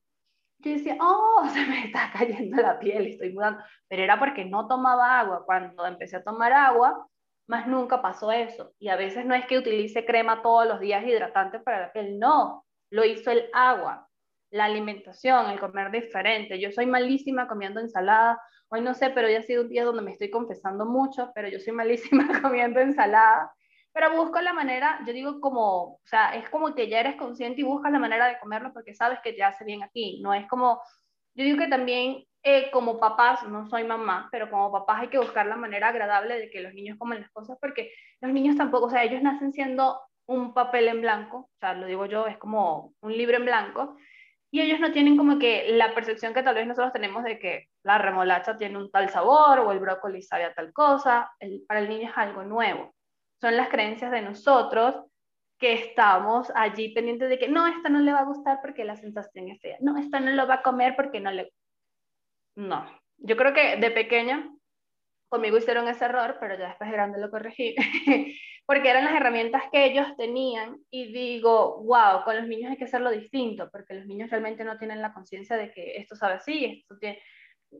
Yo 0.59 0.71
decía, 0.71 0.97
oh, 1.01 1.47
se 1.53 1.65
me 1.65 1.85
está 1.85 2.11
cayendo 2.13 2.61
la 2.61 2.79
piel, 2.79 3.07
estoy 3.07 3.33
mudando. 3.33 3.63
Pero 3.87 4.03
era 4.03 4.19
porque 4.19 4.45
no 4.45 4.67
tomaba 4.67 5.19
agua. 5.19 5.45
Cuando 5.45 5.85
empecé 5.85 6.17
a 6.17 6.23
tomar 6.23 6.53
agua, 6.53 7.07
más 7.47 7.67
nunca 7.67 8.01
pasó 8.01 8.31
eso. 8.31 8.73
Y 8.79 8.89
a 8.89 8.95
veces 8.95 9.25
no 9.25 9.35
es 9.35 9.45
que 9.45 9.57
utilice 9.57 10.05
crema 10.05 10.41
todos 10.41 10.67
los 10.67 10.79
días 10.79 11.05
hidratante 11.05 11.59
para 11.59 11.81
la 11.81 11.91
piel, 11.91 12.19
no, 12.19 12.65
lo 12.91 13.03
hizo 13.03 13.31
el 13.31 13.49
agua 13.53 14.07
la 14.51 14.65
alimentación, 14.65 15.49
el 15.49 15.59
comer 15.59 15.91
diferente. 15.91 16.59
Yo 16.59 16.71
soy 16.71 16.85
malísima 16.85 17.47
comiendo 17.47 17.79
ensalada. 17.79 18.39
Hoy 18.69 18.81
no 18.81 18.93
sé, 18.93 19.09
pero 19.09 19.29
ya 19.29 19.39
ha 19.39 19.43
sido 19.43 19.63
un 19.63 19.69
día 19.69 19.85
donde 19.85 20.01
me 20.01 20.11
estoy 20.11 20.29
confesando 20.29 20.85
mucho, 20.85 21.31
pero 21.33 21.47
yo 21.47 21.59
soy 21.59 21.73
malísima 21.73 22.41
comiendo 22.41 22.79
ensalada. 22.79 23.51
Pero 23.93 24.15
busco 24.15 24.39
la 24.39 24.53
manera, 24.53 24.99
yo 25.05 25.11
digo 25.11 25.41
como, 25.41 25.95
o 25.95 26.01
sea, 26.05 26.35
es 26.35 26.49
como 26.49 26.73
que 26.73 26.87
ya 26.87 27.01
eres 27.01 27.15
consciente 27.15 27.61
y 27.61 27.65
buscas 27.65 27.91
la 27.91 27.99
manera 27.99 28.27
de 28.27 28.39
comerlo 28.39 28.71
porque 28.71 28.93
sabes 28.93 29.19
que 29.21 29.33
te 29.33 29.43
hace 29.43 29.65
bien 29.65 29.83
a 29.83 29.89
ti. 29.89 30.21
No 30.21 30.33
es 30.33 30.47
como, 30.47 30.81
yo 31.33 31.43
digo 31.43 31.57
que 31.57 31.67
también 31.67 32.23
eh, 32.43 32.71
como 32.71 32.99
papás, 32.99 33.43
no 33.43 33.69
soy 33.69 33.83
mamá, 33.83 34.29
pero 34.31 34.49
como 34.49 34.71
papás 34.71 35.01
hay 35.01 35.07
que 35.09 35.19
buscar 35.19 35.45
la 35.45 35.57
manera 35.57 35.89
agradable 35.89 36.39
de 36.39 36.49
que 36.49 36.61
los 36.61 36.73
niños 36.73 36.97
coman 36.97 37.21
las 37.21 37.29
cosas 37.31 37.57
porque 37.59 37.91
los 38.21 38.31
niños 38.31 38.55
tampoco, 38.57 38.85
o 38.87 38.89
sea, 38.89 39.03
ellos 39.03 39.21
nacen 39.21 39.53
siendo 39.53 39.99
un 40.25 40.53
papel 40.53 40.87
en 40.87 41.01
blanco, 41.01 41.37
o 41.37 41.57
sea, 41.59 41.73
lo 41.73 41.85
digo 41.85 42.05
yo, 42.05 42.25
es 42.27 42.37
como 42.37 42.93
un 43.01 43.15
libro 43.15 43.37
en 43.37 43.45
blanco, 43.45 43.97
y 44.51 44.59
ellos 44.59 44.81
no 44.81 44.91
tienen 44.91 45.15
como 45.15 45.39
que 45.39 45.71
la 45.71 45.95
percepción 45.95 46.33
que 46.33 46.43
tal 46.43 46.55
vez 46.55 46.67
nosotros 46.67 46.91
tenemos 46.91 47.23
de 47.23 47.39
que 47.39 47.69
la 47.83 47.97
remolacha 47.97 48.57
tiene 48.57 48.77
un 48.77 48.91
tal 48.91 49.09
sabor 49.09 49.59
o 49.59 49.71
el 49.71 49.79
brócoli 49.79 50.21
sabe 50.21 50.43
a 50.43 50.53
tal 50.53 50.73
cosa, 50.73 51.31
para 51.67 51.79
el 51.79 51.87
niño 51.87 52.09
es 52.09 52.17
algo 52.17 52.43
nuevo. 52.43 52.93
Son 53.39 53.55
las 53.55 53.69
creencias 53.69 54.11
de 54.11 54.21
nosotros 54.21 55.05
que 55.57 55.73
estamos 55.73 56.51
allí 56.53 56.93
pendientes 56.93 57.29
de 57.29 57.39
que 57.39 57.47
no, 57.47 57.65
esta 57.65 57.87
no 57.87 57.99
le 57.99 58.11
va 58.11 58.19
a 58.19 58.25
gustar 58.25 58.59
porque 58.61 58.83
la 58.83 58.97
sensación 58.97 59.47
es 59.47 59.61
fea, 59.61 59.77
no, 59.79 59.97
esta 59.97 60.19
no 60.19 60.31
lo 60.31 60.47
va 60.47 60.55
a 60.55 60.61
comer 60.61 60.95
porque 60.95 61.21
no 61.21 61.31
le... 61.31 61.53
No, 62.55 62.85
yo 63.17 63.37
creo 63.37 63.53
que 63.53 63.77
de 63.77 63.91
pequeña 63.91 64.51
conmigo 65.29 65.57
hicieron 65.57 65.87
ese 65.87 66.03
error, 66.03 66.37
pero 66.41 66.57
ya 66.57 66.67
después 66.67 66.89
de 66.89 66.95
grande 66.95 67.21
lo 67.21 67.31
corregí, 67.31 67.75
porque 68.71 68.89
eran 68.89 69.03
las 69.03 69.15
herramientas 69.15 69.63
que 69.69 69.83
ellos 69.83 70.07
tenían 70.15 70.77
y 70.89 71.11
digo, 71.11 71.83
wow, 71.83 72.23
con 72.23 72.37
los 72.37 72.47
niños 72.47 72.71
hay 72.71 72.77
que 72.77 72.85
hacerlo 72.85 73.11
distinto, 73.11 73.69
porque 73.69 73.95
los 73.95 74.05
niños 74.05 74.29
realmente 74.29 74.63
no 74.63 74.77
tienen 74.77 75.01
la 75.01 75.13
conciencia 75.13 75.57
de 75.57 75.73
que 75.73 75.97
esto 75.97 76.15
sabe 76.15 76.35
así, 76.35 76.63
esto 76.63 76.97
tiene... 76.97 77.19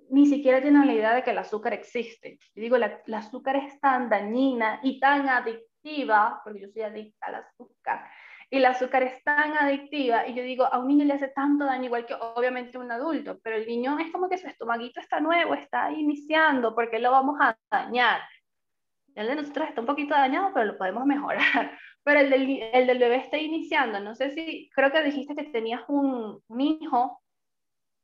ni 0.09 0.25
siquiera 0.25 0.61
tienen 0.61 0.85
la 0.85 0.91
idea 0.91 1.15
de 1.15 1.23
que 1.23 1.31
el 1.31 1.37
azúcar 1.37 1.71
existe. 1.71 2.37
Y 2.53 2.59
digo, 2.59 2.77
la, 2.77 3.01
el 3.07 3.13
azúcar 3.13 3.55
es 3.55 3.79
tan 3.79 4.09
dañina 4.09 4.81
y 4.83 4.99
tan 4.99 5.29
adictiva, 5.29 6.41
porque 6.43 6.59
yo 6.59 6.67
soy 6.67 6.81
adicta 6.81 7.27
al 7.27 7.35
azúcar, 7.35 8.09
y 8.49 8.57
el 8.57 8.65
azúcar 8.65 9.03
es 9.03 9.23
tan 9.23 9.53
adictiva 9.53 10.27
y 10.27 10.33
yo 10.33 10.43
digo, 10.43 10.65
a 10.65 10.77
un 10.77 10.89
niño 10.89 11.05
le 11.05 11.13
hace 11.13 11.29
tanto 11.29 11.63
daño 11.63 11.85
igual 11.85 12.05
que 12.05 12.15
obviamente 12.15 12.77
a 12.77 12.81
un 12.81 12.91
adulto, 12.91 13.39
pero 13.41 13.55
el 13.55 13.65
niño 13.65 13.97
es 13.97 14.11
como 14.11 14.27
que 14.27 14.37
su 14.37 14.45
estomaguito 14.45 14.99
está 14.99 15.21
nuevo, 15.21 15.53
está 15.53 15.89
iniciando, 15.89 16.75
porque 16.75 16.99
lo 16.99 17.11
vamos 17.11 17.37
a 17.39 17.55
dañar. 17.71 18.19
El 19.15 19.27
de 19.27 19.35
nosotros 19.35 19.67
está 19.67 19.81
un 19.81 19.87
poquito 19.87 20.13
dañado, 20.13 20.51
pero 20.53 20.65
lo 20.65 20.77
podemos 20.77 21.05
mejorar. 21.05 21.41
Pero 22.03 22.19
el 22.21 22.31
del, 22.31 22.49
el 22.73 22.87
del 22.87 22.97
bebé 22.97 23.17
está 23.17 23.37
iniciando. 23.37 23.99
No 23.99 24.15
sé 24.15 24.31
si, 24.31 24.71
creo 24.73 24.91
que 24.91 25.03
dijiste 25.03 25.35
que 25.35 25.43
tenías 25.43 25.83
un, 25.87 26.41
un 26.47 26.61
hijo 26.61 27.21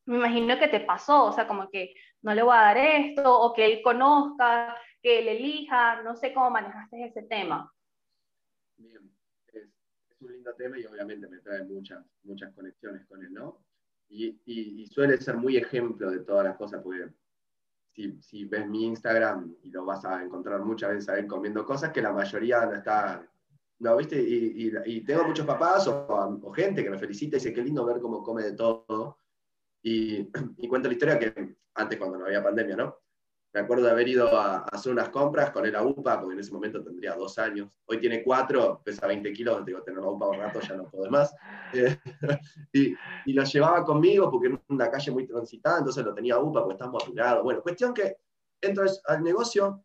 me 0.07 0.17
imagino 0.17 0.57
que 0.57 0.69
te 0.69 0.79
pasó, 0.79 1.25
o 1.25 1.33
sea, 1.33 1.47
como 1.47 1.69
que 1.69 1.93
no 2.21 2.33
le 2.33 2.41
voy 2.41 2.55
a 2.55 2.61
dar 2.61 2.77
esto, 2.77 3.39
o 3.39 3.53
que 3.53 3.65
él 3.65 3.81
conozca, 3.83 4.75
que 5.01 5.19
él 5.19 5.27
elija, 5.27 6.01
no 6.01 6.15
sé 6.15 6.33
cómo 6.33 6.49
manejaste 6.49 7.05
ese 7.05 7.23
tema. 7.23 7.71
Bien, 8.77 9.11
es, 9.53 9.67
un 10.21 10.31
lindo 10.31 10.53
tema 10.55 10.79
y 10.79 10.85
obviamente 10.85 11.27
me 11.27 11.39
trae 11.39 11.63
muchas, 11.65 12.03
muchas 12.23 12.53
conexiones 12.53 13.05
con 13.05 13.21
él, 13.21 13.33
¿no? 13.33 13.63
Y, 14.09 14.39
y, 14.45 14.87
suele 14.87 15.17
ser 15.17 15.35
muy 15.35 15.57
ejemplo 15.57 16.09
de 16.09 16.19
todas 16.19 16.45
las 16.45 16.55
cosas, 16.55 16.81
porque 16.81 17.09
si, 18.21 18.45
ves 18.45 18.67
mi 18.67 18.85
Instagram 18.85 19.55
y 19.63 19.71
lo 19.71 19.85
vas 19.85 20.05
a 20.05 20.23
encontrar 20.23 20.61
muchas 20.61 20.91
veces 20.91 21.09
a 21.09 21.17
él 21.17 21.27
comiendo 21.27 21.65
cosas 21.65 21.91
que 21.91 22.01
la 22.01 22.13
mayoría 22.13 22.65
no 22.65 22.75
está, 22.75 23.27
no, 23.79 23.97
¿viste? 23.97 24.21
Y, 24.21 24.71
y 24.85 25.01
tengo 25.01 25.23
muchos 25.23 25.45
papás 25.45 25.87
o, 25.87 26.05
o, 26.43 26.51
gente 26.53 26.83
que 26.83 26.89
me 26.89 26.99
felicita 26.99 27.37
y 27.37 27.39
dice, 27.39 27.53
qué 27.53 27.63
lindo 27.63 27.85
ver 27.85 27.99
cómo 27.99 28.23
come 28.23 28.43
de 28.43 28.53
todo 28.53 29.17
y, 29.81 30.29
y, 30.57 30.67
cuento 30.67 30.87
la 30.87 30.93
historia 30.93 31.19
que 31.19 31.57
antes, 31.73 31.97
cuando 31.97 32.17
no 32.17 32.25
había 32.25 32.43
pandemia, 32.43 32.75
¿no? 32.75 32.97
Me 33.57 33.63
acuerdo 33.63 33.85
de 33.85 33.91
haber 33.91 34.07
ido 34.07 34.37
a, 34.37 34.59
hacer 34.65 34.91
unas 34.91 35.09
compras 35.09 35.49
con 35.49 35.65
él 35.65 35.75
a 35.75 35.81
UPA, 35.81 36.19
porque 36.19 36.35
en 36.35 36.41
ese 36.41 36.53
momento 36.53 36.83
tendría 36.83 37.15
dos 37.15 37.39
años. 37.39 37.81
Hoy 37.87 37.99
tiene 37.99 38.23
cuatro, 38.23 38.83
pesa 38.85 39.07
20 39.07 39.33
kilos, 39.33 39.65
digo, 39.65 39.81
tener 39.81 39.99
la 39.99 40.09
UPA 40.09 40.27
un 40.27 40.37
rato 40.37 40.59
ya 40.59 40.75
no 40.75 40.87
puedo 40.87 41.09
más. 41.09 41.33
Eh, 41.73 41.97
y, 42.71 42.95
y, 43.25 43.33
lo 43.33 43.43
llevaba 43.43 43.83
conmigo 43.83 44.31
porque 44.31 44.47
era 44.47 44.61
una 44.69 44.89
calle 44.89 45.11
muy 45.11 45.27
transitada, 45.27 45.79
entonces 45.79 46.05
lo 46.05 46.13
tenía 46.13 46.35
a 46.35 46.39
UPA 46.39 46.61
porque 46.61 46.75
estamos 46.75 47.03
apurados. 47.03 47.43
Bueno, 47.43 47.61
cuestión 47.61 47.93
que 47.93 48.17
entro 48.61 48.85
al 49.05 49.23
negocio 49.23 49.83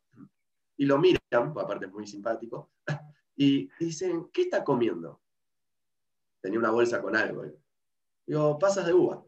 y 0.76 0.84
lo 0.84 0.98
miran, 0.98 1.18
aparte 1.32 1.86
es 1.86 1.92
muy 1.92 2.06
simpático, 2.06 2.70
y 3.36 3.68
dicen, 3.80 4.28
¿qué 4.32 4.42
está 4.42 4.62
comiendo? 4.62 5.22
Tenía 6.40 6.58
una 6.58 6.70
bolsa 6.70 7.00
con 7.00 7.16
algo. 7.16 7.44
Digo, 8.26 8.58
pasas 8.58 8.84
de 8.84 8.92
uva 8.92 9.24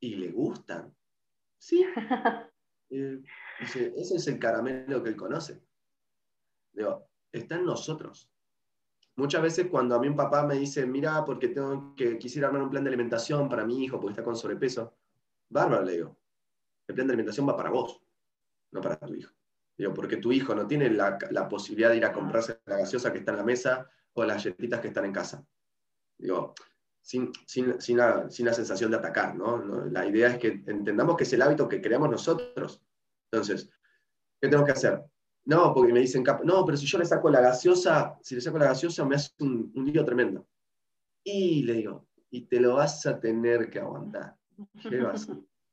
y 0.00 0.16
le 0.16 0.32
gustan. 0.32 0.92
Sí. 1.56 1.86
Dice, 2.90 3.92
ese 3.96 4.16
es 4.16 4.26
el 4.28 4.38
caramelo 4.38 5.02
que 5.02 5.10
él 5.10 5.16
conoce. 5.16 5.62
Digo, 6.72 7.08
está 7.32 7.56
en 7.56 7.64
nosotros. 7.64 8.30
Muchas 9.16 9.42
veces 9.42 9.66
cuando 9.68 9.96
a 9.96 9.98
mí 9.98 10.06
un 10.06 10.16
papá 10.16 10.46
me 10.46 10.54
dice, 10.54 10.86
mira, 10.86 11.24
porque 11.24 11.48
tengo 11.48 11.94
que 11.96 12.18
quisiera 12.18 12.48
armar 12.48 12.62
un 12.62 12.70
plan 12.70 12.84
de 12.84 12.90
alimentación 12.90 13.48
para 13.48 13.64
mi 13.64 13.84
hijo 13.84 13.98
porque 13.98 14.12
está 14.12 14.22
con 14.22 14.36
sobrepeso, 14.36 14.94
bárbaro, 15.48 15.84
le 15.84 15.92
digo, 15.92 16.16
el 16.86 16.94
plan 16.94 17.06
de 17.08 17.12
alimentación 17.14 17.48
va 17.48 17.56
para 17.56 17.70
vos, 17.70 18.00
no 18.70 18.80
para 18.80 18.96
tu 18.96 19.14
hijo. 19.14 19.32
Digo, 19.76 19.92
porque 19.92 20.16
tu 20.18 20.30
hijo 20.30 20.54
no 20.54 20.66
tiene 20.66 20.88
la, 20.90 21.18
la 21.30 21.48
posibilidad 21.48 21.90
de 21.90 21.96
ir 21.96 22.04
a 22.04 22.12
comprarse 22.12 22.60
la 22.66 22.78
gaseosa 22.78 23.12
que 23.12 23.18
está 23.18 23.32
en 23.32 23.38
la 23.38 23.44
mesa 23.44 23.90
o 24.12 24.24
las 24.24 24.44
galletitas 24.44 24.80
que 24.80 24.88
están 24.88 25.04
en 25.04 25.12
casa. 25.12 25.44
Digo, 26.16 26.54
sin, 27.08 27.32
sin, 27.46 27.80
sin, 27.80 27.96
la, 27.96 28.30
sin, 28.30 28.44
la, 28.44 28.52
sensación 28.52 28.90
de 28.90 28.98
atacar, 28.98 29.34
¿no? 29.34 29.64
La 29.86 30.06
idea 30.06 30.28
es 30.28 30.38
que 30.38 30.62
entendamos 30.66 31.16
que 31.16 31.24
es 31.24 31.32
el 31.32 31.40
hábito 31.40 31.66
que 31.66 31.80
creamos 31.80 32.10
nosotros. 32.10 32.82
Entonces, 33.32 33.70
¿qué 34.38 34.48
tenemos 34.48 34.66
que 34.66 34.72
hacer? 34.72 35.02
No, 35.46 35.72
porque 35.72 35.94
me 35.94 36.00
dicen, 36.00 36.22
no, 36.44 36.66
pero 36.66 36.76
si 36.76 36.84
yo 36.84 36.98
le 36.98 37.06
saco 37.06 37.30
la 37.30 37.40
gaseosa, 37.40 38.18
si 38.20 38.34
le 38.34 38.42
saco 38.42 38.58
la 38.58 38.66
gaseosa 38.66 39.06
me 39.06 39.16
hace 39.16 39.30
un, 39.38 39.72
un 39.74 39.86
lío 39.86 40.04
tremendo. 40.04 40.46
Y 41.24 41.62
le 41.62 41.72
digo, 41.72 42.08
y 42.30 42.42
te 42.42 42.60
lo 42.60 42.74
vas 42.74 43.06
a 43.06 43.18
tener 43.18 43.70
que 43.70 43.80
aguantar. 43.80 44.36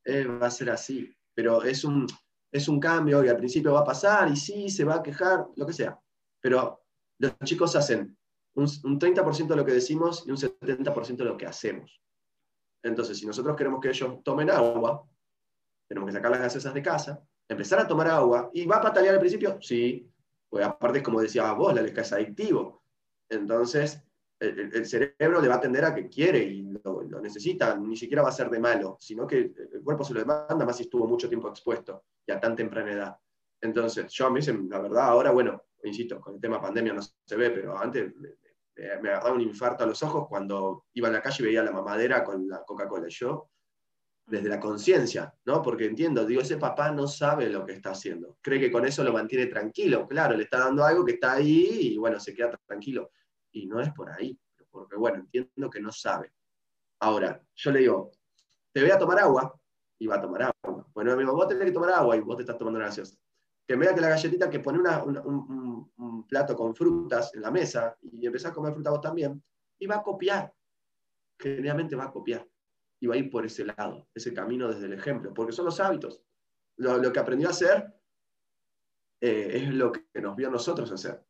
Eh, 0.06 0.24
va 0.24 0.46
a 0.46 0.50
ser 0.50 0.70
así. 0.70 1.14
Pero 1.34 1.62
es 1.64 1.84
un, 1.84 2.06
es 2.50 2.66
un 2.66 2.80
cambio 2.80 3.22
y 3.22 3.28
al 3.28 3.36
principio 3.36 3.74
va 3.74 3.80
a 3.80 3.84
pasar 3.84 4.30
y 4.30 4.36
sí, 4.36 4.70
se 4.70 4.84
va 4.84 4.94
a 4.94 5.02
quejar, 5.02 5.48
lo 5.54 5.66
que 5.66 5.74
sea. 5.74 6.00
Pero 6.40 6.80
los 7.18 7.34
chicos 7.44 7.76
hacen 7.76 8.16
un, 8.56 8.98
30% 8.98 9.46
de 9.46 9.56
lo 9.56 9.64
que 9.64 9.72
decimos 9.72 10.24
y 10.26 10.30
un 10.30 10.36
70% 10.36 11.16
de 11.16 11.24
lo 11.24 11.36
que 11.36 11.46
hacemos. 11.46 12.00
Entonces, 12.82 13.18
si 13.18 13.26
nosotros 13.26 13.56
queremos 13.56 13.80
que 13.80 13.90
ellos 13.90 14.22
tomen 14.24 14.50
agua, 14.50 15.06
tenemos 15.86 16.08
que 16.08 16.14
sacar 16.14 16.30
las 16.30 16.40
gaseosas 16.40 16.74
de 16.74 16.82
casa, 16.82 17.22
empezar 17.48 17.78
a 17.80 17.86
tomar 17.86 18.08
agua, 18.08 18.50
y 18.52 18.66
va 18.66 18.76
a 18.76 18.82
patalear 18.82 19.14
al 19.14 19.20
principio, 19.20 19.58
sí, 19.60 20.10
pues 20.48 20.64
aparte, 20.64 21.02
como 21.02 21.20
decía 21.20 21.52
vos, 21.52 21.74
la 21.74 21.82
leche 21.82 22.00
es 22.00 22.12
adictivo. 22.12 22.82
Entonces, 23.28 24.02
el, 24.38 24.86
cerebro 24.86 25.40
le 25.40 25.48
va 25.48 25.54
a 25.54 25.58
atender 25.58 25.84
a 25.84 25.94
que 25.94 26.08
quiere 26.08 26.38
y 26.38 26.62
lo, 26.62 27.20
necesita, 27.20 27.76
ni 27.76 27.96
siquiera 27.96 28.22
va 28.22 28.28
a 28.28 28.32
ser 28.32 28.50
de 28.50 28.58
malo, 28.58 28.96
sino 29.00 29.26
que 29.26 29.52
el 29.72 29.82
cuerpo 29.82 30.04
se 30.04 30.14
lo 30.14 30.20
demanda 30.20 30.64
más 30.64 30.76
si 30.76 30.84
estuvo 30.84 31.06
mucho 31.06 31.28
tiempo 31.28 31.48
expuesto 31.48 32.04
y 32.26 32.32
a 32.32 32.40
tan 32.40 32.54
temprana 32.54 32.92
edad. 32.92 33.16
Entonces, 33.60 34.12
yo 34.12 34.26
a 34.26 34.30
mí, 34.30 34.40
la 34.68 34.78
verdad, 34.78 35.04
ahora, 35.04 35.30
bueno, 35.30 35.62
insisto, 35.82 36.20
con 36.20 36.34
el 36.34 36.40
tema 36.40 36.60
pandemia 36.60 36.92
no 36.92 37.02
se 37.02 37.36
ve, 37.36 37.50
pero 37.50 37.76
antes 37.76 38.14
me 38.16 38.28
daba 38.76 39.32
un 39.32 39.40
infarto 39.40 39.84
a 39.84 39.86
los 39.86 40.02
ojos 40.02 40.26
cuando 40.28 40.84
iba 40.94 41.08
a 41.08 41.12
la 41.12 41.22
calle 41.22 41.36
y 41.40 41.46
veía 41.46 41.62
la 41.62 41.72
mamadera 41.72 42.22
con 42.22 42.48
la 42.48 42.62
Coca-Cola. 42.64 43.08
Yo, 43.08 43.50
desde 44.26 44.48
la 44.48 44.60
conciencia, 44.60 45.32
¿no? 45.44 45.62
Porque 45.62 45.86
entiendo, 45.86 46.26
digo, 46.26 46.42
ese 46.42 46.56
papá 46.56 46.90
no 46.90 47.06
sabe 47.06 47.48
lo 47.48 47.64
que 47.64 47.72
está 47.72 47.90
haciendo. 47.90 48.36
Cree 48.42 48.60
que 48.60 48.70
con 48.70 48.84
eso 48.84 49.04
lo 49.04 49.12
mantiene 49.12 49.46
tranquilo. 49.46 50.06
Claro, 50.06 50.36
le 50.36 50.44
está 50.44 50.58
dando 50.58 50.84
algo 50.84 51.04
que 51.04 51.12
está 51.12 51.34
ahí 51.34 51.92
y 51.92 51.96
bueno, 51.96 52.18
se 52.18 52.34
queda 52.34 52.58
tranquilo. 52.66 53.12
Y 53.52 53.66
no 53.66 53.80
es 53.80 53.92
por 53.92 54.10
ahí, 54.10 54.38
porque 54.70 54.96
bueno, 54.96 55.18
entiendo 55.18 55.70
que 55.70 55.80
no 55.80 55.92
sabe. 55.92 56.32
Ahora, 57.00 57.40
yo 57.54 57.70
le 57.70 57.80
digo, 57.80 58.10
te 58.72 58.82
voy 58.82 58.90
a 58.90 58.98
tomar 58.98 59.20
agua 59.20 59.58
y 59.98 60.06
va 60.06 60.16
a 60.16 60.20
tomar 60.20 60.42
agua. 60.42 60.86
Bueno, 60.92 61.12
amigo, 61.12 61.32
vos 61.32 61.48
tenés 61.48 61.64
que 61.64 61.72
tomar 61.72 61.90
agua 61.90 62.16
y 62.16 62.20
vos 62.20 62.36
te 62.36 62.42
estás 62.42 62.58
tomando 62.58 62.80
gaseosa 62.80 63.16
que 63.66 63.76
vea 63.76 63.94
que 63.94 64.00
la 64.00 64.10
galletita 64.10 64.48
que 64.48 64.60
pone 64.60 64.78
un, 64.78 66.26
plato 66.28 66.56
con 66.56 66.74
frutas 66.74 67.32
en 67.34 67.42
la 67.42 67.50
mesa 67.50 67.96
y 68.02 68.26
empezás 68.26 68.50
a 68.50 68.54
comer 68.54 68.72
fruta 68.72 68.90
vos 68.90 69.00
también, 69.00 69.40
y 69.78 69.86
va 69.86 69.96
a 69.96 70.02
copiar. 70.02 70.52
Generalmente 71.38 71.94
va 71.94 72.04
a 72.04 72.10
copiar. 72.10 72.46
Y 73.00 73.06
va 73.06 73.14
a 73.14 73.18
ir 73.18 73.30
por 73.30 73.44
ese 73.44 73.64
lado, 73.64 74.08
ese 74.14 74.34
camino 74.34 74.68
desde 74.68 74.86
el 74.86 74.94
ejemplo, 74.94 75.32
porque 75.32 75.52
son 75.52 75.66
los 75.66 75.78
hábitos. 75.78 76.22
Lo, 76.76 77.12
que 77.12 77.18
aprendió 77.18 77.48
a 77.48 77.52
hacer 77.52 77.94
eh, 79.20 79.50
es 79.54 79.74
lo 79.74 79.92
que 79.92 80.20
nos 80.20 80.34
vio 80.34 80.48
a 80.48 80.50
nosotros 80.50 80.90
hacer. 80.90 81.24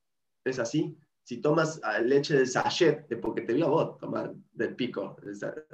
Es 0.45 0.59
así. 0.59 0.97
Si 1.23 1.41
tomas 1.41 1.81
leche 2.03 2.37
del 2.37 2.47
sachet, 2.47 3.11
es 3.11 3.19
porque 3.19 3.43
te 3.43 3.53
vio 3.53 3.67
a 3.67 3.71
vos 3.71 3.99
tomar 3.99 4.33
del 4.53 4.77
pico, 4.77 5.17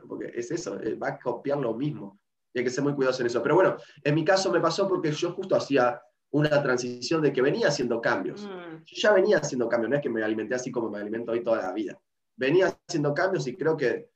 porque 0.08 0.32
es 0.34 0.50
eso, 0.50 0.80
eh, 0.80 0.94
va 0.94 1.08
a 1.08 1.18
copiar 1.18 1.58
lo 1.58 1.74
mismo. 1.74 2.18
Y 2.54 2.58
hay 2.58 2.64
que 2.64 2.70
ser 2.70 2.82
muy 2.82 2.94
cuidadoso 2.94 3.22
en 3.22 3.26
eso. 3.26 3.42
Pero 3.42 3.54
bueno, 3.54 3.76
en 4.02 4.14
mi 4.14 4.24
caso 4.24 4.50
me 4.50 4.60
pasó 4.60 4.88
porque 4.88 5.12
yo 5.12 5.32
justo 5.32 5.54
hacía 5.54 6.00
una 6.32 6.62
transición 6.62 7.22
de 7.22 7.32
que 7.32 7.42
venía 7.42 7.68
haciendo 7.68 8.00
cambios. 8.00 8.46
Mm. 8.46 8.84
Yo 8.84 8.96
ya 8.96 9.12
venía 9.12 9.38
haciendo 9.38 9.68
cambios, 9.68 9.90
no 9.90 9.96
es 9.96 10.02
que 10.02 10.10
me 10.10 10.22
alimenté 10.22 10.54
así 10.54 10.70
como 10.70 10.90
me 10.90 10.98
alimento 10.98 11.32
hoy 11.32 11.42
toda 11.42 11.62
la 11.62 11.72
vida. 11.72 11.98
Venía 12.36 12.74
haciendo 12.88 13.14
cambios 13.14 13.46
y 13.46 13.56
creo 13.56 13.76
que 13.76 14.10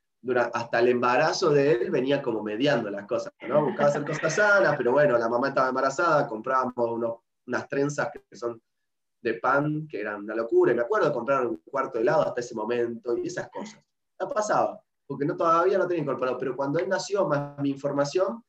hasta 0.53 0.81
el 0.81 0.89
embarazo 0.89 1.51
de 1.51 1.73
él 1.73 1.91
venía 1.91 2.21
como 2.21 2.43
mediando 2.43 2.91
las 2.91 3.07
cosas, 3.07 3.33
¿no? 3.47 3.67
Buscaba 3.67 3.91
hacer 3.91 4.05
cosas 4.05 4.35
sanas, 4.35 4.75
pero 4.77 4.93
bueno, 4.93 5.17
la 5.19 5.29
mamá 5.29 5.49
estaba 5.49 5.69
embarazada, 5.69 6.27
comprábamos 6.27 7.21
unas 7.47 7.69
trenzas 7.69 8.11
que 8.11 8.37
son 8.37 8.61
de 9.21 9.35
pan, 9.35 9.87
que 9.87 10.01
eran 10.01 10.23
una 10.23 10.35
locura, 10.35 10.73
y 10.73 10.75
me 10.75 10.83
acuerdo 10.83 11.09
de 11.09 11.13
comprar 11.13 11.47
un 11.47 11.59
cuarto 11.59 11.99
de 11.99 12.03
helado 12.03 12.23
hasta 12.23 12.41
ese 12.41 12.55
momento 12.55 13.17
y 13.17 13.27
esas 13.27 13.49
cosas. 13.51 13.81
La 14.19 14.29
pasaba, 14.29 14.81
porque 15.07 15.27
no, 15.27 15.37
todavía 15.37 15.79
no 15.79 15.87
tenía 15.87 16.03
incorporado, 16.03 16.39
pero 16.39 16.57
cuando 16.57 16.79
él 16.79 16.89
nació, 16.89 17.29
más 17.29 17.59
mi 17.59 17.71
información, 17.71 18.43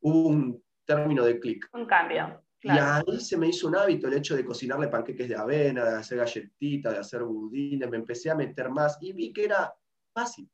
hubo 0.00 0.28
un 0.28 0.62
término 0.84 1.24
de 1.24 1.38
clic. 1.38 1.68
Un 1.72 1.86
cambio. 1.86 2.42
Y 2.66 2.70
ahí 2.70 3.20
se 3.20 3.36
me 3.36 3.48
hizo 3.48 3.68
un 3.68 3.76
hábito 3.76 4.08
el 4.08 4.14
hecho 4.14 4.34
de 4.34 4.44
cocinarle 4.44 4.88
panqueques 4.88 5.28
de 5.28 5.36
avena, 5.36 5.84
de 5.84 5.96
hacer 5.98 6.18
galletitas, 6.18 6.92
de 6.92 6.98
hacer 6.98 7.22
budines, 7.22 7.88
me 7.88 7.96
empecé 7.96 8.28
a 8.28 8.34
meter 8.34 8.70
más 8.70 8.98
y 9.00 9.12
vi 9.12 9.32
que 9.32 9.44
era 9.44 9.72
fácil. 10.12 10.50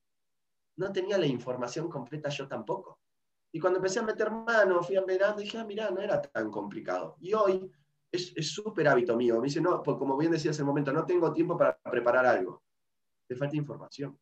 No 0.76 0.92
tenía 0.92 1.16
la 1.16 1.24
información 1.24 1.88
completa 1.88 2.28
yo 2.28 2.46
tampoco. 2.46 3.00
Y 3.50 3.58
cuando 3.58 3.78
empecé 3.78 4.00
a 4.00 4.02
meter 4.02 4.30
mano, 4.30 4.82
fui 4.82 4.96
a 4.96 5.02
mirar, 5.02 5.36
dije, 5.36 5.56
ah, 5.56 5.64
mira, 5.64 5.90
no 5.90 6.02
era 6.02 6.20
tan 6.20 6.50
complicado. 6.50 7.16
Y 7.18 7.32
hoy 7.32 7.70
es 8.10 8.52
súper 8.52 8.88
hábito 8.88 9.16
mío. 9.16 9.38
Me 9.40 9.44
dice, 9.44 9.62
no, 9.62 9.82
pues 9.82 9.96
como 9.96 10.14
bien 10.18 10.32
decías 10.32 10.58
en 10.58 10.64
el 10.64 10.66
momento, 10.66 10.92
no 10.92 11.06
tengo 11.06 11.32
tiempo 11.32 11.56
para 11.56 11.78
preparar 11.78 12.26
algo. 12.26 12.62
Te 13.26 13.36
falta 13.36 13.56
información. 13.56 14.18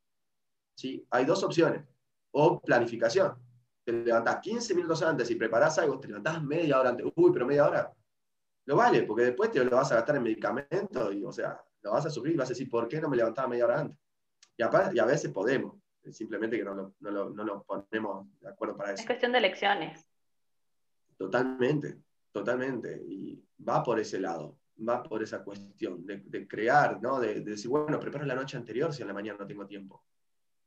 ¿Sí? 0.77 1.05
Hay 1.11 1.25
dos 1.25 1.43
opciones. 1.43 1.85
O 2.31 2.61
planificación 2.61 3.49
te 3.93 4.05
levantás 4.05 4.41
15 4.41 4.75
minutos 4.75 5.03
antes 5.03 5.31
y 5.31 5.35
preparás 5.35 5.79
algo, 5.79 5.99
te 5.99 6.09
levantás 6.09 6.43
media 6.43 6.81
hora 6.81 6.91
antes, 6.91 7.07
uy, 7.15 7.31
pero 7.33 7.47
media 7.47 7.67
hora, 7.67 7.93
lo 8.67 8.77
vale, 8.77 9.03
porque 9.03 9.25
después 9.25 9.51
te 9.51 9.65
lo 9.65 9.77
vas 9.77 9.91
a 9.93 9.97
gastar 9.97 10.17
en 10.17 10.23
medicamentos 10.23 11.15
y, 11.15 11.25
o 11.25 11.33
sea, 11.33 11.61
lo 11.83 11.93
vas 11.93 12.07
a 12.07 12.11
sufrir 12.11 12.35
y 12.35 12.37
vas 12.37 12.49
a 12.49 12.53
decir, 12.53 12.69
¿por 12.69 12.89
qué 12.89 13.01
no 13.01 13.09
me 13.09 13.17
levantaba 13.17 13.49
media 13.49 13.65
hora 13.65 13.81
antes? 13.81 13.99
Y 14.57 14.62
a, 14.62 14.91
y 14.93 14.99
a 14.99 15.05
veces 15.05 15.31
podemos, 15.33 15.81
simplemente 16.11 16.57
que 16.57 16.65
no 16.65 16.75
lo, 16.75 16.95
no, 17.01 17.11
lo, 17.11 17.31
no 17.31 17.45
lo, 17.45 17.62
ponemos 17.65 18.27
de 18.41 18.49
acuerdo 18.49 18.77
para 18.77 18.93
eso. 18.93 19.01
Es 19.01 19.07
cuestión 19.07 19.33
de 19.33 19.39
elecciones. 19.39 20.07
Totalmente, 21.17 21.99
totalmente. 22.33 23.03
Y 23.07 23.43
va 23.69 23.83
por 23.83 23.99
ese 23.99 24.21
lado. 24.21 24.59
va 24.89 25.03
por 25.03 25.23
esa 25.23 25.45
cuestión 25.45 26.05
de, 26.07 26.49
crear, 26.49 27.01
¿no? 27.03 27.21
De, 27.21 27.41
decir, 27.41 27.71
bueno, 27.71 28.01
preparo 28.01 28.25
la 28.25 28.35
noche 28.35 28.57
anterior 28.57 28.93
si 28.93 29.03
en 29.03 29.09
la 29.09 29.15
mañana 29.15 29.39
no 29.41 29.47
tengo 29.47 29.67
tiempo. 29.67 30.05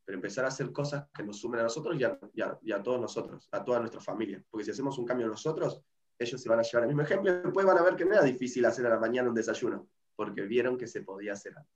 Pero 0.06 0.18
empezar 0.18 0.46
a 0.46 0.50
hacer 0.50 0.72
cosas 0.72 1.08
que 1.14 1.24
nos 1.24 1.40
sumen 1.40 1.62
a 1.62 1.64
nosotros 1.64 1.98
y 1.98 2.04
a, 2.04 2.84
todos 2.84 3.00
nosotros, 3.00 3.48
a 3.52 3.64
toda 3.64 3.80
nuestra 3.80 4.02
familia. 4.02 4.44
Porque 4.50 4.66
si 4.66 4.72
hacemos 4.72 4.98
un 4.98 5.06
cambio 5.06 5.28
nosotros, 5.28 5.82
ellos 6.20 6.42
se 6.42 6.50
van 6.50 6.60
a 6.60 6.64
llevar 6.64 6.84
el 6.84 6.88
mismo 6.90 7.04
ejemplo 7.04 7.32
y 7.32 7.42
después 7.42 7.66
van 7.66 7.78
a 7.78 7.84
ver 7.84 7.96
que 7.96 8.06
no 8.06 8.14
era 8.14 8.24
difícil 8.24 8.66
hacer 8.66 8.86
a 8.86 8.90
la 8.90 9.00
mañana 9.00 9.30
un 9.30 9.36
desayuno, 9.36 9.88
porque 10.16 10.42
vieron 10.42 10.78
que 10.78 10.88
se 10.88 11.02
podía 11.02 11.34
hacer 11.34 11.58
antes. 11.58 11.74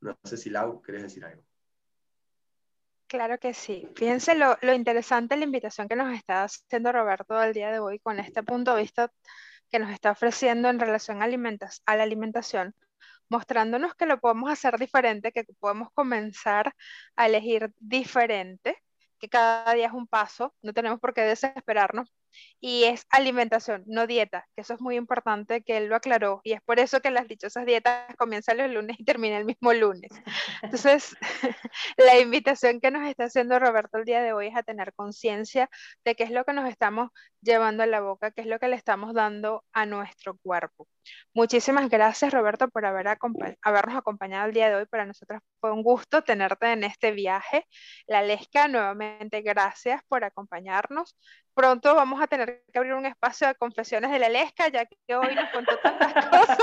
No 0.00 0.18
sé 0.24 0.36
si 0.36 0.50
Lau, 0.50 0.82
querés 0.82 1.02
decir 1.02 1.24
algo. 1.24 1.42
Claro 3.06 3.38
que 3.38 3.54
sí. 3.54 3.88
Fíjense 3.94 4.34
lo, 4.34 4.56
lo 4.62 4.72
interesante 4.72 5.36
la 5.36 5.44
invitación 5.44 5.86
que 5.86 5.96
nos 5.96 6.14
está 6.14 6.44
haciendo 6.44 6.92
Roberto 6.92 7.40
el 7.42 7.52
día 7.52 7.70
de 7.70 7.78
hoy 7.78 7.98
con 7.98 8.18
este 8.18 8.42
punto 8.42 8.74
de 8.74 8.82
vista 8.82 9.12
que 9.72 9.78
nos 9.78 9.90
está 9.90 10.10
ofreciendo 10.10 10.68
en 10.68 10.78
relación 10.78 11.22
a, 11.22 11.24
a 11.24 11.96
la 11.96 12.02
alimentación, 12.02 12.74
mostrándonos 13.32 13.94
que 13.94 14.04
lo 14.04 14.20
podemos 14.20 14.50
hacer 14.52 14.78
diferente, 14.78 15.32
que 15.32 15.44
podemos 15.58 15.88
comenzar 15.94 16.74
a 17.16 17.26
elegir 17.26 17.72
diferente, 17.78 18.76
que 19.18 19.30
cada 19.30 19.72
día 19.72 19.86
es 19.86 19.92
un 19.94 20.06
paso, 20.06 20.54
no 20.60 20.74
tenemos 20.74 21.00
por 21.00 21.14
qué 21.14 21.22
desesperarnos 21.22 22.12
y 22.60 22.84
es 22.84 23.06
alimentación, 23.08 23.84
no 23.86 24.06
dieta, 24.06 24.46
que 24.54 24.60
eso 24.60 24.74
es 24.74 24.80
muy 24.80 24.96
importante 24.96 25.62
que 25.62 25.78
él 25.78 25.86
lo 25.86 25.96
aclaró 25.96 26.42
y 26.44 26.52
es 26.52 26.60
por 26.60 26.78
eso 26.78 27.00
que 27.00 27.10
las 27.10 27.26
dichosas 27.26 27.64
dietas 27.64 28.14
comienzan 28.18 28.58
los 28.58 28.70
lunes 28.70 29.00
y 29.00 29.04
terminan 29.04 29.38
el 29.38 29.44
mismo 29.46 29.72
lunes. 29.72 30.10
Entonces, 30.62 31.16
la 31.96 32.18
invitación 32.18 32.80
que 32.80 32.90
nos 32.90 33.08
está 33.08 33.24
haciendo 33.24 33.58
Roberto 33.58 33.96
el 33.96 34.04
día 34.04 34.22
de 34.22 34.34
hoy 34.34 34.48
es 34.48 34.56
a 34.56 34.62
tener 34.62 34.92
conciencia 34.92 35.70
de 36.04 36.14
qué 36.14 36.24
es 36.24 36.30
lo 36.30 36.44
que 36.44 36.52
nos 36.52 36.68
estamos 36.68 37.10
llevando 37.42 37.82
a 37.82 37.86
la 37.86 38.00
boca, 38.00 38.30
qué 38.30 38.40
es 38.42 38.46
lo 38.46 38.58
que 38.58 38.68
le 38.68 38.76
estamos 38.76 39.14
dando 39.14 39.64
a 39.72 39.84
nuestro 39.84 40.36
cuerpo. 40.38 40.88
Muchísimas 41.34 41.88
gracias 41.90 42.32
Roberto 42.32 42.68
por 42.68 42.86
haber 42.86 43.08
habernos 43.62 43.96
acompañado 43.96 44.46
el 44.46 44.54
día 44.54 44.68
de 44.68 44.76
hoy. 44.76 44.86
Para 44.86 45.04
nosotros 45.04 45.42
fue 45.60 45.72
un 45.72 45.82
gusto 45.82 46.22
tenerte 46.22 46.72
en 46.72 46.84
este 46.84 47.10
viaje. 47.10 47.66
La 48.06 48.22
Lesca, 48.22 48.68
nuevamente 48.68 49.42
gracias 49.42 50.02
por 50.08 50.24
acompañarnos. 50.24 51.16
Pronto 51.54 51.94
vamos 51.94 52.22
a 52.22 52.28
tener 52.28 52.62
que 52.72 52.78
abrir 52.78 52.94
un 52.94 53.06
espacio 53.06 53.48
de 53.48 53.54
confesiones 53.56 54.10
de 54.10 54.18
la 54.18 54.28
Lesca, 54.28 54.68
ya 54.68 54.86
que 54.86 55.16
hoy 55.16 55.34
nos 55.34 55.50
contó 55.50 55.76
tantas 55.78 56.14
cosas 56.30 56.58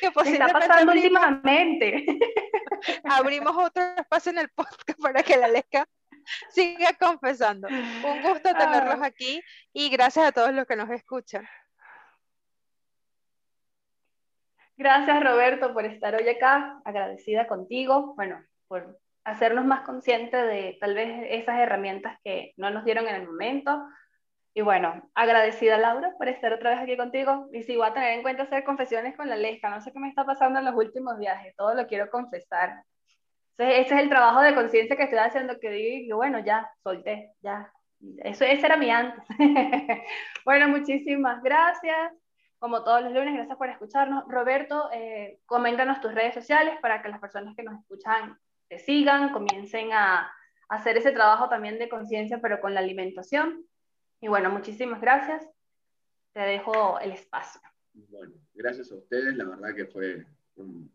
que 0.00 0.10
posiblemente 0.10 0.58
está 0.58 0.68
pasando 0.68 0.92
últimamente. 0.92 2.06
abrimos 3.04 3.56
otro 3.56 3.82
espacio 3.96 4.32
en 4.32 4.38
el 4.38 4.48
podcast 4.48 5.00
para 5.00 5.22
que 5.22 5.36
la 5.36 5.48
Lesca 5.48 5.86
siga 6.50 6.92
confesando. 6.98 7.68
Un 7.68 8.22
gusto 8.22 8.54
tenerlos 8.54 8.98
ah. 9.00 9.06
aquí 9.06 9.42
y 9.72 9.88
gracias 9.90 10.26
a 10.26 10.32
todos 10.32 10.52
los 10.52 10.66
que 10.66 10.76
nos 10.76 10.90
escuchan. 10.90 11.46
Gracias 14.76 15.22
Roberto 15.22 15.72
por 15.74 15.84
estar 15.84 16.14
hoy 16.14 16.28
acá, 16.28 16.80
agradecida 16.84 17.46
contigo, 17.46 18.14
bueno, 18.16 18.42
por 18.66 18.98
hacernos 19.24 19.64
más 19.64 19.82
conscientes 19.82 20.44
de 20.46 20.76
tal 20.80 20.94
vez 20.94 21.26
esas 21.30 21.58
herramientas 21.60 22.18
que 22.24 22.52
no 22.56 22.70
nos 22.70 22.84
dieron 22.84 23.06
en 23.06 23.16
el 23.16 23.26
momento. 23.26 23.86
Y 24.54 24.60
bueno, 24.60 25.08
agradecida 25.14 25.78
Laura 25.78 26.12
por 26.18 26.28
estar 26.28 26.52
otra 26.52 26.70
vez 26.70 26.80
aquí 26.80 26.96
contigo. 26.96 27.48
Y 27.52 27.62
si 27.62 27.76
voy 27.76 27.86
a 27.86 27.94
tener 27.94 28.12
en 28.12 28.22
cuenta 28.22 28.42
hacer 28.42 28.64
confesiones 28.64 29.16
con 29.16 29.28
la 29.28 29.36
Lesca, 29.36 29.70
no 29.70 29.80
sé 29.80 29.92
qué 29.92 29.98
me 29.98 30.08
está 30.08 30.24
pasando 30.24 30.58
en 30.58 30.64
los 30.64 30.74
últimos 30.74 31.18
viajes, 31.18 31.54
todo 31.56 31.74
lo 31.74 31.86
quiero 31.86 32.10
confesar. 32.10 32.82
Entonces, 33.56 33.86
ese 33.86 33.94
es 33.94 34.00
el 34.02 34.08
trabajo 34.08 34.40
de 34.40 34.54
conciencia 34.54 34.96
que 34.96 35.04
estoy 35.04 35.18
haciendo, 35.18 35.58
que 35.60 35.70
digo, 35.70 36.16
bueno, 36.16 36.38
ya, 36.40 36.70
solté, 36.82 37.32
ya. 37.42 37.72
Eso, 38.18 38.44
ese 38.44 38.66
era 38.66 38.76
mi 38.76 38.90
antes. 38.90 39.24
bueno, 40.44 40.68
muchísimas 40.68 41.42
gracias. 41.42 42.12
Como 42.58 42.84
todos 42.84 43.02
los 43.02 43.12
lunes, 43.12 43.34
gracias 43.34 43.56
por 43.56 43.68
escucharnos. 43.68 44.24
Roberto, 44.28 44.88
eh, 44.92 45.40
coméntanos 45.46 46.00
tus 46.00 46.14
redes 46.14 46.34
sociales 46.34 46.74
para 46.80 47.02
que 47.02 47.08
las 47.08 47.20
personas 47.20 47.54
que 47.56 47.62
nos 47.62 47.78
escuchan 47.78 48.38
te 48.68 48.78
sigan, 48.78 49.32
comiencen 49.32 49.92
a, 49.92 50.32
hacer 50.68 50.96
ese 50.96 51.12
trabajo 51.12 51.50
también 51.50 51.78
de 51.78 51.90
conciencia, 51.90 52.40
pero 52.40 52.60
con 52.60 52.72
la 52.72 52.80
alimentación. 52.80 53.66
Y 54.22 54.28
bueno, 54.28 54.48
muchísimas 54.48 55.02
gracias. 55.02 55.46
Te 56.32 56.40
dejo 56.40 56.98
el 57.00 57.12
espacio. 57.12 57.60
Bueno, 57.92 58.32
gracias 58.54 58.90
a 58.90 58.94
ustedes. 58.94 59.36
La 59.36 59.44
verdad 59.44 59.74
que 59.76 59.84
fue 59.84 60.24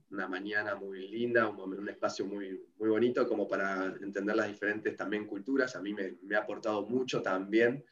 una 0.10 0.28
mañana 0.28 0.76
muy 0.76 1.08
linda, 1.08 1.48
un, 1.48 1.90
espacio 1.90 2.26
muy, 2.26 2.64
muy 2.78 2.90
bonito 2.90 3.28
como 3.28 3.48
para 3.48 3.96
entender 4.02 4.36
las 4.36 4.48
diferentes 4.48 4.96
también 4.96 5.26
culturas. 5.26 5.76
A 5.76 5.82
mí 5.82 5.94
me, 5.94 6.18
me 6.24 6.36
ha 6.36 6.40
aportado 6.40 6.86
mucho 6.88 7.22
también 7.22 7.84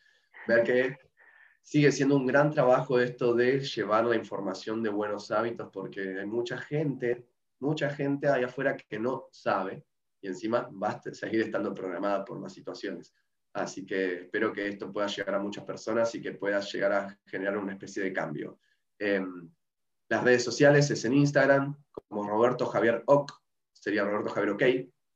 ver 0.47 0.63
que 0.63 0.97
sigue 1.61 1.91
siendo 1.91 2.15
un 2.15 2.25
gran 2.25 2.51
trabajo 2.51 2.99
esto 2.99 3.33
de 3.33 3.59
llevar 3.59 4.05
la 4.05 4.15
información 4.15 4.83
de 4.83 4.89
buenos 4.89 5.31
hábitos, 5.31 5.69
porque 5.71 6.19
hay 6.19 6.25
mucha 6.25 6.57
gente 6.57 7.25
mucha 7.59 7.89
gente 7.89 8.27
allá 8.27 8.45
afuera 8.45 8.75
que 8.75 8.99
no 8.99 9.27
sabe 9.31 9.83
y 10.21 10.27
encima 10.27 10.69
va 10.71 10.89
a 10.89 11.13
seguir 11.13 11.41
estando 11.41 11.73
programada 11.73 12.25
por 12.25 12.41
las 12.41 12.53
situaciones. 12.53 13.13
Así 13.53 13.85
que 13.85 14.23
espero 14.23 14.51
que 14.51 14.67
esto 14.67 14.91
pueda 14.91 15.07
llegar 15.07 15.35
a 15.35 15.39
muchas 15.39 15.63
personas 15.63 16.13
y 16.15 16.21
que 16.21 16.33
pueda 16.33 16.59
llegar 16.59 16.91
a 16.91 17.19
generar 17.25 17.57
una 17.57 17.73
especie 17.73 18.03
de 18.03 18.11
cambio. 18.11 18.59
Em, 18.99 19.49
las 20.09 20.23
redes 20.23 20.43
sociales 20.43 20.89
es 20.91 21.03
en 21.05 21.13
Instagram, 21.13 21.75
como 22.07 22.27
Roberto 22.27 22.65
Javier 22.65 23.03
Oc, 23.07 23.31
sería 23.73 24.03
Roberto 24.03 24.29
Javier 24.29 24.53
OK, 24.53 24.63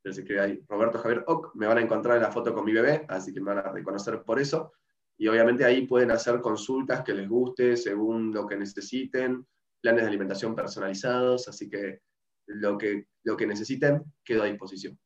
pero 0.02 0.14
se 0.14 0.22
escribe 0.22 0.40
ahí 0.40 0.64
Roberto 0.68 0.98
Javier 0.98 1.24
Oc, 1.26 1.54
me 1.54 1.66
van 1.66 1.78
a 1.78 1.82
encontrar 1.82 2.16
en 2.16 2.22
la 2.22 2.32
foto 2.32 2.52
con 2.54 2.64
mi 2.64 2.72
bebé, 2.72 3.04
así 3.08 3.32
que 3.32 3.40
me 3.40 3.54
van 3.54 3.66
a 3.66 3.72
reconocer 3.72 4.22
por 4.22 4.40
eso. 4.40 4.72
Y 5.16 5.28
obviamente 5.28 5.64
ahí 5.64 5.86
pueden 5.86 6.10
hacer 6.10 6.40
consultas 6.40 7.02
que 7.02 7.12
les 7.12 7.28
guste 7.28 7.76
según 7.76 8.32
lo 8.32 8.46
que 8.46 8.56
necesiten, 8.56 9.46
planes 9.80 10.02
de 10.02 10.08
alimentación 10.08 10.54
personalizados, 10.54 11.46
así 11.48 11.68
que 11.68 12.00
lo 12.46 12.78
que, 12.78 13.06
lo 13.24 13.36
que 13.36 13.46
necesiten, 13.46 14.02
quedo 14.24 14.42
a 14.42 14.46
disposición. 14.46 14.98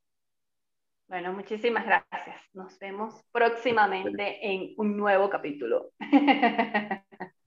Bueno, 1.09 1.33
muchísimas 1.33 1.85
gracias. 1.85 2.41
Nos 2.55 2.79
vemos 2.79 3.23
próximamente 3.31 4.39
en 4.41 4.75
un 4.79 4.97
nuevo 4.97 5.29
capítulo. 5.29 5.93